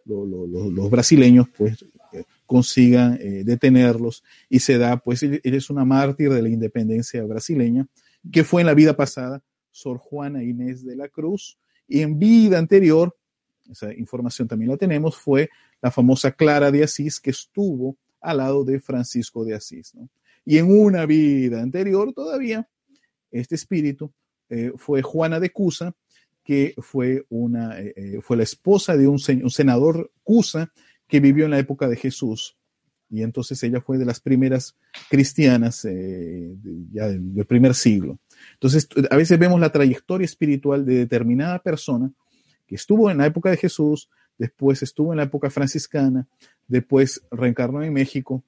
los 0.05 0.89
brasileños 0.89 1.47
pues 1.57 1.83
eh, 2.13 2.23
consigan 2.45 3.17
eh, 3.19 3.43
detenerlos 3.43 4.23
y 4.49 4.59
se 4.59 4.77
da 4.77 4.97
pues 4.97 5.23
ella 5.23 5.39
es 5.43 5.69
una 5.69 5.85
mártir 5.85 6.31
de 6.31 6.41
la 6.41 6.49
independencia 6.49 7.23
brasileña 7.23 7.87
que 8.31 8.43
fue 8.43 8.61
en 8.61 8.67
la 8.67 8.73
vida 8.73 8.95
pasada 8.95 9.41
Sor 9.71 9.97
Juana 9.97 10.43
Inés 10.43 10.85
de 10.85 10.95
la 10.95 11.07
Cruz. 11.07 11.57
Y 11.87 12.01
en 12.01 12.19
vida 12.19 12.59
anterior 12.59 13.17
esa 13.71 13.93
información 13.93 14.47
también 14.47 14.71
la 14.71 14.77
tenemos 14.77 15.15
fue 15.15 15.49
la 15.81 15.91
famosa 15.91 16.31
Clara 16.31 16.71
de 16.71 16.83
Asís 16.83 17.19
que 17.19 17.31
estuvo 17.31 17.97
al 18.19 18.37
lado 18.37 18.63
de 18.63 18.79
Francisco 18.79 19.43
de 19.43 19.55
Asís 19.55 19.93
y 20.45 20.57
en 20.57 20.71
una 20.71 21.05
vida 21.05 21.61
anterior 21.61 22.13
todavía 22.13 22.67
este 23.31 23.55
espíritu 23.55 24.11
eh, 24.49 24.73
fue 24.75 25.01
Juana 25.01 25.39
de 25.39 25.49
Cusa 25.49 25.93
que 26.43 26.73
fue, 26.79 27.23
una, 27.29 27.79
eh, 27.79 27.93
eh, 27.95 28.19
fue 28.21 28.35
la 28.35 28.43
esposa 28.43 28.97
de 28.97 29.07
un, 29.07 29.17
senador 29.19 30.11
Cusa 30.23 30.73
que 31.07 31.21
vivió 31.21 31.45
en 31.45 31.51
la 31.51 31.59
época 31.59 31.87
de 31.87 31.95
Jesús. 31.95 32.57
Y 33.09 33.23
entonces 33.23 33.61
ella 33.63 33.79
fue 33.79 33.97
de 33.97 34.05
las 34.05 34.19
primeras 34.19 34.75
cristianas 35.09 35.83
ya 35.83 37.07
del, 37.07 37.45
primer 37.45 37.75
siglo. 37.75 38.19
Entonces, 38.53 38.87
a 39.09 39.15
veces 39.17 39.37
vemos 39.37 39.59
la 39.59 39.71
trayectoria 39.71 40.25
espiritual 40.25 40.85
de 40.85 40.95
determinada 40.95 41.59
persona 41.59 42.11
estuvo 42.75 43.09
en 43.11 43.17
la 43.17 43.25
época 43.25 43.49
de 43.49 43.57
Jesús, 43.57 44.09
después 44.37 44.81
estuvo 44.83 45.13
en 45.13 45.17
la 45.17 45.23
época 45.23 45.49
franciscana, 45.49 46.27
después 46.67 47.21
reencarnó 47.31 47.83
en 47.83 47.93
México 47.93 48.43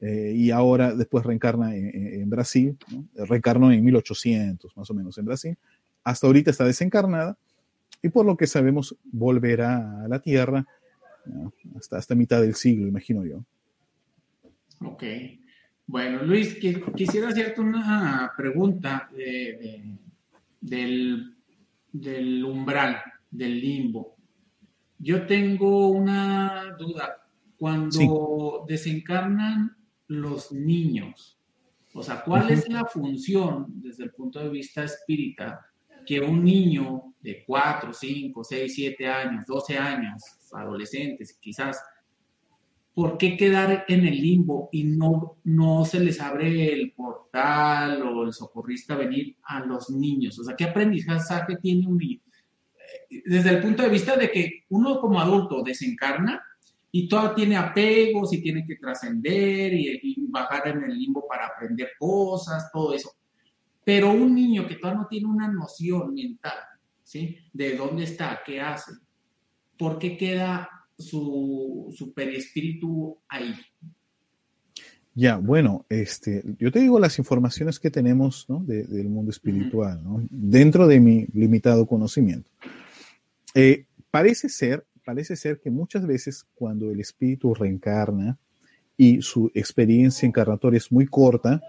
y 0.00 0.50
ahora 0.50 0.94
después 0.94 1.24
reencarna 1.24 1.74
en, 1.74 2.28
Brasil, 2.28 2.76
reencarnó 3.14 3.72
en 3.72 3.82
1800 3.82 4.76
más 4.76 4.90
o 4.90 4.94
menos 4.94 5.16
en 5.18 5.24
Brasil, 5.24 5.56
hasta 6.04 6.26
ahorita 6.26 6.50
está 6.50 6.64
desencarnada 6.64 7.38
y 8.02 8.10
por 8.10 8.26
lo 8.26 8.36
que 8.36 8.46
sabemos 8.46 8.94
volverá 9.04 10.04
a 10.04 10.08
la 10.08 10.20
Tierra 10.20 10.66
hasta, 11.76 11.96
hasta 11.96 12.14
mitad 12.14 12.40
del 12.40 12.54
siglo, 12.54 12.86
imagino 12.86 13.24
yo. 13.24 13.42
Ok. 14.80 15.02
Bueno, 15.86 16.22
Luis, 16.24 16.58
quisiera 16.96 17.28
hacerte 17.28 17.60
una 17.60 18.32
pregunta 18.36 19.08
del, 20.60 21.36
del 21.92 22.44
umbral, 22.44 23.00
del 23.36 23.60
limbo. 23.60 24.16
Yo 24.98 25.26
tengo 25.26 25.88
una 25.88 26.76
duda. 26.78 27.22
Cuando 27.58 28.66
desencarnan 28.68 29.76
los 30.08 30.52
niños, 30.52 31.38
o 31.94 32.02
sea, 32.02 32.22
¿cuál 32.22 32.50
es 32.50 32.68
la 32.68 32.84
función 32.84 33.66
desde 33.68 34.04
el 34.04 34.10
punto 34.10 34.40
de 34.40 34.50
vista 34.50 34.84
espírita 34.84 35.64
que 36.06 36.20
un 36.20 36.44
niño 36.44 37.14
de 37.20 37.42
4, 37.46 37.92
5, 37.92 38.44
6, 38.44 38.74
7 38.74 39.08
años, 39.08 39.44
12 39.46 39.78
años, 39.78 40.22
adolescentes 40.52 41.38
quizás, 41.40 41.82
¿por 42.94 43.18
qué 43.18 43.36
quedar 43.36 43.84
en 43.88 44.06
el 44.06 44.20
limbo 44.20 44.68
y 44.70 44.84
no, 44.84 45.38
no 45.44 45.84
se 45.84 46.00
les 46.00 46.20
abre 46.20 46.72
el 46.72 46.92
portal 46.92 48.02
o 48.02 48.24
el 48.24 48.32
socorrista 48.32 48.96
venir 48.96 49.36
a 49.42 49.60
los 49.60 49.90
niños? 49.90 50.38
O 50.38 50.44
sea, 50.44 50.54
¿qué 50.54 50.64
aprendizaje 50.64 51.56
tiene 51.56 51.86
un 51.86 51.98
niño? 51.98 52.20
Desde 53.24 53.50
el 53.50 53.62
punto 53.62 53.82
de 53.82 53.88
vista 53.88 54.16
de 54.16 54.30
que 54.30 54.64
uno 54.70 55.00
como 55.00 55.20
adulto 55.20 55.62
desencarna 55.62 56.42
y 56.90 57.08
todo 57.08 57.34
tiene 57.34 57.56
apegos 57.56 58.32
y 58.32 58.42
tiene 58.42 58.66
que 58.66 58.76
trascender 58.76 59.72
y, 59.74 60.00
y 60.02 60.26
bajar 60.28 60.68
en 60.68 60.84
el 60.84 60.98
limbo 60.98 61.26
para 61.28 61.46
aprender 61.46 61.90
cosas, 61.98 62.70
todo 62.72 62.94
eso 62.94 63.16
pero 63.86 64.10
un 64.10 64.34
niño 64.34 64.66
que 64.66 64.74
todavía 64.74 65.02
no 65.02 65.06
tiene 65.06 65.28
una 65.28 65.46
noción 65.46 66.12
mental, 66.12 66.58
¿sí? 67.04 67.38
De 67.52 67.76
dónde 67.76 68.02
está, 68.02 68.40
qué 68.44 68.60
hace, 68.60 68.90
¿por 69.78 70.00
qué 70.00 70.16
queda 70.16 70.68
su, 70.98 71.94
su 71.96 72.12
perispíritu 72.12 73.16
ahí? 73.28 73.54
Ya, 75.14 75.36
bueno, 75.36 75.86
este, 75.88 76.42
yo 76.58 76.72
te 76.72 76.80
digo 76.80 76.98
las 76.98 77.20
informaciones 77.20 77.78
que 77.78 77.92
tenemos 77.92 78.46
¿no? 78.48 78.58
del 78.64 79.08
mundo 79.08 79.30
espiritual, 79.30 80.02
¿no? 80.02 80.20
dentro 80.30 80.88
de 80.88 80.98
mi 80.98 81.26
limitado 81.32 81.86
conocimiento. 81.86 82.50
Eh, 83.58 83.86
parece 84.10 84.50
ser, 84.50 84.86
parece 85.02 85.34
ser 85.34 85.58
que 85.60 85.70
muchas 85.70 86.06
veces 86.06 86.44
cuando 86.54 86.90
el 86.90 87.00
espíritu 87.00 87.54
reencarna 87.54 88.36
y 88.98 89.22
su 89.22 89.50
experiencia 89.54 90.26
encarnatoria 90.26 90.76
es 90.76 90.92
muy 90.92 91.06
corta, 91.06 91.62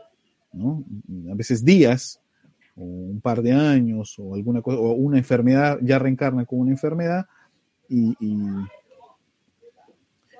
a 0.53 1.35
veces 1.35 1.63
días, 1.63 2.19
o 2.75 2.83
un 2.83 3.21
par 3.21 3.41
de 3.41 3.53
años, 3.53 4.15
o 4.19 4.35
alguna 4.35 4.61
cosa, 4.61 4.77
o 4.79 4.91
una 4.95 5.17
enfermedad, 5.17 5.79
ya 5.81 5.97
reencarna 5.97 6.43
con 6.45 6.59
una 6.59 6.71
enfermedad, 6.71 7.25
y, 7.87 8.13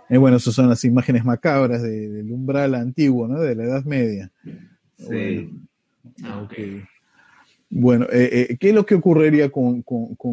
bueno, 0.10 0.36
esas 0.36 0.54
son 0.54 0.68
las 0.68 0.84
imágenes 0.84 1.24
macabras 1.24 1.82
del 1.82 2.30
umbral 2.30 2.76
antiguo, 2.76 3.26
De 3.40 3.56
la 3.56 3.64
Edad 3.64 3.86
Media. 3.86 4.30
Sí. 4.98 5.06
Bueno, 5.06 5.68
ah, 6.24 6.48
eh, 7.70 8.48
eh, 8.50 8.58
¿qué 8.60 8.70
es 8.70 8.76
lo 8.76 8.86
que 8.86 8.96
ocurriría 8.96 9.50
con, 9.50 9.84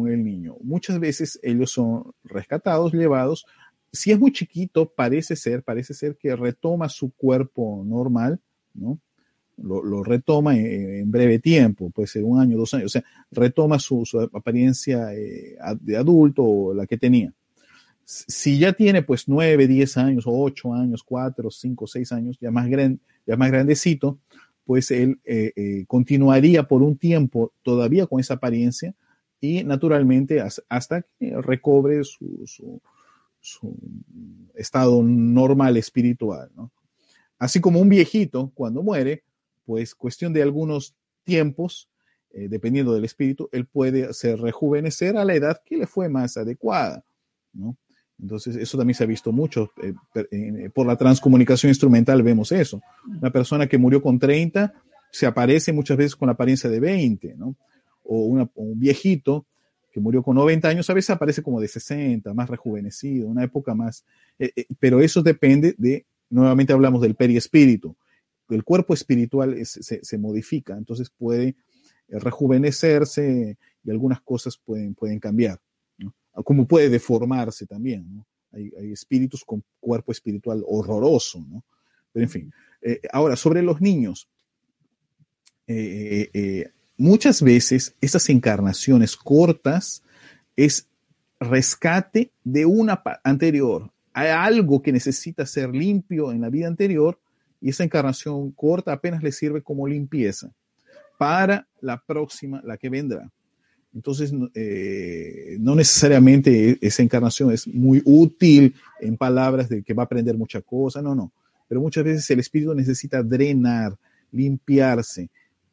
el 0.07 0.23
niño? 0.23 0.57
Muchas 0.61 0.99
veces 0.99 1.39
ellos 1.43 1.71
son 1.71 2.11
rescatados, 2.23 2.93
llevados. 2.93 3.45
Si 3.91 4.11
es 4.11 4.19
muy 4.19 4.31
chiquito, 4.31 4.89
parece 4.89 5.35
ser, 5.35 5.63
parece 5.63 5.93
ser 5.93 6.17
que 6.17 6.35
retoma 6.35 6.89
su 6.89 7.11
cuerpo 7.11 7.83
normal, 7.85 8.39
¿no? 8.73 8.99
lo, 9.57 10.03
retoma 10.03 10.57
en, 10.57 11.09
breve 11.09 11.39
tiempo, 11.39 11.89
puede 11.89 12.07
ser 12.07 12.23
un 12.23 12.39
año, 12.39 12.57
dos 12.57 12.73
años, 12.73 12.87
o 12.87 12.89
sea, 12.89 13.03
retoma 13.31 13.79
su, 13.79 14.03
apariencia 14.33 15.13
eh, 15.13 15.57
de 15.79 15.97
adulto 15.97 16.43
o 16.43 16.73
la 16.73 16.85
que 16.85 16.97
tenía. 16.97 17.33
Si 18.03 18.59
ya 18.59 18.73
tiene 18.73 19.01
pues 19.01 19.27
9, 19.27 19.67
10 19.67 19.97
años, 19.97 20.25
8 20.27 20.73
años, 20.73 21.03
4, 21.03 21.49
5, 21.49 21.87
6 21.87 22.11
años, 22.11 22.37
ya 22.39 22.51
más, 22.51 22.69
ya 23.25 23.35
más 23.35 23.51
grandecito, 23.51 24.19
pues 24.65 24.91
él 24.91 25.19
eh, 25.23 25.53
eh, 25.55 25.85
continuaría 25.87 26.67
por 26.67 26.81
un 26.81 26.97
tiempo 26.97 27.53
todavía 27.61 28.07
con 28.07 28.19
esa 28.19 28.35
apariencia 28.35 28.93
y 29.39 29.63
naturalmente 29.63 30.43
hasta 30.69 31.03
que 31.19 31.39
recobre 31.41 32.03
su, 32.03 32.81
estado 34.55 35.03
normal 35.03 35.77
espiritual. 35.77 36.49
Así 37.37 37.61
como 37.61 37.79
un 37.79 37.89
viejito 37.89 38.51
cuando 38.55 38.81
muere, 38.81 39.23
pues 39.65 39.93
cuestión 39.93 40.33
de 40.33 40.41
algunos 40.41 40.95
tiempos, 41.23 41.89
eh, 42.31 42.47
dependiendo 42.49 42.93
del 42.93 43.05
espíritu, 43.05 43.49
él 43.51 43.67
puede 43.67 44.05
hacer 44.05 44.39
rejuvenecer 44.39 45.15
a 45.15 45.25
la 45.25 45.35
edad 45.35 45.61
que 45.63 45.77
le 45.77 45.85
fue 45.85 46.09
más 46.09 46.37
adecuada. 46.37 47.03
¿no? 47.53 47.77
Entonces, 48.19 48.55
eso 48.55 48.77
también 48.77 48.95
se 48.95 49.03
ha 49.03 49.07
visto 49.07 49.31
mucho. 49.31 49.71
Eh, 49.81 49.93
eh, 50.31 50.69
por 50.73 50.87
la 50.87 50.95
transcomunicación 50.95 51.69
instrumental 51.69 52.23
vemos 52.23 52.51
eso. 52.51 52.81
Una 53.07 53.31
persona 53.31 53.67
que 53.67 53.77
murió 53.77 54.01
con 54.01 54.19
30 54.19 54.73
se 55.11 55.25
aparece 55.25 55.73
muchas 55.73 55.97
veces 55.97 56.15
con 56.15 56.27
la 56.27 56.33
apariencia 56.33 56.69
de 56.69 56.79
20, 56.79 57.35
¿no? 57.35 57.55
O, 58.03 58.25
un 58.25 58.79
viejito 58.79 59.45
que 59.91 59.99
murió 59.99 60.21
con 60.23 60.35
90 60.35 60.67
años, 60.67 60.89
a 60.89 60.93
veces 60.93 61.11
aparece 61.11 61.41
como 61.41 61.61
de 61.61 61.67
60, 61.67 62.33
más 62.33 62.49
rejuvenecido, 62.49 63.29
una 63.29 63.43
época 63.43 63.73
más. 63.73 64.05
pero 64.79 64.99
eso 64.99 65.23
depende 65.23 65.73
de, 65.77 66.05
nuevamente 66.29 66.73
hablamos 66.73 67.01
del 67.01 67.15
periespíritu 67.15 67.95
el 68.49 68.63
cuerpo 68.63 68.93
espiritual 68.93 69.57
se, 69.65 70.03
se, 70.03 70.17
modifica, 70.17 70.77
entonces 70.77 71.09
puede 71.09 71.47
eh, 71.47 71.55
rejuvenecerse 72.19 73.57
y 73.83 73.91
algunas 73.91 74.21
cosas 74.21 74.57
pueden, 74.57 74.93
pueden 74.93 75.19
cambiar. 75.19 75.59
Como 76.43 76.67
puede 76.67 76.89
deformarse 76.89 77.65
también. 77.65 78.23
Hay, 78.51 78.71
espíritus 78.91 79.43
con 79.43 79.63
cuerpo 79.79 80.11
espiritual 80.11 80.63
horroroso, 80.65 81.45
¿no? 81.49 81.63
Pero 82.11 82.23
en 82.23 82.29
fin, 82.29 82.53
eh, 82.81 83.01
ahora 83.11 83.35
sobre 83.35 83.61
los 83.61 83.81
niños. 83.81 84.29
Eh, 85.67 86.29
eh, 86.33 86.71
muchas 86.95 87.41
veces 87.41 87.95
esas 87.99 88.29
encarnaciones 88.29 89.17
cortas 89.17 90.03
es 90.55 90.87
rescate 91.39 92.31
de 92.43 92.65
una 92.65 93.01
anterior. 93.23 93.91
Hay 94.13 94.29
algo 94.29 94.81
que 94.81 94.93
necesita 94.93 95.45
ser 95.45 95.75
limpio 95.75 96.31
en 96.31 96.41
la 96.41 96.49
vida 96.49 96.67
anterior 96.67 97.19
y 97.59 97.69
esa 97.69 97.83
encarnación 97.83 98.51
corta 98.51 98.93
apenas 98.93 99.23
le 99.23 99.31
sirve 99.31 99.61
como 99.61 99.87
limpieza 99.87 100.53
para 101.17 101.67
la 101.81 102.01
próxima, 102.01 102.61
la 102.63 102.77
que 102.77 102.89
vendrá. 102.89 103.29
Entonces, 103.95 104.33
eh, 104.53 105.55
no 105.61 105.73
necesariamente 105.73 106.77
esa 106.85 107.01
encarnación 107.01 107.53
es 107.53 107.65
muy 107.65 108.01
útil 108.03 108.75
en 108.99 109.15
palabras 109.15 109.69
de 109.69 109.83
que 109.83 109.93
va 109.93 110.03
a 110.03 110.05
aprender 110.05 110.37
muchas 110.37 110.63
cosas, 110.63 111.01
no, 111.01 111.15
no. 111.15 111.31
Pero 111.69 111.79
muchas 111.79 112.03
veces 112.03 112.29
el 112.29 112.39
espíritu 112.41 112.75
necesita 112.75 113.23
drenar, 113.23 113.97
limpiarse. 114.33 115.29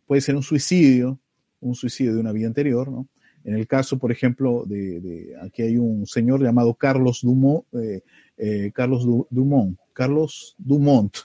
Puede 0.06 0.20
ser 0.20 0.36
un 0.36 0.44
suicidio, 0.44 1.18
un 1.60 1.74
suicidio 1.74 2.14
de 2.14 2.20
una 2.20 2.30
vida 2.30 2.46
anterior, 2.46 2.88
¿no? 2.88 3.08
En 3.44 3.56
el 3.56 3.66
caso, 3.66 3.98
por 3.98 4.12
ejemplo, 4.12 4.62
de, 4.66 5.34
aquí 5.42 5.62
hay 5.62 5.76
un 5.76 6.06
señor 6.06 6.40
llamado 6.40 6.74
Carlos 6.74 7.22
Dumont, 7.22 7.64
eh, 7.72 8.02
eh, 8.36 8.70
Carlos 8.72 9.04
Dumont, 9.30 9.76
Carlos 9.92 10.54
Dumont, 10.58 11.16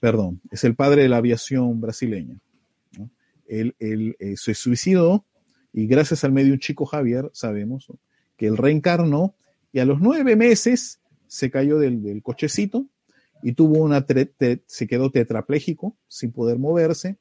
perdón, 0.00 0.40
es 0.50 0.64
el 0.64 0.74
padre 0.74 1.02
de 1.02 1.10
la 1.10 1.18
aviación 1.18 1.78
brasileña. 1.78 2.38
¿no? 2.96 3.10
Él, 3.46 3.76
él 3.78 4.16
se 4.36 4.54
suicidó 4.54 5.26
y 5.72 5.86
gracias 5.86 6.24
al 6.24 6.32
medio 6.32 6.56
chico 6.56 6.84
Javier 6.84 7.30
sabemos 7.32 7.86
que 8.36 8.46
él 8.46 8.56
reencarnó 8.56 9.34
y 9.72 9.78
a 9.78 9.84
los 9.84 10.00
nueve 10.00 10.36
meses 10.36 11.00
se 11.26 11.50
cayó 11.50 11.78
del, 11.78 12.02
del 12.02 12.22
cochecito 12.22 12.86
y 13.42 13.52
tuvo 13.52 13.82
una 13.82 14.06
se 14.66 14.86
quedó 14.86 15.10
tetrapléjico 15.10 15.96
sin 16.08 16.32
poder 16.32 16.58
moverse 16.58 17.16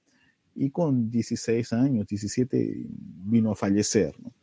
y 0.56 0.70
con 0.70 1.10
16 1.10 1.74
años, 1.74 2.08
17 2.08 2.86
vino 3.26 3.52
a 3.52 3.56
fallecer. 3.56 4.14
¿no? 4.22 4.34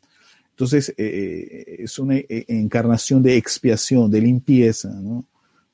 Entonces 0.51 0.89
eh, 0.91 0.95
eh 0.99 1.77
es 1.81 1.99
una 1.99 2.17
eh, 2.17 2.45
encarnación 2.49 3.23
de 3.23 3.37
expiación, 3.37 4.11
de 4.11 4.21
limpieza. 4.21 4.91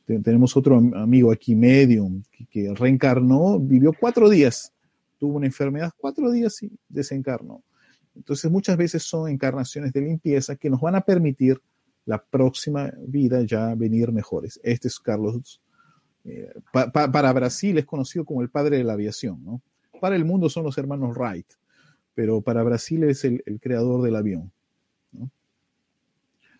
Tenemos 0.06 0.54
otro 0.56 0.76
amigo 0.76 1.32
aquí, 1.32 1.54
Medium, 1.54 2.22
que, 2.50 2.70
reencarnó, 2.74 3.58
vivió 3.58 3.94
cuatro 3.98 4.28
días, 4.28 4.72
tuvo 5.18 5.36
una 5.36 5.46
enfermedad 5.46 5.92
cuatro 5.96 6.30
días 6.30 6.62
y 6.62 6.70
desencarnó. 6.88 7.62
Entonces 8.16 8.50
muchas 8.50 8.76
veces 8.76 9.02
son 9.02 9.28
encarnaciones 9.28 9.92
de 9.92 10.00
limpieza 10.00 10.56
que 10.56 10.70
nos 10.70 10.80
van 10.80 10.94
a 10.94 11.00
permitir 11.00 11.60
la 12.06 12.22
próxima 12.22 12.92
vida 13.06 13.42
ya 13.42 13.74
venir 13.74 14.12
mejores. 14.12 14.60
Este 14.62 14.88
es 14.88 14.98
Carlos. 15.00 15.60
Eh, 16.24 16.52
pa, 16.72 16.90
pa, 16.90 17.10
para 17.10 17.32
Brasil 17.32 17.76
es 17.78 17.84
conocido 17.84 18.24
como 18.24 18.42
el 18.42 18.50
padre 18.50 18.78
de 18.78 18.84
la 18.84 18.94
aviación, 18.94 19.44
¿no? 19.44 19.60
Para 20.00 20.16
el 20.16 20.24
mundo 20.24 20.48
son 20.48 20.64
los 20.64 20.76
hermanos 20.76 21.16
Wright, 21.16 21.46
pero 22.14 22.40
para 22.40 22.62
Brasil 22.62 23.04
es 23.04 23.24
el, 23.24 23.42
el 23.46 23.60
creador 23.60 24.02
del 24.02 24.16
avión. 24.16 24.52
¿no? 25.12 25.30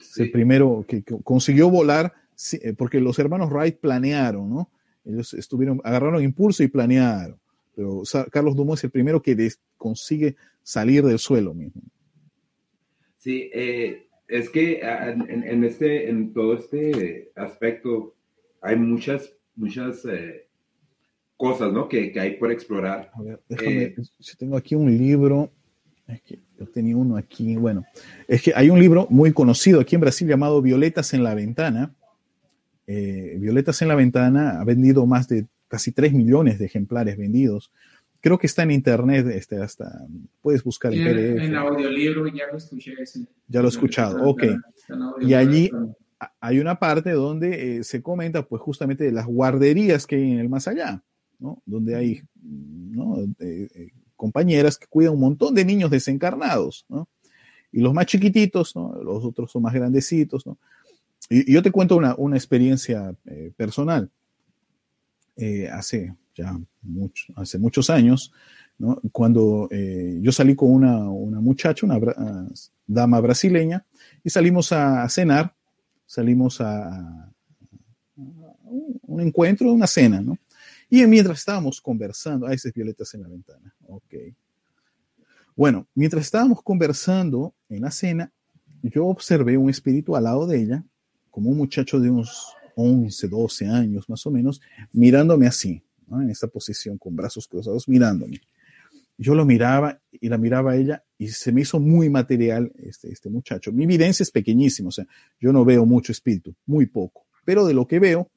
Sí. 0.01 0.23
El 0.23 0.31
primero 0.31 0.85
que, 0.87 1.03
que 1.03 1.17
consiguió 1.23 1.69
volar 1.69 2.15
eh, 2.53 2.73
porque 2.73 3.01
los 3.01 3.19
hermanos 3.19 3.51
Wright 3.51 3.79
planearon, 3.79 4.51
¿no? 4.51 4.71
Ellos 5.05 5.35
estuvieron, 5.35 5.81
agarraron 5.85 6.23
impulso 6.23 6.63
y 6.63 6.69
planearon. 6.69 7.39
Pero 7.75 7.99
o 7.99 8.05
sea, 8.05 8.25
Carlos 8.27 8.57
Dumont 8.57 8.79
es 8.79 8.85
el 8.85 8.91
primero 8.91 9.21
que 9.23 9.35
des, 9.35 9.61
consigue 9.77 10.37
salir 10.63 11.05
del 11.05 11.19
suelo 11.19 11.55
mismo. 11.55 11.83
Sí, 13.19 13.51
eh, 13.53 14.07
es 14.29 14.49
que 14.51 14.81
en, 14.81 15.43
en, 15.45 15.65
este, 15.65 16.11
en 16.11 16.33
todo 16.33 16.55
este 16.55 17.31
aspecto 17.35 18.15
hay 18.61 18.77
muchas, 18.77 19.33
muchas 19.57 20.05
eh, 20.07 20.47
cosas, 21.37 21.73
¿no? 21.73 21.89
Que, 21.89 22.13
que, 22.13 22.21
hay 22.21 22.37
por 22.37 22.51
explorar. 22.51 23.11
A 23.15 23.23
ver, 23.23 23.41
déjame, 23.49 23.83
eh, 23.83 23.97
si 24.21 24.37
tengo 24.37 24.57
aquí 24.57 24.75
un 24.75 24.97
libro, 24.97 25.51
es 26.07 26.23
que 26.23 26.39
yo 26.59 26.67
tenía 26.67 26.97
uno 26.97 27.17
aquí, 27.17 27.57
bueno, 27.57 27.85
es 28.29 28.43
que 28.43 28.53
hay 28.55 28.71
un 28.71 28.81
libro 28.81 29.07
muy 29.11 29.33
conocido 29.33 29.81
aquí 29.81 29.95
en 29.95 30.01
Brasil 30.01 30.29
llamado 30.29 30.63
Violetas 30.63 31.13
en 31.15 31.23
la 31.23 31.35
Ventana, 31.35 31.95
eh, 32.87 33.37
Violetas 33.39 33.81
en 33.83 33.89
la 33.89 33.95
Ventana 33.95 34.61
ha 34.61 34.65
vendido 34.65 35.07
más 35.07 35.29
de 35.29 35.47
casi 35.75 35.91
3 35.91 36.13
millones 36.13 36.61
de 36.61 36.67
ejemplares 36.67 37.19
vendidos. 37.19 37.73
Creo 38.21 38.39
que 38.39 38.47
está 38.47 38.63
en 38.63 38.71
internet, 38.71 39.27
este, 39.27 39.61
hasta 39.61 40.07
puedes 40.41 40.63
buscar 40.63 40.95
el 40.95 41.03
PDF. 41.03 41.43
En 41.43 41.57
audiolibro 41.57 42.29
ya 42.29 42.45
lo 42.53 42.59
escuché. 42.59 42.95
Ese. 42.97 43.27
Ya 43.49 43.61
lo 43.61 43.67
he 43.67 43.71
escuchado, 43.71 44.19
está, 44.19 44.29
ok. 44.29 44.43
Está 44.45 44.97
y 45.21 45.35
allí 45.35 45.69
hay 46.41 46.61
una 46.61 46.79
parte 46.79 47.11
donde 47.11 47.79
eh, 47.79 47.83
se 47.83 48.03
comenta 48.03 48.47
pues 48.47 48.63
justamente 48.63 49.03
de 49.03 49.11
las 49.11 49.27
guarderías 49.27 50.07
que 50.07 50.15
hay 50.15 50.31
en 50.31 50.39
el 50.39 50.49
más 50.49 50.69
allá, 50.69 51.03
¿no? 51.41 51.61
Donde 51.67 51.97
hay 51.97 52.23
¿no? 52.41 53.19
Eh, 53.41 53.69
eh, 53.75 53.91
compañeras 54.15 54.79
que 54.79 54.87
cuidan 54.87 55.15
un 55.15 55.21
montón 55.21 55.57
de 55.57 55.65
niños 55.65 55.91
desencarnados, 55.91 56.87
¿no? 56.89 57.09
Y 57.73 57.81
los 57.81 57.93
más 57.93 58.07
chiquititos, 58.07 58.77
¿no? 58.77 58.95
Los 59.03 59.25
otros 59.25 59.51
son 59.51 59.63
más 59.63 59.75
grandecitos, 59.75 60.47
¿no? 60.47 60.57
Y, 61.29 61.53
yo 61.53 61.65
te 61.65 61.73
cuento 61.73 61.97
una, 61.97 62.15
una 62.15 62.37
experiencia 62.37 63.13
personal. 63.57 64.09
Eh, 65.37 65.69
hace 65.69 66.15
ya 66.35 66.59
mucho, 66.83 67.33
hace 67.37 67.59
muchos 67.59 67.91
años, 67.91 68.33
cuando 69.13 69.69
eh, 69.71 70.19
yo 70.21 70.33
salí 70.33 70.57
con 70.57 70.71
una, 70.71 71.09
una 71.09 71.41
muchacha, 71.41 71.87
una 71.87 72.01
dama 72.87 73.21
brasileña, 73.21 73.85
y 74.23 74.31
salimos 74.31 74.73
a, 74.73 75.09
cenar, 75.09 75.55
salimos 76.07 76.61
a, 76.61 77.31
un 78.17 79.21
encuentro, 79.21 79.73
una 79.73 79.87
cena, 79.87 80.21
¿no? 80.21 80.37
Y 80.91 81.05
mientras 81.07 81.39
estábamos 81.39 81.81
conversando, 81.81 82.47
ah, 82.47 82.53
ese 82.53 82.69
es 82.69 82.75
Violetas 82.75 83.15
en 83.15 83.23
la 83.23 83.29
ventana, 83.29 83.75
ok. 83.87 84.15
Bueno, 85.57 85.87
mientras 85.95 86.25
estábamos 86.25 86.63
conversando 86.63 87.55
en 87.69 87.83
la 87.83 87.91
cena, 87.91 88.33
yo 88.83 89.07
observé 89.07 89.57
un 89.57 89.71
espíritu 89.71 90.17
al 90.17 90.25
lado 90.25 90.47
de 90.47 90.61
ella 90.61 90.85
como 91.31 91.51
un 91.51 91.57
muchacho 91.57 92.01
de 92.01 92.11
unos 92.11 92.55
11, 92.77 93.29
12 93.29 93.67
años 93.67 94.09
más 94.09 94.27
o 94.27 94.31
menos, 94.31 94.61
mirándome 94.93 95.47
así, 95.47 95.83
en 96.11 96.31
esta 96.31 96.47
posición 96.49 96.99
con 96.99 97.17
brazos 97.17 97.49
cruzados, 97.49 97.89
mirándome. 97.89 98.41
Yo 99.17 99.35
lo 99.35 99.45
miraba 99.45 100.01
y 100.11 100.29
la 100.29 100.39
miraba 100.39 100.73
a 100.73 100.77
ella 100.77 101.05
y 101.17 101.29
se 101.29 101.53
me 101.53 101.61
hizo 101.61 101.79
muy 101.79 102.11
material 102.11 102.73
este, 102.77 103.13
este 103.13 103.31
muchacho. 103.31 103.73
Mi 103.73 103.85
evidencia 103.85 104.25
es 104.25 104.31
pequeñísima, 104.31 104.89
o 104.89 104.93
sea, 104.93 105.07
yo 105.41 105.53
no 105.53 105.65
veo 105.65 105.87
mucho 105.87 106.13
espíritu, 106.13 106.55
muy 106.67 106.87
poco, 106.87 107.27
pero 107.45 107.65
de 107.65 107.75
lo 107.75 107.87
que 107.87 108.01
veo, 108.01 108.31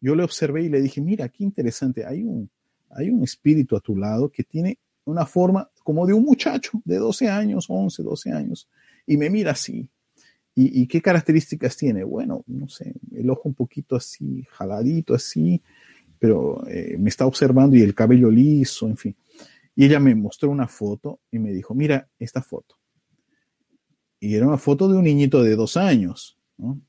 yo 0.00 0.14
le 0.14 0.22
observé 0.22 0.64
y 0.64 0.68
le 0.68 0.80
dije, 0.80 1.00
mira, 1.00 1.28
qué 1.28 1.44
interesante, 1.44 2.04
hay 2.04 2.22
un, 2.22 2.50
hay 2.90 3.10
un 3.10 3.24
espíritu 3.24 3.76
a 3.76 3.80
tu 3.80 3.96
lado 3.96 4.30
que 4.30 4.44
tiene 4.44 4.78
una 5.04 5.24
forma 5.24 5.70
como 5.82 6.06
de 6.06 6.12
un 6.12 6.24
muchacho 6.24 6.82
de 6.84 6.96
12 6.96 7.28
años, 7.28 7.66
11, 7.68 8.02
12 8.02 8.32
años, 8.32 8.68
y 9.06 9.16
me 9.16 9.30
mira 9.30 9.52
así, 9.52 9.88
¿Y, 10.60 10.82
¿Y, 10.82 10.86
qué 10.88 11.00
características 11.00 11.76
tiene? 11.76 12.02
Bueno, 12.02 12.42
no 12.48 12.68
sé, 12.68 12.92
el 13.14 13.30
ojo 13.30 13.42
un 13.44 13.54
poquito 13.54 13.94
así, 13.94 14.44
jaladito 14.50 15.14
así, 15.14 15.62
pero 16.18 16.66
eh, 16.66 16.96
me 16.98 17.10
está 17.10 17.26
observando 17.26 17.76
y 17.76 17.82
el 17.82 17.94
cabello 17.94 18.28
liso, 18.28 18.88
en 18.88 18.96
fin. 18.96 19.16
Y 19.76 19.84
ella 19.84 20.00
me 20.00 20.16
mostró 20.16 20.50
una 20.50 20.66
foto 20.66 21.20
y 21.30 21.38
me 21.38 21.52
dijo, 21.52 21.76
mira 21.76 22.08
esta 22.18 22.42
foto. 22.42 22.74
Y 24.18 24.34
era 24.34 24.48
una 24.48 24.58
foto 24.58 24.88
de 24.88 24.98
un 24.98 25.04
niñito 25.04 25.44
de 25.44 25.54
dos 25.54 25.76
años, 25.76 26.36
¿no? 26.56 26.80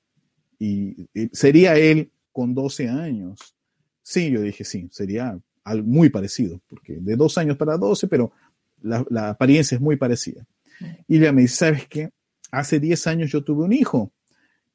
y, 0.57 1.07
sería 1.31 1.75
él 1.75 2.11
con 2.31 2.55
12 2.55 2.89
años. 2.89 3.55
Sí, 4.01 4.31
yo 4.31 4.41
dije, 4.41 4.63
sí, 4.63 4.89
sería 4.91 5.39
algo 5.63 5.87
muy 5.87 6.09
parecido, 6.09 6.59
porque 6.67 6.97
de 6.99 7.15
dos 7.15 7.37
años 7.37 7.55
para 7.55 7.77
12, 7.77 8.07
pero 8.07 8.31
la, 8.81 9.05
la 9.11 9.29
apariencia 9.29 9.75
es 9.75 9.81
muy 9.81 9.95
parecida. 9.95 10.43
Y 11.07 11.17
ella 11.17 11.31
me 11.31 11.43
dice, 11.43 11.55
¿sabes 11.57 11.87
qué? 11.87 12.09
Hace 12.51 12.79
10 12.79 13.07
años 13.07 13.31
yo 13.31 13.43
tuve 13.43 13.65
un 13.65 13.73
hijo 13.73 14.11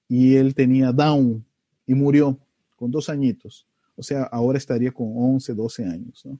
y 0.08 0.36
él 0.36 0.54
tenía 0.54 0.92
Down 0.92 1.44
y 1.86 1.94
murió 1.94 2.38
con 2.76 2.90
dos 2.90 3.08
añitos. 3.08 3.66
O 3.96 4.02
sea, 4.02 4.24
ahora 4.24 4.58
estaría 4.58 4.90
con 4.92 5.12
11, 5.14 5.54
12 5.54 5.84
años. 5.84 6.22
¿no? 6.24 6.38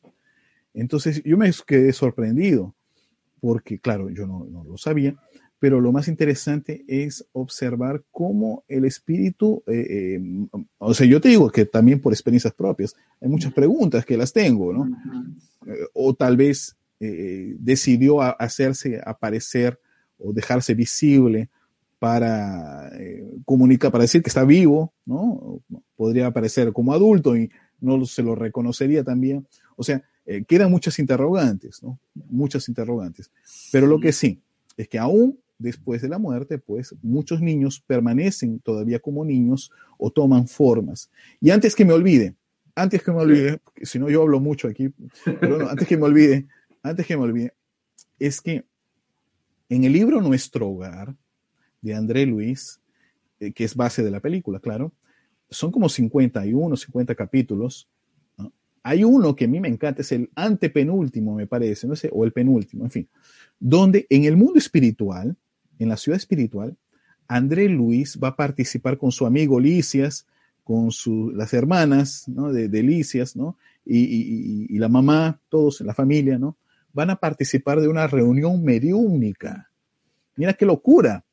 Entonces 0.74 1.22
yo 1.24 1.36
me 1.36 1.50
quedé 1.66 1.92
sorprendido 1.92 2.74
porque, 3.40 3.78
claro, 3.78 4.10
yo 4.10 4.26
no, 4.26 4.46
no, 4.50 4.64
lo 4.64 4.78
sabía, 4.78 5.14
pero 5.58 5.80
lo 5.80 5.92
más 5.92 6.08
interesante 6.08 6.84
es 6.88 7.26
observar 7.32 8.02
cómo 8.10 8.64
el 8.68 8.84
espíritu, 8.84 9.62
eh, 9.66 10.18
eh, 10.18 10.48
o 10.78 10.94
sea, 10.94 11.06
yo 11.06 11.20
te 11.20 11.28
digo 11.28 11.50
que 11.50 11.64
también 11.64 12.00
por 12.00 12.12
experiencias 12.12 12.52
propias, 12.52 12.94
hay 13.20 13.28
muchas 13.28 13.52
preguntas 13.52 14.04
que 14.04 14.16
las 14.16 14.32
tengo, 14.32 14.72
¿no? 14.72 14.90
Eh, 15.66 15.86
o 15.94 16.14
tal 16.14 16.36
vez 16.36 16.76
decidió 17.00 18.22
hacerse 18.22 18.98
aparecer 19.04 19.78
o 20.24 20.32
dejarse 20.32 20.74
visible 20.74 21.48
para 21.98 22.90
comunicar, 23.44 23.90
para 23.90 24.02
decir 24.02 24.22
que 24.22 24.28
está 24.28 24.44
vivo, 24.44 24.92
¿no? 25.06 25.60
Podría 25.96 26.26
aparecer 26.26 26.72
como 26.72 26.92
adulto 26.92 27.36
y 27.36 27.50
no 27.80 28.04
se 28.04 28.22
lo 28.22 28.34
reconocería 28.34 29.04
también. 29.04 29.46
O 29.76 29.82
sea, 29.82 30.02
eh, 30.26 30.44
quedan 30.44 30.70
muchas 30.70 30.98
interrogantes, 30.98 31.82
¿no? 31.82 31.98
Muchas 32.14 32.68
interrogantes. 32.68 33.30
Pero 33.72 33.86
lo 33.86 34.00
que 34.00 34.12
sí 34.12 34.40
es 34.76 34.88
que 34.88 34.98
aún 34.98 35.38
después 35.58 36.02
de 36.02 36.08
la 36.08 36.18
muerte, 36.18 36.58
pues 36.58 36.94
muchos 37.02 37.40
niños 37.40 37.80
permanecen 37.80 38.60
todavía 38.60 38.98
como 38.98 39.24
niños 39.24 39.70
o 39.98 40.10
toman 40.10 40.48
formas. 40.48 41.10
Y 41.40 41.50
antes 41.50 41.74
que 41.74 41.84
me 41.84 41.92
olvide, 41.92 42.34
antes 42.74 43.02
que 43.02 43.12
me 43.12 43.20
olvide, 43.20 43.60
si 43.82 43.98
no 43.98 44.10
yo 44.10 44.22
hablo 44.22 44.40
mucho 44.40 44.68
aquí, 44.68 44.92
pero 45.40 45.58
no, 45.58 45.68
antes 45.68 45.86
que 45.86 45.96
me 45.96 46.04
olvide, 46.04 46.46
antes 46.82 47.06
que 47.06 47.16
me 47.16 47.22
olvide, 47.22 47.54
es 48.18 48.40
que 48.40 48.64
en 49.68 49.84
el 49.84 49.92
libro 49.92 50.20
Nuestro 50.20 50.68
Hogar 50.68 51.14
de 51.80 51.94
André 51.94 52.26
Luis, 52.26 52.80
eh, 53.40 53.52
que 53.52 53.64
es 53.64 53.74
base 53.74 54.02
de 54.02 54.10
la 54.10 54.20
película, 54.20 54.60
claro, 54.60 54.92
son 55.50 55.70
como 55.70 55.88
51, 55.88 56.76
50 56.76 57.14
capítulos 57.14 57.88
hay 58.86 59.02
uno 59.02 59.34
que 59.34 59.46
a 59.46 59.48
mí 59.48 59.60
me 59.60 59.68
encanta, 59.68 60.02
es 60.02 60.12
el 60.12 60.30
antepenúltimo, 60.34 61.34
me 61.34 61.46
parece, 61.46 61.86
no 61.86 61.96
sé, 61.96 62.10
o 62.12 62.24
el 62.24 62.32
penúltimo, 62.32 62.84
en 62.84 62.90
fin, 62.90 63.08
donde 63.58 64.06
en 64.10 64.24
el 64.24 64.36
mundo 64.36 64.58
espiritual, 64.58 65.34
en 65.78 65.88
la 65.88 65.96
ciudad 65.96 66.18
espiritual, 66.18 66.76
André 67.26 67.70
Luis 67.70 68.18
va 68.22 68.28
a 68.28 68.36
participar 68.36 68.98
con 68.98 69.10
su 69.10 69.24
amigo 69.24 69.58
Licias, 69.58 70.26
con 70.62 70.90
su, 70.90 71.32
las 71.34 71.54
hermanas 71.54 72.28
¿no? 72.28 72.52
de, 72.52 72.68
de 72.68 72.82
Licias, 72.82 73.34
¿no? 73.36 73.56
Y, 73.86 74.66
y, 74.68 74.78
la 74.78 74.88
mamá, 74.88 75.40
todos, 75.48 75.80
la 75.80 75.94
familia, 75.94 76.38
¿no? 76.38 76.56
Van 76.94 77.10
a 77.10 77.16
participar 77.16 77.80
de 77.80 77.88
una 77.88 78.06
reunión 78.06 78.64
mediúnica. 78.64 79.70
Mira 80.36 80.54
qué 80.54 80.64
locura, 80.64 81.24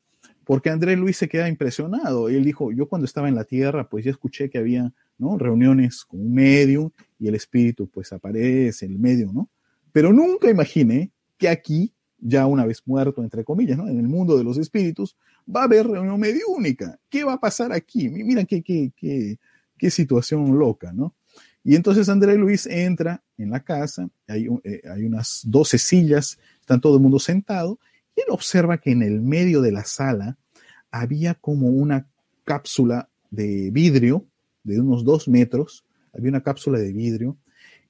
porque 0.44 0.70
André 0.70 0.96
Luis 0.96 1.16
se 1.16 1.28
queda 1.28 1.48
impresionado. 1.48 2.28
Él 2.28 2.44
dijo, 2.44 2.72
yo 2.72 2.88
cuando 2.88 3.06
estaba 3.06 3.28
en 3.28 3.34
la 3.34 3.44
tierra, 3.44 3.88
pues 3.88 4.04
ya 4.04 4.10
escuché 4.10 4.50
que 4.50 4.58
había 4.58 4.92
¿no? 5.18 5.38
reuniones 5.38 6.04
con 6.04 6.20
un 6.20 6.34
medio 6.34 6.92
y 7.18 7.28
el 7.28 7.34
espíritu 7.34 7.88
pues 7.88 8.12
aparece 8.12 8.86
el 8.86 8.98
medio, 8.98 9.32
¿no? 9.32 9.48
Pero 9.92 10.12
nunca 10.12 10.50
imaginé 10.50 11.10
que 11.38 11.48
aquí, 11.48 11.94
ya 12.18 12.46
una 12.46 12.66
vez 12.66 12.82
muerto, 12.86 13.22
entre 13.22 13.44
comillas, 13.44 13.78
¿no? 13.78 13.88
En 13.88 13.98
el 13.98 14.08
mundo 14.08 14.36
de 14.36 14.44
los 14.44 14.58
espíritus, 14.58 15.16
va 15.48 15.62
a 15.62 15.64
haber 15.64 15.86
reunión 15.86 16.18
mediúnica. 16.18 16.98
¿Qué 17.08 17.24
va 17.24 17.34
a 17.34 17.40
pasar 17.40 17.72
aquí? 17.72 18.08
Mira 18.08 18.44
qué, 18.44 18.62
qué, 18.62 18.92
qué, 18.96 19.38
qué 19.78 19.90
situación 19.90 20.58
loca, 20.58 20.92
¿no? 20.92 21.14
Y 21.64 21.76
entonces 21.76 22.08
André 22.08 22.36
Luis 22.36 22.66
entra 22.66 23.22
en 23.38 23.50
la 23.50 23.60
casa, 23.60 24.08
hay, 24.26 24.48
eh, 24.64 24.82
unas 25.06 25.42
12 25.44 25.78
sillas, 25.78 26.38
están 26.60 26.80
todo 26.80 26.96
el 26.96 27.02
mundo 27.02 27.18
sentado, 27.18 27.78
y 28.16 28.20
él 28.22 28.26
observa 28.30 28.78
que 28.78 28.90
en 28.90 29.02
el 29.02 29.20
medio 29.20 29.60
de 29.60 29.72
la 29.72 29.84
sala 29.84 30.36
había 30.90 31.34
como 31.34 31.68
una 31.68 32.06
cápsula 32.44 33.08
de 33.30 33.70
vidrio 33.70 34.26
de 34.64 34.80
unos 34.80 35.04
dos 35.04 35.28
metros, 35.28 35.84
había 36.12 36.30
una 36.30 36.42
cápsula 36.42 36.78
de 36.78 36.92
vidrio, 36.92 37.36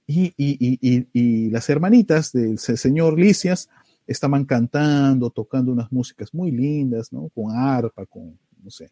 y, 0.07 0.33
y, 0.37 0.57
y, 0.59 1.09
y, 1.13 1.51
las 1.51 1.71
hermanitas 1.71 2.33
del 2.33 2.59
señor 2.59 3.19
Licias 3.19 3.69
estaban 4.07 4.45
cantando, 4.45 5.31
tocando 5.31 5.73
unas 5.73 5.93
músicas 5.93 6.35
muy 6.35 6.51
lindas, 6.51 7.13
¿no? 7.13 7.29
Con 7.29 7.55
arpa, 7.57 8.05
con, 8.07 8.37
no 8.63 8.71
sé, 8.71 8.91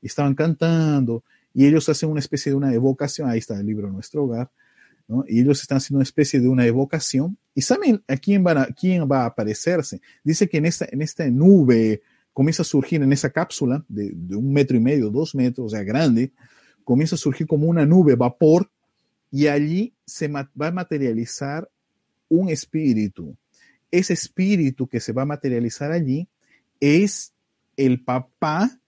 estaban 0.00 0.34
cantando, 0.34 1.24
y 1.56 1.66
ellos 1.66 1.88
hacen 1.88 2.10
una 2.10 2.20
especie 2.20 2.52
de 2.52 2.56
una 2.56 2.74
evocación, 2.74 3.30
ahí 3.30 3.38
está 3.38 3.58
el 3.58 3.64
libro 3.64 3.90
Nuestro 3.90 4.24
Hogar, 4.24 4.50
¿no? 5.08 5.24
Y 5.26 5.40
ellos 5.40 5.62
están 5.62 5.78
haciendo 5.78 6.00
una 6.00 6.02
especie 6.02 6.38
de 6.38 6.48
una 6.48 6.66
evocación, 6.66 7.38
y 7.54 7.62
¿saben 7.62 8.02
a 8.06 8.16
quién, 8.18 8.44
va 8.44 9.22
a 9.22 9.26
aparecerse? 9.26 10.02
Dice 10.22 10.50
que 10.50 10.58
en 10.58 10.66
esta, 10.66 10.86
en 10.90 11.00
esta 11.00 11.26
nube 11.30 12.02
comienza 12.34 12.60
a 12.60 12.66
surgir 12.66 13.02
en 13.02 13.10
esa 13.10 13.30
cápsula 13.30 13.82
de, 13.88 14.12
de 14.14 14.36
un 14.36 14.52
metro 14.52 14.76
y 14.76 14.80
medio, 14.80 15.08
dos 15.08 15.34
metros, 15.34 15.68
o 15.68 15.70
sea, 15.70 15.82
grande, 15.82 16.30
comienza 16.84 17.14
a 17.14 17.18
surgir 17.18 17.46
como 17.46 17.68
una 17.68 17.86
nube, 17.86 18.16
vapor, 18.16 18.70
y 19.30 19.46
allí 19.46 19.94
se 20.04 20.28
va 20.28 20.50
a 20.58 20.70
materializar 20.70 21.70
un 22.28 22.50
espíritu. 22.50 23.34
Ese 23.90 24.12
espíritu 24.12 24.86
que 24.88 25.00
se 25.00 25.14
va 25.14 25.22
a 25.22 25.26
materializar 25.26 25.90
allí 25.90 26.28
es 26.80 27.32
el 27.78 28.04
papá 28.04 28.78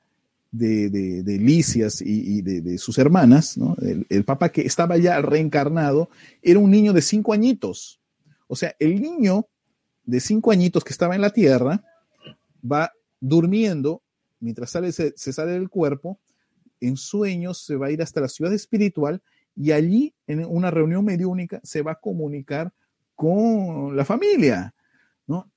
de, 0.51 0.89
de, 0.91 1.39
Licias 1.39 2.01
y, 2.01 2.43
de, 2.43 2.79
sus 2.79 2.99
hermanas, 2.99 3.59
¿no? 3.59 3.77
el, 3.83 4.07
el, 4.09 4.25
papá 4.25 4.51
que 4.51 4.63
estaba 4.63 4.97
ya 4.97 5.21
reencarnado, 5.21 6.09
era 6.43 6.59
un 6.59 6.71
niño 6.71 6.93
de 6.93 7.03
cinco 7.03 7.33
añitos. 7.33 8.01
O 8.47 8.57
sea, 8.57 8.75
el 8.79 9.01
niño 9.01 9.47
de 10.05 10.21
cinco 10.21 10.51
añitos 10.51 10.85
que 10.85 10.93
estaba 10.93 11.15
en 11.15 11.21
la 11.21 11.31
tierra 11.31 11.85
va 12.65 12.93
durmiendo, 13.21 14.03
mientras 14.41 14.71
sale, 14.71 14.91
se, 14.93 15.13
sale 15.17 15.53
del 15.53 15.69
cuerpo, 15.69 16.19
en 16.81 16.97
sueños 16.97 17.65
se 17.65 17.77
va 17.77 17.89
a 17.89 17.91
ir 17.91 18.01
hasta 18.01 18.21
la 18.21 18.29
ciudad 18.29 18.53
espiritual 18.53 19.23
y 19.55 19.73
allí 19.73 20.15
en 20.27 20.45
una 20.45 20.71
reunión 20.71 21.05
mediúnica 21.05 21.61
se 21.63 21.83
va 21.83 21.93
a 21.93 22.01
comunicar 22.01 22.73
con 23.15 23.97
la 23.97 24.05
familia. 24.05 24.75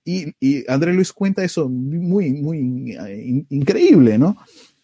y 0.03 0.69
André 0.69 0.93
Luis 0.93 1.13
cuenta 1.13 1.43
eso 1.43 1.69
muy, 1.69 2.33
muy 2.33 2.97
eh, 2.97 3.45
increíble, 3.49 4.17
¿no? 4.17 4.35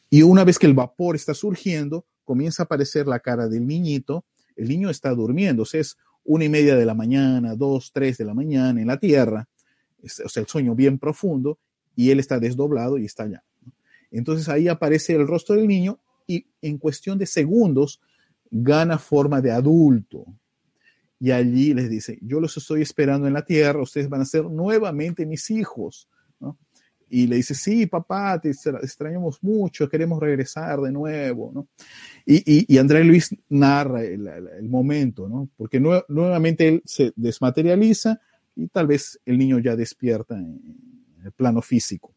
Y 0.10 0.24
una 0.24 0.44
vez 0.44 0.58
que 0.58 0.68
el 0.68 0.74
vapor 0.74 1.16
está 1.16 1.34
surgiendo, 1.34 2.06
comienza 2.24 2.64
a 2.64 2.66
aparecer 2.66 3.08
la 3.08 3.20
cara 3.20 3.48
del 3.48 3.68
niñito, 3.68 4.26
el 4.56 4.70
niño 4.70 4.90
está 4.90 5.12
durmiendo, 5.12 5.64
o 5.64 5.66
sea, 5.66 5.82
es 5.82 5.98
una 6.24 6.46
y 6.46 6.50
media 6.50 6.76
de 6.76 6.86
la 6.86 6.94
mañana, 6.94 7.56
dos, 7.56 7.92
tres 7.94 8.18
de 8.18 8.26
la 8.26 8.34
mañana 8.34 8.82
en 8.82 8.88
la 8.88 9.00
tierra, 9.00 9.48
o 10.04 10.30
sea, 10.30 10.42
el 10.42 10.48
sueño 10.48 10.76
bien 10.76 11.00
profundo, 11.00 11.60
y 11.96 12.12
él 12.12 12.20
está 12.20 12.40
desdoblado 12.40 12.98
y 12.98 13.06
está 13.06 13.24
allá. 13.24 13.44
Entonces 14.12 14.48
ahí 14.50 14.68
aparece 14.68 15.16
el 15.16 15.28
rostro 15.28 15.56
del 15.56 15.68
niño 15.68 16.00
y 16.28 16.46
en 16.62 16.78
cuestión 16.78 17.18
de 17.18 17.26
segundos 17.26 18.02
gana 18.52 18.98
forma 18.98 19.42
de 19.42 19.52
adulto. 19.52 20.26
Y 21.20 21.32
allí 21.32 21.74
les 21.74 21.90
dice, 21.90 22.20
yo 22.22 22.40
los 22.40 22.56
estoy 22.58 22.82
esperando 22.82 23.28
en 23.28 23.34
la 23.34 23.44
tierra, 23.44 23.82
ustedes 23.82 24.08
van 24.08 24.22
a 24.22 24.26
ser 24.26 24.46
nuevamente 24.46 25.26
mis 25.26 25.50
hijos. 25.50 26.08
Y 27.10 27.28
le 27.28 27.38
dice, 27.38 27.56
sí, 27.56 27.86
papá, 27.86 28.40
te 28.40 28.50
extrañamos 28.50 29.42
mucho, 29.42 29.90
queremos 29.90 30.20
regresar 30.20 30.82
de 30.82 30.92
nuevo. 30.92 31.52
¿no? 31.54 31.68
Y, 32.26 32.38
y, 32.38 32.66
y, 32.68 32.78
André 32.78 33.04
Luis 33.04 33.36
narra 33.50 34.04
el, 34.04 34.28
el 34.28 34.70
momento, 34.70 35.30
¿no? 35.30 35.50
porque 35.56 35.80
nuevamente 35.80 36.68
él 36.68 36.82
se 36.86 37.14
desmaterializa 37.16 38.20
y 38.56 38.68
tal 38.68 38.88
vez 38.88 39.20
el 39.26 39.38
niño 39.38 39.60
ya 39.60 39.76
despierta 39.76 40.36
en 40.36 40.60
el 41.24 41.32
plano 41.32 41.62
físico. 41.62 42.14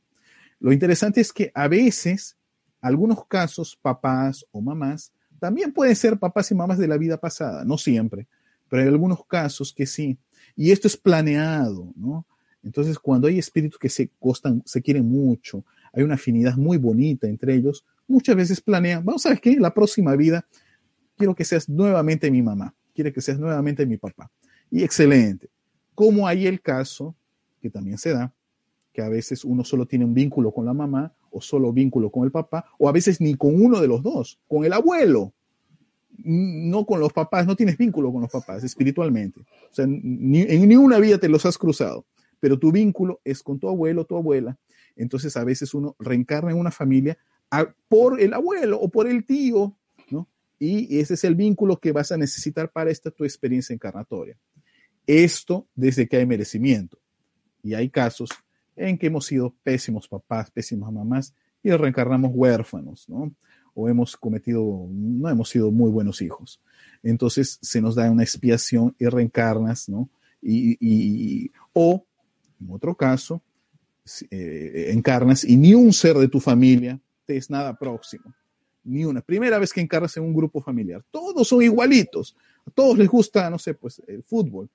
Lo 0.59 0.73
interesante 0.73 1.21
es 1.21 1.33
que 1.33 1.51
a 1.55 1.69
veces 1.69 2.37
algunos 2.81 3.27
casos, 3.27 3.79
papás 3.81 4.45
o 4.51 4.61
mamás 4.61 5.13
también 5.39 5.73
pueden 5.73 5.97
ser 5.97 6.19
papás 6.19 6.51
y 6.51 6.55
mamás 6.55 6.79
de 6.79 6.89
la 6.89 6.99
vida 6.99 7.17
pasada, 7.17 7.65
no 7.65 7.79
siempre, 7.79 8.27
pero 8.69 8.83
hay 8.83 8.89
algunos 8.89 9.25
casos 9.27 9.73
que 9.73 9.87
sí. 9.87 10.19
Y 10.55 10.71
esto 10.71 10.87
es 10.87 10.97
planeado, 10.97 11.93
¿no? 11.97 12.27
Entonces, 12.63 12.99
cuando 12.99 13.29
hay 13.29 13.39
espíritus 13.39 13.79
que 13.79 13.89
se 13.89 14.11
costan, 14.19 14.63
se 14.67 14.83
quieren 14.83 15.09
mucho, 15.09 15.65
hay 15.93 16.03
una 16.03 16.15
afinidad 16.15 16.57
muy 16.57 16.77
bonita 16.77 17.27
entre 17.27 17.55
ellos, 17.55 17.85
muchas 18.07 18.37
veces 18.37 18.61
planean, 18.61 19.05
vamos 19.05 19.25
a 19.27 19.31
ver 19.31 19.41
qué, 19.41 19.57
la 19.59 19.73
próxima 19.73 20.15
vida 20.17 20.47
quiero 21.17 21.35
que 21.35 21.45
seas 21.45 21.69
nuevamente 21.69 22.31
mi 22.31 22.43
mamá, 22.43 22.75
quiero 22.95 23.13
que 23.13 23.21
seas 23.21 23.39
nuevamente 23.39 23.87
mi 23.87 23.97
papá. 23.97 24.31
Y 24.71 24.83
excelente. 24.83 25.49
Como 25.95 26.27
hay 26.27 26.47
el 26.47 26.61
caso, 26.61 27.15
que 27.61 27.71
también 27.71 27.99
se 27.99 28.13
da, 28.13 28.33
que 28.93 29.03
a 29.03 29.09
veces 29.09 29.45
uno 29.45 29.65
solo 29.65 29.87
tiene 29.87 30.05
un 30.05 30.15
vínculo 30.15 30.53
con 30.53 30.65
la 30.65 30.73
mamá 30.73 31.13
o 31.31 31.41
solo 31.41 31.73
vínculo 31.73 32.11
con 32.11 32.25
el 32.25 32.31
papá, 32.31 32.65
o 32.79 32.89
a 32.89 32.93
veces 32.93 33.21
ni 33.21 33.35
con 33.35 33.61
uno 33.61 33.81
de 33.81 33.87
los 33.87 34.03
dos, 34.03 34.41
con 34.49 34.65
el 34.65 34.73
abuelo, 34.73 35.33
no 36.25 36.85
con 36.85 37.01
los 37.01 37.13
papás, 37.13 37.47
no 37.47 37.57
tienes 37.57 37.77
vínculo 37.77 38.13
con 38.13 38.23
los 38.23 38.31
papás 38.31 38.65
espiritualmente. 38.65 39.41
O 39.41 39.75
sea, 39.75 39.87
ni, 39.87 40.41
en 40.43 40.69
ninguna 40.69 40.99
vida 40.99 41.19
te 41.19 41.29
los 41.29 41.47
has 41.47 41.57
cruzado, 41.57 42.05
pero 42.41 42.59
tu 42.59 42.73
vínculo 42.73 43.21
es 43.25 43.43
con 43.43 43.59
tu 43.59 43.69
abuelo, 43.69 44.05
tu 44.05 44.17
abuela. 44.17 44.59
Entonces 44.97 45.37
a 45.37 45.45
veces 45.45 45.75
uno 45.75 45.95
reencarna 45.99 46.51
en 46.51 46.59
una 46.59 46.71
familia 46.71 47.17
por 47.89 48.21
el 48.21 48.35
abuelo 48.35 48.81
o 48.81 48.89
por 48.89 49.07
el 49.07 49.25
tío, 49.25 49.77
¿no? 50.11 50.29
Y 50.59 50.99
ese 50.99 51.15
es 51.15 51.25
el 51.25 51.35
vínculo 51.35 51.79
que 51.79 51.93
vas 51.93 52.13
a 52.13 52.17
necesitar 52.17 52.71
para 52.71 52.91
esta 52.91 53.11
tu 53.11 53.25
experiencia 53.25 53.75
encarnatoria. 53.75 54.37
Esto 55.07 55.67
desde 55.75 56.09
que 56.09 56.17
hay 56.17 56.27
merecimiento. 56.27 56.99
Y 57.63 57.75
hay 57.75 57.91
casos 57.91 58.31
en 58.77 58.97
que 58.97 59.09
hemos 59.09 59.27
sido 59.27 59.55
pésimos 59.63 60.09
papás, 60.09 60.51
pésimas 60.51 60.93
mamás 60.93 61.35
y 61.63 61.71
reencarnamos 61.71 62.33
huérfanos, 62.35 63.09
¿no? 63.09 63.33
O 63.75 63.89
hemos 63.89 64.17
cometido, 64.17 64.87
no 64.91 65.29
hemos 65.29 65.49
sido 65.49 65.71
muy 65.71 65.91
buenos 65.91 66.23
hijos. 66.23 66.61
Entonces 67.03 67.59
se 67.61 67.81
nos 67.81 67.95
da 67.95 68.11
una 68.11 68.23
expiación 68.23 68.95
y 68.99 69.07
reencarnas, 69.07 69.89
¿no? 69.89 70.09
Y, 70.43 71.51
o, 71.73 72.07
en 72.61 72.71
otro 72.71 72.95
caso, 72.95 73.43
eh, 74.31 74.91
encarnas 74.93 75.45
y 75.45 75.57
ni 75.57 75.75
un 75.75 75.93
ser 75.93 76.17
de 76.17 76.29
tu 76.29 76.41
familia 76.41 77.01
te 77.27 77.37
es 77.37 77.51
nada 77.51 77.77
próximo. 77.77 78.35
Ni 78.85 79.05
una. 79.05 79.21
Primera 79.21 79.59
vez 79.59 79.73
que 79.73 79.81
encarnas 79.81 80.17
en 80.17 80.25
un 80.25 80.35
grupo 80.35 80.61
familiar. 80.61 81.05
Todos 81.11 81.47
son 81.47 81.63
igualitos. 81.63 82.35
A 82.67 82.71
todos 82.71 82.97
les 82.97 83.09
gusta, 83.09 83.51
no 83.51 83.59
sé, 83.59 83.75
pues 83.75 84.03
el 84.07 84.23
fútbol. 84.23 84.69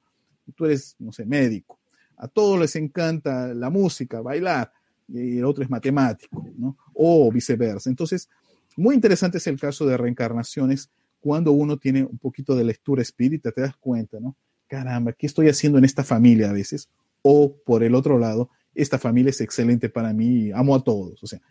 Tú 0.56 0.66
eres, 0.66 0.96
no 1.00 1.12
sé, 1.12 1.26
médico 1.26 1.80
a 2.18 2.28
todos 2.28 2.60
les 2.60 2.76
encanta 2.76 3.54
la 3.54 3.70
música, 3.70 4.22
bailar, 4.22 4.72
y 5.08 5.38
el 5.38 5.46
otro 5.46 5.64
es 5.64 5.70
matemático, 5.70 6.46
¿no? 6.58 6.78
O 6.94 7.32
viceversa. 7.32 7.90
Entonces, 7.90 8.30
muy 8.76 8.96
interesante 8.96 9.38
es 9.38 9.48
el 9.48 9.60
caso 9.60 9.86
de 9.86 9.98
reencarnaciones 9.98 10.90
cuando 11.20 11.52
uno 11.52 11.78
tiene 11.78 12.04
un 12.04 12.18
poquito 12.18 12.56
de 12.56 12.64
lectura 12.64 13.02
espírita, 13.02 13.52
te 13.52 13.62
das 13.62 13.76
cuenta, 13.78 14.20
¿no? 14.20 14.36
Caramba, 14.68 15.14
¿qué 15.14 15.28
estoy 15.28 15.48
haciendo 15.48 15.78
en 15.78 15.86
esta 15.86 16.04
familia 16.04 16.50
a 16.50 16.54
veces? 16.54 16.90
O 17.28 17.58
por 17.66 17.84
el 17.84 17.96
otro 17.96 18.20
lado, 18.20 18.52
esta 18.76 19.00
familia 19.00 19.32
es 19.32 19.42
excelente 19.42 19.90
para 19.90 20.14
mí, 20.14 20.52
amo 20.52 20.76
a 20.76 20.84
todos. 20.84 21.24
O 21.24 21.26
sea, 21.26 21.42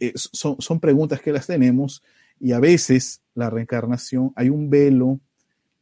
eh, 0.00 0.12
son, 0.14 0.56
son 0.58 0.80
preguntas 0.80 1.20
que 1.20 1.32
las 1.32 1.46
tenemos 1.46 2.02
y 2.40 2.52
a 2.52 2.60
veces 2.60 3.20
la 3.34 3.50
reencarnación, 3.50 4.32
hay 4.36 4.48
un 4.48 4.70
velo 4.70 5.20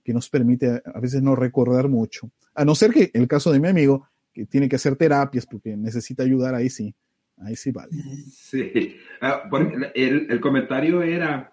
que 0.02 0.12
nos 0.12 0.28
permite 0.28 0.82
a 0.84 1.00
veces 1.00 1.22
no 1.22 1.36
recordar 1.36 1.88
mucho. 1.88 2.30
A 2.54 2.64
no 2.64 2.74
ser 2.74 2.92
que 2.92 3.10
el 3.14 3.28
caso 3.28 3.52
de 3.52 3.60
mi 3.60 3.68
amigo, 3.68 4.08
que 4.32 4.46
tiene 4.46 4.68
que 4.68 4.76
hacer 4.76 4.96
terapias 4.96 5.46
porque 5.46 5.76
necesita 5.76 6.22
ayudar, 6.22 6.54
ahí 6.54 6.68
sí, 6.68 6.94
ahí 7.38 7.56
sí 7.56 7.70
vale. 7.70 7.92
Sí, 8.30 8.96
ah, 9.20 9.48
el, 9.94 10.40
comentario 10.40 11.02
era, 11.02 11.52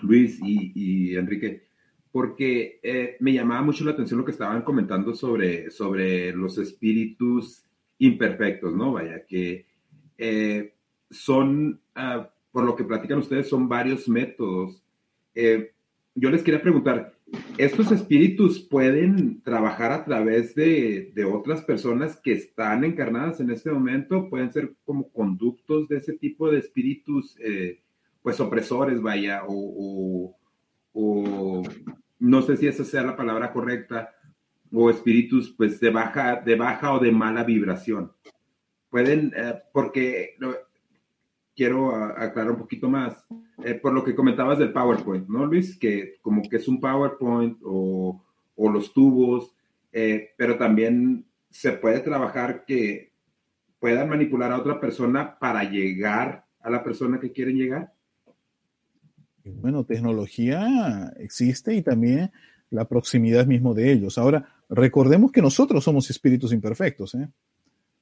Luis 0.00 0.38
y, 0.42 1.16
Enrique, 1.16 1.68
porque 2.12 2.78
eh, 2.82 3.16
me 3.20 3.32
llamaba 3.32 3.62
mucho 3.62 3.84
la 3.84 3.92
atención 3.92 4.18
lo 4.18 4.24
que 4.24 4.32
estaban 4.32 4.62
comentando 4.62 5.14
sobre, 5.14 5.70
sobre 5.70 6.32
los 6.32 6.58
espíritus 6.58 7.64
imperfectos, 7.98 8.74
¿no? 8.74 8.92
Vaya, 8.92 9.24
que 9.26 9.66
eh, 10.18 10.74
son, 11.10 11.80
ah, 11.94 12.30
por 12.50 12.64
lo 12.64 12.76
que 12.76 12.84
platican 12.84 13.18
ustedes, 13.18 13.48
son 13.48 13.68
varios 13.68 14.08
métodos. 14.08 14.82
Eh, 15.34 15.72
yo 16.14 16.30
les 16.30 16.42
quería 16.42 16.60
preguntar, 16.60 17.14
¿estos 17.56 17.90
espíritus 17.92 18.60
pueden 18.60 19.40
trabajar 19.42 19.92
a 19.92 20.04
través 20.04 20.54
de, 20.54 21.12
otras 21.32 21.62
personas 21.62 22.20
que 22.20 22.32
están 22.32 22.84
encarnadas 22.84 23.40
en 23.40 23.50
este 23.50 23.70
momento? 23.70 24.28
¿Pueden 24.28 24.52
ser 24.52 24.74
como 24.84 25.08
conductos 25.10 25.88
de 25.88 25.98
ese 25.98 26.12
tipo 26.12 26.50
de 26.50 26.58
espíritus, 26.58 27.36
eh, 27.40 27.80
pues 28.22 28.38
opresores, 28.40 29.00
vaya, 29.00 29.42
o, 29.48 30.36
no 32.22 32.40
sé 32.42 32.56
si 32.56 32.68
esa 32.68 32.84
sea 32.84 33.02
la 33.02 33.16
palabra 33.16 33.52
correcta, 33.52 34.14
o 34.72 34.88
espíritus 34.88 35.50
pues 35.50 35.80
de 35.80 35.90
baja, 35.90 36.36
de 36.36 36.54
baja 36.54 36.94
o 36.94 37.00
de 37.00 37.10
mala 37.10 37.42
vibración? 37.42 38.12
Pueden, 38.88 39.32
eh, 39.36 39.54
porque 39.72 40.36
quiero 41.54 41.94
aclarar 41.94 42.52
un 42.52 42.58
poquito 42.58 42.88
más, 42.88 43.26
eh, 43.64 43.74
por 43.74 43.92
lo 43.92 44.04
que 44.04 44.14
comentabas 44.14 44.58
del 44.58 44.72
PowerPoint, 44.72 45.28
¿no, 45.28 45.46
Luis? 45.46 45.76
Que 45.76 46.18
como 46.22 46.42
que 46.48 46.56
es 46.56 46.68
un 46.68 46.80
PowerPoint 46.80 47.58
o, 47.64 48.22
los 48.56 48.92
tubos, 48.92 49.56
eh, 49.92 50.30
pero 50.36 50.56
también 50.56 51.26
se 51.50 51.72
puede 51.72 51.98
trabajar 51.98 52.64
que 52.64 53.10
puedan 53.80 54.08
manipular 54.08 54.52
a 54.52 54.58
otra 54.58 54.78
persona 54.78 55.36
para 55.40 55.64
llegar 55.64 56.46
a 56.60 56.70
la 56.70 56.84
persona 56.84 57.18
que 57.18 57.32
quieren 57.32 57.56
llegar. 57.56 57.91
Bueno, 59.44 59.84
tecnología 59.84 61.12
existe 61.18 61.74
y 61.74 61.82
también 61.82 62.30
la 62.70 62.86
proximidad 62.86 63.46
mismo 63.46 63.74
de 63.74 63.92
ellos. 63.92 64.18
Ahora, 64.18 64.48
recordemos 64.68 65.32
que 65.32 65.42
nosotros 65.42 65.84
somos 65.84 66.08
espíritus 66.10 66.52
imperfectos, 66.52 67.14
¿eh? 67.14 67.28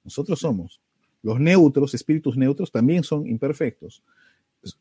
Nosotros 0.04 0.38
somos. 0.38 0.80
Los 1.22 1.40
neutros, 1.40 1.94
espíritus 1.94 2.36
neutros, 2.36 2.70
también 2.70 3.02
son 3.02 3.26
imperfectos. 3.26 4.02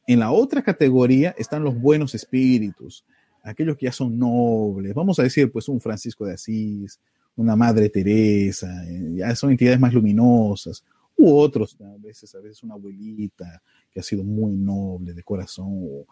En 0.07 0.19
la 0.19 0.31
otra 0.31 0.61
categoría 0.61 1.33
están 1.37 1.63
los 1.63 1.79
buenos 1.79 2.15
espíritus, 2.15 3.03
aquellos 3.43 3.77
que 3.77 3.85
ya 3.85 3.91
son 3.91 4.17
nobles. 4.17 4.93
Vamos 4.93 5.19
a 5.19 5.23
decir, 5.23 5.51
pues, 5.51 5.67
un 5.69 5.79
Francisco 5.81 6.25
de 6.25 6.33
Asís, 6.33 6.99
una 7.35 7.55
Madre 7.55 7.89
Teresa, 7.89 8.85
eh, 8.87 9.13
ya 9.15 9.35
son 9.35 9.51
entidades 9.51 9.79
más 9.79 9.93
luminosas, 9.93 10.83
u 11.17 11.35
otros, 11.37 11.77
a 11.81 11.95
veces, 11.97 12.33
a 12.35 12.39
veces 12.39 12.63
una 12.63 12.75
abuelita 12.75 13.61
que 13.91 13.99
ha 13.99 14.03
sido 14.03 14.23
muy 14.23 14.53
noble 14.53 15.13
de 15.13 15.23
corazón, 15.23 15.67
o, 15.69 16.05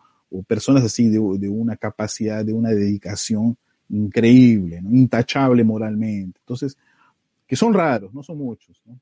personas 0.45 0.83
así 0.83 1.09
de, 1.09 1.19
una 1.19 1.77
capacidad, 1.77 2.43
de 2.43 2.53
una 2.53 2.69
dedicación 2.69 3.57
increíble, 3.89 4.81
intachable 4.91 5.63
moralmente. 5.63 6.39
Entonces, 6.39 6.77
que 7.45 7.55
son 7.55 7.73
raros, 7.73 8.13
no 8.13 8.23
son 8.23 8.37
muchos. 8.37 8.81
¿no? 8.85 8.99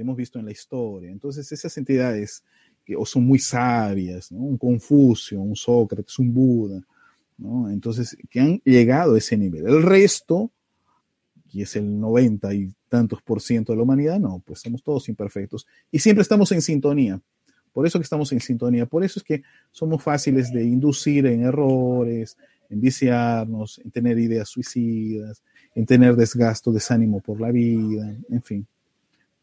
hemos 0.00 0.16
visto 0.16 0.38
en 0.38 0.46
la 0.46 0.52
historia. 0.52 1.10
Entonces, 1.10 1.50
esas 1.52 1.76
entidades 1.76 2.42
que 2.84 2.96
o 2.96 3.04
son 3.04 3.26
muy 3.26 3.38
sabias, 3.38 4.30
un 4.30 4.56
Confucio, 4.56 5.40
un 5.40 5.54
Sócrates, 5.54 6.18
un 6.18 6.32
Buda, 6.32 6.82
entonces, 7.70 8.16
que 8.28 8.40
han 8.40 8.60
llegado 8.64 9.14
a 9.14 9.18
ese 9.18 9.36
nivel. 9.36 9.66
El 9.66 9.82
resto, 9.82 10.50
que 11.50 11.62
es 11.62 11.74
el 11.74 11.98
90 11.98 12.52
y 12.52 12.74
tantos 12.88 13.22
por 13.22 13.40
ciento 13.40 13.72
de 13.72 13.78
la 13.78 13.84
humanidad, 13.84 14.20
no, 14.20 14.42
pues 14.44 14.60
somos 14.60 14.82
todos 14.82 15.08
imperfectos 15.08 15.66
y 15.90 16.00
siempre 16.00 16.22
estamos 16.22 16.52
en 16.52 16.60
sintonía. 16.60 17.20
Por 17.72 17.86
eso 17.86 17.98
que 17.98 18.04
estamos 18.04 18.32
en 18.32 18.40
sintonía, 18.40 18.86
por 18.86 19.04
eso 19.04 19.20
es 19.20 19.24
que 19.24 19.42
somos 19.70 20.02
fáciles 20.02 20.52
de 20.52 20.64
inducir 20.64 21.26
en 21.26 21.42
errores, 21.44 22.36
en 22.68 22.80
viciarnos, 22.80 23.80
en 23.84 23.90
tener 23.90 24.18
ideas 24.18 24.48
suicidas, 24.48 25.42
en 25.74 25.86
tener 25.86 26.16
desgasto, 26.16 26.72
desánimo 26.72 27.20
por 27.20 27.40
la 27.40 27.50
vida, 27.50 28.16
en 28.28 28.42
fin 28.42 28.66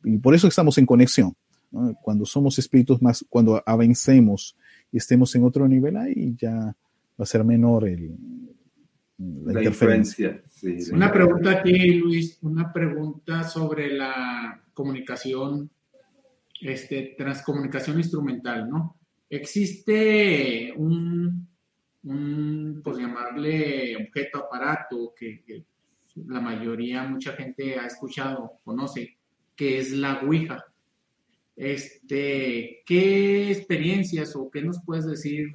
y 0.04 0.18
por 0.18 0.34
eso 0.34 0.48
estamos 0.48 0.78
en 0.78 0.86
conexión. 0.86 1.34
Cuando 2.02 2.26
somos 2.26 2.58
espíritus 2.60 3.02
más, 3.02 3.26
cuando 3.30 3.62
avancemos 3.66 4.56
y 4.92 4.98
estemos 4.98 5.36
en 5.36 5.44
otro 5.44 5.68
nivel, 5.68 5.98
ahí 5.98 6.34
ya 6.38 6.54
va 6.56 7.24
a 7.24 7.26
ser 7.26 7.44
menor 7.44 7.88
el, 7.88 8.16
la, 9.18 9.60
interferencia. 9.60 10.42
Una 10.94 11.12
pregunta 11.12 11.52
aquí, 11.52 11.96
Luis, 11.96 12.40
una 12.42 12.72
pregunta 12.72 13.44
sobre 13.44 13.94
la 13.94 14.64
comunicación, 14.74 15.70
este, 16.62 17.16
transcomunicación 17.18 17.98
instrumental, 17.98 18.70
¿no? 18.70 18.98
Existe 19.30 20.74
un, 20.76 21.48
un 22.04 22.82
por 22.84 23.00
llamarle 23.00 23.96
objeto, 23.98 24.40
aparato, 24.40 25.14
que, 25.18 25.44
que 25.44 25.66
la 26.28 26.42
mayoría, 26.42 27.04
mucha 27.04 27.34
gente 27.34 27.78
ha 27.78 27.86
escuchado, 27.86 28.60
conoce, 28.64 29.18
que 29.56 29.80
es 29.80 29.92
la 29.92 30.22
Ouija. 30.22 30.66
Este, 31.56 32.84
¿Qué 32.86 33.52
experiencias 33.52 34.36
o 34.36 34.50
qué 34.50 34.62
nos 34.62 34.82
puedes 34.84 35.06
decir 35.06 35.52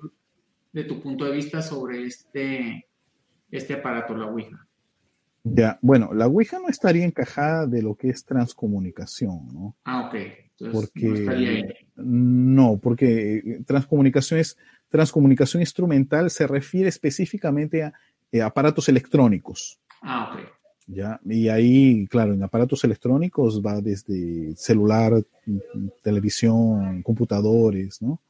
de 0.73 0.85
tu 0.85 1.01
punto 1.01 1.25
de 1.25 1.33
vista 1.33 1.63
sobre 1.63 2.05
este, 2.05 2.87
este 3.51 3.75
aparato, 3.75 4.15
la 4.17 4.27
Ouija? 4.27 4.67
Ya, 5.45 5.79
bueno, 5.83 6.13
la 6.13 6.27
Ouija 6.27 6.59
no 6.61 6.69
estaría 6.69 7.05
encajada 7.05 7.67
de 7.67 7.83
lo 7.83 7.97
que 7.97 8.09
es 8.11 8.25
transcomunicación, 8.25 9.49
¿no? 9.53 9.77
Ah, 9.85 10.07
ok. 10.07 10.15
Porque, 10.71 11.75
no, 11.97 12.79
porque 12.79 13.61
transcomunicación 13.67 14.41
es 14.41 14.57
transcomunicación 14.89 15.63
instrumental 15.63 16.31
se 16.31 16.47
refiere 16.47 16.89
específicamente 16.89 17.83
a 17.83 17.95
eh, 18.31 18.43
aparatos 18.43 18.89
electrónicos. 18.89 19.79
Ah, 20.03 20.33
ok. 20.33 20.41
¿ya? 20.87 21.21
Y 21.25 21.49
ahí, 21.49 22.07
claro, 22.09 22.35
en 22.35 22.43
aparatos 22.43 22.85
electrónicos 22.85 23.63
va 23.65 23.81
desde 23.81 24.55
celular, 24.57 25.25
televisión, 26.03 27.03
computadores, 27.03 28.03
¿no? 28.03 28.21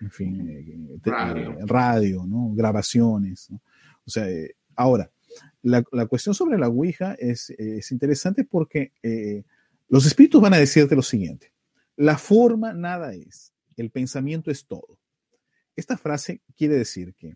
En 0.00 0.10
fin, 0.10 0.48
eh, 0.48 1.00
eh, 1.04 1.56
radio. 1.66 2.24
¿no? 2.26 2.52
Grabaciones, 2.54 3.50
¿no? 3.50 3.60
O 4.06 4.10
sea, 4.10 4.28
eh, 4.28 4.54
ahora, 4.76 5.10
la, 5.62 5.82
cuestión 6.06 6.34
sobre 6.34 6.58
la 6.58 6.68
Ouija 6.68 7.14
es, 7.18 7.52
interesante 7.90 8.44
porque 8.44 8.92
los 9.88 10.06
espíritus 10.06 10.40
van 10.40 10.54
a 10.54 10.58
decirte 10.58 10.94
lo 10.94 11.02
siguiente, 11.02 11.52
la 11.96 12.18
forma 12.18 12.72
nada 12.72 13.14
es, 13.14 13.52
el 13.76 13.90
pensamiento 13.90 14.50
es 14.50 14.66
todo. 14.66 14.98
Esta 15.76 15.96
frase 15.96 16.40
quiere 16.56 16.76
decir 16.76 17.14
que 17.14 17.34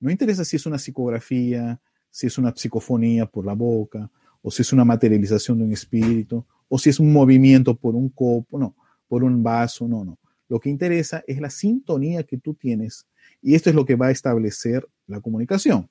no 0.00 0.10
interesa 0.10 0.44
si 0.44 0.56
es 0.56 0.66
una 0.66 0.78
psicografía, 0.78 1.80
si 2.10 2.26
es 2.26 2.38
una 2.38 2.54
psicofonía 2.54 3.26
por 3.26 3.46
la 3.46 3.54
boca, 3.54 4.10
o 4.42 4.50
si 4.50 4.62
es 4.62 4.72
una 4.72 4.84
materialización 4.84 5.58
de 5.58 5.64
un 5.64 5.72
espíritu, 5.72 6.44
o 6.68 6.78
si 6.78 6.90
es 6.90 7.00
un 7.00 7.12
movimiento 7.12 7.74
por 7.74 7.94
un 7.94 8.10
copo, 8.10 8.58
no, 8.58 8.76
por 9.08 9.24
un 9.24 9.42
vaso, 9.42 9.88
no, 9.88 10.04
no. 10.04 10.18
Lo 10.48 10.60
que 10.60 10.68
interesa 10.68 11.24
es 11.26 11.40
la 11.40 11.50
sintonía 11.50 12.22
que 12.24 12.38
tú 12.38 12.54
tienes 12.54 13.06
y 13.40 13.54
esto 13.54 13.70
es 13.70 13.76
lo 13.76 13.86
que 13.86 13.96
va 13.96 14.08
a 14.08 14.10
establecer 14.10 14.86
la 15.06 15.20
comunicación, 15.20 15.88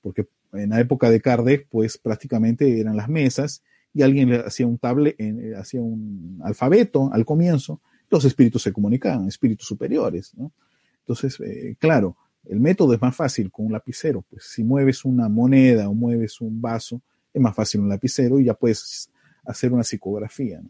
porque 0.00 0.28
en 0.52 0.70
la 0.70 0.80
época 0.80 1.10
de 1.10 1.20
Kardec, 1.20 1.68
pues 1.68 1.98
prácticamente 1.98 2.80
eran 2.80 2.96
las 2.96 3.08
mesas 3.08 3.62
y 3.92 4.02
alguien 4.02 4.30
le 4.30 4.36
hacía 4.38 4.66
un 4.66 4.78
tablet, 4.78 5.16
eh, 5.18 5.54
hacía 5.56 5.82
un 5.82 6.40
alfabeto 6.44 7.10
al 7.12 7.24
comienzo, 7.24 7.80
los 8.08 8.24
espíritus 8.24 8.62
se 8.62 8.72
comunicaban, 8.72 9.28
espíritus 9.28 9.66
superiores, 9.66 10.32
¿no? 10.36 10.52
Entonces, 11.00 11.40
eh, 11.40 11.76
claro, 11.78 12.16
el 12.44 12.60
método 12.60 12.94
es 12.94 13.00
más 13.00 13.14
fácil 13.14 13.50
con 13.50 13.66
un 13.66 13.72
lapicero, 13.72 14.24
pues 14.28 14.44
si 14.44 14.62
mueves 14.62 15.04
una 15.04 15.28
moneda 15.28 15.88
o 15.88 15.94
mueves 15.94 16.40
un 16.40 16.60
vaso, 16.60 17.00
es 17.32 17.40
más 17.40 17.54
fácil 17.54 17.80
un 17.80 17.88
lapicero 17.88 18.38
y 18.38 18.44
ya 18.44 18.54
puedes 18.54 19.10
hacer 19.44 19.72
una 19.72 19.84
psicografía. 19.84 20.60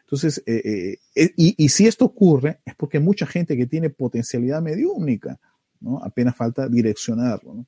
Entonces, 0.00 0.42
eh, 0.46 0.98
y, 1.14 1.68
si 1.68 1.86
esto 1.86 2.06
ocurre, 2.06 2.60
es 2.64 2.74
porque 2.74 2.98
mucha 2.98 3.26
gente 3.26 3.56
que 3.56 3.66
tiene 3.66 3.90
potencialidad 3.90 4.60
mediúnica, 4.60 5.38
¿no? 5.80 6.02
Apenas 6.02 6.34
falta 6.34 6.68
direccionarlo. 6.68 7.66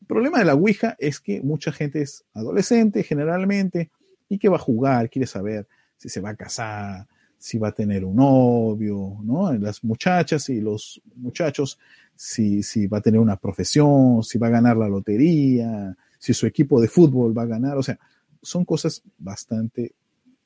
El 0.00 0.06
problema 0.06 0.38
de 0.38 0.46
la 0.46 0.54
Ouija 0.54 0.96
es 0.98 1.20
que 1.20 1.42
mucha 1.42 1.72
gente 1.72 2.00
es 2.02 2.24
adolescente 2.32 3.02
generalmente 3.02 3.90
y 4.30 4.38
que 4.38 4.48
va 4.48 4.56
a 4.56 4.60
jugar, 4.60 5.10
quiere 5.10 5.26
saber 5.26 5.66
si 5.96 6.08
se 6.08 6.20
va 6.20 6.30
a 6.30 6.36
casar, 6.36 7.06
si 7.36 7.58
va 7.58 7.68
a 7.68 7.72
tener 7.72 8.04
un 8.04 8.16
novio, 8.16 9.18
¿no? 9.22 9.52
Las 9.54 9.82
muchachas 9.84 10.48
y 10.48 10.60
los 10.60 11.02
muchachos, 11.16 11.78
si, 12.14 12.62
si 12.62 12.86
va 12.86 12.98
a 12.98 13.02
tener 13.02 13.20
una 13.20 13.36
profesión, 13.36 14.22
si 14.22 14.38
va 14.38 14.46
a 14.46 14.50
ganar 14.50 14.76
la 14.76 14.88
lotería, 14.88 15.94
si 16.18 16.32
su 16.32 16.46
equipo 16.46 16.80
de 16.80 16.88
fútbol 16.88 17.36
va 17.36 17.42
a 17.42 17.46
ganar, 17.46 17.76
o 17.76 17.82
sea, 17.82 17.98
son 18.40 18.64
cosas 18.64 19.02
bastante 19.18 19.94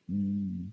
mmm, 0.06 0.66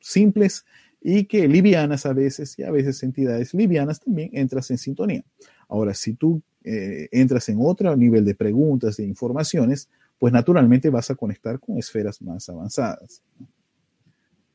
simples 0.00 0.64
y 1.00 1.24
que 1.24 1.46
livianas 1.46 2.06
a 2.06 2.12
veces 2.12 2.58
y 2.58 2.64
a 2.64 2.70
veces 2.70 3.02
entidades 3.02 3.54
livianas 3.54 4.00
también 4.00 4.30
entras 4.32 4.70
en 4.70 4.78
sintonía. 4.78 5.24
Ahora, 5.68 5.94
si 5.94 6.14
tú 6.14 6.42
eh, 6.64 7.08
entras 7.12 7.48
en 7.48 7.58
otro 7.60 7.96
nivel 7.96 8.24
de 8.24 8.34
preguntas, 8.34 8.96
de 8.96 9.04
informaciones, 9.04 9.88
pues 10.22 10.32
naturalmente 10.32 10.88
vas 10.88 11.10
a 11.10 11.16
conectar 11.16 11.58
con 11.58 11.78
esferas 11.78 12.22
más 12.22 12.48
avanzadas. 12.48 13.24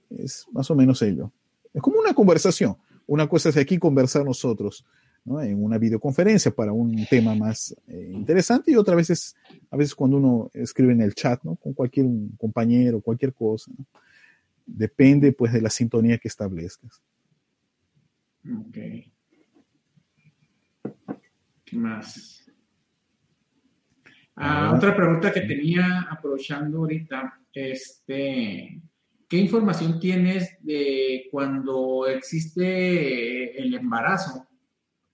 Es 0.10 0.45
más 0.53 0.72
o 0.72 0.76
menos 0.76 1.02
ello. 1.02 1.30
Es 1.73 1.81
como 1.81 1.99
una 1.99 2.14
conversación. 2.14 2.77
Una 3.06 3.27
cosa 3.27 3.49
es 3.49 3.57
aquí 3.57 3.77
conversar 3.77 4.23
nosotros 4.23 4.85
¿no? 5.26 5.41
en 5.41 5.61
una 5.61 5.77
videoconferencia 5.77 6.52
para 6.52 6.72
un 6.72 7.06
tema 7.10 7.35
más 7.35 7.76
eh, 7.85 8.11
interesante 8.14 8.72
y 8.72 8.77
otra 8.77 8.95
vez 8.95 9.10
es 9.10 9.35
a 9.69 9.76
veces 9.76 9.94
cuando 9.94 10.15
uno 10.15 10.49
escribe 10.53 10.94
en 10.94 11.02
el 11.02 11.14
chat 11.14 11.44
¿no? 11.44 11.57
con 11.57 11.73
cualquier 11.73 12.06
compañero, 12.38 13.02
cualquier 13.02 13.34
cosa. 13.34 13.69
Depende 14.65 15.34
pues 15.34 15.52
de 15.52 15.61
la 15.61 15.69
sintonía 15.69 16.18
que 16.18 16.30
establezcas. 16.30 17.02
Ok. 18.49 18.77
¿Qué 21.65 21.76
más? 21.76 22.47
Ah, 24.39 24.72
otra 24.76 24.95
pregunta 24.95 25.34
que 25.34 25.41
tenía 25.41 26.07
aprovechando 26.11 26.77
ahorita, 26.77 27.39
este, 27.51 28.80
¿qué 29.27 29.38
información 29.38 29.99
tienes 29.99 30.55
de 30.61 31.27
cuando 31.31 32.05
existe 32.05 33.59
el 33.59 33.73
embarazo? 33.73 34.47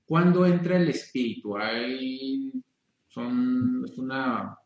¿Cuándo 0.05 0.45
entra 0.45 0.75
el 0.75 0.89
espíritu? 0.89 1.57
¿Hay, 1.57 2.51
son, 3.07 3.85
¿Es 3.85 3.97
una 3.97 4.57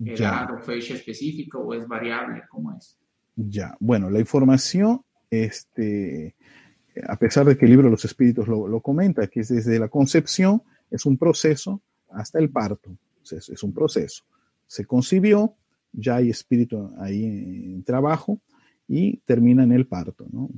edad 0.00 0.50
o 0.52 0.58
fecha 0.58 0.94
específica 0.94 1.58
o 1.58 1.72
es 1.72 1.86
variable? 1.86 2.42
¿Cómo 2.50 2.76
es? 2.76 2.98
Ya, 3.36 3.76
bueno, 3.78 4.10
la 4.10 4.18
información, 4.18 5.02
este, 5.30 6.34
a 7.06 7.16
pesar 7.16 7.46
de 7.46 7.56
que 7.56 7.66
el 7.66 7.70
libro 7.70 7.86
de 7.86 7.92
los 7.92 8.04
espíritus 8.04 8.48
lo, 8.48 8.66
lo, 8.66 8.80
comenta, 8.80 9.28
que 9.28 9.40
es 9.40 9.48
desde 9.48 9.78
la 9.78 9.88
concepción, 9.88 10.62
es 10.90 11.06
un 11.06 11.16
proceso 11.16 11.80
hasta 12.10 12.40
el 12.40 12.50
parto, 12.50 12.96
es, 13.32 13.48
es 13.48 13.62
un 13.62 13.72
proceso. 13.72 14.24
Se 14.66 14.84
concibió, 14.84 15.54
ya 15.92 16.16
hay 16.16 16.30
espíritu 16.30 16.92
ahí 16.98 17.24
en, 17.24 17.82
trabajo 17.82 18.40
y 18.86 19.18
termina 19.18 19.64
en 19.64 19.72
el 19.72 19.86
parto, 19.86 20.26
¿no? 20.30 20.50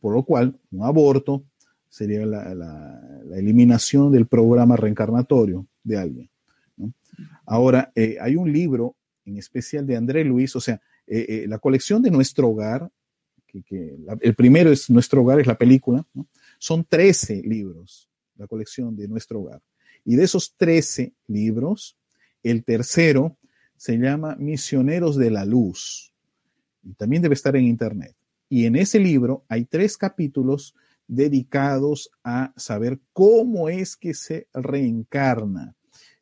Por 0.00 0.14
lo 0.14 0.22
cual, 0.22 0.58
un 0.70 0.84
aborto 0.84 1.44
sería 1.88 2.24
la, 2.24 3.02
eliminación 3.34 4.12
del 4.12 4.26
programa 4.26 4.76
reencarnatorio 4.76 5.66
de 5.82 5.98
alguien. 5.98 6.30
Ahora, 7.44 7.92
eh, 7.94 8.16
hay 8.20 8.36
un 8.36 8.50
libro 8.52 8.96
en 9.24 9.36
especial 9.36 9.86
de 9.86 9.96
André 9.96 10.24
Luis, 10.24 10.54
o 10.56 10.60
sea, 10.60 10.80
eh, 11.06 11.26
eh, 11.28 11.44
la 11.48 11.58
colección 11.58 12.02
de 12.02 12.10
Nuestro 12.10 12.48
Hogar, 12.48 12.90
que, 13.46 13.96
el 14.20 14.34
primero 14.34 14.70
es 14.70 14.88
Nuestro 14.90 15.22
Hogar, 15.22 15.40
es 15.40 15.46
la 15.46 15.58
película, 15.58 16.06
son 16.58 16.84
13 16.84 17.42
libros, 17.42 18.08
la 18.36 18.46
colección 18.46 18.96
de 18.96 19.08
Nuestro 19.08 19.40
Hogar. 19.40 19.60
Y 20.04 20.16
de 20.16 20.24
esos 20.24 20.54
13 20.56 21.12
libros, 21.26 21.96
el 22.42 22.64
tercero 22.64 23.36
se 23.76 23.98
llama 23.98 24.36
Misioneros 24.38 25.16
de 25.16 25.30
la 25.30 25.44
Luz. 25.44 26.12
Y 26.82 26.94
también 26.94 27.22
debe 27.22 27.34
estar 27.34 27.56
en 27.56 27.64
Internet. 27.64 28.14
Y 28.48 28.66
en 28.66 28.76
ese 28.76 28.98
libro 28.98 29.44
hay 29.48 29.64
tres 29.64 29.96
capítulos 29.96 30.74
dedicados 31.08 32.10
a 32.24 32.52
saber 32.56 33.00
cómo 33.12 33.68
es 33.68 33.96
que 33.96 34.14
se 34.14 34.48
reencarna. 34.52 35.74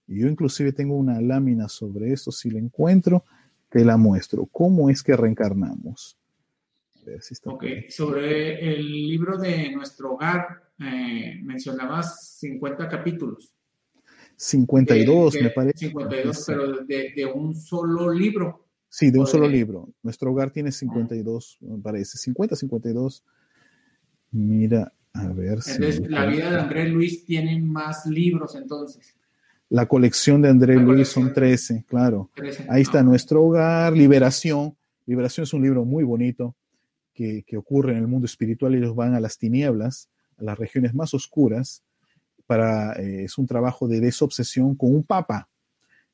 Yo 0.07 0.28
inclusive 0.28 0.73
tengo 0.73 0.97
una 0.97 1.20
lámina 1.20 1.69
sobre 1.69 2.12
eso, 2.12 2.31
si 2.31 2.51
la 2.51 2.59
encuentro, 2.59 3.24
te 3.70 3.85
la 3.85 3.97
muestro. 3.97 4.47
¿Cómo 4.47 4.91
es 4.91 5.03
que 5.03 5.16
reencarnamos? 5.16 6.19
A 7.03 7.05
ver 7.07 7.23
si 7.23 7.35
está 7.35 7.51
ok, 7.51 7.65
sobre 7.89 8.74
el 8.74 8.91
libro 8.91 9.39
de 9.39 9.70
Nuestro 9.73 10.15
Hogar, 10.15 10.62
eh, 10.78 11.41
mencionabas 11.43 12.39
50 12.39 12.89
capítulos. 12.89 13.53
52, 14.36 15.32
de, 15.32 15.39
de, 15.39 15.44
me 15.44 15.51
parece. 15.51 15.86
52, 15.86 16.44
pero 16.47 16.85
de, 16.85 17.12
de, 17.15 17.27
un 17.27 17.55
solo 17.55 18.12
libro. 18.12 18.66
Sí, 18.89 19.11
de 19.11 19.19
un 19.19 19.27
solo 19.27 19.48
libro. 19.48 19.89
Nuestro 20.02 20.31
Hogar 20.31 20.51
tiene 20.51 20.70
52, 20.70 21.59
me 21.62 21.78
parece. 21.78 22.16
50, 22.19 22.55
52. 22.56 23.24
Mira, 24.31 24.93
a 25.12 25.28
ver 25.28 25.59
entonces, 25.66 25.97
si... 25.97 26.09
La 26.09 26.27
vida 26.27 26.51
de 26.51 26.61
Andrés 26.61 26.93
Luis 26.93 27.24
tiene 27.24 27.61
más 27.61 28.06
libros 28.06 28.55
entonces. 28.56 29.16
La 29.69 29.86
colección 29.86 30.43
de 30.43 30.48
Andrés 30.48 30.81
Luis 30.81 31.09
son 31.09 31.32
13, 31.32 31.85
claro. 31.89 32.31
13. 32.35 32.66
Ahí 32.69 32.82
está. 32.82 33.02
Nuestro 33.02 33.43
Hogar, 33.43 33.93
Liberación. 33.93 34.77
Liberación 35.06 35.44
es 35.44 35.52
un 35.52 35.62
libro 35.62 35.85
muy 35.85 36.05
bonito 36.05 36.55
que, 37.12 37.44
que, 37.47 37.56
ocurre 37.56 37.93
en 37.93 37.98
el 37.98 38.06
mundo 38.06 38.27
espiritual. 38.27 38.74
Ellos 38.74 38.94
van 38.94 39.15
a 39.15 39.20
las 39.20 39.39
tinieblas, 39.39 40.09
a 40.36 40.44
las 40.44 40.59
regiones 40.59 40.94
más 40.94 41.15
oscuras. 41.15 41.82
Eh, 42.49 43.25
es 43.25 43.39
un 43.39 43.47
trabajo 43.47 43.89
de 43.89 44.01
desobsesión 44.01 44.75
con 44.75 44.95
un 44.95 45.03
papa, 45.03 45.49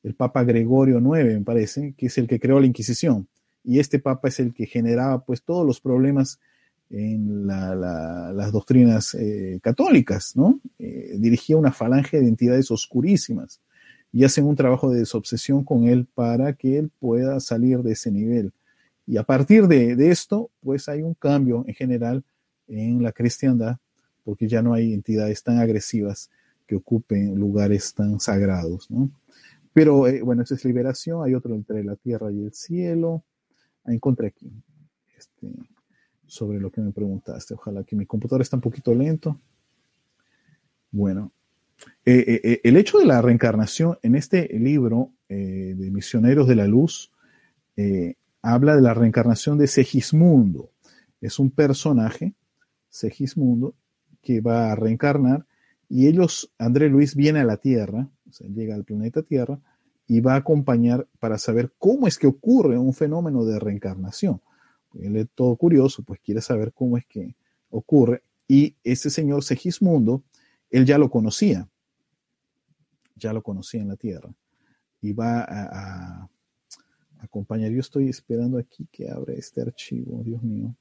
el 0.03 0.15
Papa 0.15 0.45
Gregorio 0.45 0.99
IX, 0.99 1.35
me 1.35 1.41
parece, 1.43 1.95
que 1.97 2.07
es 2.07 2.19
el 2.19 2.27
que 2.27 2.41
creó 2.41 2.61
la 2.61 2.67
Inquisición. 2.67 3.29
Y 3.63 3.79
este 3.79 3.99
papa 3.99 4.29
es 4.29 4.41
el 4.41 4.55
que 4.55 4.67
generaba 4.67 5.23
pues 5.23 5.43
todos 5.43 5.67
los 5.67 5.81
problemas 5.81 6.41
en 6.89 7.47
la, 7.47 7.75
la, 7.75 8.33
las 8.33 8.51
doctrinas 8.51 9.15
eh, 9.15 9.61
católicas, 9.63 10.35
¿no? 10.35 10.61
Eh, 10.79 11.17
dirigía 11.19 11.57
una 11.57 11.73
falange 11.73 12.19
de 12.21 12.27
entidades 12.27 12.71
oscurísimas 12.71 13.61
y 14.13 14.25
hacen 14.25 14.47
un 14.47 14.57
trabajo 14.57 14.91
de 14.91 15.01
desobsesión 15.01 15.63
con 15.63 15.85
él 15.85 16.07
para 16.15 16.55
que 16.55 16.79
él 16.79 16.91
pueda 16.99 17.39
salir 17.39 17.83
de 17.83 17.93
ese 17.93 18.11
nivel. 18.11 18.53
Y 19.07 19.19
a 19.19 19.23
partir 19.23 19.69
de, 19.69 19.95
de, 19.95 20.11
esto, 20.11 20.51
pues 20.61 20.89
hay 20.89 21.03
un 21.03 21.15
cambio 21.15 21.65
en 21.67 21.75
general 21.75 22.25
en 22.67 23.03
la 23.03 23.13
cristiandad, 23.13 23.77
porque 24.25 24.49
ya 24.49 24.63
no 24.63 24.75
hay 24.75 24.93
entidades 24.93 25.43
tan 25.43 25.59
agresivas 25.59 26.31
que 26.67 26.77
ocupen 26.77 27.35
lugares 27.35 27.95
tan 27.95 28.21
sagrados, 28.21 28.91
¿no? 28.91 29.11
Pero 29.73 30.07
eh, 30.09 30.23
bueno, 30.23 30.43
esa 30.43 30.55
es 30.55 30.65
liberación, 30.65 31.25
hay 31.25 31.35
otro 31.35 31.55
entre 31.55 31.85
la 31.85 31.97
tierra 31.97 32.31
y 32.33 32.45
el 32.45 32.53
cielo. 32.53 33.25
Encontré 33.85 34.29
aquí. 34.29 34.51
Este, 35.17 35.49
sobre 36.31 36.61
lo 36.61 36.71
que 36.71 36.81
me 36.81 36.93
preguntaste. 36.93 37.55
Ojalá 37.55 37.83
que 37.85 37.97
mi 37.97 38.07
computador 38.07 38.41
está 38.41 38.57
un 38.57 38.63
poquito 38.63 38.95
lento. 38.95 39.39
Bueno, 40.93 41.33
eh, 42.05 42.25
eh, 42.27 42.41
eh, 42.43 42.61
el 42.65 42.77
hecho 42.77 42.99
de 42.99 43.07
la 43.07 43.21
reencarnación 43.21 43.99
en 44.03 44.15
este 44.15 44.49
libro 44.59 45.13
de 45.29 45.91
Misioneros 45.93 46.49
de 46.49 46.57
la 46.57 46.67
Luz 46.67 47.13
habla 48.43 48.75
de 48.75 48.83
la 48.83 48.95
reencarnación 48.95 49.59
de 49.59 49.69
Segismundo. 49.69 50.71
Es 51.21 51.39
un 51.39 51.51
personaje, 51.51 52.35
Segismundo, 52.89 53.75
que 54.23 54.41
va 54.41 54.73
a 54.73 54.77
reencarnar 54.77 55.47
y 55.89 56.07
ellos, 56.07 56.53
André 56.59 56.89
Luis 56.89 57.17
viene 57.17 57.41
a 57.41 57.45
la 57.45 57.57
Tierra, 57.57 58.09
o 58.29 58.33
sea, 58.33 58.49
llega 58.49 58.75
al 58.75 58.85
planeta 58.85 59.23
Tierra 59.23 59.59
y 60.07 60.21
va 60.21 60.35
a 60.35 60.39
acompañar 60.39 61.09
para 61.19 61.39
saber 61.39 61.73
cómo 61.79 62.07
es 62.07 62.19
que 62.19 62.27
ocurre 62.27 62.79
un 62.79 62.95
fenómeno 62.95 63.45
de 63.45 63.59
reencarnación 63.59 64.41
él 64.99 65.17
es 65.17 65.29
todo 65.35 65.57
curioso, 65.57 66.03
pues 66.03 66.21
quiere 66.21 66.41
saber 66.41 66.73
cómo 66.73 66.97
es 66.97 67.07
que 67.07 67.37
ocurre. 67.71 68.23
Y 68.49 68.77
este 68.83 69.11
señor 69.11 69.45
Segismundo, 69.45 70.25
él 70.71 70.85
ya 70.85 70.99
lo 70.99 71.11
conocía, 71.11 71.69
ya 73.15 73.33
lo 73.33 73.43
conocía 73.43 73.81
en 73.83 73.89
la 73.89 73.97
tierra. 73.97 74.35
Y 75.01 75.13
va 75.13 75.41
a, 75.41 76.25
a 76.25 76.31
acompañar. 77.19 77.71
Yo 77.71 77.81
estoy 77.81 78.09
esperando 78.09 78.59
aquí 78.59 78.87
que 78.91 79.09
abra 79.09 79.35
este 79.35 79.63
archivo, 79.63 80.23
Dios 80.25 80.43
mío. 80.43 80.75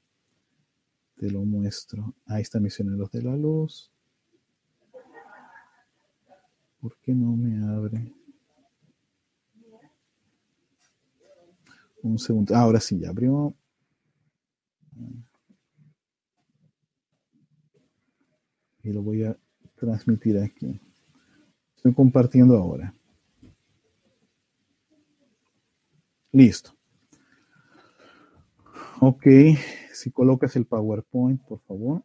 Te 1.20 1.30
lo 1.30 1.42
muestro. 1.42 2.14
Ahí 2.24 2.40
está 2.40 2.58
Misioneros 2.58 3.12
de 3.12 3.22
la 3.22 3.36
Luz. 3.36 3.92
¿Por 6.80 6.96
qué 7.02 7.12
no 7.12 7.36
me 7.36 7.62
abre? 7.62 8.14
Un 12.02 12.18
segundo. 12.18 12.56
Ahora 12.56 12.80
sí, 12.80 12.98
ya 12.98 13.10
abrió. 13.10 13.54
Y 18.82 18.90
lo 18.90 19.02
voy 19.02 19.24
a 19.24 19.36
transmitir 19.76 20.38
aquí. 20.38 20.80
Estoy 21.76 21.92
compartiendo 21.92 22.56
ahora. 22.56 22.94
Listo. 26.32 26.79
Ok, 29.02 29.24
si 29.94 30.10
colocas 30.10 30.56
el 30.56 30.66
PowerPoint, 30.66 31.42
por 31.46 31.60
favor. 31.60 32.04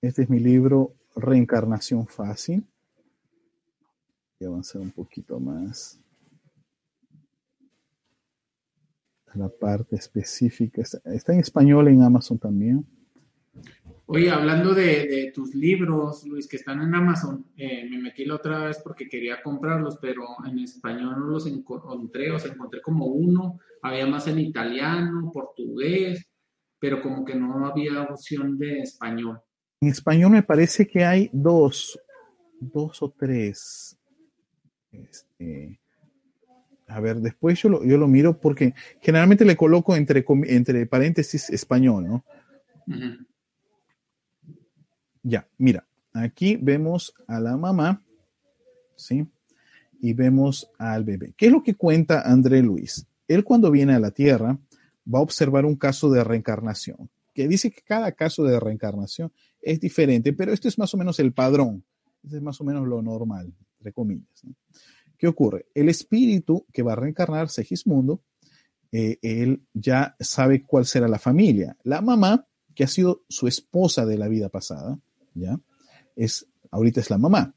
Este 0.00 0.22
es 0.22 0.30
mi 0.30 0.38
libro 0.38 0.94
Reencarnación 1.16 2.06
Fácil. 2.06 2.64
Voy 4.38 4.46
a 4.46 4.50
avanzar 4.50 4.82
un 4.82 4.92
poquito 4.92 5.40
más. 5.40 6.00
La 9.34 9.48
parte 9.48 9.96
específica 9.96 10.82
está, 10.82 11.32
en 11.32 11.40
español 11.40 11.88
en 11.88 12.04
Amazon 12.04 12.38
también. 12.38 12.86
Oye, 14.10 14.30
hablando 14.30 14.72
de, 14.72 15.30
tus 15.34 15.54
libros, 15.54 16.24
Luis, 16.24 16.48
que 16.48 16.56
están 16.56 16.80
en 16.80 16.94
Amazon, 16.94 17.44
eh, 17.58 17.86
me 17.90 17.98
metí 17.98 18.24
la 18.24 18.36
otra 18.36 18.64
vez 18.64 18.80
porque 18.82 19.06
quería 19.06 19.42
comprarlos, 19.42 19.98
pero 20.00 20.24
en 20.46 20.60
español 20.60 21.14
no 21.18 21.26
los 21.26 21.46
encontré, 21.46 22.30
o 22.30 22.38
sea, 22.38 22.52
encontré 22.52 22.80
como 22.80 23.04
uno, 23.04 23.58
había 23.82 24.06
más 24.06 24.26
en 24.26 24.38
italiano, 24.38 25.30
portugués, 25.30 26.26
pero 26.78 27.02
como 27.02 27.22
que 27.22 27.34
no 27.34 27.66
había 27.66 28.04
opción 28.04 28.56
de 28.56 28.80
español. 28.80 29.42
En 29.82 29.88
español 29.90 30.30
me 30.30 30.42
parece 30.42 30.86
que 30.86 31.04
hay 31.04 31.28
dos, 31.30 32.00
dos 32.58 33.02
o 33.02 33.10
tres. 33.10 33.94
Este, 34.90 35.78
a 36.86 36.98
ver, 37.00 37.16
después 37.16 37.60
yo 37.60 37.68
lo, 37.68 37.84
yo 37.84 37.98
lo 37.98 38.08
miro 38.08 38.40
porque 38.40 38.72
generalmente 39.02 39.44
le 39.44 39.54
coloco 39.54 39.94
entre, 39.94 40.24
entre 40.46 40.86
paréntesis 40.86 41.50
español, 41.50 42.06
¿no? 42.06 42.24
Ya, 45.22 45.48
mira, 45.58 45.86
aquí 46.12 46.56
vemos 46.56 47.14
a 47.26 47.40
la 47.40 47.56
mamá, 47.56 48.02
¿sí? 48.96 49.26
Y 50.00 50.12
vemos 50.12 50.70
al 50.78 51.04
bebé. 51.04 51.34
¿Qué 51.36 51.46
es 51.46 51.52
lo 51.52 51.62
que 51.62 51.74
cuenta 51.74 52.22
André 52.22 52.62
Luis? 52.62 53.06
Él 53.26 53.44
cuando 53.44 53.70
viene 53.70 53.94
a 53.94 54.00
la 54.00 54.10
Tierra 54.10 54.58
va 55.12 55.18
a 55.18 55.22
observar 55.22 55.64
un 55.64 55.76
caso 55.76 56.10
de 56.10 56.24
reencarnación, 56.24 57.10
que 57.34 57.48
dice 57.48 57.70
que 57.70 57.82
cada 57.82 58.12
caso 58.12 58.44
de 58.44 58.58
reencarnación 58.58 59.32
es 59.60 59.80
diferente, 59.80 60.32
pero 60.32 60.52
esto 60.52 60.68
es 60.68 60.78
más 60.78 60.92
o 60.94 60.96
menos 60.96 61.18
el 61.18 61.32
padrón, 61.32 61.84
este 62.22 62.36
es 62.36 62.42
más 62.42 62.60
o 62.60 62.64
menos 62.64 62.86
lo 62.86 63.02
normal, 63.02 63.52
entre 63.78 63.92
comillas. 63.92 64.42
¿Qué 65.16 65.26
ocurre? 65.26 65.66
El 65.74 65.88
espíritu 65.88 66.64
que 66.72 66.82
va 66.82 66.92
a 66.92 66.96
reencarnar, 66.96 67.48
Segismundo, 67.48 68.22
eh, 68.92 69.18
él 69.20 69.62
ya 69.74 70.16
sabe 70.20 70.64
cuál 70.64 70.86
será 70.86 71.08
la 71.08 71.18
familia. 71.18 71.76
La 71.82 72.00
mamá, 72.00 72.46
que 72.74 72.84
ha 72.84 72.88
sido 72.88 73.24
su 73.28 73.48
esposa 73.48 74.06
de 74.06 74.16
la 74.16 74.28
vida 74.28 74.48
pasada, 74.48 74.98
¿ya? 75.34 75.58
Es, 76.16 76.46
ahorita 76.70 77.00
es 77.00 77.10
la 77.10 77.18
mamá. 77.18 77.54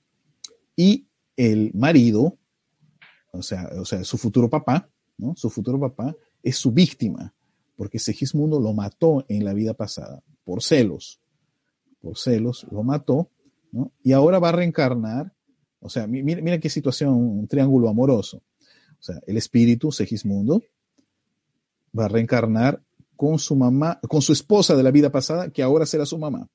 Y 0.76 1.08
el 1.36 1.72
marido, 1.74 2.38
o 3.32 3.42
sea, 3.42 3.70
o 3.80 3.86
sea, 3.86 4.04
su 4.04 4.18
futuro 4.18 4.50
papá, 4.50 4.90
¿no? 5.18 5.36
Su 5.36 5.50
futuro 5.50 5.80
papá 5.80 6.16
es 6.44 6.58
su 6.58 6.72
víctima, 6.72 7.34
porque 7.76 8.00
Segismundo 8.00 8.60
lo 8.60 8.74
mató 8.74 9.26
en 9.28 9.46
la 9.46 9.54
vida 9.54 9.74
pasada, 9.74 10.24
por 10.44 10.64
celos. 10.64 11.20
Por 12.02 12.18
celos, 12.18 12.66
lo 12.72 12.84
mató, 12.84 13.30
¿no? 13.72 13.92
Y 14.04 14.12
ahora 14.12 14.40
va 14.40 14.50
a 14.50 14.54
reencarnar, 14.54 15.34
o 15.80 15.90
sea, 15.90 16.08
mira, 16.08 16.42
mira 16.42 16.60
qué 16.60 16.70
situación, 16.70 17.14
un 17.14 17.48
triángulo 17.48 17.90
amoroso. 17.90 18.38
O 19.00 19.04
sea, 19.04 19.20
el 19.26 19.38
espíritu, 19.38 19.92
Segismundo, 19.92 20.62
va 21.98 22.06
a 22.06 22.08
reencarnar 22.08 22.84
con 23.16 23.40
su 23.40 23.56
mamá, 23.56 24.00
con 24.08 24.22
su 24.22 24.34
esposa 24.34 24.76
de 24.76 24.84
la 24.84 24.92
vida 24.92 25.12
pasada, 25.12 25.50
que 25.50 25.64
ahora 25.64 25.86
será 25.86 26.06
su 26.06 26.18
mamá. 26.18 26.48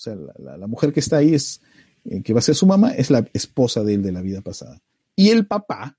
O 0.00 0.02
sea, 0.02 0.16
la, 0.38 0.66
mujer 0.66 0.94
que 0.94 1.00
está 1.00 1.18
ahí 1.18 1.34
es, 1.34 1.60
eh, 2.06 2.22
que 2.22 2.32
va 2.32 2.38
a 2.38 2.42
ser 2.42 2.54
su 2.54 2.64
mamá, 2.64 2.92
es 2.92 3.10
la 3.10 3.28
esposa 3.34 3.84
de 3.84 3.92
él 3.92 4.02
de 4.02 4.12
la 4.12 4.22
vida 4.22 4.40
pasada. 4.40 4.80
Y 5.14 5.28
el 5.28 5.46
papá, 5.46 5.98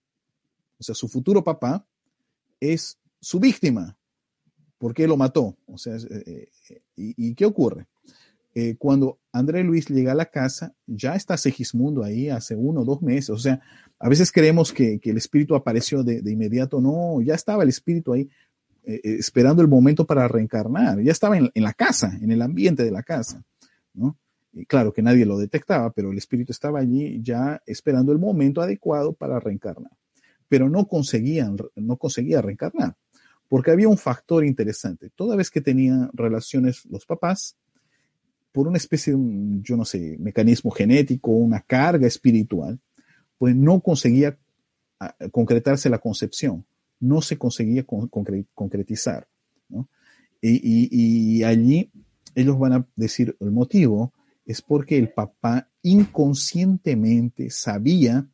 o 0.79 0.83
sea, 0.83 0.95
su 0.95 1.07
futuro 1.07 1.43
papá, 1.43 1.85
es 2.59 2.97
su 3.19 3.39
víctima, 3.39 3.95
porque 4.79 5.07
lo 5.07 5.17
mató. 5.17 5.55
O 5.67 5.77
sea, 5.77 5.97
eh, 5.97 6.49
eh, 6.69 6.81
y, 6.95 7.35
qué 7.35 7.45
ocurre? 7.45 7.85
cuando 8.79 9.19
André 9.31 9.63
Luis 9.63 9.87
llega 9.87 10.13
a 10.13 10.15
la 10.15 10.25
casa, 10.25 10.75
ya 10.85 11.15
está 11.15 11.37
Segismundo 11.37 12.03
ahí 12.03 12.27
hace 12.27 12.55
uno 12.55 12.81
o 12.81 12.85
dos 12.85 13.03
meses. 13.03 13.29
O 13.29 13.37
sea, 13.37 13.61
a 13.99 14.09
veces 14.09 14.31
creemos 14.31 14.73
que, 14.73 14.99
el 15.01 15.17
espíritu 15.17 15.53
apareció 15.53 16.03
de, 16.03 16.23
inmediato. 16.25 16.81
No, 16.81 17.21
ya 17.21 17.35
estaba 17.35 17.61
el 17.61 17.69
espíritu 17.69 18.13
ahí 18.13 18.27
esperando 18.83 19.61
el 19.61 19.67
momento 19.67 20.07
para 20.07 20.27
reencarnar. 20.27 20.99
Ya 21.01 21.11
estaba 21.11 21.37
en, 21.37 21.51
la 21.53 21.73
casa, 21.73 22.17
en 22.19 22.31
el 22.31 22.41
ambiente 22.41 22.83
de 22.83 22.91
la 22.91 23.03
casa. 23.03 23.45
¿No? 23.93 24.17
Y 24.53 24.65
claro 24.65 24.91
que 24.91 25.01
nadie 25.01 25.25
lo 25.25 25.37
detectaba, 25.37 25.91
pero 25.91 26.11
el 26.11 26.17
espíritu 26.17 26.51
estaba 26.51 26.79
allí 26.79 27.21
ya 27.21 27.61
esperando 27.65 28.11
el 28.11 28.19
momento 28.19 28.61
adecuado 28.61 29.13
para 29.13 29.39
reencarnar. 29.39 29.91
Pero 30.49 30.69
no 30.69 30.87
conseguían, 30.87 31.57
no 31.75 31.97
conseguía 31.97 32.41
reencarnar, 32.41 32.95
porque 33.47 33.71
había 33.71 33.87
un 33.87 33.97
factor 33.97 34.45
interesante. 34.45 35.09
Toda 35.15 35.37
vez 35.37 35.49
que 35.49 35.61
tenían 35.61 36.09
relaciones 36.13 36.85
los 36.85 37.05
papás, 37.05 37.55
por 38.51 38.67
una 38.67 38.77
especie 38.77 39.13
de, 39.13 39.19
yo 39.61 39.77
no 39.77 39.85
sé, 39.85 40.17
mecanismo 40.19 40.71
genético, 40.71 41.31
una 41.31 41.61
carga 41.61 42.05
espiritual, 42.05 42.79
pues 43.37 43.55
no 43.55 43.79
conseguía 43.79 44.37
ah, 44.99 45.15
concretarse 45.31 45.89
la 45.89 45.99
concepción, 45.99 46.65
no 46.99 47.21
se 47.21 47.37
conseguía 47.37 47.85
concretizar. 47.85 49.27
y, 50.41 51.43
allí 51.43 51.89
ellos 52.35 52.57
van 52.59 52.73
a 52.73 52.87
decir 52.95 53.35
el 53.39 53.51
motivo 53.51 54.13
es 54.45 54.61
porque 54.61 54.97
el 54.97 55.11
papá 55.11 55.69
inconscientemente 55.81 57.49
sabía 57.49 58.27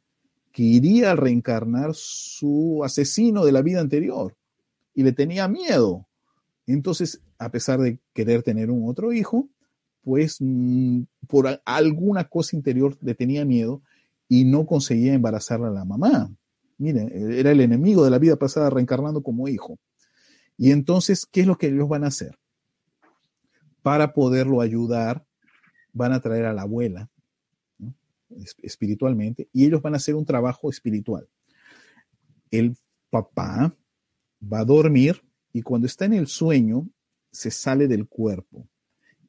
que 0.52 0.64
iría 0.64 1.11
a 1.11 1.15
reencarnar 1.15 1.91
su 1.94 2.82
asesino 2.84 3.45
de 3.45 3.52
la 3.52 3.61
vida 3.61 3.80
anterior 3.80 4.36
y 4.94 5.03
le 5.03 5.11
tenía 5.11 5.48
miedo. 5.48 6.07
Entonces, 6.65 7.22
a 7.38 7.52
pesar 7.52 7.80
de 7.80 7.99
querer 8.14 8.41
tener 8.41 8.72
un 8.72 8.90
otro 8.90 9.14
hijo, 9.14 9.48
pues 10.02 10.38
mm, 10.40 11.02
por 11.28 11.61
alguna 11.64 12.24
cosa 12.24 12.56
interior 12.56 12.98
le 13.02 13.14
tenía 13.14 13.45
miedo 13.45 13.82
y 14.28 14.45
no 14.45 14.65
conseguía 14.65 15.14
embarazarla 15.14 15.68
a 15.68 15.72
la 15.72 15.86
mamá. 15.86 16.32
Miren, 16.78 17.11
era 17.34 17.52
el 17.52 17.61
enemigo 17.61 18.03
de 18.03 18.11
la 18.11 18.19
vida 18.19 18.36
pasada 18.36 18.69
reencarnando 18.69 19.22
como 19.22 19.48
hijo. 19.48 19.78
Y 20.57 20.72
entonces, 20.72 21.26
¿qué 21.26 21.41
es 21.41 21.48
lo 21.48 21.57
que 21.57 21.68
ellos 21.68 21.88
van 21.88 22.03
a 22.03 22.07
hacer? 22.07 22.38
Para 23.88 24.11
poderlo 24.11 24.59
ayudar, 24.59 25.26
van 25.93 26.11
a 26.11 26.19
traer 26.19 26.43
a 26.43 26.51
la 26.51 26.64
abuela 26.64 27.09
espiritualmente 28.61 29.47
y 29.53 29.65
ellos 29.65 29.81
van 29.81 29.93
a 29.93 29.95
hacer 29.95 30.14
un 30.14 30.26
trabajo 30.26 30.69
espiritual. 30.69 31.30
El 32.51 32.76
papá 33.09 33.73
va 34.43 34.59
a 34.59 34.65
dormir 34.65 35.23
y 35.53 35.61
cuando 35.61 35.88
está 35.88 36.03
en 36.03 36.15
el 36.15 36.27
sueño 36.27 36.89
se 37.31 37.49
sale 37.49 37.88
del 37.88 38.09
cuerpo 38.09 38.68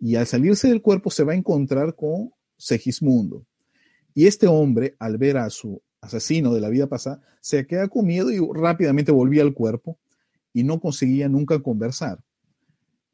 y 0.01 0.16
al 0.16 0.26
salirse 0.26 0.66
del 0.66 0.82
cuerpo 0.82 1.12
se 1.12 1.22
va 1.22 1.35
a 1.35 1.36
encontrar 1.36 1.94
con 1.94 2.32
Segismundo. 2.56 3.47
Y 4.12 4.26
este 4.26 4.48
hombre, 4.48 4.97
al 4.98 5.18
ver 5.18 5.36
a 5.36 5.51
su 5.51 5.80
asesino 6.01 6.52
de 6.52 6.60
la 6.60 6.68
vida 6.68 6.89
pasada, 6.89 7.22
se 7.40 7.64
queda 7.64 7.86
con 7.86 8.06
miedo 8.06 8.32
y 8.32 8.40
rápidamente 8.60 9.12
volvía 9.12 9.43
al 9.43 9.55
cuerpo 9.55 10.01
y 10.52 10.64
no 10.64 10.80
conseguía 10.80 11.28
nunca 11.28 11.60
conversar. 11.60 12.24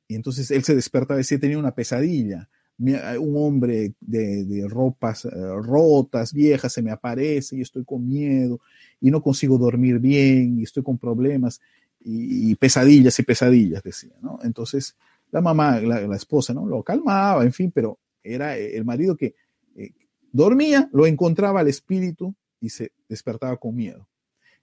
Y 0.09 0.14
entonces 0.14 0.51
él 0.51 0.64
se 0.64 0.74
despertaba 0.74 1.18
y 1.18 1.22
decía, 1.22 1.39
tenía 1.39 1.59
una 1.59 1.74
pesadilla. 1.74 2.48
Un 2.76 3.35
hombre 3.36 3.94
de, 4.01 4.66
ropas 4.68 5.26
eh, 5.26 5.31
rotas, 5.31 6.32
viejas, 6.32 6.72
se 6.72 6.82
me 6.82 6.90
aparece 6.90 7.56
y 7.56 7.60
estoy 7.60 7.85
con 7.85 8.06
miedo 8.06 8.59
y 9.01 9.12
no 9.12 9.22
consigo 9.22 9.59
dormir 9.59 10.01
bien 10.01 10.59
y 10.59 10.64
estoy 10.64 10.82
con 10.82 10.98
problemas 10.98 11.60
y, 12.01 12.55
pesadillas 12.56 13.18
y 13.18 13.22
pesadillas, 13.22 13.82
decía, 13.82 14.14
¿no? 14.20 14.40
Entonces 14.43 14.97
la 15.31 15.40
mamá, 15.40 15.81
la, 15.81 16.16
esposa, 16.16 16.52
¿no? 16.52 16.66
Lo 16.66 16.82
calmaba, 16.82 17.44
en 17.44 17.52
fin, 17.52 17.70
pero 17.72 17.98
era 18.22 18.56
el 18.56 18.85
marido 18.85 19.16
que 19.16 19.35
eh, 19.76 19.93
dormía, 20.32 20.89
lo 20.93 21.06
encontraba 21.06 21.60
al 21.60 21.68
espíritu 21.68 22.35
y 22.60 22.70
se 22.70 22.93
despertaba 23.09 23.56
con 23.56 23.74
miedo. 23.74 24.09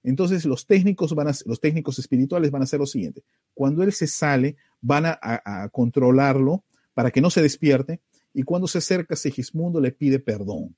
Entonces 0.04 0.46
los 0.46 0.66
técnicos, 0.66 1.14
van 1.14 1.28
a, 1.28 1.34
los 1.46 1.60
técnicos 1.60 2.00
espirituales 2.00 2.52
van 2.52 2.62
a 2.62 2.66
hacer 2.66 2.80
lo 2.80 2.86
siguiente. 2.86 3.24
Cuando 3.54 3.84
él 3.84 3.94
se 3.94 4.08
sale, 4.08 4.56
van 4.82 5.06
a, 5.06 5.70
controlarlo 5.72 6.64
para 6.94 7.12
que 7.12 7.22
no 7.22 7.30
se 7.30 7.42
despierte 7.42 8.02
y 8.34 8.44
cuando 8.44 8.68
se 8.68 8.80
acerca 8.80 9.16
Segismundo 9.16 9.80
le 9.80 9.92
pide 9.92 10.20
perdón. 10.20 10.76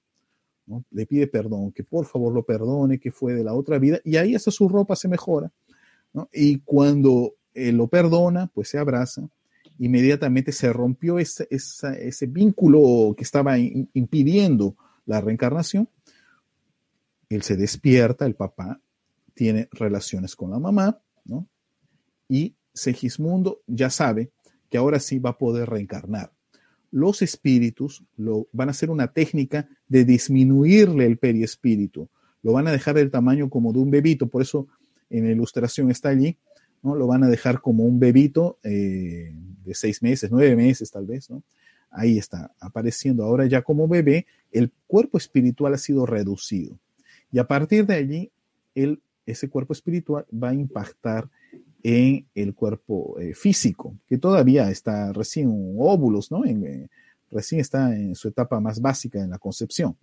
Le 0.91 1.05
pide 1.05 1.27
perdón, 1.27 1.71
que 1.71 1.83
por 1.83 2.05
favor 2.05 2.33
lo 2.33 2.43
perdone, 2.43 2.99
que 2.99 3.11
fue 3.11 3.33
de 3.33 3.43
la 3.43 3.53
otra 3.53 3.79
vida 3.79 3.99
y 4.03 4.17
ahí 4.17 4.35
hasta 4.35 4.51
su 4.51 4.67
ropa 4.69 4.95
se 4.95 5.07
mejora. 5.07 5.51
Y 6.31 6.59
cuando 6.59 7.35
él 7.53 7.77
lo 7.77 7.87
perdona, 7.87 8.47
pues 8.53 8.69
se 8.69 8.77
abraza, 8.77 9.27
inmediatamente 9.79 10.51
se 10.51 10.71
rompió 10.71 11.17
ese 11.19 12.27
vínculo 12.27 13.13
que 13.17 13.23
estaba 13.23 13.57
impidiendo 13.57 14.75
la 15.05 15.21
reencarnación, 15.21 15.89
él 17.29 17.41
se 17.41 17.57
despierta, 17.57 18.25
el 18.25 18.35
papá 18.35 18.79
tiene 19.33 19.67
relaciones 19.71 20.35
con 20.35 20.51
la 20.51 20.59
mamá, 20.59 21.01
¿no? 21.25 21.47
Y 22.27 22.55
Segismundo 22.73 23.61
ya 23.67 23.89
sabe 23.89 24.31
que 24.69 24.77
ahora 24.77 24.99
sí 24.99 25.19
va 25.19 25.31
a 25.31 25.37
poder 25.37 25.69
reencarnar. 25.69 26.31
Los 26.91 27.21
espíritus 27.21 28.03
lo, 28.17 28.47
van 28.51 28.69
a 28.69 28.71
hacer 28.71 28.89
una 28.89 29.13
técnica 29.13 29.67
de 29.87 30.05
disminuirle 30.05 31.05
el 31.05 31.17
periespíritu. 31.17 32.09
Lo 32.41 32.53
van 32.53 32.67
a 32.67 32.71
dejar 32.71 32.95
del 32.95 33.11
tamaño 33.11 33.49
como 33.49 33.73
de 33.73 33.79
un 33.79 33.91
bebito, 33.91 34.27
por 34.27 34.41
eso 34.41 34.67
en 35.09 35.25
la 35.25 35.31
ilustración 35.31 35.91
está 35.91 36.09
allí, 36.09 36.37
¿no? 36.81 36.95
Lo 36.95 37.07
van 37.07 37.23
a 37.23 37.29
dejar 37.29 37.61
como 37.61 37.83
un 37.83 37.99
bebito 37.99 38.59
eh, 38.63 39.33
de 39.63 39.73
seis 39.73 40.01
meses, 40.01 40.31
nueve 40.31 40.55
meses 40.55 40.91
tal 40.91 41.05
vez, 41.05 41.29
¿no? 41.29 41.43
Ahí 41.89 42.17
está 42.17 42.51
apareciendo 42.59 43.23
ahora 43.23 43.45
ya 43.45 43.61
como 43.61 43.87
bebé, 43.87 44.25
el 44.51 44.71
cuerpo 44.87 45.17
espiritual 45.17 45.75
ha 45.75 45.77
sido 45.77 46.07
reducido. 46.07 46.79
Y 47.31 47.39
a 47.39 47.47
partir 47.47 47.85
de 47.85 47.95
allí, 47.95 48.31
el, 48.73 49.01
ese 49.25 49.49
cuerpo 49.49 49.73
espiritual 49.73 50.25
va 50.31 50.49
a 50.49 50.53
impactar 50.53 51.29
en 51.83 52.25
el 52.33 52.55
cuerpo 52.55 53.19
eh, 53.19 53.33
físico, 53.33 53.97
que 54.07 54.17
todavía 54.17 54.69
está 54.69 55.11
recién 55.11 55.49
óvulos, 55.77 56.31
¿no? 56.31 56.45
Eh, 56.45 56.89
recién 57.29 57.59
está 57.59 57.93
en 57.95 58.15
su 58.15 58.29
etapa 58.29 58.59
más 58.59 58.79
básica 58.79 59.19
en 59.19 59.29
la 59.29 59.37
concepción. 59.37 59.97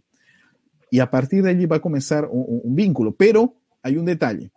Y 0.90 0.98
a 0.98 1.10
partir 1.10 1.42
de 1.42 1.51
allí 1.51 1.66
va 1.66 1.76
a 1.76 1.80
comenzar 1.80 2.28
un, 2.30 2.74
vínculo, 2.74 3.14
pero 3.14 3.55
hay 3.82 3.97
un 3.97 4.05
detalle. 4.05 4.51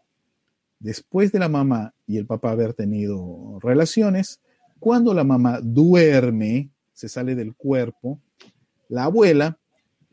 Después 0.80 1.32
de 1.32 1.40
la 1.40 1.48
mamá 1.48 1.94
y 2.08 2.18
el 2.18 2.26
papá 2.26 2.52
haber 2.52 2.74
tenido 2.74 3.60
relaciones, 3.62 4.42
cuando 4.80 5.14
la 5.14 5.24
mamá 5.24 5.60
duerme, 5.62 6.72
se 6.92 7.08
sale 7.08 7.36
del 7.36 7.56
cuerpo, 7.56 8.20
la 8.90 9.06
abuela 9.06 9.60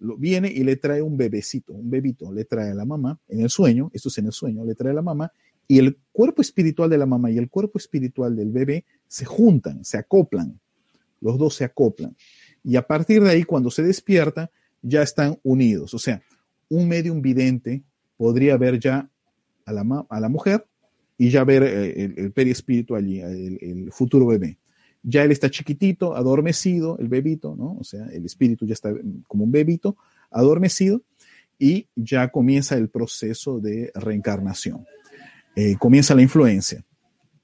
viene 0.01 0.51
y 0.51 0.65
le 0.65 0.77
trae 0.77 1.03
un 1.03 1.17
bebecito, 1.17 1.73
un 1.73 1.91
bebito, 1.91 2.33
le 2.33 2.45
trae 2.45 2.71
a 2.71 2.75
la 2.75 2.85
mamá 2.85 3.19
en 3.29 3.41
el 3.41 3.51
sueño, 3.51 3.91
esto 3.93 4.09
es 4.09 4.19
en 4.19 4.27
el 4.27 4.33
sueño, 4.33 4.65
le 4.65 4.75
trae 4.75 4.93
a 4.93 4.95
la 4.95 5.03
mamá 5.03 5.33
y 5.69 5.79
el 5.79 5.99
cuerpo 6.13 6.43
espiritual 6.43 6.91
de 6.91 6.99
la 6.99 7.07
mamá 7.07 7.31
y 7.31 7.39
el 7.39 7.49
cuerpo 7.49 7.79
espiritual 7.79 8.35
del 8.35 8.51
bebé 8.51 8.85
se 9.07 9.25
juntan, 9.25 9.85
se 9.85 9.99
acoplan, 9.99 10.59
los 11.21 11.39
dos 11.39 11.55
se 11.55 11.65
acoplan. 11.65 12.17
Y 12.65 12.77
a 12.77 12.87
partir 12.87 13.23
de 13.23 13.31
ahí, 13.31 13.45
cuando 13.45 13.71
se 13.71 13.83
despierta, 13.83 14.51
ya 14.83 15.03
están 15.03 15.39
unidos. 15.43 15.95
O 15.95 15.99
sea, 15.99 16.23
un 16.69 16.89
medium 16.89 17.23
vidente 17.23 17.85
podría 18.17 18.57
ver 18.57 18.81
ya 18.81 19.09
a 19.65 19.73
la, 19.73 20.07
a 20.09 20.21
la 20.21 20.29
mujer 20.29 20.67
y 21.17 21.31
ya 21.31 21.45
ver 21.45 21.63
eh, 21.63 22.05
el, 22.05 22.19
el 22.19 22.33
perispíritu 22.33 22.97
allí, 22.97 23.21
el 23.21 23.93
futuro 23.93 24.27
bebé 24.27 24.59
ya 25.03 25.25
él 25.25 25.33
está 25.33 25.51
chiquitito, 25.51 26.15
adormecido, 26.15 26.99
el 26.99 27.09
bebito, 27.09 27.57
¿no? 27.57 27.77
O 27.79 27.85
sea, 27.85 28.07
el 28.07 28.25
espíritu 28.25 28.67
ya 28.67 28.75
está 28.75 28.93
como 29.27 29.45
un 29.45 29.53
bebito, 29.53 29.97
adormecido, 30.31 31.03
y 31.59 31.89
ya 31.95 32.29
comienza 32.29 32.77
el 32.77 32.89
proceso 32.89 33.61
de 33.61 33.91
reencarnación. 33.95 34.87
Eh, 35.55 35.77
comienza 35.79 36.15
la 36.15 36.23
influencia. 36.23 36.85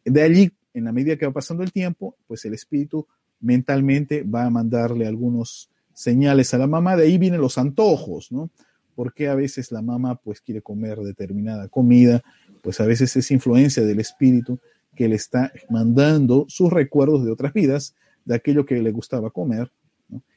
De 0.05 0.23
allí, 0.23 0.51
en 0.73 0.85
la 0.85 0.93
medida 0.93 1.17
que 1.17 1.27
va 1.27 1.33
pasando 1.33 1.63
el 1.63 1.73
tiempo, 1.73 2.17
pues 2.27 2.45
el 2.45 2.55
espíritu 2.55 3.07
mentalmente 3.41 4.23
va 4.23 4.45
a 4.45 4.51
mandarle 4.51 5.07
algunos 5.07 5.71
señales 5.93 6.53
a 6.55 6.59
la 6.59 6.67
mamá, 6.67 6.97
de 6.97 7.05
ahí 7.05 7.19
vienen 7.19 7.41
los 7.41 7.59
antojos, 7.59 8.31
¿no? 8.31 8.51
Porque 8.95 9.29
a 9.29 9.35
veces 9.35 9.73
la 9.73 9.83
mamá 9.83 10.17
pues 10.17 10.41
quiere 10.41 10.63
comer 10.63 10.99
determinada 10.99 11.69
comida, 11.69 12.23
pues 12.63 12.81
a 12.81 12.87
veces 12.87 13.15
es 13.17 13.31
influencia 13.31 13.83
del 13.83 14.01
espíritu 14.01 14.59
que 14.97 15.09
le 15.09 15.17
está 15.17 15.53
mandando 15.71 16.47
sus 16.49 16.73
recuerdos 16.73 17.25
de 17.25 17.31
otras 17.31 17.53
vidas, 17.53 17.95
de 18.25 18.35
aquello 18.35 18.67
que 18.67 18.83
le 18.83 18.91
gustaba 18.91 19.31
comer, 19.31 19.71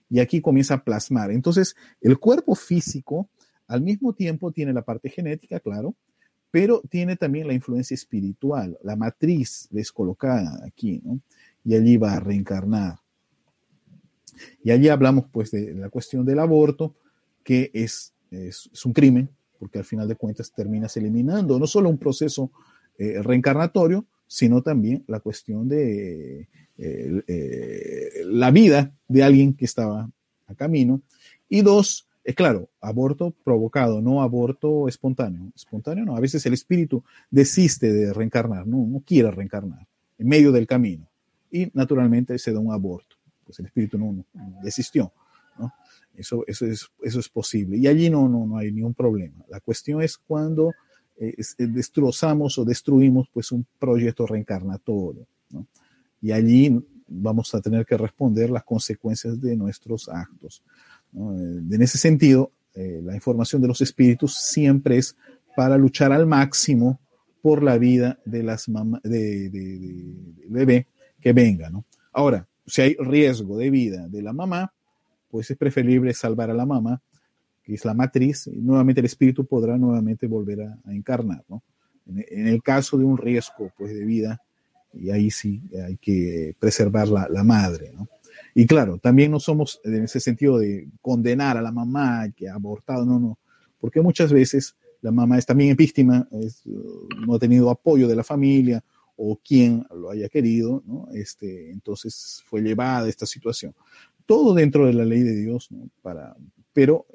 y 0.10 0.20
aquí 0.20 0.42
comienza 0.42 0.76
a 0.76 0.84
plasmar. 0.84 1.32
Entonces, 1.32 1.76
el 2.02 2.20
cuerpo 2.20 2.56
físico 2.56 3.30
al 3.68 3.82
mismo 3.82 4.14
tiempo 4.14 4.52
tiene 4.52 4.74
la 4.74 4.84
parte 4.84 5.10
genética, 5.10 5.60
claro, 5.60 5.96
pero 6.52 6.82
tiene 6.90 7.16
también 7.16 7.48
la 7.48 7.54
influencia 7.54 7.94
espiritual, 7.94 8.78
la 8.84 8.96
matriz 8.96 9.68
descolocada 9.70 10.66
aquí. 10.66 11.02
Y 11.64 11.76
allí 11.76 11.98
va 11.98 12.14
a 12.14 12.20
reencarnar. 12.20 13.00
Y 14.64 14.72
allí 14.72 14.90
hablamos 14.90 15.26
pues 15.32 15.52
de 15.52 15.74
la 15.76 15.90
cuestión 15.90 16.26
del 16.26 16.40
aborto, 16.40 16.96
que 17.44 17.70
es, 17.74 18.14
es, 18.32 18.70
un 18.86 18.94
crimen, 18.94 19.30
porque 19.60 19.78
al 19.78 19.86
final 19.86 20.08
de 20.08 20.16
cuentas 20.16 20.52
terminas 20.52 20.96
eliminando 20.98 21.60
no 21.60 21.68
solo 21.68 21.90
un 21.90 21.98
proceso 21.98 22.52
eh, 22.98 23.22
reencarnatorio, 23.22 24.06
sino 24.30 24.62
también 24.62 25.04
la 25.08 25.20
cuestión 25.20 25.68
de 25.68 26.48
eh, 26.78 27.24
eh, 27.28 28.12
la 28.26 28.52
vida 28.52 28.94
de 29.08 29.24
alguien 29.24 29.56
que 29.56 29.66
estaba 29.66 30.08
a 30.46 30.54
camino. 30.54 31.02
Y 31.50 31.62
dos, 31.62 32.08
es 32.24 32.36
claro, 32.36 32.70
aborto 32.80 33.34
provocado, 33.44 34.02
no 34.02 34.22
aborto 34.22 34.88
espontáneo. 34.88 35.52
Espontáneo 35.56 36.06
no, 36.06 36.16
a 36.16 36.20
veces 36.20 36.46
el 36.46 36.54
espíritu 36.54 37.04
desiste 37.32 37.92
de 37.92 38.14
reencarnar, 38.14 38.68
no, 38.68 38.86
no 38.86 39.02
quiere 39.04 39.32
reencarnar 39.32 39.88
en 40.20 40.28
medio 40.28 40.52
del 40.52 40.68
camino. 40.68 41.10
Y 41.50 41.72
naturalmente 41.74 42.38
se 42.38 42.54
da 42.54 42.60
un 42.60 42.72
aborto, 42.72 43.16
pues 43.44 43.58
el 43.60 43.66
espíritu 43.66 43.98
no, 43.98 44.24
desistió. 44.62 45.12
¿no? 45.58 45.74
Eso, 46.16 46.44
eso, 46.46 46.68
es, 46.68 46.88
eso 47.02 47.20
es 47.20 47.30
posible. 47.30 47.78
Y 47.78 47.88
allí 47.88 48.12
no, 48.12 48.30
no, 48.30 48.46
no 48.46 48.58
hay 48.58 48.72
ningún 48.72 48.94
problema. 48.94 49.44
La 49.50 49.60
cuestión 49.60 50.04
es 50.04 50.20
cuando 50.20 50.72
eh, 51.22 51.36
eh, 51.38 51.68
destrozamos 51.68 52.58
o 52.58 52.64
destruimos 52.64 53.28
pues 53.34 53.52
un 53.52 53.66
proyecto 53.78 54.26
reencarnatorio. 54.26 55.28
Y 56.22 56.32
allí 56.32 56.82
vamos 57.08 57.54
a 57.54 57.60
tener 57.60 57.86
que 57.86 57.98
responder 57.98 58.50
las 58.50 58.64
consecuencias 58.64 59.40
de 59.42 59.58
nuestros 59.58 60.08
actos. 60.08 60.64
Eh, 61.14 61.18
en 61.72 61.82
ese 61.82 61.98
sentido, 61.98 62.52
la 62.74 63.14
información 63.14 63.62
de 63.62 63.68
los 63.68 63.82
espíritus 63.82 64.36
siempre 64.36 64.98
es 64.98 65.18
para 65.54 65.78
luchar 65.78 66.14
al 66.14 66.26
máximo 66.26 66.98
por 67.42 67.62
la 67.62 67.78
vida 67.78 68.18
de 68.24 68.44
las 68.44 68.68
de, 69.04 69.50
de, 69.50 70.16
bebé 70.48 70.88
que 71.20 71.34
venga. 71.34 71.70
Ahora, 72.14 72.48
si 72.66 72.82
hay 72.82 72.96
riesgo 72.98 73.58
de 73.58 73.70
vida 73.70 74.08
de 74.08 74.22
la 74.22 74.32
mamá, 74.32 74.72
pues 75.30 75.52
es 75.52 75.58
preferible 75.58 76.14
salvar 76.14 76.52
a 76.52 76.54
la 76.54 76.66
mamá 76.66 77.02
que 77.70 77.76
es 77.76 77.86
la 77.86 77.94
matriz, 77.94 78.48
y 78.48 78.58
nuevamente 78.58 79.00
el 79.00 79.06
espíritu 79.06 79.46
podrá 79.46 79.78
nuevamente 79.78 80.26
volver 80.26 80.64
a, 80.64 80.92
encarnar, 80.92 81.44
¿no? 81.48 81.62
En, 82.08 82.48
el 82.48 82.64
caso 82.64 82.98
de 82.98 83.06
un 83.06 83.16
riesgo, 83.16 83.72
pues, 83.78 83.94
de 83.94 84.04
vida, 84.04 84.42
y 84.92 85.12
ahí 85.12 85.30
sí 85.30 85.62
hay 85.86 85.98
que 85.98 86.56
preservar 86.58 87.10
la, 87.10 87.28
la, 87.30 87.44
madre, 87.44 87.92
¿no? 87.96 88.10
Y 88.56 88.66
claro, 88.66 88.98
también 88.98 89.30
no 89.30 89.40
somos 89.40 89.80
en 89.84 90.04
ese 90.04 90.20
sentido 90.20 90.58
de 90.58 90.88
condenar 91.00 91.58
a 91.58 91.62
la 91.62 91.72
mamá 91.72 92.28
que 92.36 92.50
ha 92.50 92.56
abortado, 92.56 93.06
no, 93.06 93.20
no, 93.20 93.38
porque 93.80 94.02
muchas 94.02 94.34
veces 94.34 94.76
la 95.02 95.12
mamá 95.12 95.38
es 95.38 95.46
también 95.46 95.76
víctima, 95.76 96.28
es, 96.32 96.64
no 96.66 97.36
ha 97.36 97.40
tenido 97.40 97.70
apoyo 97.70 98.08
de 98.08 98.16
la 98.16 98.24
familia 98.24 98.84
o 99.16 99.36
quien 99.36 99.86
lo 99.96 100.10
haya 100.10 100.28
querido, 100.28 100.82
¿no? 100.88 101.08
Este, 101.14 101.70
entonces 101.70 102.42
fue 102.48 102.62
llevada 102.62 103.06
a 103.06 103.10
esta 103.10 103.28
situación. 103.28 103.76
Todo 104.26 104.56
dentro 104.56 104.88
de 104.88 104.94
la 104.94 105.06
ley 105.06 105.22
de 105.22 105.36
Dios, 105.36 105.72
¿no? 105.72 105.88
Para, 106.02 106.36
pero 106.74 107.06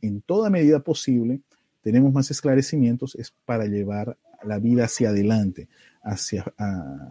en 0.00 0.22
toda 0.22 0.50
medida 0.50 0.80
posible 0.80 1.40
tenemos 1.82 2.12
más 2.12 2.30
esclarecimientos 2.30 3.14
es 3.16 3.34
para 3.44 3.66
llevar 3.66 4.16
la 4.44 4.58
vida 4.58 4.84
hacia 4.84 5.10
adelante, 5.10 5.68
hacia, 6.02 6.44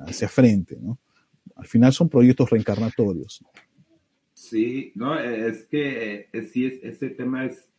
hacia 0.05 0.27
frente, 0.27 0.77
¿no? 0.81 0.99
Al 1.55 1.65
final 1.65 1.93
son 1.93 2.09
proyectos 2.09 2.49
reencarnatorios. 2.49 3.43
Sí, 4.33 4.91
no, 4.95 5.19
es 5.19 5.65
que 5.65 6.29
eh, 6.31 6.43
sí, 6.43 6.65
es, 6.65 6.79
ese 6.83 7.09
tema 7.11 7.45
es, 7.45 7.69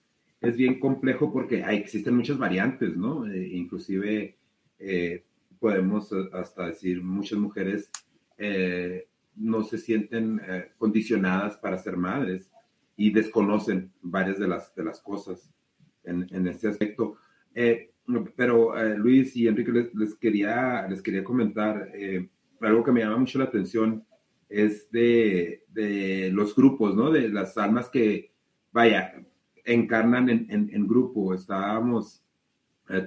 es 0.41 0.57
bien 0.57 0.79
complejo 0.79 1.33
porque 1.33 1.65
hay, 1.65 1.79
existen 1.79 2.15
muchas 2.15 2.39
variantes, 2.39 2.97
¿no? 2.97 3.27
Eh, 3.27 3.49
inclusive 3.49 4.37
eh, 4.79 5.25
podemos 5.59 6.11
hasta 6.33 6.67
decir 6.67 7.03
muchas 7.03 7.39
mujeres 7.39 7.91
no 9.37 9.63
se 9.63 9.79
sienten 9.79 10.41
condicionadas 10.79 11.57
para 11.59 11.79
ser 11.79 11.97
madres 11.97 12.51
y 13.03 13.11
desconocen 13.11 13.93
varias 14.01 14.39
de 14.39 14.47
las, 14.47 14.73
de 14.77 14.85
las 14.85 15.01
cosas 15.01 15.53
en, 16.05 16.25
en 16.31 16.47
este 16.47 16.69
aspecto. 16.69 17.17
Eh, 17.53 17.91
pero 18.37 18.79
eh, 18.79 18.97
Luis 18.97 19.35
y 19.35 19.49
Enrique 19.49 19.73
les, 19.73 19.93
les, 19.93 20.15
quería, 20.15 20.87
les 20.87 21.03
quería 21.03 21.25
comentar 21.25 21.91
eh, 21.95 22.31
algo 22.61 22.85
que 22.85 22.93
me 22.93 23.01
llama 23.01 23.17
mucho 23.17 23.41
la 23.41 23.47
atención 23.47 24.07
es 24.49 24.89
de, 24.93 25.65
de, 25.71 26.31
los 26.33 26.55
grupos, 26.55 26.95
¿no? 26.95 27.11
De 27.11 27.29
las 27.29 27.59
almas 27.59 27.89
que, 27.89 28.31
vaya, 28.71 29.21
encarnan 29.65 30.29
en, 30.29 30.47
en, 30.49 30.71
en 30.73 30.87
grupo. 30.87 31.35
Estábamos, 31.35 32.25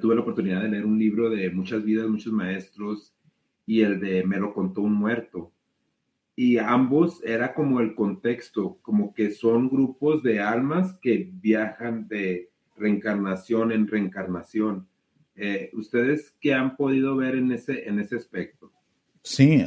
tuve 0.02 0.16
la 0.16 0.22
oportunidad 0.22 0.62
de 0.62 0.70
leer 0.70 0.86
un 0.86 1.00
libro 1.00 1.30
de 1.30 1.50
muchas 1.52 1.86
vidas, 1.86 2.10
muchos 2.10 2.34
maestros 2.34 3.16
y 3.66 3.80
el 3.80 4.02
de 4.02 4.26
Me 4.26 4.40
lo 4.40 4.54
contó 4.54 4.82
un 4.82 4.94
muerto 4.94 5.54
y 6.36 6.58
ambos 6.58 7.22
era 7.24 7.54
como 7.54 7.80
el 7.80 7.96
contexto, 7.96 8.78
como 8.82 9.14
que 9.14 9.32
son 9.32 9.70
grupos 9.70 10.22
de 10.22 10.42
almas 10.42 10.98
que 11.02 11.30
viajan 11.34 12.08
de 12.08 12.50
reencarnación 12.76 13.72
en 13.72 13.88
reencarnación. 13.88 14.88
Eh, 15.36 15.70
¿Ustedes 15.74 16.34
qué 16.40 16.54
han 16.54 16.76
podido 16.76 17.16
ver 17.16 17.36
en 17.36 17.52
ese, 17.52 17.88
en 17.88 18.00
ese 18.00 18.18
aspecto? 18.18 18.72
Sí, 19.22 19.64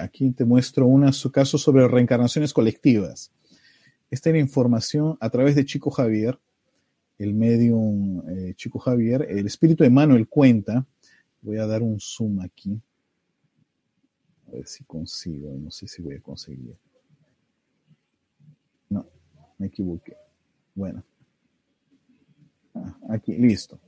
aquí 0.00 0.32
te 0.32 0.44
muestro 0.44 0.86
un 0.86 1.08
caso 1.32 1.58
sobre 1.58 1.86
reencarnaciones 1.86 2.52
colectivas. 2.52 3.32
Esta 4.10 4.30
es 4.30 4.34
la 4.34 4.40
información 4.40 5.16
a 5.20 5.30
través 5.30 5.54
de 5.54 5.64
Chico 5.64 5.90
Javier, 5.90 6.38
el 7.18 7.34
medium 7.34 8.22
eh, 8.28 8.54
Chico 8.56 8.80
Javier. 8.80 9.26
El 9.28 9.46
espíritu 9.46 9.84
de 9.84 9.90
Manuel 9.90 10.28
cuenta, 10.28 10.86
voy 11.40 11.58
a 11.58 11.66
dar 11.66 11.82
un 11.82 12.00
zoom 12.00 12.40
aquí, 12.40 12.80
a 14.46 14.50
ver 14.50 14.66
si 14.66 14.84
consigo, 14.84 15.50
no 15.58 15.70
sé 15.70 15.86
si 15.88 16.02
voy 16.02 16.14
a 16.14 16.20
conseguir. 16.20 16.76
No, 18.88 19.06
me 19.58 19.66
equivoqué. 19.66 20.16
Bueno, 20.74 21.02
ah, 22.74 22.98
aquí, 23.10 23.36
listo. 23.36 23.80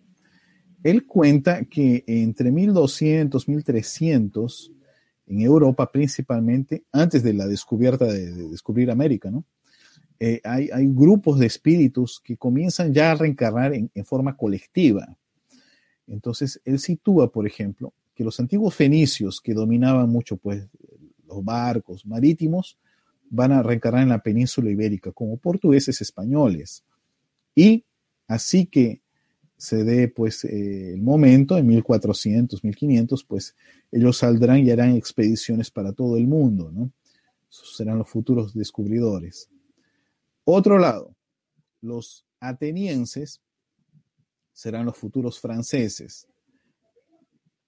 Él 0.82 1.06
cuenta 1.06 1.64
que 1.64 2.04
entre 2.06 2.50
1200, 2.50 3.48
1300, 3.48 4.72
en 5.26 5.40
Europa 5.40 5.90
principalmente, 5.90 6.84
antes 6.92 7.22
de 7.22 7.34
la 7.34 7.46
descubierta 7.46 8.06
de, 8.06 8.48
descubrir 8.48 8.90
América, 8.90 9.30
¿no? 9.30 9.44
Eh, 10.20 10.40
hay, 10.42 10.68
grupos 10.88 11.38
de 11.38 11.46
espíritus 11.46 12.20
que 12.24 12.36
comienzan 12.36 12.92
ya 12.92 13.12
a 13.12 13.14
reencarnar 13.14 13.72
en, 13.72 13.90
forma 14.04 14.36
colectiva. 14.36 15.16
Entonces, 16.08 16.60
él 16.64 16.80
sitúa, 16.80 17.30
por 17.30 17.46
ejemplo, 17.46 17.92
que 18.18 18.24
los 18.24 18.40
antiguos 18.40 18.74
fenicios 18.74 19.40
que 19.40 19.54
dominaban 19.54 20.10
mucho 20.10 20.36
pues, 20.36 20.66
los 21.28 21.44
barcos 21.44 22.04
marítimos 22.04 22.76
van 23.30 23.52
a 23.52 23.62
reencarnar 23.62 24.02
en 24.02 24.08
la 24.08 24.20
península 24.20 24.72
ibérica 24.72 25.12
como 25.12 25.36
portugueses 25.36 26.00
españoles. 26.00 26.82
Y 27.54 27.84
así 28.26 28.66
que 28.66 29.02
se 29.56 29.84
dé 29.84 30.08
pues 30.08 30.44
eh, 30.44 30.94
el 30.94 31.00
momento, 31.00 31.56
en 31.56 31.68
1400, 31.68 32.64
1500, 32.64 33.22
pues 33.22 33.54
ellos 33.92 34.16
saldrán 34.16 34.66
y 34.66 34.72
harán 34.72 34.96
expediciones 34.96 35.70
para 35.70 35.92
todo 35.92 36.16
el 36.16 36.26
mundo, 36.26 36.72
¿no? 36.72 36.90
serán 37.48 37.98
los 37.98 38.08
futuros 38.10 38.52
descubridores. 38.52 39.48
Otro 40.42 40.76
lado, 40.76 41.14
los 41.80 42.26
atenienses 42.40 43.40
serán 44.52 44.86
los 44.86 44.96
futuros 44.96 45.38
franceses. 45.38 46.26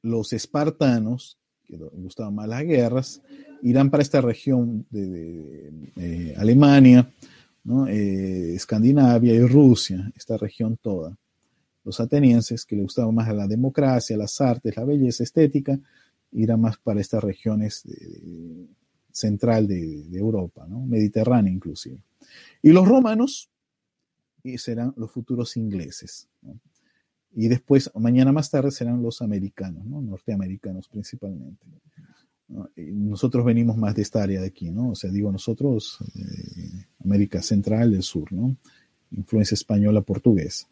Los 0.03 0.33
espartanos, 0.33 1.39
que 1.67 1.77
gustaban 1.77 2.35
más 2.35 2.49
las 2.49 2.63
guerras, 2.65 3.23
irán 3.63 3.91
para 3.91 4.03
esta 4.03 4.21
región 4.21 4.87
de, 4.91 5.73
eh, 5.97 6.35
Alemania, 6.37 7.13
eh, 7.89 8.53
Escandinavia 8.55 9.35
y 9.35 9.41
Rusia, 9.47 10.11
esta 10.17 10.37
región 10.37 10.79
toda 10.81 11.17
los 11.85 12.01
atenienses, 12.01 12.65
que 12.67 12.77
le 12.77 12.83
gustaba 12.83 13.11
más 13.11 13.35
la 13.35 13.47
democracia, 13.47 14.17
las 14.17 14.41
artes, 14.41 14.77
la 14.77 14.85
belleza 14.85 15.25
estética, 15.25 15.79
irán 16.33 16.61
más 16.61 16.79
para 16.79 17.01
estas 17.01 17.25
regiones 17.25 17.85
central 19.13 19.67
de, 19.67 20.07
Europa, 20.13 20.67
¿no? 20.69 20.81
Mediterránea 20.87 21.53
inclusive. 21.53 21.99
Y 22.63 22.71
los 22.71 22.87
romanos 22.87 23.51
y 24.43 24.59
serán 24.59 24.95
los 24.97 25.11
futuros 25.11 25.57
ingleses. 25.57 26.29
Y 27.33 27.49
después, 27.49 27.91
mañana 27.95 28.33
más 28.33 28.51
tarde, 28.51 28.71
serán 28.71 29.03
los 29.03 29.23
americanos, 29.23 29.85
¿no? 29.85 30.01
norteamericanos 30.01 30.89
principalmente. 30.89 31.65
nosotros 32.77 33.45
venimos 33.45 33.77
más 33.77 33.95
de 33.95 34.03
esta 34.03 34.23
área 34.23 34.41
de 34.41 34.49
aquí, 34.49 34.71
¿no? 34.71 34.91
O 34.91 34.95
sea, 34.97 35.11
digo 35.11 35.31
nosotros, 35.31 35.99
eh, 36.17 36.87
América 37.05 37.41
Central, 37.43 37.93
del 37.93 38.03
Sur, 38.03 38.33
¿no? 38.33 38.57
Influencia 39.13 39.55
española, 39.55 40.01
portuguesa. 40.03 40.67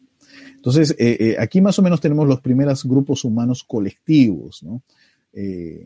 Entonces, 0.55 0.91
eh, 0.99 1.17
eh, 1.19 1.35
aquí 1.39 1.61
más 1.61 1.79
o 1.79 1.81
menos 1.81 2.01
tenemos 2.01 2.27
los 2.27 2.41
primeros 2.41 2.83
grupos 2.83 3.23
humanos 3.23 3.63
colectivos, 3.63 4.61
¿no? 4.63 4.83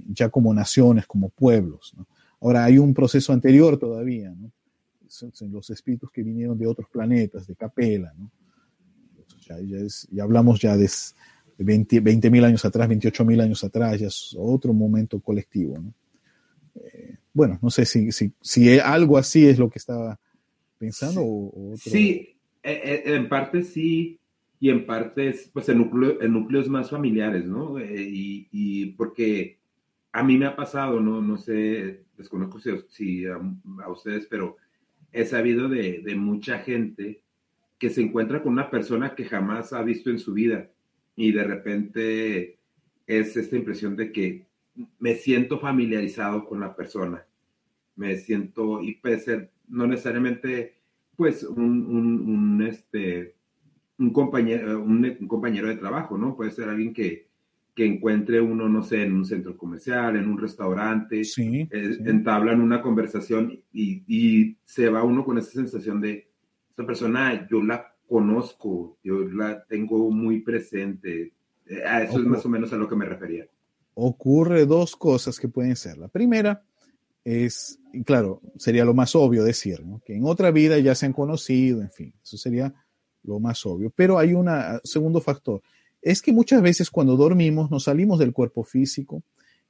Ya 0.07 0.29
como 0.29 0.53
naciones, 0.53 1.05
como 1.05 1.29
pueblos. 1.29 1.93
Ahora, 2.41 2.63
hay 2.63 2.79
un 2.79 2.93
proceso 2.93 3.33
anterior 3.33 3.77
todavía, 3.77 4.31
¿no? 4.31 4.51
Son, 5.07 5.51
los 5.51 5.69
espíritus 5.69 6.09
que 6.09 6.23
vinieron 6.23 6.57
de 6.57 6.65
otros 6.65 6.89
planetas, 6.89 7.45
de 7.45 7.55
Capela. 7.55 8.11
¿no? 8.17 8.31
Ya, 9.45 9.57
ya, 9.59 10.23
hablamos 10.23 10.59
ya 10.59 10.77
de 10.77 10.89
20 11.57 12.29
mil 12.29 12.43
años 12.43 12.65
atrás, 12.65 12.87
28 12.87 13.25
mil 13.25 13.41
años 13.41 13.63
atrás, 13.63 13.99
ya 13.99 14.07
es 14.07 14.35
otro 14.37 14.73
momento 14.73 15.19
colectivo. 15.19 15.77
¿no? 15.77 15.93
bueno, 17.33 17.59
no 17.61 17.69
sé 17.69 17.85
si, 17.85 18.11
si, 18.11 18.31
si, 18.41 18.79
algo 18.79 19.17
así 19.17 19.47
es 19.47 19.57
lo 19.57 19.69
que 19.69 19.79
estaba 19.79 20.19
pensando 20.77 21.21
sí. 21.21 21.27
o, 21.27 21.73
otro... 21.73 21.91
Sí, 21.91 22.35
en 22.63 23.27
parte 23.27 23.63
sí, 23.63 24.19
y 24.59 24.69
en 24.69 24.85
parte 24.85 25.35
pues 25.51 25.67
en, 25.69 25.79
núcleo, 25.79 26.21
en 26.21 26.31
núcleos 26.31 26.69
más 26.69 26.89
familiares, 26.89 27.45
¿no? 27.45 27.79
Eh, 27.79 28.01
y, 28.01 28.47
y, 28.51 28.85
porque 28.91 29.57
a 30.11 30.23
mí 30.23 30.37
me 30.37 30.45
ha 30.45 30.55
pasado, 30.55 30.99
no, 30.99 31.21
no 31.21 31.37
sé, 31.37 32.05
desconozco 32.17 32.59
si, 32.59 32.71
si 32.89 33.25
a, 33.25 33.39
ustedes, 33.89 34.27
pero 34.27 34.57
he 35.11 35.25
sabido 35.25 35.67
de, 35.67 36.01
de, 36.03 36.15
mucha 36.15 36.59
gente 36.59 37.22
que 37.77 37.89
se 37.89 38.01
encuentra 38.01 38.41
con 38.41 38.53
una 38.53 38.69
persona 38.69 39.15
que 39.15 39.25
jamás 39.25 39.73
ha 39.73 39.81
visto 39.83 40.09
en 40.09 40.19
su 40.19 40.33
vida 40.33 40.69
y 41.15 41.31
de 41.31 41.43
repente 41.43 42.57
es 43.05 43.35
esta 43.35 43.55
impresión 43.55 43.95
de 43.95 44.11
que 44.11 44.45
me 44.99 45.15
siento 45.15 45.59
familiarizado 45.59 46.45
con 46.45 46.59
la 46.59 46.75
persona, 46.75 47.25
me 47.95 48.15
siento, 48.17 48.81
y 48.81 48.95
puede 48.95 49.19
ser 49.19 49.51
no 49.67 49.87
necesariamente 49.87 50.75
pues 51.15 51.43
un, 51.43 51.85
un, 51.85 52.21
un 52.21 52.63
este, 52.63 53.35
un 53.99 54.11
compañero, 54.11 54.81
un, 54.81 55.27
compañero 55.27 55.67
de 55.67 55.75
trabajo, 55.75 56.17
¿no? 56.17 56.35
Puede 56.35 56.51
ser 56.51 56.69
alguien 56.69 56.93
que, 56.93 57.27
que 57.75 57.85
encuentre 57.85 58.41
uno, 58.41 58.67
no 58.67 58.81
sé, 58.83 59.03
en 59.03 59.13
un 59.13 59.25
centro 59.25 59.55
comercial, 59.57 60.15
en 60.15 60.27
un 60.27 60.37
restaurante, 60.37 61.21
eh, 61.21 61.97
entablan 62.05 62.61
una 62.61 62.81
conversación 62.81 63.59
y, 63.71 64.03
y, 64.07 64.57
se 64.63 64.89
va 64.89 65.03
uno 65.03 65.23
con 65.23 65.37
esa 65.37 65.51
sensación 65.51 66.01
de, 66.01 66.32
esta 66.73 66.87
persona 66.87 67.47
yo 67.47 67.61
la 67.61 67.93
conozco, 68.07 68.97
yo 69.03 69.19
la 69.19 69.63
tengo 69.65 70.09
muy 70.09 70.41
presente. 70.41 71.31
Eh, 71.67 71.83
a 71.85 72.01
eso 72.01 72.17
es 72.17 72.25
más 72.25 72.43
o 72.47 72.49
menos 72.49 72.73
a 72.73 72.77
lo 72.77 72.89
que 72.89 72.95
me 72.95 73.05
refería. 73.05 73.47
Ocurre 73.93 74.65
dos 74.65 74.95
cosas 74.95 75.39
que 75.39 75.47
pueden 75.47 75.75
ser. 75.75 75.99
La 75.99 76.07
primera 76.07 76.63
es, 77.23 77.79
claro, 78.05 78.41
sería 78.57 78.85
lo 78.85 78.95
más 78.95 79.15
obvio 79.15 79.43
decir, 79.43 79.85
¿no? 79.85 80.01
que 80.03 80.15
en 80.15 80.25
otra 80.25 80.49
vida 80.49 80.79
ya 80.79 80.95
se 80.95 81.05
han 81.05 81.13
conocido, 81.13 81.79
en 81.81 81.91
fin, 81.91 82.11
eso 82.23 82.37
sería 82.37 82.73
lo 83.21 83.39
más 83.39 83.63
obvio. 83.67 83.91
Pero 83.95 84.17
hay 84.17 84.33
un 84.33 84.49
segundo 84.83 85.21
factor. 85.21 85.61
Es 86.01 86.23
que 86.23 86.33
muchas 86.33 86.63
veces 86.63 86.89
cuando 86.89 87.15
dormimos 87.15 87.69
nos 87.69 87.83
salimos 87.83 88.17
del 88.17 88.33
cuerpo 88.33 88.63
físico 88.63 89.21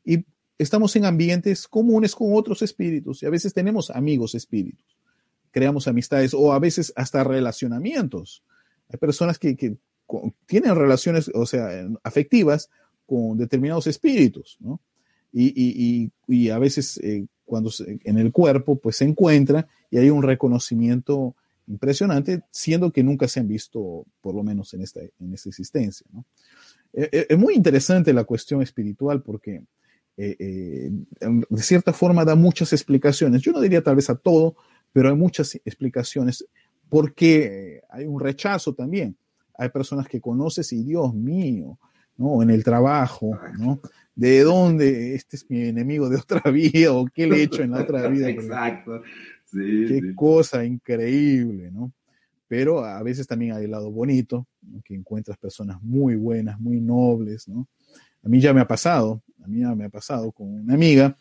y 0.06 0.26
estamos 0.58 0.96
en 0.96 1.04
ambientes 1.04 1.68
comunes 1.68 2.16
con 2.16 2.34
otros 2.34 2.62
espíritus 2.62 3.22
y 3.22 3.26
a 3.26 3.30
veces 3.30 3.54
tenemos 3.54 3.90
amigos 3.90 4.36
espíritus, 4.36 4.98
creamos 5.54 5.88
amistades 5.88 6.34
o 6.34 6.52
a 6.52 6.60
veces 6.60 6.92
hasta 6.98 7.24
relacionamientos. 7.24 8.44
Hay 8.90 8.98
personas 8.98 9.40
que, 9.40 9.78
tienen 10.46 10.76
relaciones, 10.76 11.32
o 11.34 11.46
sea, 11.46 11.88
afectivas 12.04 12.70
con 13.06 13.38
determinados 13.38 13.88
espíritus, 13.88 14.58
¿no? 14.60 14.82
Y, 15.32 16.12
a 16.50 16.60
veces 16.60 16.98
eh, 16.98 17.26
cuando 17.46 17.72
en 17.80 18.18
el 18.18 18.32
cuerpo 18.32 18.76
pues 18.76 18.98
se 18.98 19.06
encuentra 19.06 19.68
y 19.90 19.98
hay 19.98 20.10
un 20.10 20.22
reconocimiento 20.22 21.36
impresionante, 21.68 22.44
siendo 22.52 22.92
que 22.92 23.04
nunca 23.04 23.28
se 23.28 23.40
han 23.40 23.48
visto, 23.48 24.06
por 24.22 24.36
lo 24.36 24.44
menos 24.44 24.74
en 24.74 24.82
esta, 24.82 25.02
en 25.02 25.34
esta 25.34 25.50
existencia. 25.50 26.06
Eh, 26.94 27.10
eh, 27.12 27.26
es 27.30 27.38
muy 27.38 27.56
interesante 27.56 28.14
la 28.14 28.26
cuestión 28.26 28.62
espiritual 28.62 29.22
porque 29.24 29.64
de 30.16 30.92
cierta 31.58 31.92
forma 31.92 32.24
da 32.24 32.36
muchas 32.36 32.72
explicaciones. 32.72 33.42
Yo 33.42 33.52
no 33.52 33.60
diría 33.60 33.82
tal 33.82 33.96
vez 33.96 34.12
a 34.12 34.16
todo, 34.16 34.56
pero 34.94 35.10
hay 35.10 35.16
muchas 35.16 35.56
explicaciones 35.56 36.46
porque 36.88 37.82
hay 37.90 38.06
un 38.06 38.20
rechazo 38.20 38.74
también. 38.74 39.18
Hay 39.58 39.70
personas 39.70 40.08
que 40.08 40.22
conoces 40.22 40.72
y 40.74 40.84
Dios 40.84 41.14
mío, 41.14 41.80
¿no? 42.18 42.42
En 42.44 42.52
el 42.52 42.64
trabajo, 42.64 43.38
¿no? 43.58 43.82
¿De 44.16 44.42
dónde 44.42 45.16
este 45.16 45.38
es 45.38 45.50
mi 45.50 45.64
enemigo 45.64 46.08
de 46.08 46.18
otra 46.18 46.42
vida 46.52 46.94
o 46.94 47.06
qué 47.08 47.26
le 47.26 47.38
he 47.38 47.44
hecho 47.44 47.64
en 47.64 47.72
la 47.72 47.82
otra 47.82 48.08
vida? 48.08 48.30
Exacto. 48.30 49.02
Qué 49.52 50.14
cosa 50.16 50.64
increíble, 50.64 51.72
¿no? 51.72 51.92
Pero 52.48 52.86
a 52.86 53.02
veces 53.02 53.26
también 53.26 53.54
hay 53.54 53.66
el 53.66 53.72
lado 53.72 53.92
bonito, 53.92 54.48
que 54.84 54.94
encuentras 54.94 55.38
personas 55.38 55.82
muy 55.82 56.16
buenas, 56.16 56.60
muy 56.60 56.80
nobles, 56.80 57.48
¿no? 57.48 57.68
A 58.24 58.30
mí 58.30 58.40
ya 58.40 58.54
me 58.54 58.62
ha 58.62 58.68
pasado, 58.68 59.24
a 59.44 59.48
mí 59.48 59.62
ya 59.62 59.74
me 59.74 59.86
ha 59.86 59.90
pasado 59.90 60.32
con 60.32 60.48
una 60.48 60.76
amiga 60.76 61.18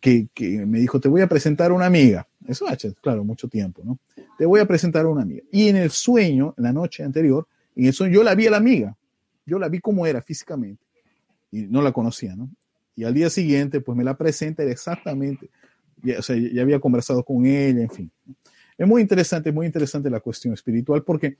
que, 0.00 0.28
me 0.66 0.78
dijo, 0.78 1.00
te 1.00 1.08
voy 1.08 1.20
a 1.20 1.28
presentar 1.28 1.72
una 1.72 1.86
amiga. 1.86 2.26
Eso 2.46 2.68
ha 2.68 2.74
hecho, 2.74 2.92
claro, 3.00 3.24
mucho 3.24 3.48
tiempo, 3.48 3.82
¿no? 3.84 3.98
Te 4.38 4.46
voy 4.46 4.60
a 4.60 4.66
presentar 4.66 5.06
una 5.06 5.22
amiga. 5.22 5.42
Y 5.50 5.68
en 5.68 5.76
el 5.76 5.90
sueño, 5.90 6.54
la 6.58 6.72
noche 6.72 7.02
anterior, 7.02 7.46
en 7.74 7.86
el 7.86 7.92
sueño, 7.92 8.14
yo 8.14 8.22
la 8.22 8.34
vi 8.34 8.46
a 8.46 8.50
la 8.50 8.58
amiga. 8.58 8.96
Yo 9.44 9.58
la 9.58 9.68
vi 9.68 9.80
como 9.80 10.06
era 10.06 10.22
físicamente. 10.22 10.84
Y 11.50 11.62
no 11.62 11.82
la 11.82 11.92
conocía, 11.92 12.36
¿no? 12.36 12.50
Y 12.94 13.04
al 13.04 13.14
día 13.14 13.30
siguiente, 13.30 13.80
pues 13.80 13.96
me 13.96 14.04
la 14.04 14.16
presenta 14.16 14.62
exactamente 14.62 15.50
ya, 16.02 16.18
o 16.18 16.22
sea, 16.22 16.36
ya 16.36 16.62
había 16.62 16.80
conversado 16.80 17.24
con 17.24 17.46
ella, 17.46 17.82
en 17.82 17.90
fin. 17.90 18.10
Es 18.78 18.86
muy 18.86 19.02
interesante, 19.02 19.52
muy 19.52 19.66
interesante 19.66 20.10
la 20.10 20.20
cuestión 20.20 20.54
espiritual 20.54 21.02
porque 21.02 21.38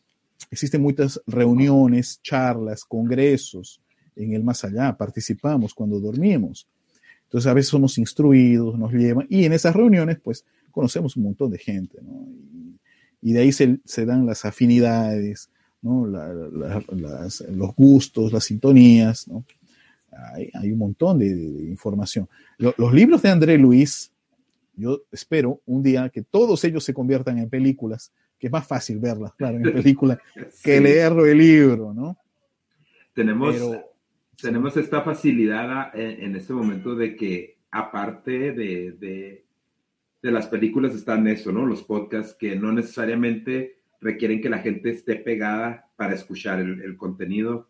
existen 0.51 0.83
muchas 0.83 1.21
reuniones, 1.27 2.21
charlas, 2.23 2.85
congresos 2.85 3.81
en 4.15 4.33
el 4.33 4.43
más 4.43 4.65
allá, 4.65 4.97
participamos 4.97 5.75
cuando 5.75 6.01
dormimos. 6.01 6.67
Entonces 7.27 7.51
a 7.51 7.55
veces 7.55 7.71
somos 7.71 7.99
instruidos, 7.99 8.79
nos 8.79 8.93
llevan, 8.93 9.27
y 9.29 9.45
en 9.45 9.53
esas 9.53 9.75
reuniones 9.75 10.19
pues 10.23 10.45
conocemos 10.71 11.17
un 11.17 11.25
montón 11.25 11.51
de 11.51 11.59
gente, 11.59 11.99
¿no? 12.03 12.27
Y, 13.23 13.33
de 13.33 13.41
ahí 13.41 13.51
se, 13.51 14.07
dan 14.07 14.25
las 14.25 14.45
afinidades, 14.45 15.51
¿no? 15.83 16.07
los 16.07 17.75
gustos, 17.75 18.33
las 18.33 18.45
sintonías, 18.45 19.27
¿no? 19.27 19.45
Hay, 20.55 20.71
un 20.71 20.79
montón 20.79 21.19
de, 21.19 21.29
información. 21.29 22.29
los 22.59 22.93
libros 22.95 23.23
de 23.23 23.31
André 23.31 23.59
Luis, 23.59 24.13
yo 24.77 25.03
espero 25.11 25.61
un 25.67 25.83
día 25.83 26.09
que 26.11 26.23
todos 26.23 26.63
ellos 26.65 26.85
se 26.85 26.95
conviertan 26.95 27.39
en 27.39 27.49
películas, 27.49 28.13
que 28.39 28.47
es 28.47 28.53
más 28.53 28.67
fácil 28.67 28.99
verlas, 28.99 29.33
claro, 29.35 29.57
en 29.57 29.73
película, 29.73 30.21
que 30.63 30.81
leerlo 30.81 31.27
el 31.27 31.39
libro, 31.39 31.95
¿no? 31.95 32.17
Tenemos, 33.15 33.57
tenemos 34.41 34.77
esta 34.77 35.03
facilidad 35.03 35.95
en, 35.99 36.25
en, 36.25 36.37
este 36.37 36.53
momento 36.53 36.95
de 36.95 37.17
que, 37.17 37.59
aparte 37.71 38.53
de, 38.53 38.93
de, 38.93 39.43
las 40.23 40.49
películas, 40.49 40.95
están 40.95 41.29
eso, 41.29 41.53
¿no? 41.53 41.65
Los 41.65 41.85
podcasts 41.85 42.35
que 42.35 42.57
no 42.57 42.73
necesariamente 42.73 43.79
requieren 44.01 44.41
que 44.41 44.51
la 44.51 44.59
gente 44.59 44.91
esté 44.91 45.17
pegada 45.17 45.89
para 45.97 46.15
escuchar 46.15 46.59
el, 46.59 46.83
el 46.83 46.97
contenido. 46.97 47.69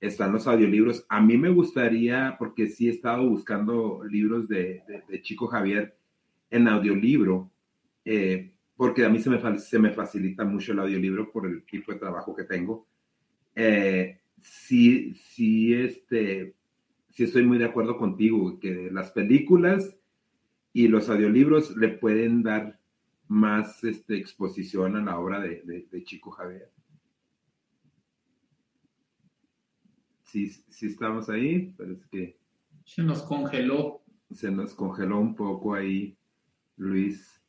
Están 0.00 0.32
los 0.32 0.46
audiolibros. 0.46 1.04
A 1.08 1.20
mí 1.20 1.36
me 1.36 1.48
gustaría, 1.48 2.36
porque 2.38 2.68
sí 2.68 2.86
he 2.86 2.92
estado 2.92 3.28
buscando 3.28 4.04
libros 4.04 4.46
de, 4.46 4.82
de 5.08 5.22
Chico 5.22 5.48
Javier 5.48 5.96
en 6.50 6.68
audiolibro, 6.68 7.50
eh, 8.04 8.52
porque 8.76 9.04
a 9.04 9.08
mí 9.08 9.18
se 9.18 9.30
me, 9.30 9.58
se 9.58 9.78
me 9.78 9.90
facilita 9.90 10.44
mucho 10.44 10.72
el 10.72 10.78
audiolibro 10.80 11.32
por 11.32 11.46
el 11.46 11.64
tipo 11.64 11.92
de 11.92 11.98
trabajo 11.98 12.34
que 12.36 12.44
tengo. 12.44 12.86
Eh, 13.54 14.20
sí, 14.42 15.14
sí, 15.14 15.74
este, 15.74 16.54
sí 17.10 17.24
estoy 17.24 17.44
muy 17.44 17.58
de 17.58 17.64
acuerdo 17.66 17.96
contigo, 17.96 18.58
que 18.60 18.90
las 18.92 19.10
películas 19.10 19.96
y 20.72 20.88
los 20.88 21.08
audiolibros 21.08 21.76
le 21.76 21.88
pueden 21.88 22.42
dar 22.42 22.78
más 23.28 23.82
este, 23.84 24.16
exposición 24.16 24.96
a 24.96 25.02
la 25.02 25.18
obra 25.18 25.40
de, 25.40 25.86
de, 25.90 26.04
Chico 26.04 26.30
Javier. 26.30 26.70
Sí, 30.24 30.48
sí 30.68 30.86
estamos 30.86 31.28
ahí, 31.28 31.74
pero 31.76 31.94
es 31.94 32.06
que... 32.06 32.38
Se 32.84 33.02
nos 33.02 33.22
congeló. 33.22 34.02
Se 34.30 34.50
nos 34.50 34.74
congeló 34.74 35.18
un 35.18 35.34
poco 35.34 35.74
ahí, 35.74 36.16
Luis. 36.76 37.40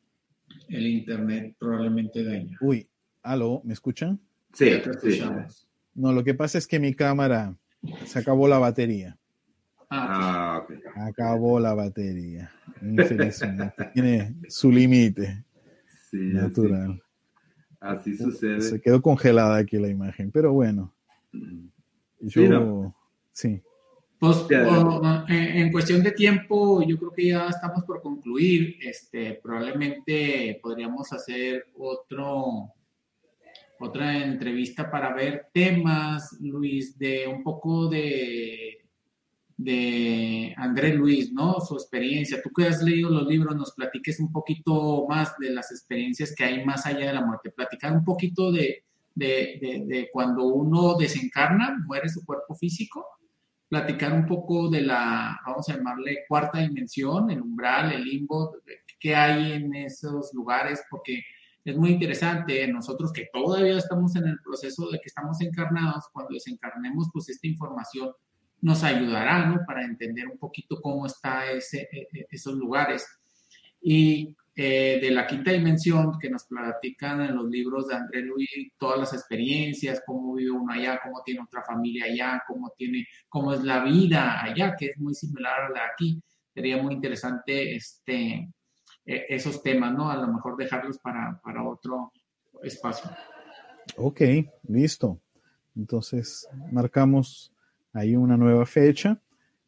El 0.68 0.86
internet 0.86 1.54
probablemente 1.58 2.24
daña. 2.24 2.56
Uy, 2.60 2.88
aló, 3.22 3.60
¿me 3.64 3.74
escuchan? 3.74 4.18
Sí, 4.54 4.70
sí. 5.02 5.20
No, 5.98 6.12
lo 6.12 6.22
que 6.22 6.32
pasa 6.32 6.58
es 6.58 6.68
que 6.68 6.78
mi 6.78 6.94
cámara 6.94 7.56
se 8.04 8.20
acabó 8.20 8.46
la 8.46 8.58
batería. 8.58 9.18
Ah, 9.90 10.62
ok. 10.62 10.74
Acabó 10.94 11.58
la 11.58 11.74
batería. 11.74 12.52
Tiene 13.92 14.36
su 14.48 14.70
límite 14.70 15.44
sí, 16.08 16.18
natural. 16.18 17.02
Así, 17.80 18.16
sucede. 18.16 18.60
Se 18.60 18.80
quedó 18.80 19.02
congelada 19.02 19.56
aquí 19.56 19.76
la 19.76 19.88
imagen, 19.88 20.30
pero 20.30 20.52
bueno. 20.52 20.94
Yo, 22.20 22.94
sí. 23.32 23.60
Pues, 24.20 24.46
en 25.28 25.72
cuestión 25.72 26.04
de 26.04 26.12
tiempo, 26.12 26.80
yo 26.84 26.96
creo 26.96 27.12
que 27.12 27.26
ya 27.26 27.48
estamos 27.48 27.82
por 27.82 28.00
concluir. 28.00 28.76
Este, 28.80 29.40
probablemente 29.42 30.60
podríamos 30.62 31.12
hacer 31.12 31.66
otro 31.76 32.72
otra 33.80 34.24
entrevista 34.24 34.90
para 34.90 35.14
ver 35.14 35.48
temas, 35.52 36.36
Luis, 36.40 36.98
de 36.98 37.26
un 37.26 37.42
poco 37.42 37.88
de, 37.88 38.86
de 39.56 40.54
Andrés 40.56 40.94
Luis, 40.96 41.32
¿no? 41.32 41.60
Su 41.60 41.74
experiencia. 41.74 42.42
Tú 42.42 42.50
que 42.50 42.66
has 42.66 42.82
leído 42.82 43.10
los 43.10 43.26
libros, 43.26 43.56
nos 43.56 43.72
platiques 43.72 44.20
un 44.20 44.32
poquito 44.32 45.06
más 45.08 45.34
de 45.38 45.50
las 45.50 45.70
experiencias 45.70 46.34
que 46.34 46.44
hay 46.44 46.64
más 46.64 46.86
allá 46.86 47.06
de 47.06 47.12
la 47.12 47.24
muerte. 47.24 47.50
Platicar 47.50 47.92
un 47.92 48.04
poquito 48.04 48.52
de, 48.52 48.84
de, 49.14 49.84
de, 49.86 50.08
cuando 50.12 50.44
uno 50.46 50.94
desencarna, 50.96 51.76
muere 51.86 52.08
su 52.08 52.24
cuerpo 52.24 52.54
físico. 52.54 53.04
Platicar 53.68 54.12
un 54.12 54.26
poco 54.26 54.70
de 54.70 54.80
la, 54.80 55.38
vamos 55.46 55.68
a 55.68 55.76
llamarle, 55.76 56.24
cuarta 56.26 56.60
dimensión, 56.60 57.30
el 57.30 57.42
umbral, 57.42 57.92
el 57.92 58.04
limbo, 58.04 58.56
qué 58.98 59.14
hay 59.14 59.52
en 59.52 59.74
esos 59.74 60.32
lugares, 60.32 60.82
porque 60.88 61.22
es 61.64 61.76
muy 61.76 61.90
interesante, 61.90 62.66
nosotros 62.68 63.12
que 63.12 63.28
todavía 63.32 63.76
estamos 63.76 64.16
en 64.16 64.26
el 64.26 64.38
proceso 64.40 64.88
de 64.90 64.98
que 64.98 65.08
estamos 65.08 65.40
encarnados, 65.40 66.04
cuando 66.12 66.34
desencarnemos, 66.34 67.08
pues 67.12 67.28
esta 67.28 67.46
información 67.46 68.10
nos 68.60 68.82
ayudará, 68.82 69.46
¿no? 69.46 69.60
Para 69.66 69.84
entender 69.84 70.26
un 70.26 70.38
poquito 70.38 70.80
cómo 70.80 71.06
está 71.06 71.50
ese, 71.50 71.88
e, 71.92 72.08
e, 72.12 72.26
esos 72.30 72.54
lugares. 72.54 73.06
Y 73.80 74.34
eh, 74.60 74.98
de 75.00 75.12
la 75.12 75.24
quinta 75.24 75.52
dimensión 75.52 76.18
que 76.18 76.28
nos 76.28 76.44
platican 76.46 77.20
en 77.20 77.36
los 77.36 77.48
libros 77.48 77.86
de 77.86 77.94
André 77.94 78.22
Luis, 78.22 78.72
todas 78.76 78.98
las 78.98 79.12
experiencias, 79.14 80.02
cómo 80.04 80.34
vive 80.34 80.50
uno 80.50 80.72
allá, 80.72 80.98
cómo 81.00 81.22
tiene 81.24 81.42
otra 81.42 81.62
familia 81.62 82.06
allá, 82.06 82.42
cómo 82.44 82.72
tiene, 82.76 83.06
cómo 83.28 83.52
es 83.52 83.62
la 83.62 83.84
vida 83.84 84.42
allá, 84.42 84.74
que 84.76 84.86
es 84.86 84.98
muy 84.98 85.14
similar 85.14 85.60
a 85.60 85.68
la 85.68 85.74
de 85.74 85.86
aquí. 85.92 86.22
Sería 86.52 86.82
muy 86.82 86.94
interesante 86.94 87.76
este, 87.76 88.48
e, 89.08 89.24
esos 89.30 89.62
temas, 89.62 89.94
¿no? 89.94 90.10
A 90.10 90.16
lo 90.16 90.28
mejor 90.28 90.56
dejarlos 90.56 90.98
para, 90.98 91.40
para 91.42 91.64
otro 91.64 92.12
espacio. 92.62 93.10
Ok, 93.96 94.20
listo. 94.68 95.18
Entonces, 95.74 96.46
marcamos 96.70 97.52
ahí 97.94 98.16
una 98.16 98.36
nueva 98.36 98.66
fecha 98.66 99.18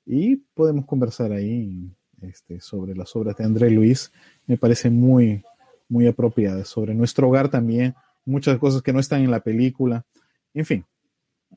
y 0.05 0.37
podemos 0.37 0.85
conversar 0.85 1.33
ahí 1.33 1.91
este, 2.21 2.61
sobre 2.61 2.95
las 2.95 3.17
obras 3.17 3.37
de 3.37 3.45
André 3.45 3.71
Luis. 3.71 4.12
Me 4.47 4.59
parece 4.59 4.91
muy, 4.91 5.43
muy 5.89 6.07
apropiada. 6.07 6.65
Sobre 6.67 6.95
nuestro 6.95 7.29
hogar 7.29 7.49
también, 7.49 7.95
muchas 8.27 8.59
cosas 8.59 8.83
que 8.83 8.93
no 8.93 9.01
están 9.01 9.23
en 9.23 9.31
la 9.31 9.41
película. 9.41 10.05
En 10.53 10.67
fin, 10.67 10.85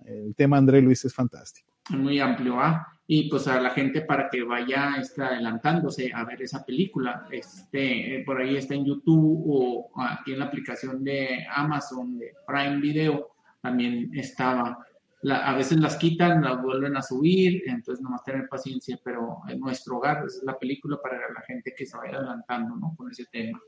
el 0.05 0.33
tema 0.35 0.57
André 0.57 0.81
Luis 0.81 1.03
es 1.03 1.13
fantástico. 1.13 1.72
Muy 1.89 2.19
amplio, 2.19 2.59
¿ah? 2.59 2.93
y 3.05 3.29
pues 3.29 3.47
a 3.47 3.59
la 3.59 3.71
gente 3.71 4.01
para 4.01 4.29
que 4.29 4.43
vaya 4.43 4.95
está 4.97 5.27
adelantándose 5.27 6.11
a 6.13 6.23
ver 6.23 6.41
esa 6.41 6.65
película. 6.65 7.27
Este, 7.29 8.15
eh, 8.15 8.23
por 8.23 8.41
ahí 8.41 8.55
está 8.55 8.75
en 8.75 8.85
YouTube 8.85 9.43
o 9.45 9.91
aquí 10.01 10.33
en 10.33 10.39
la 10.39 10.45
aplicación 10.45 11.03
de 11.03 11.45
Amazon, 11.49 12.17
de 12.17 12.33
Prime 12.47 12.79
Video, 12.79 13.35
también 13.61 14.09
estaba. 14.13 14.85
a 15.29 15.55
veces 15.55 15.79
las 15.79 15.97
quitan, 15.97 16.41
las 16.41 16.61
vuelven 16.61 16.95
a 16.95 17.01
subir, 17.01 17.63
entonces 17.65 18.01
nomás 18.01 18.23
tener 18.23 18.47
paciencia, 18.47 18.97
pero 19.03 19.41
en 19.49 19.59
nuestro 19.59 19.97
hogar 19.97 20.25
es 20.25 20.41
la 20.43 20.57
película 20.57 20.97
para 21.01 21.17
la 21.17 21.41
gente 21.41 21.73
que 21.75 21.85
se 21.85 21.97
vaya 21.97 22.17
adelantando 22.17 22.75
¿no? 22.75 22.95
con 22.95 23.11
ese 23.11 23.25
tema. 23.25 23.59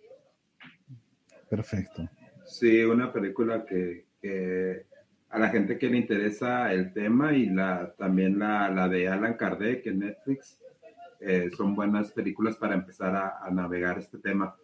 Perfecto. 1.49 2.09
Sí, 2.45 2.83
una 2.83 3.11
película 3.11 3.65
que, 3.65 4.07
que 4.21 4.87
a 5.29 5.39
la 5.39 5.49
gente 5.49 5.77
que 5.77 5.89
le 5.89 5.97
interesa 5.97 6.71
el 6.71 6.93
tema 6.93 7.33
y 7.33 7.47
la, 7.47 7.93
también 7.97 8.39
la, 8.39 8.69
la 8.69 8.87
de 8.87 9.07
Alan 9.07 9.35
Kardec 9.35 9.85
en 9.87 9.99
Netflix. 9.99 10.59
Eh, 11.19 11.49
son 11.55 11.75
buenas 11.75 12.11
películas 12.11 12.55
para 12.55 12.75
empezar 12.75 13.15
a, 13.15 13.49
navegar 13.51 13.97
este 13.97 14.17
tema. 14.19 14.55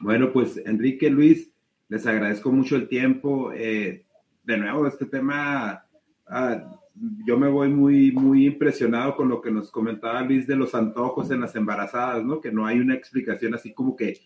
Bueno, 0.00 0.32
pues 0.32 0.56
Enrique, 0.64 1.10
Luis, 1.10 1.52
les 1.88 2.06
agradezco 2.06 2.50
mucho 2.50 2.76
el 2.76 2.88
tiempo. 2.88 3.52
Eh, 3.54 4.04
de 4.44 4.56
nuevo, 4.56 4.86
este 4.86 5.06
tema, 5.06 5.84
ah, 6.26 6.80
yo 7.26 7.38
me 7.38 7.48
voy 7.48 7.68
muy, 7.68 8.12
muy 8.12 8.46
impresionado 8.46 9.14
con 9.14 9.28
lo 9.28 9.40
que 9.40 9.50
nos 9.50 9.70
comentaba 9.70 10.22
Luis 10.22 10.46
de 10.46 10.56
los 10.56 10.74
antojos 10.74 11.30
en 11.30 11.40
las 11.40 11.54
embarazadas, 11.54 12.24
¿no? 12.24 12.40
Que 12.40 12.50
no 12.50 12.66
hay 12.66 12.78
una 12.78 12.94
explicación 12.94 13.54
así 13.54 13.72
como 13.72 13.94
que 13.94 14.18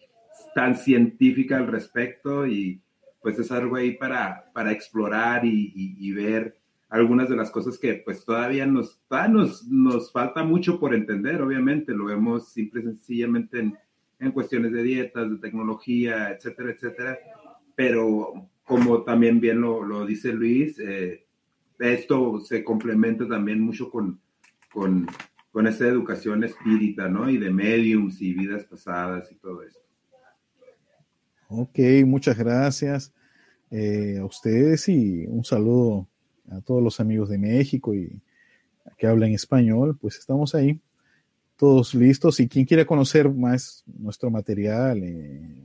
tan 0.55 0.77
científica 0.77 1.57
al 1.57 1.67
respecto 1.67 2.47
y, 2.47 2.81
pues 3.23 3.39
es 3.39 3.51
algo 3.53 3.77
ahí 3.77 3.93
para, 3.93 4.51
para 4.53 4.73
explorar 4.73 5.45
y, 5.45 6.13
ver 6.13 6.57
algunas 6.89 7.29
de 7.29 7.37
las 7.37 7.51
cosas 7.51 7.79
que 7.79 7.95
pues 7.95 8.25
todavía 8.25 8.67
nos, 8.67 9.01
nos, 9.31 9.67
nos 9.67 10.13
falta 10.13 10.45
mucho 10.45 10.79
por 10.79 10.95
entender, 10.95 11.41
obviamente, 11.41 11.93
lo 11.93 12.07
vemos 12.07 12.53
simple 12.53 12.81
y 12.83 12.85
sencillamente 12.85 13.61
en, 13.61 13.79
en 14.19 14.33
cuestiones 14.33 14.73
de 14.73 14.83
dietas, 14.83 15.31
de 15.31 15.39
tecnología, 15.39 16.31
etcétera, 16.31 16.73
etcétera, 16.73 17.19
pero 17.75 18.49
como 18.65 19.03
también 19.03 19.41
bien 19.41 19.61
lo, 19.61 19.83
lo 19.83 20.05
dice 20.05 20.33
Luis, 20.33 20.79
eh, 20.79 21.27
esto 21.79 22.41
se 22.41 22.63
complementa 22.63 23.27
también 23.27 23.61
mucho 23.61 23.91
con, 23.91 24.21
con, 24.73 25.07
con 25.51 25.67
educación 25.67 26.45
espírita, 26.45 27.09
¿no? 27.09 27.29
Y 27.29 27.39
de 27.39 27.51
mediums 27.51 28.21
y 28.23 28.33
vidas 28.33 28.65
pasadas 28.65 29.31
y 29.33 29.37
todo 29.37 29.63
esto. 29.63 29.82
Ok, 31.55 31.79
muchas 32.07 32.39
gracias 32.39 33.13
eh, 33.71 34.17
a 34.19 34.25
ustedes 34.25 34.89
y 34.89 35.27
un 35.27 35.45
saludo 35.45 36.09
a 36.51 36.63
todos 36.63 36.83
los 36.83 36.99
amigos 36.99 37.29
de 37.29 37.37
México 37.37 37.95
y 37.95 38.23
que 38.97 39.07
hablan 39.07 39.33
español, 39.33 39.99
pues 40.01 40.17
estamos 40.19 40.55
ahí, 40.55 40.81
todos 41.57 41.95
listos. 41.95 42.41
Y 42.41 42.49
quien 42.49 42.65
quiera 42.65 42.87
conocer 42.87 43.29
más 43.31 43.85
nuestro 43.87 44.31
material, 44.31 45.03
eh, 45.03 45.63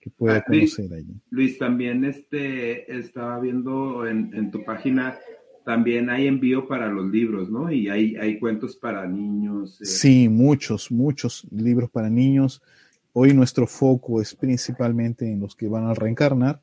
que 0.00 0.10
pueda 0.10 0.38
Ah, 0.38 0.44
Luis, 0.48 0.74
conocer 0.74 0.96
allí. 0.98 1.20
Luis, 1.30 1.58
también 1.58 2.04
este, 2.06 2.98
estaba 2.98 3.38
viendo 3.40 4.06
en, 4.06 4.34
en 4.34 4.50
tu 4.50 4.64
página, 4.64 5.18
también 5.68 6.08
hay 6.08 6.26
envío 6.26 6.66
para 6.66 6.88
los 6.88 7.10
libros, 7.10 7.50
¿no? 7.50 7.70
Y 7.70 7.90
hay, 7.90 8.16
hay 8.16 8.38
cuentos 8.38 8.74
para 8.74 9.06
niños. 9.06 9.78
eh, 9.82 9.84
Sí, 9.84 10.26
muchos, 10.26 10.90
muchos 10.90 11.46
libros 11.50 11.90
para 11.90 12.08
niños. 12.08 12.62
Hoy 13.12 13.34
nuestro 13.34 13.66
foco 13.66 14.22
es 14.22 14.34
principalmente 14.34 15.30
en 15.30 15.40
los 15.40 15.54
que 15.54 15.68
van 15.68 15.84
a 15.84 15.92
reencarnar 15.92 16.62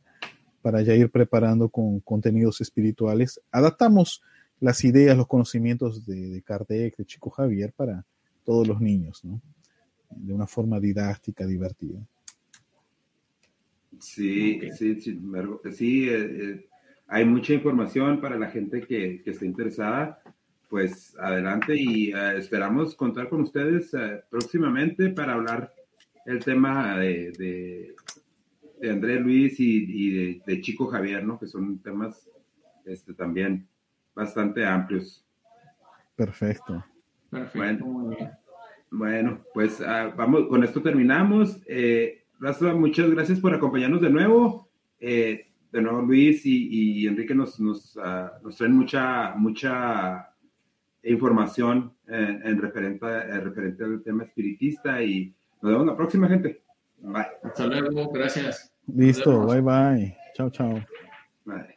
para 0.64 0.82
ya 0.82 0.96
ir 0.96 1.12
preparando 1.12 1.70
con 1.70 2.00
contenidos 2.00 2.62
espirituales. 2.62 3.40
Adaptamos 3.52 4.24
las 4.60 4.84
ideas, 4.84 5.16
los 5.16 5.28
conocimientos 5.28 6.04
de, 6.08 6.30
de 6.30 6.42
Kardec, 6.42 6.98
de 6.98 7.06
Chico 7.06 7.30
Javier 7.30 7.74
para 7.74 8.04
todos 8.44 8.68
los 8.68 8.82
niños, 8.82 9.24
¿no? 9.24 9.40
De 10.10 10.34
una 10.34 10.48
forma 10.48 10.80
didáctica, 10.80 11.46
divertida. 11.46 12.00
Sí, 14.00 14.62
sí, 14.76 15.00
sí, 15.00 16.10
eh, 16.10 16.16
eh, 16.16 16.66
hay 17.08 17.26
mucha 17.26 17.54
información 17.54 18.20
para 18.20 18.38
la 18.38 18.50
gente 18.50 18.82
que, 18.82 19.22
que 19.24 19.32
esté 19.32 19.46
interesada. 19.46 20.22
Pues 20.70 21.16
adelante 21.20 21.76
y 21.78 22.12
eh, 22.12 22.38
esperamos 22.38 22.96
contar 22.96 23.30
con 23.30 23.42
ustedes 23.42 23.94
eh, 23.94 24.24
próximamente 24.30 25.10
para 25.10 25.34
hablar 25.34 25.74
el 26.26 26.44
tema 26.44 26.98
de, 26.98 27.32
de, 27.38 27.96
de 28.82 28.90
Andrés 28.90 29.22
Luis 29.22 29.60
y, 29.60 29.86
y 29.88 30.10
de, 30.12 30.42
de 30.46 30.62
Chico 30.62 30.88
Javier, 30.88 31.24
¿no? 31.24 31.40
Que 31.40 31.48
son 31.48 31.78
temas 31.80 32.30
este, 32.86 33.14
también 33.14 33.68
bastante 34.16 34.66
amplios. 34.66 35.24
Perfecto. 36.16 36.84
Perfecto, 37.30 37.86
Bueno. 37.86 38.32
Bueno, 38.92 39.44
pues 39.54 39.82
ah, 39.82 40.14
vamos, 40.16 40.48
con 40.48 40.64
esto 40.64 40.82
terminamos. 40.82 41.60
Eh, 41.68 42.24
Raza, 42.40 42.74
muchas 42.74 43.10
gracias 43.12 43.40
por 43.40 43.54
acompañarnos 43.54 44.02
de 44.02 44.10
nuevo. 44.10 44.70
Eh, 45.00 45.52
de 45.76 45.82
nuevo, 45.82 46.02
Luis 46.02 46.46
y, 46.46 47.02
y 47.02 47.08
Enrique 47.08 47.36
nos, 47.36 47.60
nos, 47.60 47.98
ah, 48.02 48.40
nos 48.42 48.56
traen 48.56 48.74
mucha, 48.78 49.36
mucha 49.36 50.34
información 51.04 51.94
eh, 52.08 52.40
en 52.44 52.62
referente, 52.62 53.06
eh, 53.06 53.42
referente 53.42 53.84
al 53.84 54.02
tema 54.02 54.24
espiritista 54.24 55.04
y 55.04 55.36
nos 55.62 55.72
vemos 55.74 55.88
la 55.88 55.98
próxima, 55.98 56.30
gente. 56.30 56.62
Bye. 57.00 57.26
Hasta 57.44 57.68
luego, 57.68 58.10
gracias. 58.10 58.74
Listo, 58.88 59.46
bye 59.46 59.62
bye. 59.62 60.18
Chao, 60.34 60.50
chao. 60.50 60.80
Bye. 61.44 61.75